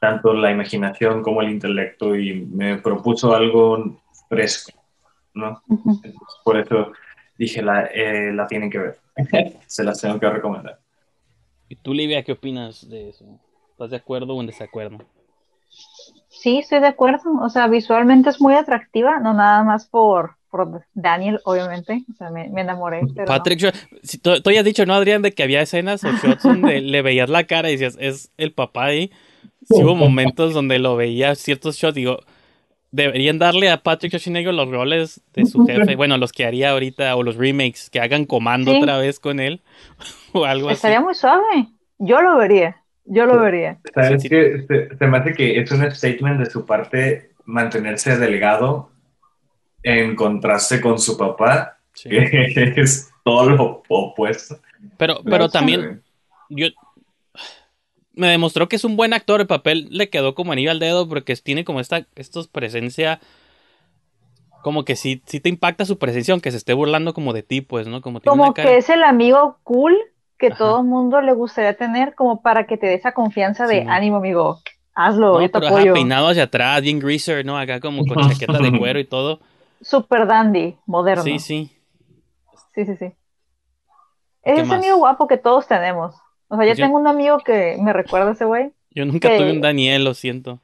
tanto 0.00 0.34
la 0.34 0.50
imaginación 0.50 1.22
como 1.22 1.40
el 1.42 1.50
intelecto 1.50 2.14
y 2.16 2.34
me 2.46 2.78
propuso 2.78 3.34
algo 3.34 4.00
fresco, 4.28 4.72
¿no? 5.34 5.62
Entonces, 6.02 6.40
por 6.44 6.58
eso 6.58 6.92
dije, 7.38 7.62
la, 7.62 7.86
eh, 7.86 8.32
la 8.32 8.46
tienen 8.46 8.70
que 8.70 8.78
ver. 8.78 8.98
Se 9.66 9.84
las 9.84 10.00
tengo 10.00 10.18
que 10.18 10.28
recomendar. 10.28 10.78
¿Y 11.68 11.76
tú, 11.76 11.94
Livia, 11.94 12.22
qué 12.22 12.32
opinas 12.32 12.88
de 12.88 13.10
eso? 13.10 13.24
¿Estás 13.70 13.90
de 13.90 13.96
acuerdo 13.96 14.34
o 14.34 14.40
en 14.40 14.46
desacuerdo? 14.46 14.98
Sí, 16.28 16.58
estoy 16.58 16.80
de 16.80 16.88
acuerdo. 16.88 17.40
O 17.42 17.48
sea, 17.48 17.66
visualmente 17.68 18.30
es 18.30 18.40
muy 18.40 18.54
atractiva, 18.54 19.18
no 19.18 19.34
nada 19.34 19.64
más 19.64 19.86
por, 19.86 20.36
por 20.50 20.84
Daniel, 20.92 21.40
obviamente. 21.44 22.04
O 22.12 22.16
sea, 22.16 22.30
me, 22.30 22.48
me 22.48 22.60
enamoré. 22.60 23.00
Pero 23.14 23.26
Patrick, 23.26 23.74
si 24.02 24.18
tú, 24.18 24.40
tú 24.40 24.50
ya 24.50 24.60
has 24.60 24.64
dicho, 24.64 24.86
¿no, 24.86 24.94
Adrián? 24.94 25.22
De 25.22 25.32
que 25.32 25.42
había 25.42 25.62
escenas 25.62 26.04
o 26.04 26.12
shots 26.12 26.42
donde 26.44 26.80
le 26.80 27.02
veías 27.02 27.30
la 27.30 27.44
cara 27.44 27.70
y 27.70 27.72
decías, 27.72 27.96
es 27.98 28.30
el 28.36 28.52
papá 28.52 28.86
ahí. 28.86 29.10
Sí 29.62 29.82
hubo 29.82 29.94
momentos 29.94 30.52
donde 30.52 30.78
lo 30.78 30.94
veía, 30.94 31.34
ciertos 31.34 31.76
shots, 31.76 31.94
digo, 31.94 32.18
deberían 32.94 33.38
darle 33.38 33.70
a 33.70 33.82
Patrick 33.82 34.10
Schwarzenegger 34.12 34.54
los 34.54 34.68
roles 34.70 35.20
de 35.34 35.44
su 35.46 35.64
jefe, 35.66 35.96
bueno, 35.96 36.16
los 36.16 36.32
que 36.32 36.44
haría 36.46 36.70
ahorita, 36.70 37.16
o 37.16 37.22
los 37.22 37.36
remakes, 37.36 37.90
que 37.90 38.00
hagan 38.00 38.24
comando 38.24 38.70
Sí. 38.72 38.78
otra 38.80 38.98
vez 38.98 39.18
con 39.18 39.40
él, 39.40 39.60
o 40.32 40.44
algo 40.44 40.68
así. 40.68 40.76
Estaría 40.76 41.00
muy 41.00 41.14
suave. 41.14 41.68
Yo 41.98 42.20
lo 42.22 42.36
vería. 42.36 42.76
Yo 43.04 43.26
lo 43.26 43.38
vería. 43.38 43.78
¿Sabes 43.94 44.22
Sí, 44.22 44.28
sí. 44.28 44.28
qué? 44.30 44.64
Se, 44.66 44.96
se 44.96 45.06
me 45.06 45.18
hace 45.18 45.32
que 45.34 45.60
es 45.60 45.70
un 45.70 45.90
statement 45.90 46.38
de 46.40 46.46
su 46.46 46.64
parte 46.64 47.30
mantenerse 47.44 48.16
delgado 48.16 48.90
en 49.82 50.16
contraste 50.16 50.80
con 50.80 50.98
su 50.98 51.16
papá, 51.18 51.78
Sí. 51.92 52.08
que 52.08 52.72
es 52.76 53.10
todo 53.24 53.50
lo 53.50 53.82
opuesto. 53.88 54.58
Pero, 54.96 55.20
pero 55.24 55.48
también, 55.48 56.02
yo, 56.48 56.68
me 58.16 58.28
demostró 58.28 58.68
que 58.68 58.76
es 58.76 58.84
un 58.84 58.96
buen 58.96 59.12
actor. 59.12 59.40
El 59.40 59.46
papel 59.46 59.88
le 59.90 60.10
quedó 60.10 60.34
como 60.34 60.52
anillo 60.52 60.70
al 60.70 60.78
dedo 60.78 61.08
porque 61.08 61.34
tiene 61.36 61.64
como 61.64 61.80
esta, 61.80 62.06
estos 62.16 62.48
presencia. 62.48 63.20
Como 64.62 64.84
que 64.84 64.96
sí, 64.96 65.22
sí 65.26 65.40
te 65.40 65.48
impacta 65.48 65.84
su 65.84 65.98
presencia, 65.98 66.32
aunque 66.32 66.50
se 66.50 66.56
esté 66.56 66.72
burlando 66.72 67.12
como 67.12 67.32
de 67.32 67.42
ti, 67.42 67.60
pues, 67.60 67.86
¿no? 67.86 68.00
Como, 68.00 68.20
como 68.20 68.54
que 68.54 68.78
es 68.78 68.88
el 68.88 69.02
amigo 69.02 69.58
cool 69.62 69.94
que 70.38 70.50
todo 70.50 70.80
el 70.80 70.86
mundo 70.86 71.20
le 71.20 71.32
gustaría 71.32 71.76
tener, 71.76 72.14
como 72.14 72.42
para 72.42 72.66
que 72.66 72.76
te 72.76 72.86
dé 72.86 72.94
esa 72.94 73.12
confianza 73.12 73.66
de 73.66 73.84
ánimo, 73.88 74.16
amigo. 74.16 74.60
Hazlo, 74.94 75.40
yo 75.40 75.50
te 75.50 75.58
apoyo. 75.58 75.92
peinado 75.92 76.28
hacia 76.28 76.44
atrás, 76.44 76.80
bien 76.80 77.00
greaser, 77.00 77.44
¿no? 77.44 77.58
Acá 77.58 77.80
como 77.80 78.04
con 78.06 78.28
chaqueta 78.28 78.58
de 78.58 78.78
cuero 78.78 78.98
y 78.98 79.04
todo. 79.04 79.40
Super 79.80 80.26
dandy, 80.26 80.76
moderno. 80.86 81.24
Sí, 81.24 81.38
sí. 81.38 81.70
Sí, 82.74 82.86
sí, 82.86 82.96
sí. 82.96 83.12
Es 84.42 84.60
ese 84.60 84.74
amigo 84.74 84.98
guapo 84.98 85.26
que 85.26 85.36
todos 85.36 85.66
tenemos. 85.66 86.14
O 86.48 86.56
sea, 86.56 86.66
yo, 86.66 86.74
tengo 86.74 86.98
un 86.98 87.06
amigo 87.06 87.38
que 87.38 87.76
me 87.80 87.92
recuerda 87.92 88.30
a 88.30 88.32
ese 88.32 88.44
güey. 88.44 88.72
Yo 88.90 89.04
nunca 89.04 89.36
tuve 89.36 89.52
un 89.52 89.60
Daniel, 89.60 90.04
lo 90.04 90.14
siento. 90.14 90.60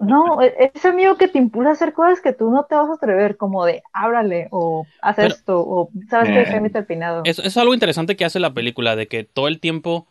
No, 0.00 0.40
e-, 0.42 0.70
ese 0.74 0.88
amigo 0.88 1.16
que 1.16 1.28
te 1.28 1.38
impulsa 1.38 1.70
a 1.70 1.72
hacer 1.72 1.92
cosas 1.92 2.20
que 2.20 2.32
tú 2.32 2.50
no 2.50 2.64
te 2.64 2.74
vas 2.74 2.88
a 2.88 2.94
atrever, 2.94 3.36
como 3.36 3.64
de 3.64 3.82
ábrale 3.92 4.48
o 4.50 4.86
haz 5.00 5.18
esto 5.18 5.60
o 5.60 5.90
sabes 6.08 6.30
que 6.30 6.56
eh, 6.56 6.70
el 6.74 6.86
peinado. 6.86 7.22
Es, 7.24 7.38
es 7.38 7.56
algo 7.56 7.74
interesante 7.74 8.16
que 8.16 8.24
hace 8.24 8.40
la 8.40 8.54
película, 8.54 8.96
de 8.96 9.08
que 9.08 9.24
todo 9.24 9.48
el 9.48 9.60
tiempo, 9.60 10.06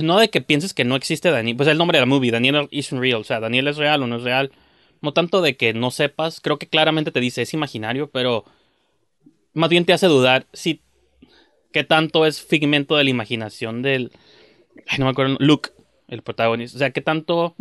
no 0.00 0.18
de 0.18 0.28
que 0.28 0.40
pienses 0.40 0.74
que 0.74 0.84
no 0.84 0.96
existe 0.96 1.30
Daniel, 1.30 1.56
pues 1.56 1.68
el 1.68 1.78
nombre 1.78 1.98
de 1.98 2.02
la 2.02 2.06
movie, 2.06 2.30
Daniel 2.30 2.68
isn't 2.70 3.00
real, 3.00 3.20
o 3.20 3.24
sea, 3.24 3.40
Daniel 3.40 3.68
es 3.68 3.76
real 3.76 4.02
o 4.02 4.06
no 4.06 4.16
es 4.16 4.22
real, 4.22 4.52
no 5.00 5.12
tanto 5.12 5.40
de 5.40 5.56
que 5.56 5.72
no 5.72 5.90
sepas, 5.90 6.40
creo 6.40 6.58
que 6.58 6.66
claramente 6.66 7.12
te 7.12 7.20
dice 7.20 7.42
es 7.42 7.54
imaginario, 7.54 8.10
pero 8.10 8.44
más 9.54 9.70
bien 9.70 9.84
te 9.84 9.92
hace 9.92 10.06
dudar 10.06 10.46
si 10.52 10.82
qué 11.76 11.84
tanto 11.84 12.24
es 12.24 12.42
figmento 12.42 12.96
de 12.96 13.04
la 13.04 13.10
imaginación 13.10 13.82
del. 13.82 14.10
Ay, 14.88 14.98
no 14.98 15.04
me 15.04 15.10
acuerdo. 15.10 15.36
Luke, 15.40 15.72
el 16.08 16.22
protagonista. 16.22 16.74
O 16.74 16.78
sea, 16.78 16.90
qué 16.90 17.02
tanto. 17.02 17.54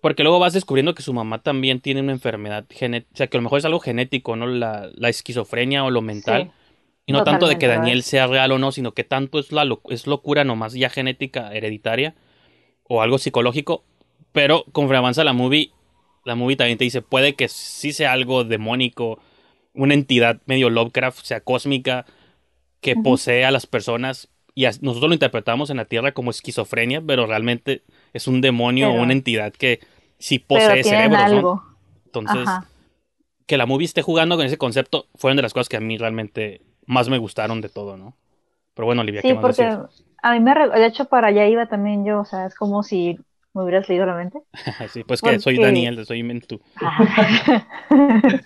Porque 0.00 0.22
luego 0.22 0.38
vas 0.38 0.52
descubriendo 0.52 0.94
que 0.94 1.02
su 1.02 1.12
mamá 1.12 1.42
también 1.42 1.80
tiene 1.80 2.00
una 2.00 2.12
enfermedad 2.12 2.64
genética. 2.70 3.10
O 3.12 3.16
sea, 3.16 3.26
que 3.26 3.36
a 3.36 3.40
lo 3.40 3.42
mejor 3.42 3.58
es 3.58 3.64
algo 3.64 3.80
genético, 3.80 4.36
¿no? 4.36 4.46
La, 4.46 4.88
esquizofrenia 5.08 5.82
o 5.82 5.90
lo 5.90 6.00
mental. 6.00 6.52
y 7.06 7.12
no 7.12 7.24
tanto 7.24 7.48
de 7.48 7.58
que 7.58 7.66
Daniel 7.66 8.04
sea 8.04 8.28
real 8.28 8.52
o 8.52 8.58
no, 8.60 8.70
sino 8.70 8.92
que 8.92 9.02
tanto 9.02 9.40
es, 9.40 9.50
la 9.50 9.66
es 9.88 10.06
locura 10.06 10.44
nomás 10.44 10.74
ya 10.74 10.88
genética, 10.88 11.52
hereditaria. 11.52 12.14
O 12.84 13.02
algo 13.02 13.18
psicológico. 13.18 13.82
Pero 14.30 14.64
conforme 14.70 14.98
avanza 14.98 15.24
la 15.24 15.32
movie, 15.32 15.72
la 16.24 16.36
movie 16.36 16.54
también 16.54 16.78
te 16.78 16.84
dice, 16.84 17.02
puede 17.02 17.34
que 17.34 17.48
sí 17.48 17.92
sea 17.92 18.12
algo 18.12 18.44
demónico, 18.44 19.18
una 19.74 19.94
entidad 19.94 20.40
medio 20.46 20.70
Lovecraft, 20.70 21.18
o 21.18 21.24
sea, 21.24 21.40
cósmica, 21.40 22.06
que 22.86 22.94
posee 22.94 23.44
a 23.44 23.50
las 23.50 23.66
personas 23.66 24.28
y 24.54 24.64
nosotros 24.64 25.08
lo 25.08 25.12
interpretamos 25.12 25.70
en 25.70 25.76
la 25.76 25.86
Tierra 25.86 26.12
como 26.12 26.30
esquizofrenia, 26.30 27.02
pero 27.02 27.26
realmente 27.26 27.82
es 28.12 28.28
un 28.28 28.40
demonio 28.40 28.90
o 28.90 29.02
una 29.02 29.12
entidad 29.12 29.52
que 29.52 29.80
sí 30.18 30.38
posee 30.38 30.84
cerebro. 30.84 31.62
Entonces, 32.06 32.48
que 33.44 33.58
la 33.58 33.66
movie 33.66 33.84
esté 33.84 34.02
jugando 34.02 34.36
con 34.36 34.46
ese 34.46 34.56
concepto 34.56 35.06
fueron 35.16 35.36
de 35.36 35.42
las 35.42 35.52
cosas 35.52 35.68
que 35.68 35.76
a 35.76 35.80
mí 35.80 35.98
realmente 35.98 36.62
más 36.86 37.08
me 37.08 37.18
gustaron 37.18 37.60
de 37.60 37.68
todo, 37.68 37.96
¿no? 37.96 38.14
Pero 38.74 38.86
bueno, 38.86 39.02
Olivia, 39.02 39.20
sí, 39.20 39.34
porque 39.34 39.78
a 40.22 40.32
mí 40.32 40.40
me... 40.40 40.54
De 40.54 40.86
hecho, 40.86 41.06
para 41.06 41.28
allá 41.28 41.46
iba 41.48 41.66
también 41.66 42.04
yo, 42.04 42.20
o 42.20 42.24
sea, 42.24 42.46
es 42.46 42.54
como 42.54 42.84
si 42.84 43.18
me 43.52 43.62
hubieras 43.62 43.88
leído 43.88 44.06
la 44.06 44.14
mente. 44.14 44.38
sí, 44.92 45.02
pues 45.02 45.20
que 45.20 45.40
soy 45.40 45.58
Daniel, 45.58 46.06
soy 46.06 46.22
Mentú. 46.22 46.60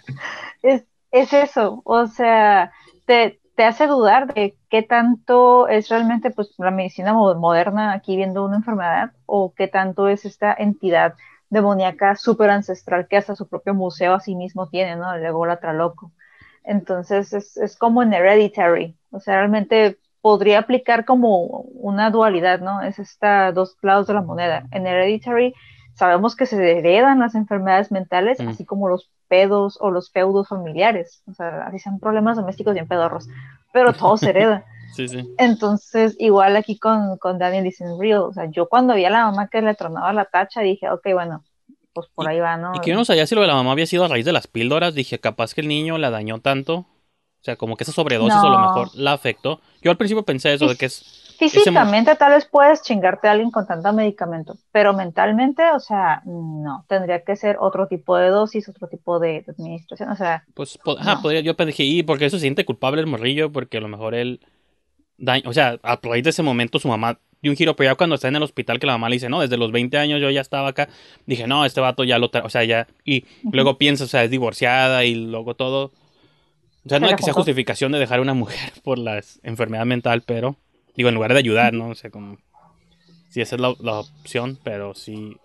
es, 0.62 0.84
es 1.11 1.32
eso, 1.32 1.82
o 1.84 2.07
sea, 2.07 2.72
te, 3.07 3.39
te 3.61 3.67
hace 3.67 3.87
dudar 3.87 4.33
de 4.33 4.57
qué 4.71 4.83
tanto 4.83 5.69
es 5.69 5.91
realmente 5.91 6.31
pues, 6.31 6.55
la 6.57 6.71
medicina 6.71 7.13
moderna 7.13 7.93
aquí 7.93 8.17
viendo 8.17 8.43
una 8.43 8.57
enfermedad 8.57 9.13
o 9.27 9.53
qué 9.55 9.69
tanto 9.69 10.09
es 10.09 10.25
esta 10.25 10.55
entidad 10.55 11.13
demoníaca 11.51 12.17
súper 12.17 12.49
ancestral 12.49 13.07
que 13.07 13.19
hasta 13.19 13.37
su 13.37 13.47
propio 13.51 13.75
museo 13.75 14.15
a 14.15 14.21
sí 14.21 14.35
mismo 14.35 14.71
tiene, 14.71 14.97
¿no? 14.97 15.13
El 15.13 15.27
ególatra 15.27 15.75
loco. 15.75 16.11
Entonces 16.65 17.35
es, 17.35 17.59
es 17.59 17.77
como 17.77 18.03
en 18.03 18.15
Hereditary, 18.15 18.97
o 19.11 19.21
sea, 19.21 19.35
realmente 19.35 19.99
podría 20.23 20.61
aplicar 20.61 21.05
como 21.05 21.45
una 21.45 22.09
dualidad, 22.09 22.61
¿no? 22.61 22.81
Es 22.81 22.99
esta 22.99 23.53
dos 23.53 23.77
lados 23.83 24.07
de 24.07 24.15
la 24.15 24.23
moneda. 24.23 24.69
En 24.71 24.87
Hereditary 24.87 25.53
sabemos 26.01 26.35
que 26.35 26.47
se 26.47 26.79
heredan 26.79 27.19
las 27.19 27.35
enfermedades 27.35 27.93
mentales, 27.93 28.41
así 28.41 28.65
como 28.65 28.89
los 28.89 29.11
pedos 29.29 29.77
o 29.83 29.91
los 29.91 30.11
feudos 30.11 30.49
familiares, 30.49 31.23
o 31.27 31.35
sea, 31.35 31.67
así 31.67 31.79
sean 31.79 32.01
problemas 32.01 32.39
domésticos 32.39 32.73
bien 32.73 32.89
pedorros, 32.89 33.29
pero 33.71 33.93
todo 33.93 34.17
se 34.17 34.31
hereda. 34.31 34.65
sí, 34.97 35.09
sí. 35.09 35.29
Entonces, 35.37 36.17
igual 36.19 36.57
aquí 36.57 36.79
con, 36.79 37.19
con 37.19 37.39
Daniel 37.39 37.65
dicen 37.65 38.01
real, 38.01 38.21
o 38.21 38.33
sea, 38.33 38.47
yo 38.51 38.67
cuando 38.67 38.95
vi 38.95 39.05
a 39.05 39.11
la 39.11 39.27
mamá 39.27 39.49
que 39.49 39.61
le 39.61 39.75
tronaba 39.75 40.11
la 40.15 40.25
tacha, 40.25 40.63
dije, 40.63 40.89
ok, 40.89 41.07
bueno, 41.13 41.45
pues 41.93 42.09
por 42.15 42.27
ahí 42.27 42.41
va, 42.41 42.57
¿no? 42.57 42.73
Y 42.75 42.81
que 42.81 42.95
no 42.95 43.05
sabía 43.05 43.27
si 43.27 43.35
lo 43.35 43.43
de 43.43 43.49
la 43.49 43.55
mamá 43.55 43.73
había 43.73 43.85
sido 43.85 44.07
a 44.07 44.09
raíz 44.09 44.25
de 44.25 44.33
las 44.33 44.47
píldoras, 44.47 44.95
dije, 44.95 45.19
capaz 45.19 45.53
que 45.53 45.61
el 45.61 45.69
niño 45.69 45.99
la 45.99 46.09
dañó 46.09 46.39
tanto, 46.39 46.77
o 46.77 47.43
sea, 47.43 47.57
como 47.57 47.77
que 47.77 47.85
esa 47.85 47.93
sobredosis 47.93 48.39
a 48.39 48.49
lo 48.49 48.59
mejor 48.59 48.89
la 48.95 49.13
afectó. 49.13 49.61
Yo 49.83 49.91
al 49.91 49.99
principio 49.99 50.23
pensé 50.23 50.55
eso, 50.55 50.67
de 50.67 50.77
que 50.77 50.87
es 50.87 51.20
Físicamente 51.41 52.14
tal 52.16 52.32
vez 52.32 52.45
puedes 52.45 52.82
chingarte 52.82 53.26
a 53.26 53.30
alguien 53.30 53.51
con 53.51 53.66
tanto 53.66 53.91
medicamento, 53.95 54.59
pero 54.72 54.93
mentalmente, 54.93 55.62
o 55.72 55.80
sea, 55.80 56.20
no, 56.26 56.84
tendría 56.86 57.24
que 57.24 57.34
ser 57.34 57.57
otro 57.59 57.86
tipo 57.86 58.18
de 58.18 58.28
dosis, 58.28 58.68
otro 58.68 58.88
tipo 58.88 59.18
de, 59.18 59.43
administración, 59.49 60.11
o 60.11 60.16
sea. 60.16 60.45
Pues, 60.53 60.78
podría, 61.22 61.41
yo 61.41 61.57
pensé, 61.57 61.82
y 61.82 62.03
porque 62.03 62.26
eso 62.26 62.36
se 62.36 62.43
siente 62.43 62.66
culpable 62.66 63.01
el 63.01 63.07
morrillo, 63.07 63.51
porque 63.51 63.78
a 63.78 63.80
lo 63.80 63.88
mejor 63.88 64.14
él, 64.14 64.41
o 65.47 65.53
sea, 65.55 65.78
a 65.82 65.99
raíz 66.03 66.24
de 66.24 66.30
ese 66.30 66.43
momento 66.43 66.78
su 66.78 66.88
mamá 66.88 67.18
dio 67.41 67.51
un 67.51 67.57
giro, 67.57 67.74
pero 67.74 67.91
ya 67.91 67.95
cuando 67.95 68.16
está 68.16 68.28
en 68.28 68.36
el 68.36 68.43
hospital 68.43 68.78
que 68.78 68.86
la 68.86 68.93
mamá 68.93 69.09
le 69.09 69.16
dice, 69.16 69.30
no, 69.30 69.41
desde 69.41 69.57
los 69.57 69.72
20 69.72 69.97
años 69.97 70.20
yo 70.20 70.28
ya 70.28 70.43
estaba 70.43 70.68
acá, 70.68 70.91
dije, 71.24 71.47
no, 71.47 71.64
este 71.64 71.80
vato 71.80 72.05
ya 72.05 72.18
lo, 72.18 72.30
o 72.45 72.51
sea, 72.51 72.64
ya, 72.64 72.86
y 73.03 73.24
luego 73.51 73.78
piensa, 73.78 74.05
o 74.05 74.09
sea, 74.09 74.24
es 74.24 74.30
divorciada 74.30 75.07
y 75.07 75.14
luego 75.14 75.55
todo. 75.55 75.93
O 76.84 76.88
sea, 76.91 77.01
no 77.01 77.09
es 77.09 77.14
que 77.14 77.22
sea 77.22 77.32
justificación 77.32 77.93
de 77.93 77.99
dejar 77.99 78.18
a 78.18 78.22
una 78.22 78.34
mujer 78.34 78.72
por 78.84 78.99
la 78.99 79.22
enfermedad 79.43 79.86
mental, 79.86 80.22
pero 80.26 80.59
Digo, 80.97 81.09
en 81.09 81.14
lugar 81.14 81.32
de 81.32 81.38
ayudar, 81.38 81.72
¿no? 81.72 81.88
O 81.88 81.95
sea, 81.95 82.11
como... 82.11 82.38
Sí, 83.28 83.41
esa 83.41 83.57
es 83.57 83.61
la, 83.61 83.99
opción, 83.99 84.59
pero 84.62 84.95
sí... 84.95 85.36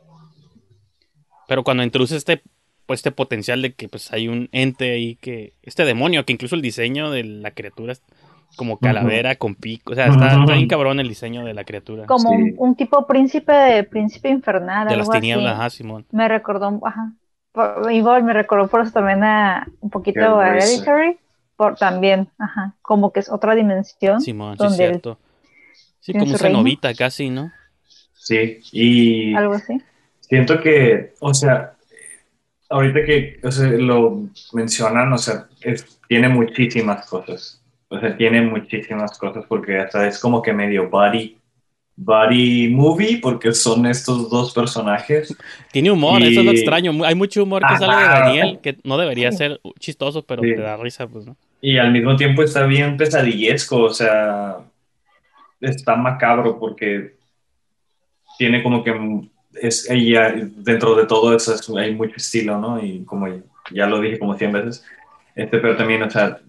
Pero 1.47 1.63
cuando 1.63 1.83
introduce 1.83 2.15
este, 2.15 2.41
pues, 2.85 2.99
este 2.99 3.11
potencial 3.11 3.61
de 3.61 3.73
que 3.73 3.87
pues 3.87 4.11
hay 4.11 4.27
un 4.27 4.49
ente 4.51 4.91
ahí 4.91 5.15
que... 5.15 5.53
Este 5.61 5.85
demonio, 5.85 6.25
que 6.25 6.33
incluso 6.33 6.55
el 6.55 6.61
diseño 6.61 7.11
de 7.11 7.23
la 7.23 7.51
criatura 7.51 7.93
es 7.93 8.01
como 8.55 8.77
calavera 8.77 9.35
con 9.35 9.55
pico. 9.55 9.91
O 9.91 9.95
sea, 9.95 10.07
está, 10.07 10.37
bien 10.45 10.67
cabrón 10.67 10.99
el 10.99 11.07
diseño 11.07 11.45
de 11.45 11.53
la 11.53 11.63
criatura. 11.63 12.05
Como 12.05 12.29
un, 12.29 12.75
tipo 12.75 13.05
príncipe 13.05 13.51
de 13.51 13.83
príncipe 13.83 14.29
infernal. 14.29 14.87
De 14.87 14.95
las 14.95 15.09
tinieblas, 15.09 15.53
ajá, 15.53 15.69
Simón. 15.69 16.05
Me 16.11 16.27
recordó, 16.27 16.79
ajá. 16.83 17.13
igual 17.91 18.23
me 18.23 18.33
recordó 18.33 18.67
por 18.67 18.81
eso 18.81 18.91
también 18.91 19.23
a 19.23 19.67
un 19.79 19.89
poquito 19.89 20.39
a 20.39 20.49
Hereditary. 20.49 21.17
Por, 21.55 21.75
también, 21.75 22.29
ajá. 22.37 22.75
Como 22.81 23.13
que 23.13 23.21
es 23.21 23.31
otra 23.31 23.55
dimensión. 23.55 24.19
Simón, 24.19 24.57
sí, 24.57 24.69
cierto. 24.75 25.19
Sí, 26.05 26.13
como 26.13 26.25
un 26.25 26.37
cenovita 26.37 26.93
casi, 26.93 27.31
¿no? 27.31 27.51
Sí, 28.13 28.59
y... 28.71 29.33
Algo 29.33 29.55
así. 29.55 29.81
Siento 30.19 30.61
que, 30.61 31.13
o 31.19 31.33
sea, 31.33 31.73
ahorita 32.69 33.03
que 33.03 33.39
lo 33.79 34.29
mencionan, 34.53 35.11
o 35.11 35.17
sea, 35.17 35.47
tiene 36.07 36.29
muchísimas 36.29 37.07
cosas. 37.07 37.59
O 37.87 37.99
sea, 37.99 38.15
tiene 38.15 38.43
muchísimas 38.43 39.17
cosas 39.17 39.45
porque 39.47 39.79
hasta 39.79 40.07
es 40.07 40.19
como 40.19 40.43
que 40.43 40.53
medio 40.53 40.91
body, 40.91 41.39
body 41.95 42.69
movie 42.69 43.17
porque 43.19 43.51
son 43.51 43.87
estos 43.87 44.29
dos 44.29 44.53
personajes. 44.53 45.35
Tiene 45.71 45.89
humor, 45.89 46.21
eso 46.21 46.41
es 46.41 46.45
lo 46.45 46.51
extraño. 46.51 47.03
Hay 47.03 47.15
mucho 47.15 47.41
humor 47.41 47.63
que 47.67 47.77
sale 47.77 47.95
de 47.95 48.07
Daniel 48.07 48.59
que 48.61 48.77
no 48.83 48.99
debería 48.99 49.31
ser 49.31 49.59
chistoso, 49.79 50.21
pero 50.21 50.43
te 50.43 50.55
da 50.55 50.77
risa, 50.77 51.07
pues, 51.07 51.25
¿no? 51.25 51.35
Y 51.61 51.79
al 51.79 51.91
mismo 51.91 52.15
tiempo 52.15 52.43
está 52.43 52.67
bien 52.67 52.95
pesadillesco, 52.95 53.81
o 53.81 53.89
sea, 53.89 54.59
está 55.59 55.95
macabro 55.95 56.59
porque 56.59 57.15
tiene 58.37 58.61
como 58.63 58.83
que 58.83 59.29
es 59.53 59.89
ella 59.89 60.33
dentro 60.35 60.95
de 60.95 61.05
todo 61.05 61.35
eso 61.35 61.77
hay 61.77 61.95
mucho 61.95 62.15
estilo, 62.17 62.59
¿no? 62.59 62.83
Y 62.83 63.03
como 63.05 63.27
ya 63.71 63.85
lo 63.87 63.99
dije 63.99 64.19
como 64.19 64.37
100 64.37 64.51
veces, 64.51 64.85
este, 65.35 65.57
pero 65.57 65.75
también, 65.75 66.03
o 66.03 66.09
sea, 66.09 66.39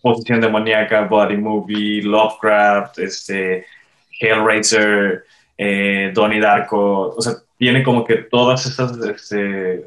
posición 0.00 0.40
demoníaca, 0.40 1.02
body 1.02 1.36
movie, 1.36 2.02
Lovecraft, 2.02 2.98
este, 2.98 3.66
Hellraiser, 4.20 5.24
eh, 5.56 6.12
Donnie 6.14 6.40
Darko, 6.40 7.14
o 7.16 7.20
sea, 7.20 7.34
tiene 7.58 7.82
como 7.82 8.04
que 8.04 8.16
todas 8.16 8.66
esas, 8.66 8.96
este, 8.98 9.86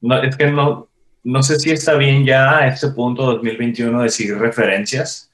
no, 0.00 0.22
es 0.22 0.36
que 0.36 0.50
no, 0.50 0.88
no 1.22 1.42
sé 1.42 1.58
si 1.58 1.70
está 1.70 1.94
bien 1.94 2.24
ya 2.24 2.58
a 2.58 2.68
este 2.68 2.88
punto 2.88 3.24
2021 3.24 4.02
decir 4.02 4.36
referencias, 4.38 5.25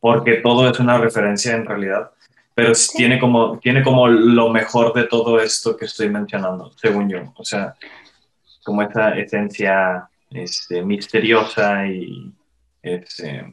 porque 0.00 0.34
todo 0.36 0.68
es 0.68 0.78
una 0.80 0.98
referencia 0.98 1.54
en 1.54 1.66
realidad, 1.66 2.10
pero 2.54 2.72
tiene, 2.96 3.18
como, 3.18 3.58
tiene 3.58 3.82
como 3.82 4.08
lo 4.08 4.48
mejor 4.50 4.92
de 4.92 5.04
todo 5.04 5.40
esto 5.40 5.76
que 5.76 5.84
estoy 5.84 6.08
mencionando, 6.08 6.72
según 6.76 7.08
yo. 7.08 7.32
O 7.36 7.44
sea, 7.44 7.74
como 8.64 8.82
esa 8.82 9.10
esencia 9.16 10.08
este, 10.30 10.82
misteriosa 10.82 11.86
y 11.86 12.32
este, 12.82 13.52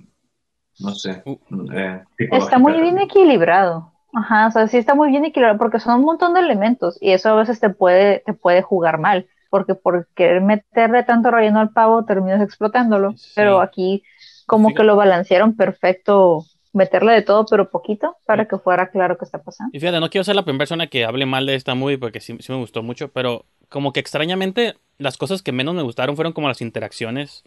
no 0.80 0.92
sé. 0.96 1.22
Uh. 1.26 1.38
eh, 1.74 2.04
Está 2.18 2.58
muy 2.58 2.82
bien 2.82 3.00
equilibrado. 3.00 3.92
Ajá, 4.14 4.48
o 4.48 4.52
sea, 4.52 4.68
sí 4.68 4.78
está 4.78 4.96
muy 4.96 5.10
bien 5.10 5.26
equilibrado 5.26 5.58
porque 5.58 5.80
son 5.80 6.00
un 6.00 6.06
montón 6.06 6.34
de 6.34 6.40
elementos 6.40 6.98
y 7.02 7.12
eso 7.12 7.30
a 7.30 7.36
veces 7.36 7.60
te 7.60 7.70
puede, 7.70 8.24
te 8.26 8.34
puede 8.34 8.62
jugar 8.62 8.98
mal, 8.98 9.28
porque 9.50 9.76
por 9.76 10.08
querer 10.16 10.42
meterle 10.42 11.04
tanto 11.04 11.32
relleno 11.32 11.60
al 11.60 11.72
pavo 11.72 12.06
terminas 12.06 12.42
explotándolo, 12.42 13.12
Sí. 13.18 13.34
pero 13.36 13.60
aquí 13.60 14.04
como 14.46 14.70
Fíjate. 14.70 14.82
que 14.82 14.88
lo 14.88 14.96
balancearon 14.96 15.56
perfecto, 15.56 16.46
meterle 16.74 17.14
de 17.14 17.22
todo 17.22 17.46
pero 17.50 17.70
poquito 17.70 18.18
para 18.26 18.48
que 18.48 18.58
fuera 18.58 18.90
claro 18.90 19.18
qué 19.18 19.26
está 19.26 19.42
pasando. 19.42 19.72
Y 19.74 19.80
fíjate, 19.80 20.00
no 20.00 20.10
quiero 20.10 20.24
ser 20.24 20.36
la 20.36 20.44
primera 20.44 20.60
persona 20.60 20.88
que 20.88 21.06
hable 21.06 21.26
mal 21.26 21.46
de 21.46 21.56
esta 21.56 21.74
movie 21.76 21.98
porque 21.98 22.20
sí, 22.20 22.36
sí 22.40 22.52
me 22.52 22.60
gustó 22.60 22.84
mucho, 22.84 23.10
pero 23.10 23.46
como 23.70 23.94
que 23.94 24.00
extrañamente 24.00 24.76
las 24.98 25.18
cosas 25.18 25.42
que 25.42 25.52
menos 25.52 25.74
me 25.76 25.82
gustaron 25.82 26.16
fueron 26.16 26.34
como 26.34 26.48
las 26.48 26.62
interacciones 26.62 27.44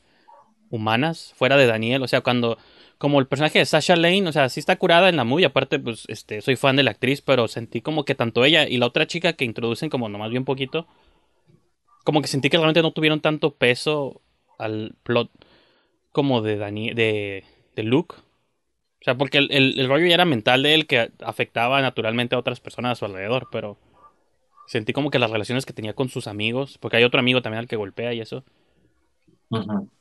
humanas 0.70 1.32
fuera 1.36 1.56
de 1.56 1.66
Daniel, 1.66 2.02
o 2.02 2.08
sea, 2.08 2.20
cuando 2.20 2.58
como 2.98 3.20
el 3.20 3.26
personaje 3.26 3.60
de 3.60 3.64
Sasha 3.64 3.96
Lane, 3.96 4.26
o 4.26 4.32
sea, 4.32 4.48
sí 4.48 4.60
está 4.60 4.76
curada 4.76 5.08
en 5.08 5.16
la 5.16 5.24
movie, 5.24 5.46
aparte 5.46 5.78
pues 5.78 6.04
este 6.08 6.40
soy 6.40 6.56
fan 6.56 6.76
de 6.76 6.82
la 6.82 6.90
actriz, 6.90 7.22
pero 7.22 7.46
sentí 7.48 7.80
como 7.80 8.04
que 8.04 8.14
tanto 8.14 8.44
ella 8.44 8.66
y 8.66 8.76
la 8.78 8.86
otra 8.86 9.06
chica 9.06 9.34
que 9.34 9.44
introducen 9.44 9.88
como 9.88 10.08
nomás 10.08 10.30
bien 10.30 10.44
poquito, 10.44 10.86
como 12.04 12.20
que 12.20 12.28
sentí 12.28 12.50
que 12.50 12.56
realmente 12.56 12.82
no 12.82 12.92
tuvieron 12.92 13.20
tanto 13.20 13.54
peso 13.54 14.20
al 14.58 14.96
plot 15.04 15.30
como 16.18 16.42
de 16.42 16.56
Daniel 16.56 16.96
de, 16.96 17.44
de 17.76 17.82
Luke. 17.84 18.16
O 19.00 19.04
sea, 19.04 19.14
porque 19.16 19.38
el, 19.38 19.52
el- 19.52 19.78
el 19.78 19.86
rollo 19.88 20.06
ya 20.08 20.14
era 20.14 20.24
mental 20.24 20.64
de 20.64 20.74
él 20.74 20.88
que 20.88 21.12
afectaba 21.24 21.80
naturalmente 21.80 22.34
a 22.34 22.38
otras 22.40 22.58
personas 22.58 22.90
a 22.90 22.94
su 22.96 23.04
alrededor, 23.04 23.46
pero 23.52 23.76
sentí 24.66 24.92
como 24.92 25.12
que 25.12 25.20
las 25.20 25.30
relaciones 25.30 25.64
que 25.64 25.72
tenía 25.72 25.92
con 25.92 26.08
sus 26.08 26.26
amigos, 26.26 26.76
porque 26.80 26.96
hay 26.96 27.04
otro 27.04 27.20
amigo 27.20 27.40
también 27.40 27.60
al 27.60 27.68
que 27.68 27.76
golpea 27.76 28.12
y 28.14 28.20
eso, 28.20 28.42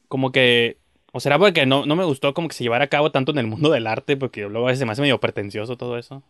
como 0.08 0.32
que, 0.32 0.78
o 1.14 1.20
será 1.20 1.38
porque 1.38 1.68
no, 1.68 1.86
no 1.86 1.96
me 1.96 2.04
gustó 2.06 2.34
como 2.34 2.48
que 2.48 2.56
se 2.56 2.64
llevara 2.64 2.86
a 2.86 2.90
cabo 2.90 3.12
tanto 3.12 3.32
en 3.32 3.38
el 3.38 3.46
mundo 3.48 3.70
del 3.70 3.86
arte, 3.86 4.18
porque 4.18 4.42
luego 4.42 4.66
a 4.66 4.72
veces 4.72 4.80
se 4.80 4.86
me 4.88 4.94
hace 4.94 5.02
medio 5.04 5.20
pretencioso 5.20 5.78
todo 5.78 6.00
eso. 6.00 6.24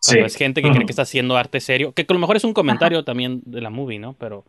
Sí. 0.00 0.14
Cuando 0.16 0.26
es 0.26 0.36
gente 0.36 0.62
que 0.62 0.70
cree 0.70 0.84
que 0.86 0.92
está 0.92 1.02
haciendo 1.02 1.36
arte 1.36 1.60
serio, 1.60 1.92
que 1.92 2.04
a 2.08 2.12
lo 2.12 2.18
mejor 2.18 2.36
es 2.36 2.44
un 2.44 2.52
comentario 2.54 3.04
también 3.04 3.40
de 3.46 3.60
la 3.60 3.70
movie, 3.70 4.00
¿no? 4.00 4.14
Pero 4.14 4.44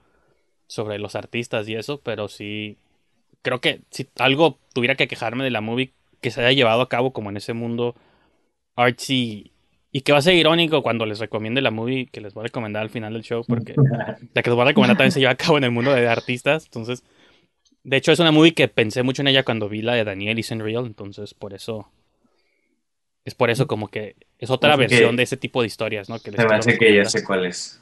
sobre 0.68 0.98
los 0.98 1.16
artistas 1.16 1.70
y 1.70 1.76
eso, 1.76 2.02
pero 2.02 2.28
sí, 2.28 2.78
creo 3.46 3.62
que 3.62 3.82
si 3.92 4.08
algo 4.18 4.58
tuviera 4.74 4.96
que 4.96 5.08
quejarme 5.08 5.44
de 5.44 5.52
la 5.52 5.62
movie 5.62 5.94
que 6.20 6.32
se 6.32 6.42
haya 6.42 6.52
llevado 6.52 6.82
a 6.82 6.90
cabo 6.90 7.14
como 7.14 7.30
en 7.30 7.38
ese 7.38 7.54
mundo 7.54 7.94
artsy 8.76 9.52
y 9.92 10.02
que 10.02 10.12
va 10.12 10.18
a 10.18 10.22
ser 10.24 10.34
irónico 10.34 10.82
cuando 10.82 11.06
les 11.06 11.20
recomiende 11.20 11.62
la 11.62 11.70
movie 11.70 12.08
que 12.08 12.22
les 12.22 12.34
voy 12.34 12.42
a 12.42 12.48
recomendar 12.48 12.82
al 12.82 12.90
final 12.90 13.14
del 13.14 13.22
show, 13.22 13.46
porque 13.48 13.76
la 14.34 14.42
que 14.42 14.50
les 14.50 14.56
voy 14.56 14.64
a 14.64 14.66
recomendar 14.70 14.98
también 14.98 15.12
se 15.12 15.20
lleva 15.20 15.34
a 15.34 15.38
cabo 15.38 15.60
en 15.60 15.64
el 15.64 15.72
mundo 15.72 15.94
de 15.94 16.08
artistas, 16.08 16.66
entonces, 16.66 17.04
de 17.84 17.98
hecho 17.98 18.12
es 18.12 18.20
una 18.20 18.32
movie 18.32 18.56
que 18.56 18.68
pensé 18.68 19.04
mucho 19.04 19.22
en 19.22 19.28
ella 19.28 19.44
cuando 19.44 19.70
vi 19.70 19.84
la 19.84 19.94
de 19.94 20.04
Daniel 20.04 20.40
Isn't 20.40 20.62
Real, 20.64 20.88
entonces 20.88 21.36
por 21.36 21.54
eso, 21.54 21.92
es 23.26 23.36
por 23.36 23.52
eso 23.52 23.68
como 23.68 23.90
que 23.90 24.16
es 24.40 24.50
otra 24.50 24.72
Así 24.74 24.82
versión 24.82 25.16
de 25.16 25.24
ese 25.24 25.38
tipo 25.38 25.62
de 25.62 25.68
historias, 25.68 26.10
¿no? 26.10 26.20
Que 26.20 26.32
les 26.32 26.46
me 26.46 26.56
hace 26.56 26.78
que 26.78 26.96
ya 26.96 27.06
sé 27.06 27.24
cuál 27.24 27.46
es. 27.46 27.80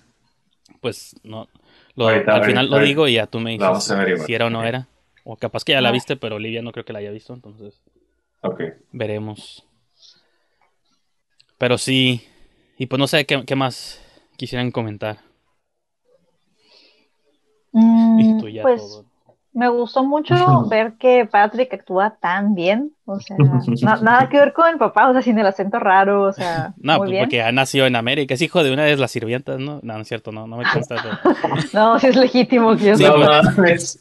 Pues 0.81 1.15
no, 1.23 1.47
lo- 1.95 2.09
Ahorita, 2.09 2.35
al 2.35 2.43
final 2.43 2.65
ahorita, 2.65 2.77
lo 2.77 2.85
digo 2.85 3.07
y 3.07 3.13
ya 3.13 3.27
tú 3.27 3.39
me 3.39 3.51
dices 3.51 3.95
si 4.25 4.33
era 4.33 4.47
o 4.47 4.49
no 4.49 4.63
era, 4.63 4.87
o 5.23 5.37
capaz 5.37 5.63
que 5.63 5.71
ya 5.73 5.81
la 5.81 5.89
Ah. 5.89 5.93
viste, 5.93 6.15
pero 6.17 6.35
Olivia 6.35 6.61
no 6.61 6.71
creo 6.71 6.85
que 6.85 6.93
la 6.93 6.99
haya 6.99 7.11
visto, 7.11 7.33
entonces 7.33 7.81
Ok. 8.41 8.61
veremos. 8.91 9.65
Pero 11.57 11.77
sí, 11.77 12.27
y 12.77 12.87
pues 12.87 12.99
no 12.99 13.07
sé 13.07 13.25
qué, 13.25 13.43
qué 13.45 13.55
más 13.55 14.01
quisieran 14.37 14.71
comentar. 14.71 15.19
Mm, 17.71 18.19
Y 18.19 18.37
tú 18.39 18.49
ya 18.49 18.63
pues 18.63 18.81
todo. 18.81 19.05
Me 19.53 19.69
gustó 19.69 20.03
mucho 20.03 20.35
ver 20.67 20.93
que 20.93 21.25
Patrick 21.25 21.73
actúa 21.73 22.15
tan 22.19 22.55
bien, 22.55 22.91
o 23.05 23.19
sea, 23.19 23.37
na- 23.37 23.97
nada 24.01 24.29
que 24.29 24.37
ver 24.39 24.53
con 24.53 24.67
el 24.69 24.77
papá, 24.77 25.09
o 25.09 25.13
sea, 25.13 25.21
sin 25.21 25.37
el 25.37 25.45
acento 25.45 25.79
raro, 25.79 26.23
o 26.23 26.33
sea, 26.33 26.73
No, 26.81 26.93
muy 26.93 26.99
pues 26.99 27.09
bien. 27.11 27.23
porque 27.25 27.51
nació 27.53 27.85
en 27.85 27.95
América, 27.95 28.33
es 28.33 28.41
hijo 28.41 28.63
de 28.63 28.73
una 28.73 28.83
de 28.83 28.97
las 28.97 29.11
sirvientas, 29.11 29.59
¿no? 29.59 29.79
No, 29.83 29.93
no 29.93 29.99
es 30.01 30.07
cierto, 30.07 30.31
no, 30.31 30.47
no 30.47 30.57
me 30.57 30.63
consta. 30.71 30.95
No, 31.73 31.99
sí 31.99 32.07
es 32.07 32.15
legítimo 32.15 32.75
que 32.77 32.85
yo, 32.85 32.97
Sí, 32.97 33.03
No 33.03 33.11
solo, 33.13 33.27
mames. 33.27 33.99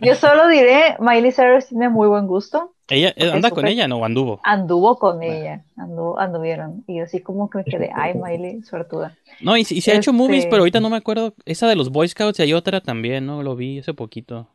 yo 0.00 0.14
solo 0.14 0.48
diré, 0.48 0.96
Miley 0.98 1.32
Cyrus 1.32 1.66
tiene 1.66 1.88
muy 1.88 2.08
buen 2.08 2.26
gusto, 2.26 2.72
¿Ella 2.88 3.12
eh, 3.16 3.30
anda 3.30 3.50
con 3.50 3.68
ella, 3.68 3.86
no? 3.86 3.98
¿O 3.98 4.04
anduvo? 4.04 4.40
anduvo 4.42 4.98
con 4.98 5.22
ella, 5.22 5.62
andu- 5.76 6.16
anduvieron, 6.18 6.82
y 6.88 6.96
yo 6.98 7.04
así 7.04 7.20
como 7.20 7.48
que 7.48 7.58
me 7.58 7.64
quedé, 7.64 7.90
ay, 7.94 8.14
Miley, 8.14 8.62
suertuda. 8.62 9.14
No, 9.40 9.56
y, 9.56 9.60
y 9.60 9.80
se 9.80 9.92
ha 9.92 9.94
hecho 9.94 10.12
movies, 10.12 10.38
Este- 10.40 10.50
pero 10.50 10.62
ahorita 10.62 10.80
no 10.80 10.90
me 10.90 10.96
acuerdo. 10.96 11.34
Esa 11.44 11.68
de 11.68 11.76
los 11.76 11.90
Boy 11.90 12.08
Scouts 12.08 12.40
y 12.40 12.42
hay 12.42 12.52
otra 12.52 12.80
también, 12.80 13.26
¿no? 13.26 13.42
Lo 13.44 13.54
vi 13.54 13.78
hace 13.78 13.94
poquito. 13.94 14.48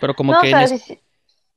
Pero 0.00 0.14
como 0.14 0.32
No, 0.32 0.40
que 0.40 0.46
o 0.46 0.46
sea, 0.46 0.64
es- 0.64 0.72
si, 0.82 1.00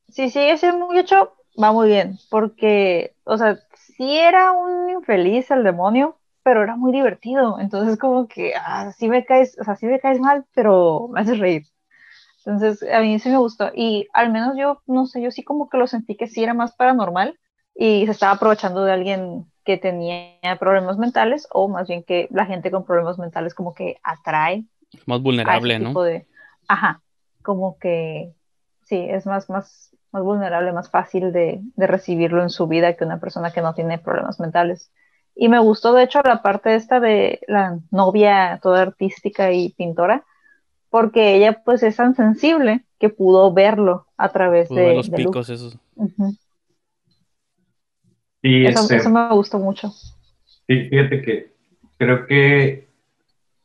si 0.10 0.30
sigue 0.30 0.58
siendo 0.58 0.88
muy 0.88 1.00
hecho, 1.00 1.36
va 1.62 1.72
muy 1.74 1.90
bien, 1.90 2.18
porque, 2.30 3.16
o 3.26 3.38
sea, 3.38 3.60
sí 3.98 4.18
era 4.18 4.52
un 4.54 4.90
infeliz 4.92 5.52
el 5.52 5.64
demonio, 5.64 6.20
pero 6.44 6.64
era 6.64 6.76
muy 6.78 6.92
divertido, 6.94 7.60
entonces 7.60 7.98
como 8.00 8.28
que, 8.28 8.54
ah, 8.58 8.92
sí 8.98 9.10
me 9.10 9.26
caes, 9.26 9.58
o 9.60 9.64
sea, 9.64 9.76
sí 9.76 9.86
me 9.88 10.00
caes 10.00 10.20
mal, 10.20 10.46
pero 10.56 11.10
me 11.10 11.22
haces 11.22 11.40
reír. 11.40 11.64
Entonces, 12.46 12.84
a 12.92 13.02
mí 13.02 13.20
sí 13.20 13.30
me 13.30 13.38
gustó, 13.38 13.72
y 13.76 14.08
al 14.14 14.32
menos 14.32 14.56
yo, 14.58 14.82
no 14.88 15.06
sé, 15.08 15.22
yo 15.22 15.32
sí 15.32 15.44
como 15.44 15.70
que 15.70 15.78
lo 15.78 15.88
sentí 15.88 16.16
que 16.18 16.28
sí 16.28 16.44
era 16.44 16.54
más 16.54 16.74
paranormal, 16.76 17.40
y 17.76 18.06
se 18.06 18.12
estaba 18.12 18.34
aprovechando 18.34 18.84
de 18.86 18.94
alguien 18.94 19.46
que 19.66 19.78
tenía 19.78 20.40
problemas 20.60 20.98
mentales, 20.98 21.48
o 21.52 21.68
más 21.70 21.88
bien 21.88 22.04
que 22.04 22.28
la 22.32 22.46
gente 22.46 22.72
con 22.72 22.86
problemas 22.86 23.20
mentales 23.20 23.54
como 23.56 23.74
que 23.74 24.00
atrae 24.04 24.66
más 25.06 25.22
a 25.44 25.60
vulnerable, 25.62 25.80
¿no? 25.80 26.02
de, 26.04 26.28
ajá, 26.68 27.02
como 27.42 27.78
que 27.80 28.34
sí, 28.84 28.98
es 29.10 29.26
más, 29.26 29.50
más, 29.50 29.96
más 30.12 30.24
vulnerable, 30.24 30.72
más 30.72 30.90
fácil 30.90 31.32
de, 31.32 31.60
de 31.76 31.88
recibirlo 31.88 32.42
en 32.42 32.50
su 32.50 32.68
vida 32.68 32.96
que 32.96 33.06
una 33.06 33.20
persona 33.20 33.52
que 33.52 33.62
no 33.62 33.74
tiene 33.74 34.00
problemas 34.00 34.40
mentales. 34.40 34.92
Y 35.36 35.48
me 35.50 35.60
gustó, 35.60 35.94
de 35.94 36.04
hecho, 36.04 36.22
la 36.24 36.42
parte 36.42 36.76
esta 36.76 37.00
de 37.00 37.40
la 37.48 37.80
novia 37.92 38.60
toda 38.62 38.82
artística 38.82 39.52
y 39.52 39.70
pintora, 39.74 40.26
porque 40.90 41.36
ella 41.36 41.62
pues 41.64 41.84
es 41.84 41.96
tan 41.96 42.16
sensible 42.16 42.86
que 43.00 43.10
pudo 43.10 43.54
verlo 43.54 44.08
a 44.18 44.30
través 44.32 44.68
Pudo 44.68 44.86
ver 44.86 44.88
de, 44.90 44.96
los 44.96 45.10
de 45.10 45.20
Luke. 45.20 45.30
picos 45.30 45.50
esos. 45.50 45.78
Sí, 48.42 48.66
Eso, 48.66 48.80
este, 48.82 48.98
eso 48.98 49.10
me 49.10 49.30
gustó 49.30 49.60
mucho. 49.60 49.92
sí, 50.68 50.90
fíjate 50.90 51.22
que 51.22 51.54
creo 51.98 52.26
que 52.28 52.88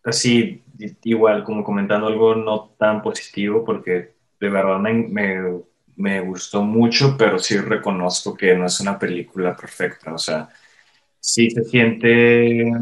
así, 0.05 0.64
igual, 1.05 1.45
como 1.45 1.65
comentando 1.65 2.07
algo 2.07 2.35
no 2.35 2.71
tan 2.79 3.03
positivo, 3.03 3.65
porque 3.65 4.15
de 4.41 4.49
verdad 4.49 4.79
me, 4.79 4.93
me, 4.95 5.61
me 5.97 6.21
gustó 6.21 6.63
mucho, 6.63 7.17
pero 7.19 7.39
sí 7.39 7.59
reconozco 7.59 8.37
que 8.37 8.55
no 8.57 8.67
es 8.67 8.81
una 8.81 8.99
película 8.99 9.57
perfecta. 9.57 10.15
O 10.15 10.19
sea, 10.19 10.49
sí 11.21 11.51
se 11.51 11.65
siente 11.65 12.73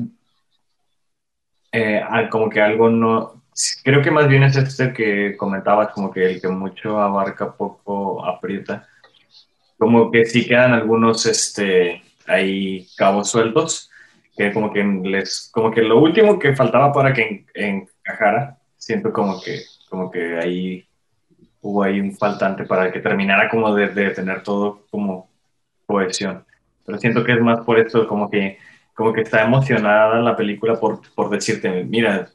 eh, 1.72 2.03
como 2.30 2.49
que 2.51 2.61
algo 2.61 2.90
no. 2.90 3.43
Creo 3.84 4.03
que 4.03 4.11
más 4.11 4.28
bien 4.28 4.43
es 4.45 4.57
este 4.57 4.93
que 4.93 5.36
comentabas, 5.36 5.93
como 5.93 6.11
que 6.11 6.24
el 6.26 6.40
que 6.40 6.49
mucho 6.49 6.99
abarca, 7.01 7.55
poco 7.57 8.24
aprieta. 8.24 8.88
Como 9.78 10.11
que 10.11 10.24
sí 10.26 10.47
quedan 10.47 10.72
algunos 10.74 11.26
este, 11.26 12.03
ahí 12.26 12.88
cabos 12.97 13.30
sueltos, 13.30 13.90
que 14.37 14.53
como 14.53 14.72
que 14.72 14.83
les, 14.85 15.51
como 15.53 15.70
que 15.70 15.83
lo 15.83 16.01
último 16.01 16.39
que 16.39 16.55
faltaba 16.57 16.93
para 16.93 17.12
que 17.12 17.47
en- 17.55 17.89
encajara, 18.05 18.59
siento 18.76 19.12
como 19.12 19.41
que, 19.43 19.61
como 19.89 20.11
que 20.11 20.39
ahí 20.39 20.87
hubo 21.61 21.83
ahí 21.83 22.01
un 22.01 22.16
faltante 22.16 22.64
para 22.64 22.91
que 22.93 23.01
terminara 23.01 23.49
como 23.49 23.74
de, 23.74 23.89
de 23.89 24.11
tener 24.11 24.43
todo 24.43 24.87
como 24.91 25.30
cohesión. 25.87 26.45
Pero 26.85 26.99
siento 26.99 27.24
que 27.24 27.33
es 27.33 27.41
más 27.41 27.61
por 27.61 27.78
esto, 27.78 28.07
como 28.09 28.30
que, 28.30 28.59
como 28.95 29.12
que 29.12 29.22
está 29.22 29.43
emocionada 29.45 30.20
la 30.20 30.37
película 30.37 30.78
por, 30.80 31.01
por 31.14 31.30
decirte, 31.30 31.85
mira, 31.85 32.28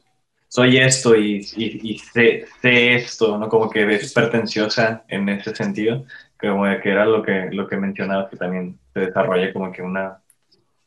soy 0.48 0.78
esto 0.78 1.14
y, 1.16 1.46
y, 1.56 1.92
y 1.94 1.98
sé, 1.98 2.46
sé 2.62 2.94
esto, 2.96 3.38
¿no? 3.38 3.48
Como 3.48 3.68
que 3.70 3.94
es 3.94 4.12
pretenciosa 4.14 5.04
en 5.08 5.28
ese 5.28 5.54
sentido, 5.54 6.04
como 6.40 6.64
que 6.82 6.90
era 6.90 7.04
lo 7.04 7.22
que, 7.22 7.48
lo 7.52 7.68
que 7.68 7.76
mencionabas, 7.76 8.30
que 8.30 8.36
también 8.36 8.78
se 8.94 9.00
desarrolla 9.00 9.52
como 9.52 9.70
que 9.72 9.82
una, 9.82 10.18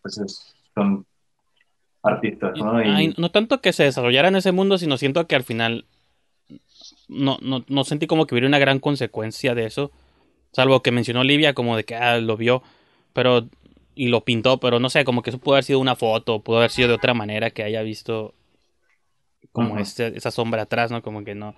pues 0.01 0.18
es- 0.20 0.51
son 0.74 1.05
artistas, 2.03 2.57
¿no? 2.57 2.82
Y, 2.84 2.88
Ay, 2.88 3.13
no 3.17 3.30
tanto 3.32 3.61
que 3.61 3.74
se 3.74 3.84
desarrollara 3.84 4.28
en 4.30 4.36
ese 4.36 4.51
mundo, 4.51 4.78
sino 4.78 4.97
siento 4.97 5.28
que 5.28 5.36
al 5.36 5.43
final 5.43 5.86
no, 7.07 7.38
no, 7.41 7.63
no 7.67 7.84
sentí 7.84 8.07
como 8.07 8.26
que 8.26 8.36
hubiera 8.36 8.47
una 8.47 8.59
gran 8.59 8.80
consecuencia 8.80 9.55
de 9.55 9.65
eso. 9.65 9.91
Salvo 10.51 10.82
que 10.82 10.91
mencionó 10.91 11.22
Olivia 11.22 11.53
como 11.53 11.78
de 11.78 11.84
que 11.86 11.95
ah, 11.95 12.17
lo 12.17 12.38
vio, 12.38 12.63
pero 13.13 13.47
y 13.95 14.07
lo 14.07 14.22
pintó, 14.22 14.59
pero 14.59 14.80
no 14.80 14.89
sé, 14.89 15.03
como 15.03 15.22
que 15.22 15.30
eso 15.30 15.39
pudo 15.39 15.55
haber 15.55 15.63
sido 15.63 15.80
una 15.80 15.95
foto, 15.95 16.41
pudo 16.41 16.57
haber 16.57 16.72
sido 16.72 16.88
de 16.88 16.95
otra 16.95 17.13
manera 17.13 17.51
que 17.51 17.63
haya 17.63 17.82
visto 17.82 18.34
como 19.51 19.78
este- 19.78 20.17
esa 20.17 20.32
sombra 20.32 20.63
atrás, 20.63 20.91
¿no? 20.91 21.01
Como 21.01 21.24
que 21.24 21.36
no. 21.36 21.55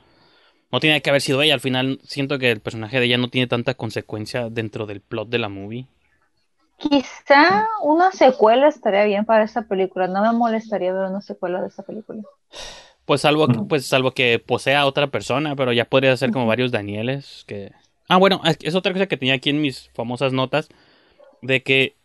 No 0.72 0.80
tiene 0.80 1.02
que 1.02 1.10
haber 1.12 1.22
sido 1.22 1.42
ella. 1.44 1.54
Al 1.54 1.60
final 1.60 2.00
siento 2.04 2.40
que 2.40 2.50
el 2.50 2.60
personaje 2.60 3.00
de 3.00 3.06
ella 3.06 3.18
no 3.18 3.28
tiene 3.30 3.46
tanta 3.48 3.76
consecuencia 3.76 4.50
dentro 4.50 4.88
del 4.88 5.02
plot 5.02 5.30
de 5.30 5.38
la 5.38 5.48
movie. 5.50 5.86
Quizá 6.90 7.66
una 7.82 8.12
secuela 8.12 8.68
estaría 8.68 9.06
bien 9.06 9.24
para 9.26 9.46
esta 9.46 9.62
película. 9.62 10.08
No 10.08 10.22
me 10.22 10.38
molestaría 10.38 10.92
ver 10.92 11.10
una 11.10 11.22
secuela 11.22 11.62
de 11.62 11.70
esta 11.70 11.84
película. 11.84 12.22
Pues 13.06 13.22
salvo, 13.22 13.46
Ujú. 13.46 13.68
pues 13.68 13.86
salvo 13.86 14.12
que 14.12 14.40
posea 14.40 14.82
a 14.82 14.86
otra 14.86 15.08
persona, 15.08 15.56
pero 15.56 15.72
ya 15.72 15.86
podría 15.86 16.16
ser 16.18 16.32
como 16.32 16.46
varios 16.46 16.72
Danieles 16.72 17.46
que... 17.48 17.72
Ah, 18.10 18.18
bueno, 18.18 18.42
es 18.44 18.76
otra 18.76 18.92
cosa 18.92 19.08
que 19.08 19.16
tenía 19.18 19.36
aquí 19.36 19.50
en 19.50 19.62
mis 19.62 19.90
famosas 19.94 20.34
notas, 20.34 20.68
de 21.42 21.64
que 21.64 21.96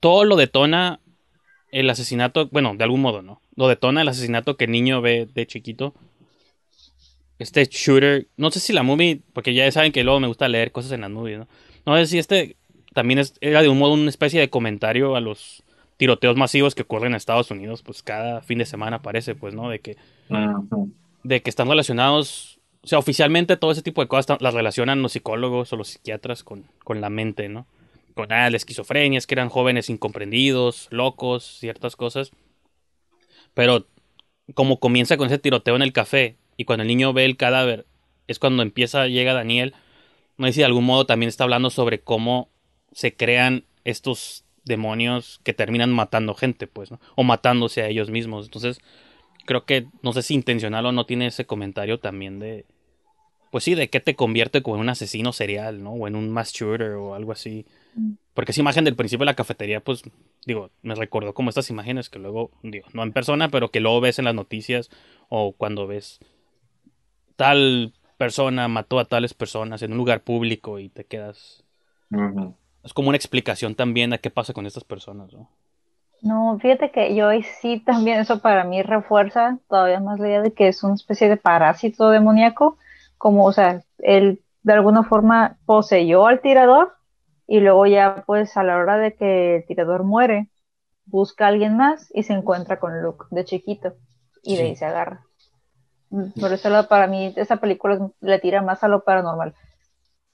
todo 0.00 0.24
lo 0.24 0.36
detona 0.36 1.00
el 1.70 1.90
asesinato, 1.90 2.48
bueno, 2.50 2.74
de 2.74 2.84
algún 2.84 3.02
modo, 3.02 3.20
¿no? 3.20 3.42
Lo 3.54 3.68
detona 3.68 4.00
el 4.00 4.08
asesinato 4.08 4.56
que 4.56 4.64
el 4.64 4.70
niño 4.70 5.02
ve 5.02 5.28
de 5.32 5.46
chiquito. 5.46 5.94
Este 7.38 7.66
shooter, 7.66 8.28
no 8.36 8.50
sé 8.50 8.60
si 8.60 8.72
la 8.72 8.82
movie, 8.82 9.20
porque 9.34 9.52
ya 9.52 9.70
saben 9.70 9.92
que 9.92 10.04
luego 10.04 10.20
me 10.20 10.26
gusta 10.26 10.48
leer 10.48 10.72
cosas 10.72 10.92
en 10.92 11.02
las 11.02 11.10
movies, 11.10 11.38
¿no? 11.38 11.48
No 11.84 11.96
sé 11.96 12.06
si 12.06 12.18
este 12.18 12.56
también 12.94 13.18
es, 13.18 13.34
era 13.40 13.62
de 13.62 13.68
un 13.68 13.78
modo 13.78 13.94
una 13.94 14.08
especie 14.08 14.40
de 14.40 14.50
comentario 14.50 15.16
a 15.16 15.20
los 15.20 15.62
tiroteos 15.96 16.36
masivos 16.36 16.74
que 16.74 16.82
ocurren 16.82 17.12
en 17.12 17.16
Estados 17.16 17.50
Unidos, 17.50 17.82
pues 17.82 18.02
cada 18.02 18.40
fin 18.40 18.58
de 18.58 18.66
semana 18.66 19.02
parece, 19.02 19.34
pues, 19.34 19.54
¿no? 19.54 19.68
De 19.68 19.80
que, 19.80 19.96
de 21.24 21.42
que 21.42 21.50
están 21.50 21.68
relacionados, 21.68 22.60
o 22.82 22.86
sea, 22.86 22.98
oficialmente 22.98 23.56
todo 23.56 23.72
ese 23.72 23.82
tipo 23.82 24.00
de 24.00 24.08
cosas 24.08 24.40
las 24.40 24.54
relacionan 24.54 25.02
los 25.02 25.12
psicólogos 25.12 25.72
o 25.72 25.76
los 25.76 25.88
psiquiatras 25.88 26.44
con, 26.44 26.64
con 26.84 27.00
la 27.00 27.10
mente, 27.10 27.48
¿no? 27.48 27.66
Con 28.14 28.32
ah, 28.32 28.48
la 28.48 28.56
esquizofrenia, 28.56 29.18
es 29.18 29.26
que 29.26 29.34
eran 29.34 29.48
jóvenes 29.48 29.90
incomprendidos, 29.90 30.88
locos, 30.90 31.44
ciertas 31.44 31.96
cosas. 31.96 32.30
Pero 33.54 33.86
como 34.54 34.78
comienza 34.78 35.16
con 35.16 35.26
ese 35.26 35.38
tiroteo 35.38 35.76
en 35.76 35.82
el 35.82 35.92
café 35.92 36.36
y 36.56 36.64
cuando 36.64 36.82
el 36.82 36.88
niño 36.88 37.12
ve 37.12 37.24
el 37.24 37.36
cadáver, 37.36 37.86
es 38.28 38.38
cuando 38.38 38.62
empieza, 38.62 39.08
llega 39.08 39.34
Daniel, 39.34 39.74
no 40.36 40.46
sé 40.46 40.52
si 40.52 40.58
de 40.60 40.66
algún 40.66 40.84
modo 40.84 41.06
también 41.06 41.28
está 41.28 41.44
hablando 41.44 41.70
sobre 41.70 42.00
cómo 42.00 42.50
se 42.98 43.14
crean 43.14 43.62
estos 43.84 44.44
demonios 44.64 45.40
que 45.44 45.54
terminan 45.54 45.92
matando 45.92 46.34
gente, 46.34 46.66
pues, 46.66 46.90
¿no? 46.90 46.98
O 47.14 47.22
matándose 47.22 47.82
a 47.82 47.86
ellos 47.86 48.10
mismos. 48.10 48.46
Entonces, 48.46 48.80
creo 49.46 49.64
que, 49.64 49.86
no 50.02 50.12
sé 50.12 50.22
si 50.22 50.34
intencional 50.34 50.84
o 50.84 50.90
no 50.90 51.06
tiene 51.06 51.28
ese 51.28 51.46
comentario 51.46 52.00
también 52.00 52.40
de, 52.40 52.66
pues 53.52 53.62
sí, 53.62 53.76
de 53.76 53.88
qué 53.88 54.00
te 54.00 54.16
convierte 54.16 54.64
como 54.64 54.74
en 54.74 54.82
un 54.82 54.88
asesino 54.88 55.32
serial, 55.32 55.80
¿no? 55.80 55.92
O 55.92 56.08
en 56.08 56.16
un 56.16 56.28
mass 56.30 56.52
shooter 56.52 56.94
o 56.94 57.14
algo 57.14 57.30
así. 57.30 57.66
Mm. 57.94 58.14
Porque 58.34 58.50
esa 58.50 58.62
imagen 58.62 58.82
del 58.82 58.96
principio 58.96 59.22
de 59.22 59.30
la 59.30 59.36
cafetería, 59.36 59.78
pues, 59.78 60.02
digo, 60.44 60.72
me 60.82 60.96
recordó 60.96 61.34
como 61.34 61.50
estas 61.50 61.70
imágenes 61.70 62.10
que 62.10 62.18
luego, 62.18 62.50
digo, 62.64 62.88
no 62.94 63.04
en 63.04 63.12
persona, 63.12 63.48
pero 63.48 63.70
que 63.70 63.78
luego 63.78 64.00
ves 64.00 64.18
en 64.18 64.24
las 64.24 64.34
noticias 64.34 64.90
o 65.28 65.52
cuando 65.52 65.86
ves 65.86 66.18
tal 67.36 67.92
persona 68.16 68.66
mató 68.66 68.98
a 68.98 69.04
tales 69.04 69.34
personas 69.34 69.82
en 69.82 69.92
un 69.92 69.98
lugar 69.98 70.24
público 70.24 70.80
y 70.80 70.88
te 70.88 71.04
quedas 71.04 71.62
es 72.82 72.92
como 72.92 73.08
una 73.08 73.16
explicación 73.16 73.74
también 73.74 74.12
a 74.12 74.18
qué 74.18 74.30
pasa 74.30 74.52
con 74.52 74.66
estas 74.66 74.84
personas, 74.84 75.32
¿no? 75.32 75.48
No, 76.20 76.58
fíjate 76.60 76.90
que 76.90 77.14
yo 77.14 77.28
sí 77.60 77.80
también 77.80 78.18
eso 78.18 78.40
para 78.40 78.64
mí 78.64 78.82
refuerza 78.82 79.58
todavía 79.68 80.00
más 80.00 80.18
la 80.18 80.28
idea 80.28 80.42
de 80.42 80.52
que 80.52 80.68
es 80.68 80.82
una 80.82 80.94
especie 80.94 81.28
de 81.28 81.36
parásito 81.36 82.10
demoníaco, 82.10 82.76
como, 83.18 83.44
o 83.44 83.52
sea, 83.52 83.84
él 83.98 84.42
de 84.62 84.72
alguna 84.72 85.04
forma 85.04 85.58
poseyó 85.64 86.26
al 86.26 86.40
tirador 86.40 86.94
y 87.46 87.60
luego 87.60 87.86
ya 87.86 88.24
pues 88.26 88.56
a 88.56 88.64
la 88.64 88.76
hora 88.76 88.98
de 88.98 89.14
que 89.14 89.56
el 89.56 89.66
tirador 89.66 90.02
muere, 90.02 90.48
busca 91.06 91.46
a 91.46 91.48
alguien 91.48 91.76
más 91.76 92.10
y 92.14 92.24
se 92.24 92.32
encuentra 92.32 92.78
con 92.80 93.00
Luke 93.00 93.26
de 93.30 93.44
chiquito 93.44 93.94
y 94.42 94.56
de 94.56 94.62
ahí 94.64 94.76
se 94.76 94.84
agarra. 94.84 95.24
Mm, 96.10 96.40
por 96.40 96.52
eso 96.52 96.88
para 96.88 97.06
mí 97.06 97.32
esa 97.36 97.56
película 97.56 98.10
le 98.20 98.38
tira 98.40 98.60
más 98.60 98.82
a 98.82 98.88
lo 98.88 99.04
paranormal. 99.04 99.54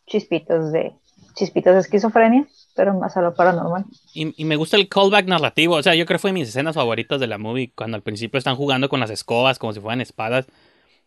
Chispitos 0.07 0.73
de 0.73 0.97
chispitas 1.35 1.75
de 1.75 1.81
esquizofrenia, 1.81 2.47
pero 2.75 2.95
más 2.95 3.17
a 3.17 3.23
lo 3.23 3.35
paranormal. 3.35 3.85
Y, 4.13 4.45
me 4.45 4.57
gusta 4.57 4.77
el 4.77 4.89
callback 4.89 5.27
narrativo, 5.27 5.77
o 5.77 5.83
sea, 5.83 5.95
yo 5.95 6.07
creo 6.07 6.19
que 6.19 6.23
fue 6.23 6.31
de 6.31 6.35
mis 6.35 6.49
escenas 6.49 6.75
favoritas 6.75 7.21
de 7.21 7.27
la 7.27 7.39
movie, 7.39 7.73
cuando 7.75 7.97
al 7.97 8.03
principio 8.03 8.39
están 8.39 8.57
jugando 8.57 8.89
con 8.89 9.01
las 9.01 9.11
escobas 9.11 9.59
como 9.59 9.73
si 9.73 9.81
fueran 9.81 10.01
espadas, 10.01 10.47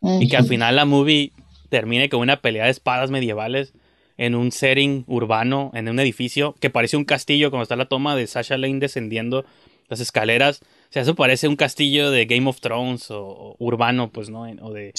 y 0.01 0.27
que 0.27 0.37
al 0.37 0.45
final 0.45 0.75
la 0.75 0.85
movie 0.85 1.31
termine 1.69 2.09
con 2.09 2.21
una 2.21 2.41
pelea 2.41 2.65
de 2.65 2.71
espadas 2.71 3.09
medievales 3.09 3.73
en 4.17 4.35
un 4.35 4.51
setting 4.51 5.03
urbano, 5.07 5.71
en 5.73 5.89
un 5.89 5.99
edificio, 5.99 6.55
que 6.59 6.69
parece 6.69 6.97
un 6.97 7.05
castillo, 7.05 7.51
como 7.51 7.63
está 7.63 7.75
la 7.75 7.85
toma 7.85 8.15
de 8.15 8.27
Sasha 8.27 8.57
Lane 8.57 8.79
descendiendo 8.79 9.45
las 9.89 9.99
escaleras. 9.99 10.61
O 10.61 10.93
sea, 10.93 11.03
eso 11.03 11.15
parece 11.15 11.47
un 11.47 11.55
castillo 11.55 12.11
de 12.11 12.25
Game 12.25 12.49
of 12.49 12.59
Thrones 12.59 13.11
o, 13.11 13.55
urbano, 13.59 14.09
pues, 14.11 14.29
¿no? 14.29 14.41
O 14.61 14.73
de 14.73 14.91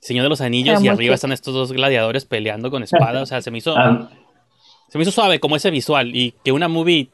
Señor 0.00 0.24
de 0.24 0.28
los 0.28 0.40
Anillos, 0.40 0.82
y 0.82 0.88
arriba 0.88 1.14
están 1.14 1.32
estos 1.32 1.54
dos 1.54 1.72
gladiadores 1.72 2.24
peleando 2.24 2.70
con 2.70 2.82
espadas. 2.82 3.22
O 3.22 3.26
sea, 3.26 3.42
se 3.42 3.50
me 3.50 3.58
hizo. 3.58 3.76
Ah, 3.76 4.10
se 4.90 4.98
me 4.98 5.02
hizo 5.02 5.12
suave 5.12 5.38
como 5.38 5.56
ese 5.56 5.70
visual 5.70 6.14
y 6.14 6.34
que 6.44 6.52
una 6.52 6.68
movie 6.68 7.10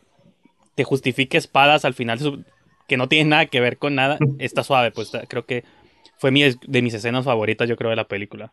te 0.75 0.85
justifique 0.85 1.37
espadas 1.37 1.85
al 1.85 1.95
final 1.95 2.45
que 2.89 2.97
no 2.97 3.09
tiene 3.09 3.31
nada 3.31 3.47
que 3.47 3.61
ver 3.61 3.77
con 3.77 3.95
nada, 3.95 4.19
está 4.39 4.65
suave, 4.65 4.91
pues 4.91 5.13
creo 5.29 5.45
que 5.45 5.65
fue 6.19 6.31
mi, 6.31 6.43
de 6.43 6.83
mis 6.83 6.95
escenas 6.95 7.27
favoritas, 7.27 7.69
yo 7.69 7.77
creo, 7.77 7.91
de 7.91 7.97
la 7.97 8.09
película. 8.09 8.53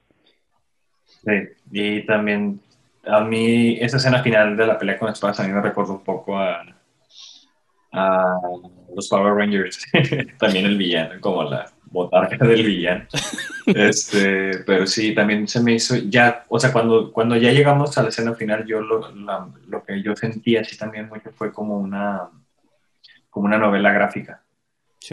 Sí, 1.05 1.31
y 1.71 2.05
también 2.05 2.59
a 3.05 3.21
mí 3.21 3.77
esa 3.79 3.97
escena 3.97 4.21
final 4.21 4.57
de 4.57 4.67
la 4.67 4.77
pelea 4.77 4.99
con 4.99 5.09
espadas 5.09 5.39
a 5.39 5.43
mí 5.43 5.53
me 5.53 5.61
recuerda 5.61 5.93
un 5.93 6.03
poco 6.03 6.37
a, 6.37 6.65
a 7.93 8.39
los 8.93 9.07
Power 9.07 9.35
Rangers, 9.35 9.85
también 10.37 10.65
el 10.65 10.77
villano, 10.77 11.21
como 11.21 11.43
la, 11.43 11.72
botarga 11.93 12.45
del 12.45 12.65
villano. 12.65 13.05
Este, 13.65 14.59
pero 14.65 14.85
sí, 14.85 15.15
también 15.15 15.47
se 15.47 15.61
me 15.61 15.73
hizo, 15.75 15.95
ya, 15.95 16.43
o 16.49 16.59
sea, 16.59 16.73
cuando, 16.73 17.13
cuando 17.13 17.37
ya 17.37 17.51
llegamos 17.51 17.97
a 17.97 18.03
la 18.03 18.09
escena 18.09 18.33
final, 18.33 18.65
yo 18.65 18.81
lo, 18.81 19.09
lo 19.11 19.85
que 19.85 20.01
yo 20.01 20.13
sentía 20.17 20.59
así 20.61 20.77
también 20.77 21.07
mucho 21.07 21.31
fue 21.31 21.53
como 21.53 21.77
una, 21.77 22.29
como 23.29 23.45
una 23.45 23.57
novela 23.57 23.93
gráfica. 23.93 24.43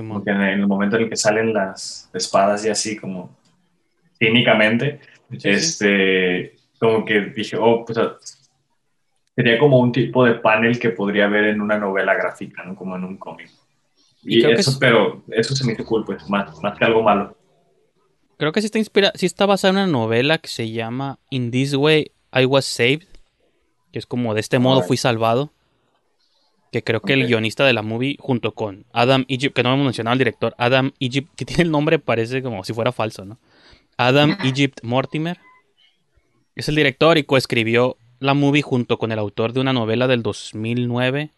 Porque 0.09 0.31
en 0.31 0.43
el 0.43 0.66
momento 0.66 0.97
en 0.97 1.05
el 1.05 1.09
que 1.09 1.16
salen 1.16 1.53
las 1.53 2.11
espadas 2.12 2.64
y 2.64 2.68
así 2.68 2.97
como 2.97 3.37
cínicamente, 4.18 5.01
este, 5.43 6.57
como 6.78 7.05
que 7.05 7.20
dije, 7.20 7.57
oh, 7.57 7.85
pues 7.85 7.99
sería 9.35 9.59
como 9.59 9.78
un 9.78 9.91
tipo 9.91 10.24
de 10.24 10.35
panel 10.35 10.78
que 10.78 10.91
podría 10.91 11.24
haber 11.24 11.45
en 11.45 11.61
una 11.61 11.78
novela 11.78 12.14
gráfica, 12.14 12.62
¿no? 12.64 12.74
Como 12.76 12.97
en 12.97 13.05
un 13.05 13.16
cómic. 13.16 13.51
Y, 14.23 14.45
eso, 14.45 14.79
pero 14.79 15.23
eso 15.29 15.55
se 15.55 15.64
me 15.64 15.73
hizo 15.73 15.85
cool, 15.85 16.05
pues, 16.05 16.29
más, 16.29 16.51
que 16.79 16.85
algo 16.85 17.03
malo. 17.03 17.37
Creo 18.37 18.53
que 18.53 18.61
sí 18.61 18.66
está 18.66 18.79
inspira 18.79 19.12
sí 19.14 19.27
está 19.27 19.45
basada 19.45 19.73
en 19.73 19.77
una 19.77 19.87
novela 19.87 20.39
que 20.39 20.49
se 20.49 20.71
llama 20.71 21.18
In 21.29 21.51
This 21.51 21.75
Way 21.75 22.12
I 22.33 22.45
Was 22.47 22.64
Saved, 22.64 23.07
que 23.93 23.99
es 23.99 24.07
como 24.07 24.35
de 24.35 24.41
este 24.41 24.59
modo 24.59 24.83
fui 24.83 24.97
salvado. 24.97 25.53
Que 26.73 26.85
creo 26.85 27.01
que 27.01 27.14
el 27.14 27.27
guionista 27.27 27.66
de 27.66 27.73
la 27.73 27.83
movie, 27.83 28.16
junto 28.21 28.53
con 28.53 28.87
Adam 28.93 29.25
Egypt, 29.27 29.57
que 29.57 29.64
no 29.64 29.75
hemos 29.75 29.85
mencionado 29.85 30.12
al 30.12 30.18
director, 30.18 30.55
Adam 30.57 30.93
Egypt, 31.01 31.29
que 31.37 31.45
tiene 31.45 31.64
el 31.64 31.71
nombre, 31.73 31.99
parece 31.99 32.43
como 32.43 32.62
si 32.62 32.73
fuera 32.73 32.93
falso, 32.93 33.25
¿no? 33.25 33.39
Adam 33.97 34.39
Egypt 34.45 34.79
Mortimer. 34.83 35.39
Es 36.55 36.68
el 36.68 36.77
director 36.77 37.18
y 37.18 37.25
coescribió 37.25 37.97
la 38.21 38.35
movie 38.35 38.62
junto 38.62 38.99
con 38.99 39.11
el 39.11 39.18
autor 39.18 39.53
de 39.53 39.61
una 39.61 39.73
novela 39.73 40.07
del 40.07 40.23
2009 40.23 41.31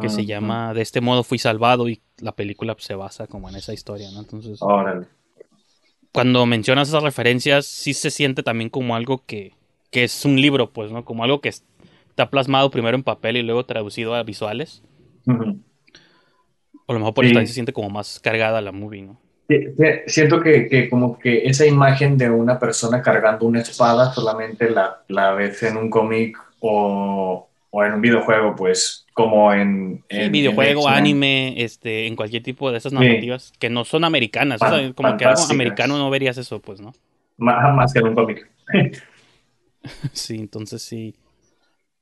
que 0.00 0.08
se 0.08 0.24
llama 0.24 0.72
De 0.74 0.82
este 0.82 1.00
modo 1.00 1.22
fui 1.22 1.38
salvado 1.38 1.88
y 1.88 2.00
la 2.18 2.32
película 2.32 2.74
se 2.78 2.94
basa 2.94 3.26
como 3.26 3.48
en 3.48 3.56
esa 3.56 3.72
historia, 3.74 4.10
¿no? 4.10 4.20
Entonces, 4.20 4.60
cuando 6.12 6.44
mencionas 6.46 6.88
esas 6.88 7.02
referencias, 7.02 7.66
sí 7.66 7.94
se 7.94 8.10
siente 8.10 8.42
también 8.42 8.70
como 8.70 8.96
algo 8.96 9.24
que, 9.26 9.54
que 9.90 10.04
es 10.04 10.24
un 10.24 10.40
libro, 10.40 10.72
pues, 10.72 10.92
¿no? 10.92 11.04
Como 11.04 11.24
algo 11.24 11.40
que 11.40 11.48
está 11.48 12.30
plasmado 12.30 12.70
primero 12.70 12.96
en 12.96 13.02
papel 13.02 13.36
y 13.36 13.42
luego 13.42 13.64
traducido 13.64 14.14
a 14.14 14.22
visuales. 14.22 14.82
O 15.26 15.32
a 15.32 16.92
lo 16.92 16.98
mejor 16.98 17.14
por 17.14 17.24
eso 17.24 17.34
también 17.34 17.48
se 17.48 17.54
siente 17.54 17.72
como 17.72 17.90
más 17.90 18.20
cargada 18.20 18.60
la 18.60 18.72
movie, 18.72 19.02
¿no? 19.02 19.20
siento 20.06 20.40
que, 20.40 20.68
que, 20.68 20.88
como 20.88 21.18
que 21.18 21.46
esa 21.46 21.66
imagen 21.66 22.16
de 22.16 22.30
una 22.30 22.58
persona 22.58 23.02
cargando 23.02 23.44
una 23.44 23.60
espada 23.60 24.12
solamente 24.12 24.70
la, 24.70 25.02
la 25.08 25.32
ves 25.32 25.62
en 25.62 25.76
un 25.76 25.90
cómic 25.90 26.38
o, 26.60 27.48
o 27.74 27.82
en 27.82 27.94
un 27.94 28.02
videojuego, 28.02 28.54
pues 28.54 29.06
como 29.14 29.50
en, 29.52 30.04
videojuego, 30.30 30.88
anime, 30.88 31.54
este, 31.56 32.06
en 32.06 32.16
cualquier 32.16 32.42
tipo 32.42 32.70
de 32.70 32.76
esas 32.76 32.92
narrativas 32.92 33.52
que 33.58 33.70
no 33.70 33.86
son 33.86 34.04
americanas. 34.04 34.60
como 34.94 35.16
que 35.16 35.24
algo 35.24 35.42
americano 35.50 35.96
no 35.96 36.10
verías 36.10 36.36
eso, 36.36 36.60
pues, 36.60 36.80
¿no? 36.80 36.92
Más, 37.38 37.92
que 37.94 38.00
en 38.00 38.08
un 38.08 38.14
cómic. 38.14 38.50
sí, 40.12 40.36
entonces 40.36 40.82
sí. 40.82 41.16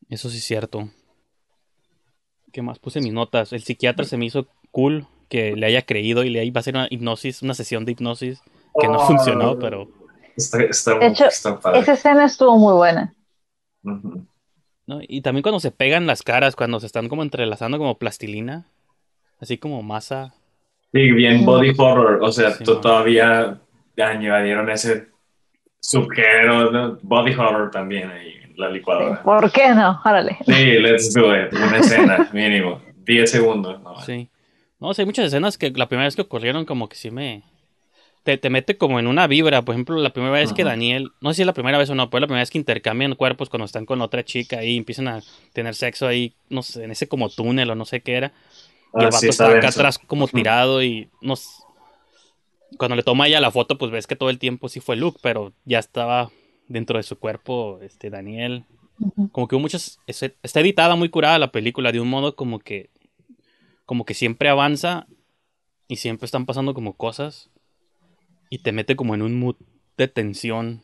Eso 0.08 0.28
sí 0.28 0.38
es 0.38 0.44
cierto. 0.44 0.90
¿Qué 2.52 2.62
más 2.62 2.80
puse 2.80 3.00
mis 3.00 3.12
notas? 3.12 3.52
El 3.52 3.62
psiquiatra 3.62 4.04
se 4.04 4.16
me 4.16 4.24
hizo 4.24 4.48
cool 4.72 5.06
que 5.28 5.54
le 5.54 5.66
haya 5.66 5.82
creído 5.82 6.24
y 6.24 6.30
le 6.30 6.44
iba 6.44 6.58
a 6.58 6.62
hacer 6.62 6.74
una 6.74 6.88
hipnosis, 6.90 7.42
una 7.42 7.54
sesión 7.54 7.84
de 7.84 7.92
hipnosis 7.92 8.42
que 8.80 8.88
no 8.88 8.98
oh. 8.98 9.06
funcionó, 9.06 9.56
pero. 9.56 9.88
Está, 10.36 10.64
está, 10.64 10.98
de 10.98 11.06
hecho, 11.06 11.26
esa 11.26 11.92
escena 11.92 12.24
estuvo 12.24 12.58
muy 12.58 12.74
buena. 12.74 13.14
Y 15.06 15.20
también 15.22 15.42
cuando 15.42 15.60
se 15.60 15.70
pegan 15.70 16.06
las 16.06 16.22
caras, 16.22 16.56
cuando 16.56 16.80
se 16.80 16.86
están 16.86 17.08
como 17.08 17.22
entrelazando 17.22 17.78
como 17.78 17.98
plastilina, 17.98 18.66
así 19.40 19.58
como 19.58 19.82
masa. 19.82 20.34
Sí, 20.92 21.12
bien 21.12 21.44
body 21.44 21.72
horror, 21.76 22.20
o 22.22 22.32
sea, 22.32 22.56
todavía 22.58 23.60
añadieron 23.96 24.68
ese 24.70 25.08
subgénero, 25.78 26.98
body 27.02 27.34
horror 27.34 27.70
también 27.70 28.10
ahí 28.10 28.34
en 28.42 28.54
la 28.56 28.70
licuadora. 28.70 29.22
¿Por 29.22 29.50
qué 29.52 29.74
no? 29.74 30.00
Órale. 30.04 30.38
Sí, 30.46 30.78
let's 30.78 31.12
do 31.14 31.34
it, 31.34 31.52
una 31.52 31.78
escena 31.78 32.28
mínimo, 32.32 32.80
10 33.04 33.30
segundos. 33.30 33.80
Sí. 34.04 34.28
No, 34.78 34.92
hay 34.96 35.04
muchas 35.04 35.26
escenas 35.26 35.58
que 35.58 35.70
la 35.70 35.88
primera 35.88 36.06
vez 36.06 36.16
que 36.16 36.22
ocurrieron 36.22 36.64
como 36.64 36.88
que 36.88 36.96
sí 36.96 37.10
me... 37.10 37.42
te, 38.22 38.36
te 38.38 38.50
mete 38.50 38.76
como 38.76 38.98
en 38.98 39.06
una 39.06 39.26
vibra. 39.26 39.62
Por 39.62 39.74
ejemplo, 39.74 39.96
la 39.96 40.12
primera 40.12 40.32
vez 40.32 40.52
que. 40.52 40.64
Daniel, 40.64 41.10
no 41.20 41.30
sé 41.30 41.36
si 41.36 41.42
es 41.42 41.46
la 41.46 41.54
primera 41.54 41.78
vez 41.78 41.88
o 41.90 41.94
no, 41.94 42.10
pero 42.10 42.20
la 42.20 42.26
primera 42.26 42.42
vez 42.42 42.50
que 42.50 42.58
intercambian 42.58 43.14
cuerpos 43.14 43.48
cuando 43.48 43.64
están 43.64 43.86
con 43.86 44.00
otra 44.02 44.24
chica 44.24 44.62
y 44.64 44.76
empiezan 44.76 45.08
a 45.08 45.20
tener 45.52 45.74
sexo 45.74 46.06
ahí, 46.06 46.34
no 46.48 46.62
sé, 46.62 46.84
en 46.84 46.90
ese 46.90 47.08
como 47.08 47.28
túnel 47.30 47.70
o 47.70 47.74
no 47.74 47.84
sé 47.84 48.00
qué 48.00 48.14
era. 48.14 48.32
Y 48.94 48.98
Ah, 48.98 49.04
el 49.04 49.04
vato 49.06 49.16
está 49.26 49.30
está 49.30 49.44
acá 49.58 49.68
atrás 49.68 49.98
como 49.98 50.26
tirado 50.28 50.82
y 50.82 51.08
no 51.20 51.34
Cuando 52.76 52.96
le 52.96 53.02
toma 53.02 53.26
ella 53.26 53.40
la 53.40 53.50
foto, 53.50 53.76
pues 53.78 53.90
ves 53.90 54.06
que 54.06 54.16
todo 54.16 54.30
el 54.30 54.38
tiempo 54.38 54.68
sí 54.68 54.80
fue 54.80 54.96
Luke, 54.96 55.18
pero 55.22 55.52
ya 55.64 55.78
estaba 55.78 56.30
dentro 56.68 56.96
de 56.98 57.02
su 57.02 57.18
cuerpo 57.18 57.78
este 57.82 58.10
Daniel. 58.10 58.64
Como 59.32 59.48
que 59.48 59.54
hubo 59.56 59.62
muchas... 59.62 59.98
es- 60.06 60.22
Está 60.42 60.60
editada 60.60 60.94
muy 60.94 61.08
curada 61.08 61.38
la 61.38 61.52
película, 61.52 61.90
de 61.92 62.00
un 62.00 62.08
modo 62.08 62.36
como 62.36 62.58
que... 62.58 62.90
Como 63.86 64.04
que 64.04 64.14
siempre 64.14 64.48
avanza 64.48 65.06
y 65.88 65.96
siempre 65.96 66.26
están 66.26 66.46
pasando 66.46 66.74
como 66.74 66.92
cosas 66.94 67.50
y 68.50 68.58
te 68.58 68.72
mete 68.72 68.96
como 68.96 69.14
en 69.14 69.22
un 69.22 69.38
mood 69.38 69.56
de 69.96 70.08
tensión 70.08 70.82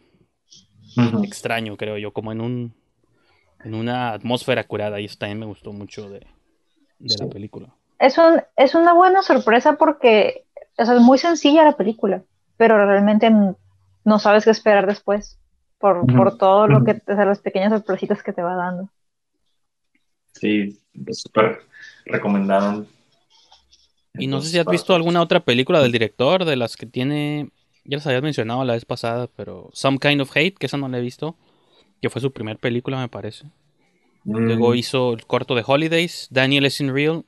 extraño, 1.23 1.77
creo 1.77 1.99
yo, 1.99 2.13
como 2.13 2.33
en 2.33 2.41
un... 2.41 2.75
En 3.65 3.75
una 3.75 4.13
atmósfera 4.13 4.65
curada 4.65 5.01
y 5.01 5.07
eso 5.07 5.17
también 5.19 5.41
me 5.41 5.47
gustó 5.47 5.73
mucho 5.73 6.09
de, 6.09 6.21
de 7.01 7.17
la 7.19 7.29
película. 7.29 7.75
Es, 7.99 8.17
un, 8.17 8.41
es 8.55 8.77
una 8.77 8.93
buena 8.93 9.23
sorpresa 9.23 9.77
porque 9.77 10.47
o 10.79 10.85
sea, 10.85 10.95
es 10.95 11.01
muy 11.01 11.19
sencilla 11.19 11.65
la 11.65 11.77
película, 11.77 12.23
pero 12.57 12.77
realmente 12.87 13.31
no 14.05 14.19
sabes 14.19 14.45
qué 14.45 14.51
esperar 14.51 14.87
después 14.87 15.39
por, 15.79 16.07
por 16.07 16.39
todo 16.39 16.67
lo 16.67 16.85
que, 16.85 16.93
o 16.93 17.15
sea, 17.15 17.25
las 17.25 17.41
pequeñas 17.41 17.73
sorpresitas 17.73 18.23
que 18.23 18.33
te 18.33 18.43
va 18.43 18.55
dando. 18.55 18.91
Sí, 20.33 20.79
súper 21.13 21.61
recomendaron. 22.05 22.87
Y 24.19 24.27
no 24.27 24.41
sé 24.41 24.51
si 24.51 24.59
has 24.59 24.67
visto 24.67 24.95
alguna 24.95 25.21
otra 25.21 25.41
película 25.41 25.81
del 25.81 25.93
director, 25.93 26.45
de 26.45 26.57
las 26.57 26.77
que 26.77 26.87
tiene, 26.87 27.51
ya 27.89 27.97
las 27.99 28.07
habías 28.07 28.23
mencionado 28.23 28.65
la 28.65 28.75
vez 28.75 28.85
pasada, 28.85 29.29
pero 29.37 29.71
Some 29.73 29.99
Kind 29.99 30.21
of 30.21 30.31
Hate, 30.37 30.55
que 30.59 30.67
esa 30.67 30.77
no 30.77 30.89
la 30.89 30.99
he 30.99 31.03
visto, 31.03 31.37
que 32.03 32.11
fue 32.11 32.21
su 32.21 32.33
primer 32.33 32.59
película 32.59 32.99
me 32.99 33.09
parece. 33.09 33.47
Mm, 34.25 34.49
Luego 34.49 34.75
hizo 34.75 35.13
el 35.15 35.27
corto 35.27 35.55
de 35.55 35.65
Holidays, 35.67 36.29
Daniel 36.31 36.67
is 36.67 36.81
in 36.81 36.93
Real, 36.95 37.25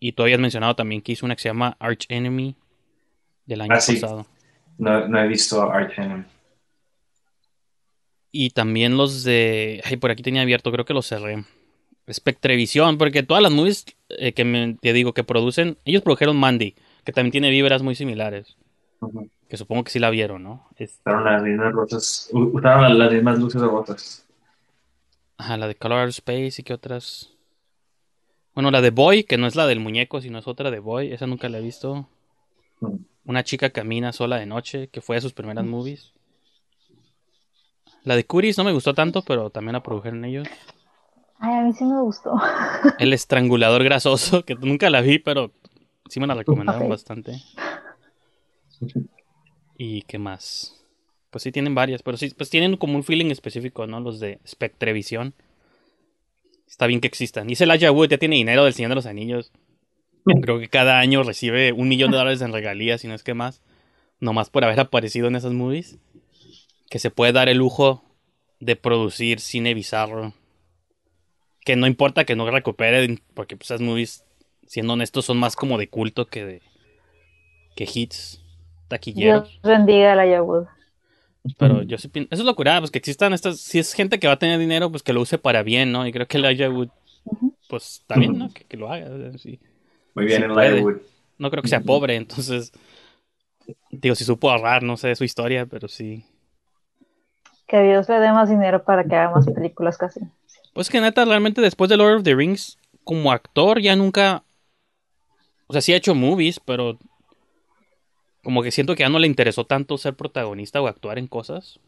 y 0.00 0.12
tú 0.12 0.22
habías 0.22 0.40
mencionado 0.40 0.74
también 0.76 1.02
que 1.02 1.12
hizo 1.12 1.26
una 1.26 1.36
que 1.36 1.42
se 1.42 1.48
llama 1.48 1.76
Arch 1.80 2.06
Enemy 2.08 2.56
del 3.46 3.60
año 3.62 3.74
Ah, 3.74 3.80
sí. 3.80 4.00
pasado. 4.00 4.26
no, 4.78 5.08
no 5.08 5.20
he 5.20 5.28
visto 5.28 5.62
Art 5.70 5.92
Enemy. 5.98 6.24
Y 8.32 8.50
también 8.50 8.96
los 8.96 9.22
de, 9.22 9.80
ay, 9.84 9.96
por 9.96 10.10
aquí 10.10 10.22
tenía 10.22 10.42
abierto, 10.42 10.72
creo 10.72 10.84
que 10.84 10.94
los 10.94 11.06
cerré. 11.06 11.44
Spectrevisión, 12.12 12.98
porque 12.98 13.22
todas 13.22 13.42
las 13.42 13.52
movies 13.52 13.86
eh, 14.10 14.32
que 14.32 14.44
me, 14.44 14.74
te 14.80 14.92
digo 14.92 15.14
que 15.14 15.24
producen, 15.24 15.78
ellos 15.84 16.02
produjeron 16.02 16.36
Mandy, 16.36 16.74
que 17.04 17.12
también 17.12 17.30
tiene 17.32 17.50
vibras 17.50 17.82
muy 17.82 17.94
similares, 17.94 18.56
Ujú. 19.00 19.30
Que 19.48 19.56
supongo 19.56 19.84
que 19.84 19.90
sí 19.90 19.98
la 19.98 20.10
vieron, 20.10 20.42
¿no? 20.42 20.68
Usaron 20.78 21.24
las 21.24 21.42
mismas 21.42 21.72
rosas, 21.72 22.30
usaron 22.32 22.98
las, 22.98 23.12
mismas 23.12 23.38
luces. 23.38 24.26
Ajá, 25.36 25.56
la 25.56 25.68
de 25.68 25.74
Color 25.74 26.08
Space 26.08 26.54
y 26.58 26.62
qué 26.62 26.72
otras. 26.72 27.30
Bueno, 28.54 28.70
la 28.70 28.80
de 28.80 28.90
Boy, 28.90 29.24
que 29.24 29.36
no 29.36 29.46
es 29.46 29.56
la 29.56 29.66
del 29.66 29.80
muñeco, 29.80 30.20
sino 30.20 30.38
es 30.38 30.46
otra 30.46 30.70
de 30.70 30.78
Boy, 30.78 31.12
esa 31.12 31.26
nunca 31.26 31.48
la 31.48 31.58
he 31.58 31.62
visto. 31.62 32.08
Ujú. 32.80 33.00
Una 33.24 33.42
chica 33.42 33.70
camina 33.70 34.12
sola 34.12 34.36
de 34.36 34.46
noche, 34.46 34.88
que 34.88 35.00
fue 35.00 35.16
de 35.16 35.22
sus 35.22 35.32
primeras 35.32 35.64
movies. 35.64 36.12
La 38.04 38.16
de 38.16 38.24
Curis 38.24 38.58
no 38.58 38.64
me 38.64 38.72
gustó 38.72 38.94
tanto, 38.94 39.22
pero 39.22 39.50
también 39.50 39.72
la 39.72 39.82
produjeron 39.82 40.24
ellos. 40.24 40.46
Ay, 41.38 41.54
a 41.54 41.62
mí 41.62 41.72
sí 41.72 41.84
me 41.84 42.00
gustó. 42.00 42.34
El 42.98 43.12
estrangulador 43.12 43.82
grasoso, 43.82 44.44
que 44.44 44.54
nunca 44.54 44.90
la 44.90 45.00
vi, 45.00 45.18
pero 45.18 45.52
sí 46.08 46.20
me 46.20 46.26
la 46.26 46.34
recomendaron 46.44 46.82
Ok. 46.82 46.90
bastante. 46.90 47.32
¿Y 49.76 50.02
qué 50.02 50.18
más? 50.18 50.84
Pues 51.30 51.42
sí 51.42 51.52
tienen 51.52 51.74
varias, 51.74 52.02
pero 52.02 52.16
sí, 52.16 52.32
pues 52.36 52.50
tienen 52.50 52.76
como 52.76 52.94
un 52.94 53.04
feeling 53.04 53.30
específico, 53.30 53.86
¿no? 53.86 54.00
Los 54.00 54.20
de 54.20 54.38
Spectrevisión. 54.46 55.34
Está 56.68 56.86
bien 56.86 57.00
que 57.00 57.08
existan. 57.08 57.46
Dice 57.46 57.64
Elijah 57.64 57.90
Wood, 57.90 58.08
ya 58.08 58.18
tiene 58.18 58.36
dinero 58.36 58.64
del 58.64 58.74
Señor 58.74 58.90
de 58.90 58.94
los 58.96 59.06
Anillos. 59.06 59.52
Creo 60.42 60.58
que 60.58 60.68
cada 60.68 61.00
año 61.00 61.22
recibe 61.22 61.72
un 61.72 61.88
millón 61.88 62.10
de 62.10 62.18
dólares 62.18 62.40
en 62.40 62.52
regalías, 62.52 63.00
si 63.00 63.08
no 63.08 63.14
es 63.14 63.22
que 63.22 63.34
más. 63.34 63.62
Nomás 64.20 64.48
por 64.48 64.64
haber 64.64 64.78
aparecido 64.80 65.26
en 65.26 65.36
esas 65.36 65.52
movies. 65.52 65.98
Que 66.88 66.98
se 66.98 67.10
puede 67.10 67.32
dar 67.32 67.48
el 67.48 67.58
lujo 67.58 68.04
de 68.60 68.76
producir 68.76 69.40
cine 69.40 69.74
bizarro. 69.74 70.32
Que 71.64 71.76
no 71.76 71.86
importa 71.86 72.24
que 72.24 72.36
no 72.36 72.48
recupere, 72.50 73.18
porque 73.34 73.56
pues, 73.56 73.70
esas 73.70 73.80
movies, 73.80 74.24
siendo 74.66 74.92
honestos, 74.92 75.24
son 75.24 75.38
más 75.38 75.56
como 75.56 75.78
de 75.78 75.88
culto 75.88 76.26
que 76.26 76.44
de 76.44 76.62
que 77.74 77.88
hits 77.92 78.43
taquilleros. 78.98 79.48
Dios 79.50 79.60
bendiga 79.62 80.14
la 80.14 80.26
Yahoo. 80.26 80.66
Pero 81.58 81.82
yo 81.82 81.98
sí 81.98 82.08
pienso, 82.08 82.28
eso 82.32 82.42
es 82.42 82.46
locura, 82.46 82.78
pues 82.78 82.90
que 82.90 82.98
existan 82.98 83.32
estas, 83.32 83.58
si 83.60 83.78
es 83.78 83.92
gente 83.92 84.18
que 84.18 84.26
va 84.26 84.34
a 84.34 84.38
tener 84.38 84.58
dinero, 84.58 84.90
pues 84.90 85.02
que 85.02 85.12
lo 85.12 85.20
use 85.20 85.36
para 85.36 85.62
bien, 85.62 85.92
¿no? 85.92 86.06
Y 86.06 86.12
creo 86.12 86.26
que 86.26 86.38
Wood, 86.68 86.88
Ujú. 87.26 87.54
pues 87.68 88.00
está 88.00 88.18
bien, 88.18 88.38
¿no? 88.38 88.52
Que, 88.52 88.64
que 88.64 88.76
lo 88.76 88.90
haga, 88.90 89.10
o 89.10 89.18
sea, 89.18 89.38
sí. 89.38 89.60
Muy 90.14 90.24
bien 90.26 90.38
Sí 90.38 90.44
en 90.44 90.54
puede. 90.54 90.70
Lightwood. 90.70 91.02
No 91.36 91.50
creo 91.50 91.62
que 91.62 91.68
sea 91.68 91.80
pobre, 91.80 92.14
entonces, 92.16 92.72
digo, 93.90 94.14
si 94.14 94.24
supo 94.24 94.50
ahorrar, 94.50 94.82
no 94.82 94.96
sé 94.96 95.14
su 95.16 95.24
historia, 95.24 95.66
pero 95.66 95.88
sí. 95.88 96.24
Que 97.66 97.82
Dios 97.82 98.08
le 98.08 98.20
dé 98.20 98.30
más 98.32 98.48
dinero 98.48 98.84
para 98.84 99.04
que 99.04 99.14
haga 99.14 99.34
más 99.34 99.46
películas 99.46 99.98
casi. 99.98 100.20
Pues 100.72 100.88
que 100.88 101.00
neta, 101.00 101.24
realmente 101.24 101.60
después 101.60 101.90
de 101.90 101.96
Lord 101.96 102.16
of 102.18 102.22
the 102.22 102.34
Rings, 102.34 102.78
como 103.04 103.32
actor 103.32 103.80
ya 103.80 103.96
nunca, 103.96 104.44
o 105.66 105.72
sea, 105.72 105.82
sí 105.82 105.92
ha 105.92 105.96
hecho 105.96 106.14
movies, 106.14 106.60
pero 106.60 106.98
como 108.44 108.62
que 108.62 108.70
siento 108.70 108.94
que 108.94 109.02
ya 109.02 109.08
no 109.08 109.18
le 109.18 109.26
interesó 109.26 109.64
tanto 109.64 109.98
ser 109.98 110.14
protagonista 110.14 110.80
o 110.80 110.86
actuar 110.86 111.18
en 111.18 111.26
cosas. 111.26 111.80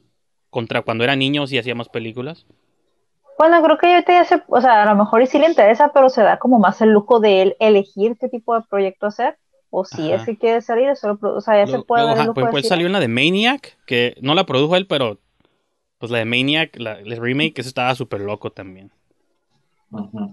Contra 0.50 0.82
cuando 0.82 1.04
era 1.04 1.14
niño 1.16 1.46
sí 1.46 1.58
hacía 1.58 1.74
más 1.74 1.88
películas. 1.88 2.46
Bueno, 3.38 3.62
creo 3.62 3.76
que 3.78 3.86
ahorita 3.92 4.12
ya 4.12 4.24
se, 4.24 4.42
o 4.48 4.60
sea, 4.60 4.82
a 4.82 4.86
lo 4.86 4.96
mejor 4.96 5.22
y 5.22 5.26
sí 5.26 5.38
le 5.38 5.46
interesa, 5.46 5.92
pero 5.92 6.08
se 6.08 6.22
da 6.22 6.38
como 6.38 6.58
más 6.58 6.80
el 6.80 6.90
lujo 6.90 7.20
de 7.20 7.42
él 7.42 7.56
elegir 7.60 8.16
qué 8.18 8.28
tipo 8.28 8.54
de 8.54 8.64
proyecto 8.68 9.06
hacer. 9.06 9.36
O 9.70 9.84
si 9.84 10.10
Ajá. 10.10 10.14
es 10.16 10.24
que 10.24 10.38
quiere 10.38 10.62
salir, 10.62 10.96
solo, 10.96 11.18
produ- 11.18 11.36
o 11.36 11.40
sea, 11.40 11.58
ya 11.58 11.66
se 11.66 11.78
puede 11.80 12.02
luego, 12.02 12.16
dar 12.16 12.22
el 12.22 12.26
lujo 12.28 12.40
de 12.40 12.46
él 12.46 12.52
decir, 12.56 12.68
salió 12.70 12.86
en 12.86 12.92
la 12.92 13.00
de 13.00 13.08
Maniac, 13.08 13.76
que 13.86 14.16
no 14.22 14.34
la 14.34 14.46
produjo 14.46 14.76
él, 14.76 14.86
pero 14.86 15.18
pues 15.98 16.10
la 16.10 16.18
de 16.18 16.24
Maniac, 16.24 16.76
la, 16.78 16.92
el 16.98 17.16
remake, 17.16 17.58
eso 17.58 17.68
estaba 17.68 17.94
súper 17.94 18.20
loco 18.20 18.50
también. 18.52 18.90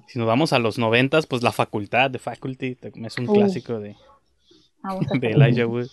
Si 0.08 0.20
nos 0.20 0.28
vamos 0.28 0.54
a 0.54 0.60
los 0.60 0.78
noventas, 0.78 1.26
pues 1.26 1.44
La 1.44 1.52
Facultad, 1.52 2.10
de 2.10 2.20
Faculty, 2.20 2.78
es 2.82 3.18
un 3.18 3.28
clásico 3.28 3.80
de, 3.80 3.96
de 5.20 5.32
Elijah 5.32 5.68
Wood. 5.68 5.88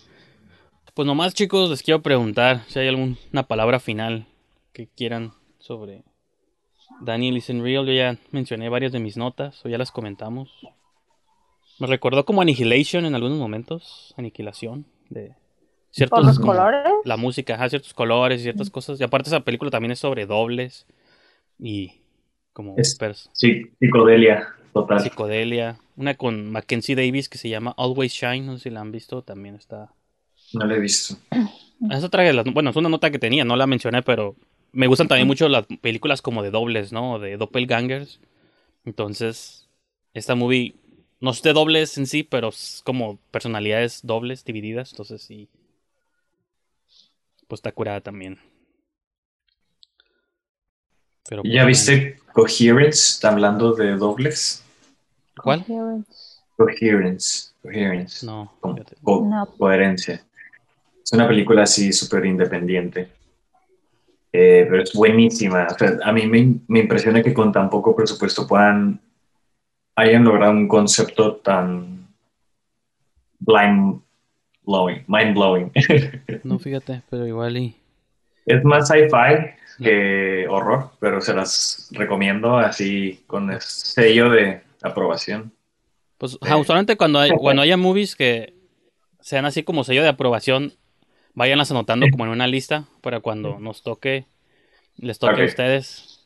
Pues 1.01 1.07
nomás 1.07 1.33
chicos, 1.33 1.71
les 1.71 1.83
quiero 1.83 2.03
preguntar 2.03 2.63
si 2.69 2.79
hay 2.79 2.89
alguna 2.89 3.17
palabra 3.49 3.81
final 3.81 4.27
que 4.75 4.87
quieran 4.87 5.33
sobre 5.59 6.05
Daniel 7.01 7.39
is 7.39 7.49
in 7.49 7.63
Real. 7.65 7.87
Yo 7.87 7.93
ya 7.95 8.19
mencioné 8.33 8.69
varias 8.69 8.93
de 8.93 9.01
mis 9.01 9.17
notas, 9.17 9.65
o 9.65 9.71
ya 9.71 9.79
las 9.79 9.93
comentamos. 9.93 10.51
Me 11.79 11.87
recordó 11.87 12.27
como 12.27 12.43
Annihilation 12.43 13.07
en 13.07 13.15
algunos 13.15 13.39
momentos, 13.39 14.13
aniquilación 14.19 14.85
de 15.09 15.35
ciertos 15.91 16.23
los 16.23 16.39
colores. 16.39 16.87
la 17.07 17.17
música, 17.17 17.55
ajá, 17.55 17.71
ciertos 17.71 17.95
colores 17.95 18.41
y 18.41 18.43
ciertas 18.43 18.69
cosas. 18.69 19.01
Y 19.01 19.03
aparte 19.03 19.31
esa 19.31 19.41
película 19.41 19.71
también 19.71 19.93
es 19.93 20.01
sobre 20.01 20.27
dobles 20.27 20.87
y 21.59 22.03
como 22.53 22.75
Es- 22.77 22.99
Sí, 23.33 23.71
psicodelia, 23.81 24.49
total. 24.75 25.01
psicodelia. 25.01 25.79
Una 25.97 26.15
con 26.19 26.53
Mackenzie 26.53 26.95
Davis 26.95 27.31
que 27.31 27.39
se 27.39 27.49
llama 27.49 27.75
Always 27.79 28.13
Shine, 28.13 28.43
no 28.45 28.59
sé 28.59 28.65
si 28.65 28.69
la 28.71 28.83
han 28.83 28.93
visto, 28.93 29.23
también 29.23 29.55
está. 29.55 29.95
No 30.53 30.67
lo 30.67 30.75
he 30.75 30.81
visto. 30.81 31.17
Es 31.91 32.05
otra 32.05 32.23
de 32.23 32.33
las, 32.33 32.45
bueno, 32.47 32.71
es 32.71 32.77
una 32.77 32.89
nota 32.89 33.11
que 33.11 33.19
tenía, 33.19 33.45
no 33.45 33.57
la 33.57 33.67
mencioné, 33.67 34.03
pero 34.03 34.37
me 34.73 34.87
gustan 34.87 35.09
también 35.09 35.27
mucho 35.27 35.49
las 35.49 35.67
películas 35.81 36.23
como 36.23 36.43
de 36.43 36.51
dobles, 36.51 36.93
¿no? 36.93 37.19
De 37.19 37.37
doppelgangers. 37.37 38.21
Entonces, 38.85 39.69
esta 40.15 40.35
movie 40.35 40.75
no 41.21 41.31
es 41.31 41.43
de 41.43 41.53
dobles 41.53 41.97
en 41.99 42.07
sí, 42.07 42.23
pero 42.23 42.49
es 42.49 42.83
como 42.85 43.19
personalidades 43.31 44.01
dobles 44.03 44.45
divididas, 44.45 44.93
entonces 44.93 45.23
sí. 45.23 45.49
Pues 47.49 47.59
está 47.59 47.73
curada 47.73 48.01
también. 48.01 48.39
Pero, 51.29 51.43
¿Y 51.45 51.49
pues, 51.49 51.55
¿Ya 51.55 51.65
viste 51.65 52.19
Coherence? 52.33 53.27
Hablando 53.27 53.73
de 53.75 53.97
dobles. 53.97 54.65
¿Cuál? 55.43 55.65
Coherence. 56.57 57.53
Coherence. 57.63 58.27
No, 58.27 58.53
Como 58.61 58.75
fíjate. 58.77 58.97
co- 59.03 59.27
No. 59.29 59.47
coherencia. 59.57 60.25
Es 61.11 61.15
una 61.15 61.27
película 61.27 61.65
así 61.65 61.93
súper 61.93 62.25
independiente. 62.25 63.09
Eh, 64.33 64.65
pero 64.71 64.81
es 64.81 64.93
buenísima. 64.93 65.67
O 65.69 65.77
sea, 65.77 65.99
a 66.05 66.13
mí 66.13 66.25
me, 66.29 66.61
me 66.69 66.79
impresiona 66.79 67.21
que 67.21 67.35
con 67.35 67.51
tan 67.51 67.69
poco 67.69 67.97
presupuesto 67.97 68.47
puedan 68.47 69.01
hayan 69.97 70.23
logrado 70.23 70.53
un 70.53 70.69
concepto 70.69 71.35
tan 71.39 72.07
blind 73.41 74.01
blowing, 74.63 75.05
mind 75.09 75.35
blowing. 75.35 75.73
No, 76.45 76.61
fíjate, 76.61 77.03
pero 77.11 77.27
igual 77.27 77.57
y. 77.57 77.75
es 78.47 78.63
más 78.63 78.87
sci-fi 78.87 79.51
que 79.83 80.47
horror, 80.49 80.91
pero 81.01 81.21
se 81.21 81.35
las 81.35 81.91
recomiendo 81.91 82.57
así 82.57 83.25
con 83.27 83.51
el 83.51 83.61
sello 83.61 84.31
de 84.31 84.61
aprobación. 84.81 85.53
Pues 86.19 86.39
ajá, 86.41 86.57
usualmente 86.57 86.97
cuando, 86.97 87.19
hay, 87.19 87.31
cuando 87.31 87.63
haya 87.63 87.77
movies 87.77 88.15
que 88.15 88.55
sean 89.21 89.45
así 89.45 89.65
como 89.65 89.83
sello 89.83 90.03
de 90.03 90.09
aprobación, 90.09 90.75
váyanlas 91.41 91.71
anotando 91.71 92.07
como 92.11 92.25
en 92.25 92.31
una 92.31 92.47
lista 92.47 92.85
para 93.01 93.21
cuando 93.21 93.59
nos 93.59 93.83
toque, 93.83 94.27
les 94.99 95.19
toque 95.19 95.43
a 95.43 95.47
ustedes 95.47 96.21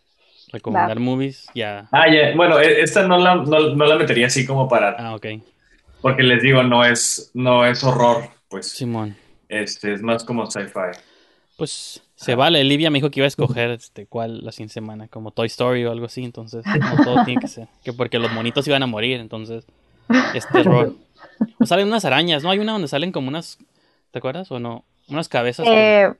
recomendar 0.52 0.98
movies. 0.98 1.46
Ya. 1.54 1.88
Ah, 1.92 2.06
ya, 2.12 2.34
bueno, 2.34 2.58
e- 2.60 2.80
esta 2.82 3.06
no 3.06 3.16
la, 3.18 3.36
no, 3.36 3.74
no 3.74 3.86
la 3.86 3.96
metería 3.96 4.26
así 4.26 4.44
como 4.44 4.68
para, 4.68 4.90
Ah, 4.98 5.14
ok. 5.14 5.26
porque 6.00 6.22
les 6.24 6.42
digo, 6.42 6.62
no 6.64 6.84
es, 6.84 7.30
no 7.32 7.64
es 7.64 7.82
horror, 7.84 8.28
pues, 8.48 8.68
Simón. 8.70 9.16
este, 9.48 9.94
es 9.94 10.02
más 10.02 10.24
como 10.24 10.46
sci-fi. 10.50 10.98
Pues 11.56 12.02
se 12.16 12.34
vale. 12.34 12.64
Livia 12.64 12.90
me 12.90 12.98
dijo 12.98 13.10
que 13.12 13.20
iba 13.20 13.26
a 13.26 13.28
escoger 13.28 13.70
este 13.70 14.06
cuál 14.06 14.44
la 14.44 14.50
siguiente 14.50 14.74
semana, 14.74 15.06
como 15.06 15.30
Toy 15.30 15.46
Story 15.46 15.84
o 15.84 15.92
algo 15.92 16.06
así. 16.06 16.24
Entonces, 16.24 16.64
no 16.66 17.04
todo 17.04 17.24
tiene 17.24 17.40
que 17.40 17.46
ser. 17.46 17.68
Que 17.84 17.92
porque 17.92 18.18
los 18.18 18.32
monitos 18.32 18.66
iban 18.66 18.82
a 18.82 18.88
morir, 18.88 19.20
entonces 19.20 19.64
es 20.34 20.48
terror. 20.48 20.94
O 21.60 21.64
salen 21.66 21.86
unas 21.88 22.04
arañas, 22.04 22.42
¿no? 22.42 22.50
Hay 22.50 22.58
una 22.58 22.72
donde 22.72 22.88
salen 22.88 23.10
como 23.12 23.28
unas. 23.28 23.58
¿Te 24.10 24.18
acuerdas 24.18 24.50
o 24.50 24.58
no? 24.58 24.84
Unas 25.08 25.28
cabezas. 25.28 25.66
Eh, 25.68 26.12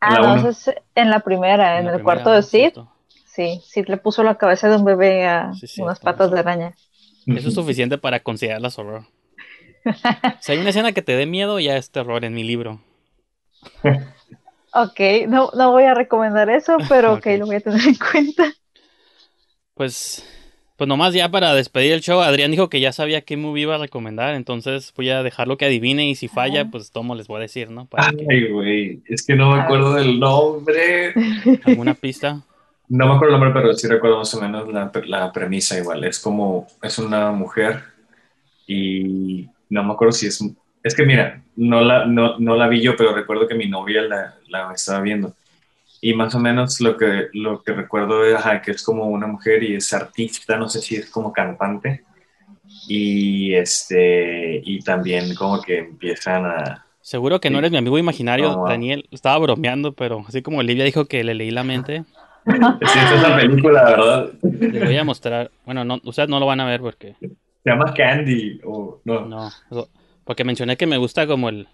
ah, 0.00 0.10
La 0.12 0.20
no, 0.20 0.32
uno. 0.34 0.48
eso 0.50 0.70
es 0.70 0.76
en 0.94 1.10
la 1.10 1.20
primera, 1.20 1.78
en, 1.78 1.86
la 1.86 1.92
el 1.92 1.96
primera, 1.96 2.22
cuarto 2.22 2.30
de 2.32 2.42
Sid. 2.42 2.72
Sí, 3.26 3.62
Sid 3.64 3.86
le 3.88 3.96
puso 3.96 4.22
la 4.22 4.36
cabeza 4.36 4.68
de 4.68 4.76
un 4.76 4.84
bebé 4.84 5.26
a 5.26 5.52
Sí, 5.54 5.66
sí, 5.66 5.82
unas 5.82 6.00
patas 6.00 6.30
de 6.30 6.40
araña. 6.40 6.74
Eso 7.26 7.48
es 7.48 7.54
suficiente 7.54 7.98
para 7.98 8.20
considerarlas 8.20 8.78
horror. 8.78 9.06
Si 10.40 10.52
hay 10.52 10.58
una 10.58 10.70
escena 10.70 10.92
que 10.92 11.02
te 11.02 11.16
dé 11.16 11.26
miedo, 11.26 11.58
ya 11.58 11.76
es 11.76 11.90
terror 11.90 12.24
en 12.24 12.34
mi 12.34 12.44
libro. 12.44 12.80
Ok, 14.74 15.00
no, 15.28 15.50
no 15.54 15.70
voy 15.70 15.84
a 15.84 15.92
recomendar 15.92 16.48
eso, 16.48 16.78
pero 16.88 17.12
ok, 17.12 17.26
Ok. 17.26 17.38
lo 17.38 17.44
voy 17.46 17.56
a 17.56 17.60
tener 17.60 17.86
en 17.86 17.94
cuenta. 17.96 18.44
Pues, 19.74 20.24
pues 20.82 20.88
nomás 20.88 21.14
ya 21.14 21.28
para 21.28 21.54
despedir 21.54 21.92
el 21.92 22.00
show, 22.00 22.22
Adrián 22.22 22.50
dijo 22.50 22.68
que 22.68 22.80
ya 22.80 22.90
sabía 22.90 23.20
qué 23.20 23.36
movie 23.36 23.62
iba 23.62 23.76
a 23.76 23.78
recomendar, 23.78 24.34
entonces 24.34 24.92
voy 24.96 25.10
a 25.10 25.22
dejarlo 25.22 25.56
que 25.56 25.66
adivine 25.66 26.08
y 26.08 26.16
si 26.16 26.26
falla, 26.26 26.62
Ah. 26.62 26.68
pues 26.72 26.90
tomo 26.90 27.14
les 27.14 27.28
voy 27.28 27.36
a 27.36 27.42
decir, 27.42 27.70
¿no? 27.70 27.86
Para 27.86 28.10
Ay, 28.28 28.48
güey, 28.50 29.00
es 29.06 29.24
que 29.24 29.36
no 29.36 29.52
me 29.54 29.60
acuerdo 29.60 29.94
del 29.94 30.18
nombre. 30.18 31.14
alguna 31.66 31.94
pista. 31.94 32.40
No 32.88 33.06
me 33.06 33.14
acuerdo 33.14 33.36
el 33.36 33.40
nombre, 33.40 33.62
pero 33.62 33.74
sí 33.74 33.86
recuerdo 33.86 34.18
más 34.18 34.34
o 34.34 34.40
menos 34.40 34.72
la, 34.72 34.90
la 35.06 35.30
premisa 35.30 35.78
igual. 35.78 36.02
Es 36.02 36.18
como, 36.18 36.66
es 36.82 36.98
una 36.98 37.30
mujer 37.30 37.84
y 38.66 39.46
no 39.70 39.84
me 39.84 39.92
acuerdo 39.92 40.10
si 40.10 40.26
es... 40.26 40.44
Es 40.82 40.96
que 40.96 41.04
mira, 41.06 41.44
no 41.54 41.80
la, 41.80 42.06
no, 42.06 42.40
no 42.40 42.56
la 42.56 42.66
vi 42.66 42.80
yo, 42.80 42.96
pero 42.96 43.14
recuerdo 43.14 43.46
que 43.46 43.54
mi 43.54 43.68
novia 43.68 44.02
la, 44.02 44.34
la 44.48 44.72
estaba 44.74 45.00
viendo. 45.00 45.32
Y 46.04 46.14
más 46.14 46.34
o 46.34 46.40
menos 46.40 46.80
lo 46.80 46.96
que, 46.96 47.28
lo 47.32 47.62
que 47.62 47.72
recuerdo 47.72 48.24
es 48.26 48.34
ajá, 48.34 48.60
que 48.60 48.72
es 48.72 48.82
como 48.82 49.04
una 49.06 49.26
mujer 49.28 49.62
y 49.62 49.76
es 49.76 49.92
artista, 49.94 50.56
no 50.58 50.68
sé 50.68 50.80
si 50.82 50.96
es 50.96 51.08
como 51.08 51.32
cantante. 51.32 52.02
Y, 52.88 53.54
este, 53.54 54.60
y 54.64 54.80
también 54.80 55.34
como 55.36 55.62
que 55.62 55.78
empiezan 55.78 56.44
a... 56.44 56.84
Seguro 57.00 57.40
que 57.40 57.50
no 57.50 57.56
Sí. 57.56 57.58
eres 57.60 57.70
mi 57.72 57.78
amigo 57.78 57.98
imaginario, 57.98 58.52
No. 58.52 58.64
Daniel. 58.66 59.06
Estaba 59.10 59.38
bromeando, 59.38 59.92
pero 59.92 60.24
así 60.26 60.42
como 60.42 60.58
Olivia 60.58 60.84
dijo 60.84 61.04
que 61.06 61.22
le 61.24 61.34
leí 61.34 61.50
la 61.52 61.64
mente, 61.64 62.04
Sí, 62.46 62.52
esa 62.98 63.14
es 63.14 63.22
la 63.22 63.36
película, 63.36 63.84
¿verdad? 63.84 64.32
les 64.42 64.84
voy 64.84 64.96
a 64.96 65.04
mostrar. 65.04 65.50
Bueno, 65.64 65.84
no, 65.84 66.00
ustedes 66.04 66.28
no 66.28 66.40
lo 66.40 66.46
van 66.46 66.58
a 66.60 66.66
ver 66.66 66.80
porque 66.80 67.14
Se 67.20 67.30
llama 67.70 67.94
Candy 67.94 68.60
o 68.64 69.00
no. 69.04 69.20
no, 69.28 69.50
porque 70.24 70.42
mencioné 70.42 70.76
que 70.76 70.86
me 70.88 70.96
gusta 70.96 71.28
como 71.28 71.48
el 71.48 71.68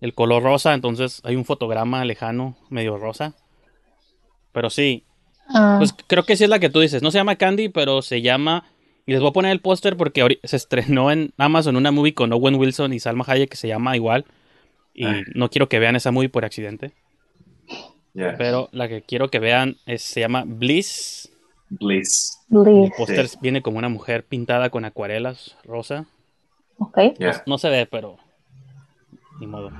el 0.00 0.14
color 0.14 0.42
rosa, 0.42 0.74
entonces 0.74 1.20
hay 1.24 1.36
un 1.36 1.44
fotograma 1.44 2.04
lejano 2.04 2.56
medio 2.70 2.96
rosa. 2.98 3.34
Pero 4.52 4.70
sí, 4.70 5.04
Ah, 5.50 5.76
Pues 5.78 5.94
creo 6.06 6.24
que 6.24 6.36
sí 6.36 6.44
es 6.44 6.50
la 6.50 6.58
que 6.58 6.68
tú 6.68 6.80
dices. 6.80 7.00
No 7.02 7.10
se 7.10 7.16
llama 7.16 7.36
Candy, 7.36 7.70
pero 7.70 8.02
se 8.02 8.20
llama. 8.20 8.66
Y 9.06 9.12
les 9.12 9.20
voy 9.22 9.30
a 9.30 9.32
poner 9.32 9.50
el 9.52 9.62
póster 9.62 9.96
porque 9.96 10.38
se 10.44 10.56
estrenó 10.56 11.10
en 11.10 11.32
Amazon 11.38 11.76
una 11.76 11.90
movie 11.90 12.12
con 12.12 12.30
Owen 12.34 12.56
Wilson 12.56 12.92
y 12.92 13.00
Salma 13.00 13.24
Hayek 13.26 13.48
que 13.48 13.56
se 13.56 13.66
llama 13.66 13.96
igual. 13.96 14.26
Y 14.92 15.06
Ah. 15.06 15.22
no 15.34 15.48
quiero 15.48 15.70
que 15.70 15.78
vean 15.78 15.96
esa 15.96 16.10
movie 16.12 16.28
por 16.28 16.44
accidente. 16.44 16.92
Pero 18.12 18.68
la 18.72 18.88
que 18.88 19.00
quiero 19.00 19.28
que 19.30 19.38
vean 19.38 19.76
es- 19.86 20.02
se 20.02 20.20
llama 20.20 20.44
Bliss. 20.46 21.30
Bliss. 21.70 22.38
El 22.50 22.58
Bliss. 22.58 22.90
póster 22.98 23.26
viene 23.40 23.62
como 23.62 23.78
una 23.78 23.88
mujer 23.88 24.24
pintada 24.26 24.68
con 24.68 24.84
acuarelas 24.84 25.56
rosa. 25.64 26.04
Ok. 26.78 26.98
No 27.46 27.56
se 27.56 27.70
ve, 27.70 27.86
pero. 27.86 28.18
Ni 29.40 29.46
modo. 29.46 29.70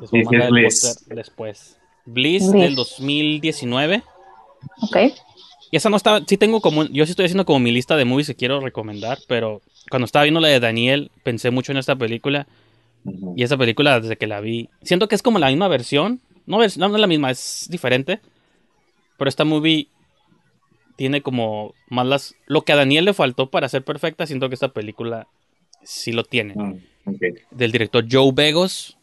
Les 0.00 0.10
voy 0.10 0.20
a 0.20 0.24
mandar 0.24 0.48
el 0.48 0.52
Bliss. 0.52 0.80
póster 0.80 1.16
después. 1.16 1.78
Bliss, 2.06 2.50
Bliss. 2.50 2.62
del 2.62 2.74
2019. 2.74 4.02
Ok. 4.82 4.96
Y 5.70 5.76
esa 5.76 5.88
no 5.88 5.96
estaba, 5.96 6.20
sí 6.26 6.36
tengo 6.36 6.60
como, 6.60 6.84
yo 6.84 7.04
sí 7.06 7.12
estoy 7.12 7.24
haciendo 7.26 7.46
como 7.46 7.58
mi 7.60 7.72
lista 7.72 7.96
de 7.96 8.04
movies 8.04 8.26
que 8.26 8.34
quiero 8.34 8.60
recomendar, 8.60 9.18
pero 9.26 9.62
cuando 9.90 10.04
estaba 10.04 10.24
viendo 10.24 10.40
la 10.40 10.48
de 10.48 10.60
Daniel 10.60 11.10
pensé 11.22 11.50
mucho 11.50 11.72
en 11.72 11.78
esta 11.78 11.96
película 11.96 12.46
y 13.36 13.42
esa 13.42 13.56
película 13.56 13.98
desde 13.98 14.16
que 14.18 14.26
la 14.26 14.40
vi, 14.40 14.68
siento 14.82 15.08
que 15.08 15.14
es 15.14 15.22
como 15.22 15.38
la 15.38 15.48
misma 15.48 15.68
versión, 15.68 16.20
no, 16.46 16.58
vers- 16.58 16.76
no, 16.76 16.88
no 16.88 16.96
es 16.96 17.00
la 17.00 17.06
misma, 17.06 17.30
es 17.30 17.68
diferente, 17.70 18.20
pero 19.16 19.28
esta 19.30 19.44
movie 19.44 19.88
tiene 20.96 21.22
como 21.22 21.72
más 21.88 22.06
las, 22.06 22.34
lo 22.46 22.62
que 22.62 22.72
a 22.72 22.76
Daniel 22.76 23.06
le 23.06 23.14
faltó 23.14 23.48
para 23.48 23.68
ser 23.70 23.82
perfecta, 23.82 24.26
siento 24.26 24.48
que 24.50 24.54
esta 24.54 24.68
película 24.74 25.26
sí 25.82 26.12
lo 26.12 26.22
tiene. 26.24 26.54
Mm, 26.54 26.84
Del 27.50 27.72
director 27.72 28.04
Joe 28.10 28.30
Begos, 28.32 28.96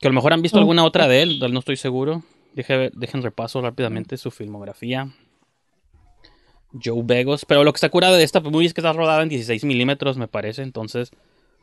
que 0.00 0.08
a 0.08 0.10
lo 0.10 0.14
mejor 0.14 0.32
han 0.32 0.42
visto 0.42 0.58
Mm. 0.58 0.60
alguna 0.62 0.84
otra 0.84 1.06
de 1.08 1.22
él, 1.22 1.38
no 1.52 1.58
estoy 1.60 1.76
seguro. 1.76 2.22
Deje 2.54 2.90
dejen 2.94 3.22
repaso 3.22 3.60
rápidamente 3.62 4.16
su 4.16 4.30
filmografía. 4.30 5.08
Joe 6.82 7.02
Begos. 7.04 7.44
Pero 7.44 7.64
lo 7.64 7.72
que 7.72 7.76
está 7.76 7.88
curado 7.88 8.16
de 8.16 8.24
esta 8.24 8.40
movie 8.40 8.66
es 8.66 8.74
que 8.74 8.80
está 8.80 8.92
rodada 8.92 9.22
en 9.22 9.28
16 9.28 9.64
milímetros, 9.64 10.16
me 10.16 10.28
parece. 10.28 10.62
Entonces, 10.62 11.10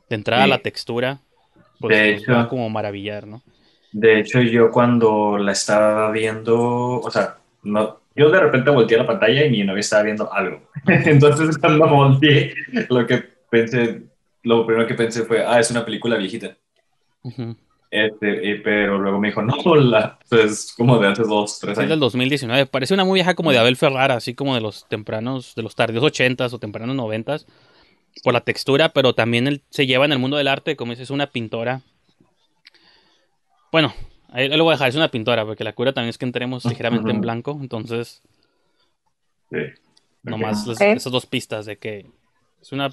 de 0.10 0.16
entrada 0.16 0.44
Sí. 0.46 0.50
la 0.50 0.60
textura, 0.60 1.20
pues 1.80 1.98
De 1.98 2.16
hecho. 2.16 2.32
va 2.34 2.48
como 2.50 2.70
maravillar, 2.70 3.28
¿no? 3.28 3.42
De 3.92 4.20
hecho, 4.20 4.40
yo 4.42 4.72
cuando 4.72 5.38
la 5.38 5.52
estaba 5.52 6.12
viendo, 6.12 7.00
o 7.02 7.10
sea, 7.12 7.38
no, 7.64 8.00
yo 8.16 8.30
de 8.30 8.40
repente 8.40 8.70
volteé 8.70 8.98
la 8.98 9.08
pantalla 9.08 9.46
y 9.46 9.50
mi 9.50 9.64
novia 9.64 9.80
estaba 9.80 10.04
viendo 10.04 10.32
algo. 10.32 10.62
Entonces, 10.88 11.58
cuando 11.58 11.88
volteé, 11.88 12.54
lo 12.90 13.06
que 13.08 13.24
pensé, 13.50 14.04
lo 14.58 14.66
primero 14.66 14.88
que 14.88 14.94
pensé 14.96 15.24
fue, 15.26 15.46
ah, 15.46 15.60
es 15.60 15.70
una 15.72 15.86
película 15.86 16.18
viejita. 16.18 16.56
Este, 17.92 18.50
y- 18.52 18.60
pero 18.62 18.98
luego 19.00 19.20
me 19.20 19.30
dijo, 19.30 19.42
no, 19.42 19.76
la, 19.76 20.20
es 20.32 20.74
como 20.78 20.98
de 21.00 21.08
hace 21.08 21.24
dos, 21.24 21.60
tres 21.60 21.72
Es 21.74 21.78
del 21.80 21.92
años. 21.94 22.00
2019. 22.02 22.66
Parece 22.68 22.94
una 22.94 23.04
muy 23.06 23.18
vieja 23.18 23.34
como 23.36 23.52
de 23.52 23.58
Abel 23.58 23.76
Ferrara, 23.78 24.16
así 24.16 24.36
como 24.36 24.54
de 24.56 24.62
los 24.62 24.88
tempranos, 24.88 25.56
de 25.56 25.64
los 25.64 25.76
tardíos 25.76 26.04
80s 26.04 26.54
o 26.54 26.60
tempranos 26.60 26.96
90s. 26.96 27.46
Por 28.24 28.34
la 28.34 28.42
textura, 28.42 28.90
pero 28.90 29.14
también 29.14 29.48
él 29.48 29.62
se 29.70 29.86
lleva 29.88 30.06
en 30.06 30.12
el 30.12 30.20
mundo 30.20 30.38
del 30.38 30.48
arte, 30.48 30.76
como 30.76 30.92
dices, 30.92 31.04
es 31.06 31.10
una 31.12 31.28
pintora. 31.28 31.82
Bueno, 33.72 33.94
ahí 34.30 34.50
lo 34.50 34.64
voy 34.64 34.72
a 34.72 34.76
dejar, 34.76 34.90
es 34.90 34.96
una 34.96 35.10
pintora, 35.12 35.46
porque 35.46 35.64
la 35.64 35.74
cura 35.74 35.94
también 35.94 36.10
es 36.10 36.18
que 36.18 36.26
entremos 36.26 36.66
ligeramente 36.66 37.12
en 37.12 37.22
blanco. 37.22 37.58
Entonces, 37.62 38.22
Sí. 39.52 39.58
nomás 40.24 40.66
las- 40.68 40.78
Ok. 40.78 40.88
esas 40.88 41.12
dos 41.12 41.26
pistas 41.26 41.66
de 41.66 41.78
que 41.78 42.06
es 42.62 42.72
una. 42.72 42.90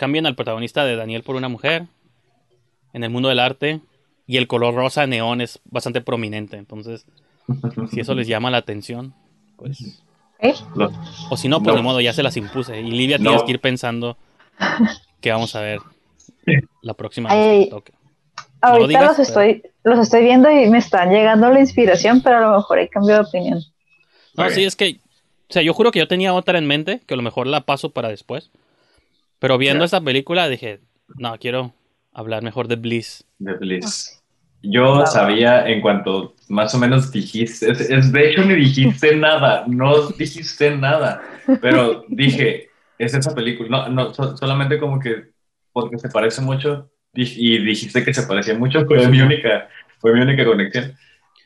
Cambian 0.00 0.24
al 0.24 0.34
protagonista 0.34 0.82
de 0.86 0.96
Daniel 0.96 1.22
por 1.22 1.36
una 1.36 1.50
mujer 1.50 1.84
en 2.94 3.04
el 3.04 3.10
mundo 3.10 3.28
del 3.28 3.38
arte 3.38 3.80
y 4.26 4.38
el 4.38 4.46
color 4.46 4.74
rosa 4.74 5.06
neón 5.06 5.42
es 5.42 5.60
bastante 5.66 6.00
prominente. 6.00 6.56
Entonces, 6.56 7.04
si 7.90 8.00
eso 8.00 8.14
les 8.14 8.26
llama 8.26 8.50
la 8.50 8.56
atención, 8.56 9.12
pues. 9.56 10.02
Lo- 10.74 10.90
O 11.28 11.36
si 11.36 11.48
no, 11.48 11.58
pues 11.62 11.74
No. 11.74 11.76
de 11.76 11.82
modo 11.82 12.00
ya 12.00 12.14
se 12.14 12.22
las 12.22 12.38
impuse. 12.38 12.80
Y 12.80 12.90
Livia 12.90 13.18
No. 13.18 13.24
tienes 13.24 13.42
que 13.42 13.50
ir 13.52 13.60
pensando 13.60 14.16
que 15.20 15.30
vamos 15.30 15.54
a 15.54 15.60
ver 15.60 15.80
la 16.80 16.94
próxima 16.94 17.34
vez 17.34 17.64
que 17.66 17.70
toque. 17.70 17.92
Ahorita 18.62 18.88
digas, 18.88 19.18
los 19.18 19.28
pero- 19.28 19.44
estoy, 19.50 19.70
los 19.84 19.98
estoy 19.98 20.22
viendo 20.22 20.50
y 20.50 20.70
me 20.70 20.78
están 20.78 21.10
llegando 21.10 21.50
la 21.50 21.60
inspiración, 21.60 22.22
pero 22.22 22.38
a 22.38 22.40
lo 22.40 22.56
mejor 22.56 22.78
he 22.78 22.88
cambiado 22.88 23.22
de 23.24 23.28
opinión. 23.28 23.62
No, 24.34 24.48
sí, 24.48 24.64
es 24.64 24.76
que. 24.76 24.98
O 25.50 25.52
sea, 25.52 25.60
yo 25.60 25.74
juro 25.74 25.90
que 25.90 25.98
yo 25.98 26.08
tenía 26.08 26.32
otra 26.32 26.56
en 26.56 26.66
mente, 26.66 27.02
que 27.06 27.12
a 27.12 27.18
lo 27.18 27.22
mejor 27.22 27.46
la 27.46 27.66
paso 27.66 27.90
para 27.90 28.08
después. 28.08 28.50
Pero 29.40 29.58
viendo 29.58 29.80
Ya. 29.82 29.86
esta 29.86 30.00
película 30.00 30.48
dije, 30.48 30.78
no, 31.16 31.36
quiero 31.38 31.74
hablar 32.12 32.42
mejor 32.44 32.68
de 32.68 32.76
Bliss. 32.76 33.24
De 33.38 33.54
Bliss. 33.54 34.16
Yo 34.62 35.04
sabía 35.06 35.66
en 35.66 35.80
cuanto 35.80 36.34
más 36.48 36.74
o 36.74 36.78
menos 36.78 37.10
dijiste, 37.10 37.70
es, 37.72 37.80
es- 37.80 38.12
de 38.12 38.30
hecho 38.30 38.44
ni 38.44 38.54
dijiste 38.54 39.16
nada, 39.16 39.64
no 39.66 40.08
dijiste 40.10 40.70
nada, 40.76 41.22
pero 41.62 42.04
dije, 42.08 42.68
es 42.98 43.14
esa 43.14 43.34
película, 43.34 43.68
no, 43.70 43.88
no, 43.88 44.14
so- 44.14 44.36
solamente 44.36 44.78
como 44.78 45.00
que 45.00 45.30
porque 45.72 45.98
se 45.98 46.08
parece 46.10 46.42
mucho 46.42 46.90
y 47.14 47.58
dijiste 47.64 48.04
que 48.04 48.12
se 48.12 48.24
parecía 48.24 48.54
mucho, 48.54 48.84
fue 48.86 49.08
mi 49.08 49.20
única, 49.20 49.68
fue 49.98 50.12
mi 50.12 50.20
única 50.20 50.44
conexión 50.44 50.94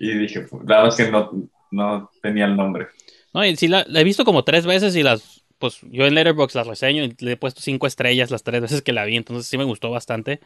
y 0.01 0.19
dije, 0.19 0.47
nada 0.65 0.85
más 0.87 0.97
que 0.97 1.09
no, 1.11 1.31
no 1.71 2.11
tenía 2.21 2.47
el 2.47 2.57
nombre. 2.57 2.89
No, 3.33 3.45
y 3.45 3.55
sí 3.57 3.69
la, 3.69 3.85
la 3.89 4.01
he 4.01 4.05
visto 4.05 4.25
como 4.25 4.43
tres 4.43 4.67
veces 4.67 4.97
y 4.97 5.03
las. 5.05 5.44
Pues 5.59 5.79
yo 5.83 6.05
en 6.07 6.15
Letterboxd 6.15 6.57
las 6.57 6.67
reseño 6.67 7.05
y 7.05 7.15
le 7.21 7.33
he 7.33 7.37
puesto 7.37 7.61
cinco 7.61 7.87
estrellas 7.87 8.31
las 8.31 8.43
tres 8.43 8.61
veces 8.61 8.83
que 8.83 8.93
la 8.93 9.05
vi, 9.05 9.17
entonces 9.17 9.47
sí 9.47 9.57
me 9.57 9.65
gustó 9.65 9.91
bastante. 9.91 10.41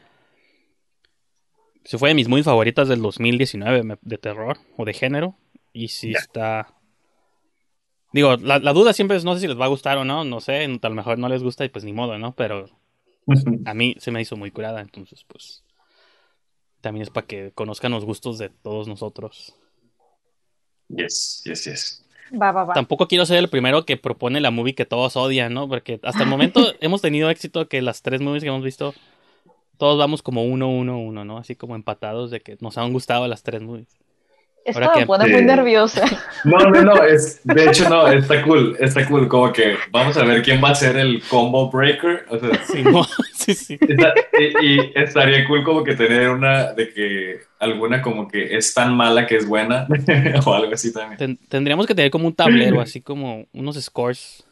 Sí 1.85 1.97
fue 1.97 2.10
de 2.10 2.14
mis 2.14 2.28
muy 2.28 2.43
favoritas 2.43 2.89
del 2.89 3.01
2019 3.01 3.82
me- 3.82 3.98
de 4.02 4.18
terror 4.18 4.59
o 4.76 4.85
de 4.85 4.93
género. 4.93 5.36
Y 5.72 5.89
sí 5.89 6.12
está. 6.12 6.74
Digo, 8.12 8.36
la, 8.36 8.59
la 8.59 8.72
duda 8.72 8.93
siempre 8.93 9.16
es 9.16 9.24
no 9.24 9.35
sé 9.35 9.40
si 9.40 9.48
les 9.48 9.59
va 9.59 9.66
a 9.66 9.68
gustar 9.68 9.98
o 9.98 10.05
no, 10.05 10.24
no 10.24 10.40
sé, 10.40 10.64
a 10.64 10.89
lo 10.89 10.94
mejor 10.94 11.18
no 11.18 11.28
les 11.28 11.43
gusta 11.43 11.64
y 11.64 11.68
pues 11.68 11.85
ni 11.85 11.93
modo, 11.93 12.18
¿no? 12.18 12.35
Pero 12.35 12.68
a 13.66 13.74
mí 13.74 13.94
se 13.98 14.10
me 14.10 14.20
hizo 14.20 14.36
muy 14.36 14.51
curada, 14.51 14.80
entonces 14.80 15.24
pues. 15.26 15.62
También 16.80 17.02
es 17.02 17.10
para 17.10 17.26
que 17.26 17.52
conozcan 17.52 17.93
los 17.93 18.05
gustos 18.05 18.39
de 18.39 18.51
todos 18.51 18.89
nosotros. 18.89 19.55
Yes, 20.89 21.43
yes, 21.44 21.64
yes. 21.64 22.05
Va, 22.32 22.52
va, 22.52 22.64
va. 22.64 22.74
Tampoco 22.74 23.09
quiero 23.09 23.26
ser 23.26 23.38
el 23.38 23.48
primero 23.48 23.84
que 23.84 23.96
propone 23.96 24.40
la 24.40 24.50
movie 24.50 24.74
que 24.74 24.84
todos 24.84 25.16
odian, 25.16 25.55
¿no? 25.55 25.68
Porque 25.68 26.00
hasta 26.02 26.22
el 26.22 26.28
momento 26.28 26.60
hemos 26.80 27.00
tenido 27.00 27.30
éxito 27.30 27.68
que 27.68 27.82
las 27.82 28.02
tres 28.02 28.20
movies 28.20 28.42
que 28.42 28.48
hemos 28.48 28.62
visto, 28.62 28.94
todos 29.76 29.98
vamos 29.98 30.22
como 30.22 30.44
uno, 30.44 30.68
uno, 30.68 30.98
uno, 30.98 31.24
¿no? 31.24 31.38
Así 31.38 31.56
como 31.56 31.74
empatados 31.74 32.30
de 32.30 32.40
que 32.40 32.56
nos 32.60 32.78
han 32.78 32.92
gustado 32.92 33.26
las 33.28 33.42
tres 33.42 33.62
movies. 33.62 33.88
Que- 34.74 35.07
pone 35.07 35.27
muy 35.32 35.43
nerviosa. 35.43 36.05
No, 36.45 36.59
no, 36.59 36.82
no, 36.82 37.03
es, 37.05 37.40
de 37.45 37.66
hecho 37.66 37.89
no, 37.89 38.07
está 38.12 38.43
cool, 38.43 38.77
está 38.78 39.07
cool, 39.07 39.28
como 39.28 39.53
que 39.53 39.77
vamos 39.90 40.16
a 40.16 40.24
ver 40.24 40.43
quién 40.43 40.62
va 40.62 40.70
a 40.70 40.74
ser 40.74 40.97
el 40.97 41.23
combo 41.28 41.70
breaker, 41.70 42.27
o 42.28 42.39
sea, 42.39 42.62
Sí, 42.65 42.82
no, 42.82 43.05
sí, 43.35 43.55
sí. 43.55 43.78
está- 43.81 44.15
y, 44.39 44.66
y 44.77 44.93
estaría 44.95 45.47
cool 45.47 45.65
como 45.65 45.82
que 45.85 45.95
tener 45.95 46.28
una 46.31 46.73
de 46.73 46.93
que 46.93 47.40
alguna 47.59 48.01
como 48.03 48.28
que 48.28 48.57
es 48.57 48.73
tan 48.74 48.95
mala 48.97 49.27
que 49.27 49.36
es 49.36 49.47
buena, 49.47 49.86
o 50.47 50.55
algo 50.55 50.73
así 50.73 50.93
también. 50.93 51.19
Ten- 51.19 51.39
tendríamos 51.49 51.86
que 51.86 51.95
tener 51.95 52.11
como 52.11 52.27
un 52.27 52.35
tablero, 52.35 52.81
así 52.81 53.01
como 53.01 53.47
unos 53.53 53.77
scores 53.82 54.45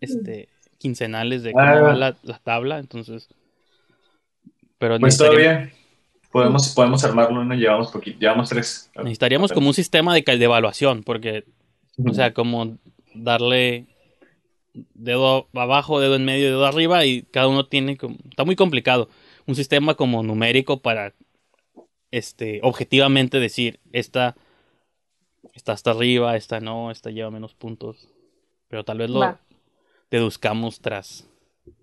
este, 0.00 0.48
quincenales 0.78 1.42
de 1.42 1.52
cómo 1.52 1.64
Ah. 1.64 1.80
va 1.80 1.94
la, 1.94 2.16
la 2.22 2.38
tabla, 2.38 2.78
entonces. 2.78 3.28
Pero 4.78 4.98
Pues 4.98 5.16
todavía 5.16 5.70
podemos, 6.34 6.68
podemos 6.74 7.04
armarlo, 7.04 7.44
¿no? 7.44 7.54
Llevamos 7.54 7.92
poquito, 7.92 8.18
llevamos 8.18 8.48
tres. 8.48 8.90
necesitaríamos 8.96 9.52
como 9.52 9.68
un 9.68 9.74
sistema 9.74 10.12
de, 10.12 10.24
cal- 10.24 10.40
de 10.40 10.44
evaluación, 10.46 11.04
porque, 11.04 11.44
o 12.04 12.12
sea, 12.12 12.34
como 12.34 12.76
darle 13.14 13.86
dedo 14.94 15.46
abajo, 15.54 16.00
dedo 16.00 16.16
en 16.16 16.24
medio, 16.24 16.48
dedo 16.48 16.66
arriba, 16.66 17.06
y 17.06 17.22
cada 17.22 17.46
uno 17.46 17.66
tiene 17.66 17.96
como. 17.96 18.16
Está 18.28 18.44
muy 18.44 18.56
complicado. 18.56 19.08
Un 19.46 19.54
sistema 19.54 19.94
como 19.94 20.24
numérico 20.24 20.80
para 20.80 21.14
este 22.10 22.58
objetivamente 22.62 23.38
decir 23.38 23.78
esta 23.92 24.34
está 25.54 25.72
hasta 25.72 25.92
arriba, 25.92 26.36
esta 26.36 26.58
no, 26.58 26.90
esta 26.90 27.10
lleva 27.10 27.30
menos 27.30 27.54
puntos. 27.54 28.08
Pero 28.66 28.82
tal 28.84 28.98
vez 28.98 29.10
lo 29.10 29.20
Va. 29.20 29.38
deduzcamos 30.10 30.80
tras, 30.80 31.28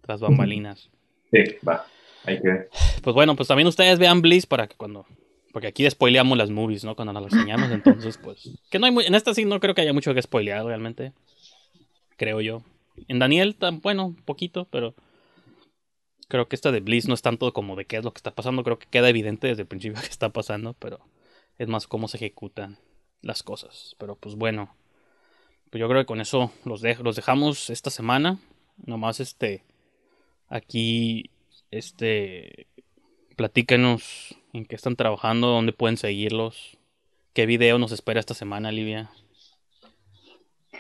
tras 0.02 0.19
bambalinas. 0.19 0.90
Sí, 1.32 1.40
va, 1.65 1.86
hay 2.23 2.41
que 2.41 2.48
ver. 2.48 2.69
Pues 3.02 3.14
bueno, 3.14 3.35
pues 3.35 3.48
también 3.48 3.68
ustedes 3.68 3.99
vean 3.99 4.22
Bliss 4.22 4.45
para 4.45 4.68
que 4.68 4.76
cuando. 4.76 5.06
Porque 5.52 5.68
aquí 5.68 5.89
spoileamos 5.89 6.38
las 6.38 6.49
movies, 6.49 6.84
¿no? 6.84 6.95
Cuando 6.95 7.14
las 7.14 7.23
reseñamos, 7.23 7.72
entonces, 7.72 8.18
pues. 8.18 8.49
Que 8.69 8.80
no 8.80 8.85
hay 8.85 8.91
muy. 8.91 9.06
En 9.06 9.15
esta 9.15 9.34
sí 9.34 9.45
no 9.45 9.60
creo 9.60 9.76
que 9.76 9.81
haya 9.81 9.93
mucho 9.93 10.14
que 10.14 10.22
spoilear 10.22 10.65
realmente. 10.65 11.14
Creo 12.18 12.41
yo. 12.41 12.64
En 13.07 13.19
Daniel, 13.19 13.56
tan 13.56 13.81
bueno, 13.81 14.15
poquito, 14.26 14.68
pero. 14.69 14.95
Creo 16.27 16.48
que 16.48 16.56
esta 16.56 16.72
de 16.72 16.80
Bliss 16.80 17.10
no 17.10 17.14
es 17.14 17.22
tanto 17.22 17.52
como 17.52 17.76
de 17.76 17.84
qué 17.84 17.98
es 17.98 18.06
lo 18.06 18.14
que 18.14 18.19
está 18.19 18.34
pasando. 18.34 18.64
Creo 18.64 18.80
que 18.80 18.88
queda 18.89 19.10
evidente 19.10 19.48
desde 19.48 19.64
el 19.64 19.68
principio 19.68 19.99
que 20.02 20.07
está 20.07 20.30
pasando, 20.30 20.73
pero 20.80 20.99
es 21.57 21.68
más 21.68 21.88
cómo 21.88 22.07
se 22.07 22.18
ejecutan 22.18 22.77
las 23.22 23.43
cosas. 23.43 23.95
Pero 23.98 24.15
pues 24.15 24.35
bueno. 24.35 24.73
Pues 25.69 25.80
yo 25.80 25.88
creo 25.88 26.02
que 26.02 26.06
con 26.06 26.19
eso 26.22 26.52
los 26.64 26.81
dejamos 26.81 27.69
esta 27.69 27.89
semana. 27.89 28.39
Nomás 28.77 29.19
este. 29.19 29.64
Aquí. 30.48 31.30
Este. 31.72 32.68
Platícanos 33.38 34.35
en 34.53 34.65
qué 34.65 34.76
están 34.76 34.95
trabajando, 34.95 35.48
dónde 35.48 35.73
pueden 35.73 35.98
seguirlos. 35.98 36.77
¿Qué 37.34 37.45
video 37.45 37.80
nos 37.80 37.93
espera 37.93 38.19
esta 38.19 38.34
semana, 38.34 38.72
Livia? 38.72 39.10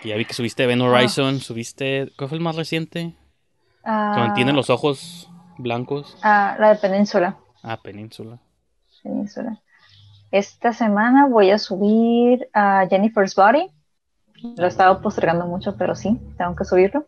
Que 0.01 0.09
Ya 0.09 0.15
vi 0.17 0.25
que 0.25 0.33
subiste 0.33 0.63
Event 0.63 0.81
Horizon, 0.81 1.39
subiste. 1.39 2.11
¿Cuál 2.17 2.29
fue 2.29 2.37
el 2.37 2.43
más 2.43 2.57
reciente? 2.57 3.15
Ah, 3.83 4.33
tienen 4.35 4.55
los 4.55 4.69
ojos 4.69 5.29
blancos. 5.57 6.17
ah, 6.21 6.55
la 6.59 6.73
de 6.73 6.75
Península. 6.75 7.37
Ah, 7.63 7.81
Península. 7.81 8.39
Península. 9.01 9.61
Esta 10.31 10.73
semana 10.73 11.27
voy 11.27 11.51
a 11.51 11.57
subir 11.57 12.49
a 12.53 12.85
Jennifer's 12.89 13.35
Body. 13.35 13.67
Lo 14.57 14.65
he 14.65 14.67
estado 14.67 15.01
postergando 15.01 15.45
mucho, 15.45 15.75
pero 15.77 15.95
sí, 15.95 16.17
tengo 16.37 16.55
que 16.55 16.65
subirlo. 16.65 17.05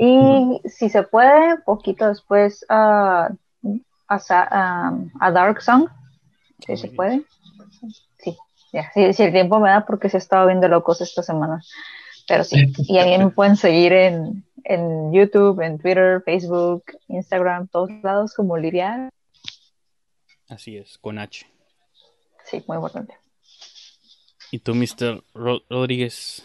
Y 0.00 0.60
si 0.68 0.88
se 0.90 1.02
puede, 1.02 1.58
poquito 1.64 2.06
después 2.06 2.64
a, 2.68 3.30
a, 4.06 4.18
Sa- 4.20 4.48
a- 5.20 5.30
Dark 5.32 5.60
Song. 5.60 5.88
Si 6.64 6.76
se 6.76 6.88
puede. 6.88 7.22
Sí, 8.18 8.36
ya, 8.72 8.90
si 8.92 9.22
el 9.22 9.32
tiempo 9.32 9.58
me 9.58 9.70
da, 9.70 9.84
porque 9.86 10.08
se 10.08 10.16
ha 10.16 10.18
estado 10.18 10.46
viendo 10.46 10.68
locos 10.68 11.00
esta 11.00 11.22
semana. 11.22 11.62
Pero 12.28 12.44
sí, 12.44 12.72
y 12.76 12.98
a 12.98 13.04
mí 13.06 13.16
me 13.18 13.30
pueden 13.30 13.56
seguir 13.56 13.92
en, 13.92 14.44
en 14.64 15.12
YouTube, 15.12 15.60
en 15.62 15.78
Twitter, 15.78 16.22
Facebook, 16.24 16.84
Instagram, 17.08 17.68
todos 17.68 17.90
lados 18.02 18.34
como 18.34 18.56
Liria. 18.58 19.08
Así 20.48 20.76
es, 20.76 20.98
con 20.98 21.18
H. 21.18 21.46
Sí, 22.44 22.62
muy 22.68 22.76
importante. 22.76 23.14
¿Y 24.50 24.58
tú, 24.60 24.74
Mr. 24.74 25.22
Ro- 25.34 25.62
Rodríguez? 25.68 26.44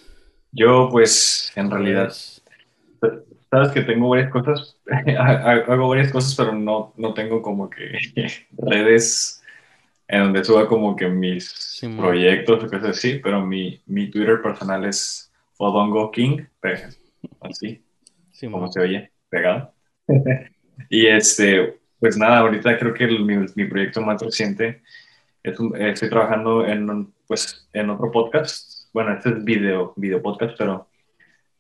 Yo, 0.51 0.89
pues, 0.91 1.51
en 1.55 1.69
realidad, 1.71 2.13
sabes 3.53 3.69
que 3.71 3.81
tengo 3.81 4.09
varias 4.09 4.31
cosas, 4.31 4.77
hago 5.17 5.88
varias 5.89 6.11
cosas, 6.11 6.35
pero 6.35 6.53
no, 6.53 6.93
no 6.97 7.13
tengo 7.13 7.41
como 7.41 7.69
que 7.69 7.97
redes 8.57 9.41
en 10.07 10.19
donde 10.23 10.43
suba 10.43 10.67
como 10.67 10.95
que 10.95 11.07
mis 11.07 11.80
proyectos 11.97 12.63
o 12.63 12.67
cosas 12.67 12.89
así, 12.97 13.19
pero 13.23 13.45
mi, 13.45 13.81
mi 13.85 14.09
Twitter 14.09 14.41
personal 14.41 14.84
es 14.85 15.31
Fodongo 15.53 16.11
King, 16.11 16.41
así 17.41 17.81
Sí, 18.31 18.47
como 18.47 18.65
mo- 18.65 18.71
se 18.71 18.80
oye, 18.81 19.11
pegado. 19.30 19.73
y 20.89 21.05
este, 21.07 21.80
pues 21.99 22.17
nada, 22.17 22.39
ahorita 22.39 22.77
creo 22.80 22.93
que 22.93 23.05
el- 23.05 23.23
mi, 23.23 23.38
mi 23.55 23.65
proyecto 23.65 24.01
más 24.01 24.21
reciente 24.21 24.81
es 25.43 25.59
un- 25.59 25.75
estoy 25.80 26.09
trabajando 26.09 26.65
en, 26.65 26.89
un- 26.89 27.13
pues, 27.27 27.67
en 27.73 27.89
otro 27.89 28.11
podcast. 28.11 28.89
Bueno, 28.93 29.13
este 29.13 29.30
es 29.30 29.43
video, 29.43 29.93
video 29.95 30.21
podcast, 30.21 30.55
pero 30.57 30.88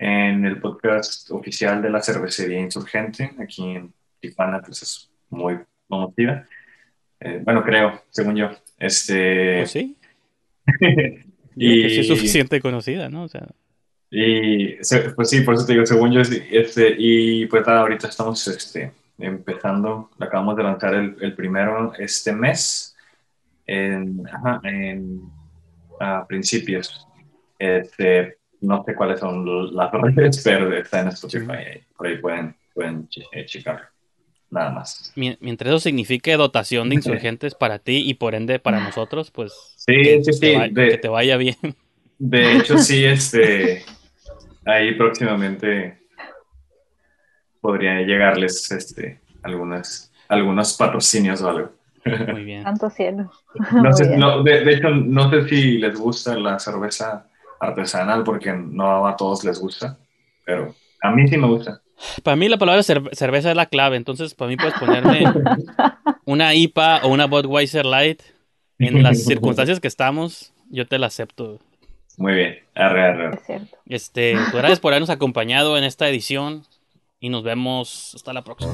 en 0.05 0.43
el 0.45 0.59
podcast 0.59 1.31
oficial 1.31 1.81
de 1.81 1.89
la 1.89 2.01
cervecería 2.01 2.59
Insurgente, 2.59 3.31
aquí 3.39 3.71
en 3.71 3.93
Tijuana, 4.19 4.61
pues 4.61 4.81
es 4.83 5.09
muy 5.29 5.59
conocida. 5.87 6.45
Eh, 7.21 7.39
bueno, 7.43 7.63
creo, 7.63 8.01
según 8.09 8.35
yo. 8.35 8.49
Este, 8.77 9.59
Pues 9.59 9.71
sí. 9.71 9.97
Sí 11.55 11.83
es 11.83 11.97
Y- 11.99 12.03
suficiente 12.05 12.59
conocida, 12.59 13.09
¿no? 13.09 13.23
O 13.23 13.27
sea, 13.27 13.47
Y 14.09 14.75
pues 15.15 15.29
sí, 15.29 15.41
por 15.41 15.53
eso 15.53 15.65
te 15.65 15.73
digo, 15.73 15.85
según 15.85 16.11
yo, 16.11 16.19
este, 16.21 16.95
y 16.97 17.45
pues 17.45 17.67
ahorita 17.67 18.07
estamos 18.07 18.47
este, 18.47 18.91
empezando, 19.19 20.09
acabamos 20.19 20.57
de 20.57 20.63
lanzar 20.63 20.95
el, 20.95 21.15
el 21.21 21.33
primero 21.35 21.93
este 21.97 22.31
mes, 22.33 22.95
en, 23.67 24.23
ajá, 24.33 24.59
en 24.63 25.21
a 25.99 26.25
principios. 26.27 27.07
Este, 27.59 28.37
no 28.63 28.83
sé 28.85 28.95
cuáles 28.95 29.19
son 29.19 29.75
las 29.75 29.91
redes, 29.91 30.41
pero 30.43 30.75
está 30.75 31.01
en 31.01 31.07
Spotify, 31.09 31.51
ahí, 31.51 31.81
por 31.95 32.07
ahí 32.07 32.17
pueden, 32.17 32.55
pueden 32.73 33.07
eh, 33.33 33.45
checarlo, 33.45 33.85
nada 34.49 34.71
más. 34.71 35.11
mi- 35.15 35.37
mientras 35.41 35.69
eso 35.69 35.79
signifique 35.79 36.35
dotación 36.35 36.89
de 36.89 36.95
insurgentes 36.95 37.55
para 37.55 37.79
ti 37.79 37.97
y 38.09 38.13
por 38.15 38.35
ende 38.35 38.59
para 38.59 38.79
nosotros, 38.79 39.31
pues 39.31 39.53
Sí, 39.77 39.93
que, 40.01 40.23
sí, 40.23 40.39
te 40.39 40.47
sí, 40.47 40.55
va- 40.55 40.67
de- 40.69 40.89
que 40.89 40.97
te 40.97 41.07
vaya 41.09 41.37
bien. 41.37 41.57
De 42.17 42.57
hecho, 42.57 42.77
sí, 42.77 43.03
este, 43.05 43.83
ahí 44.65 44.95
próximamente 44.95 45.99
podría 47.61 48.01
llegarles, 48.01 48.69
este, 48.71 49.19
algunas, 49.41 50.11
algunos 50.27 50.73
patrocinios 50.77 51.41
o 51.41 51.49
algo. 51.49 51.71
Muy 52.31 52.43
bien. 52.43 52.63
Santo 52.63 52.89
cielo. 52.89 53.31
No 53.81 53.93
sé, 53.93 54.17
no, 54.17 54.43
de, 54.43 54.65
de 54.65 54.73
hecho, 54.73 54.89
no 54.89 55.29
sé 55.29 55.47
si 55.47 55.77
les 55.77 55.97
gusta 55.97 56.37
la 56.37 56.59
cerveza 56.59 57.27
artesanal, 57.63 58.23
porque 58.23 58.53
no 58.53 59.07
a 59.07 59.15
todos 59.15 59.43
les 59.43 59.59
gusta, 59.59 59.97
pero 60.45 60.73
a 61.01 61.11
mí 61.11 61.27
sí 61.27 61.37
me 61.37 61.47
gusta. 61.47 61.81
Para 62.23 62.35
mí 62.35 62.49
la 62.49 62.57
palabra 62.57 62.81
cer- 62.81 63.13
cerveza 63.13 63.49
es 63.51 63.55
la 63.55 63.67
clave, 63.67 63.95
entonces 63.97 64.33
para 64.35 64.49
mí 64.49 64.57
puedes 64.57 64.73
ponerme 64.75 65.23
una 66.25 66.53
IPA 66.53 67.01
o 67.03 67.09
una 67.09 67.27
Budweiser 67.27 67.85
Light 67.85 68.21
en 68.79 69.01
las 69.03 69.23
circunstancias 69.23 69.79
que 69.79 69.87
estamos, 69.87 70.53
yo 70.69 70.85
te 70.87 70.97
la 70.99 71.07
acepto. 71.07 71.59
Muy 72.17 72.33
bien, 72.33 72.55
arre, 72.75 73.03
arre. 73.05 73.35
Es 73.35 73.45
cierto. 73.45 73.77
Este, 73.87 74.33
pues, 74.33 74.53
gracias 74.53 74.79
por 74.79 74.91
habernos 74.93 75.09
acompañado 75.09 75.77
en 75.77 75.83
esta 75.83 76.07
edición 76.09 76.63
y 77.19 77.29
nos 77.29 77.43
vemos 77.43 78.13
hasta 78.15 78.33
la 78.33 78.43
próxima. 78.43 78.73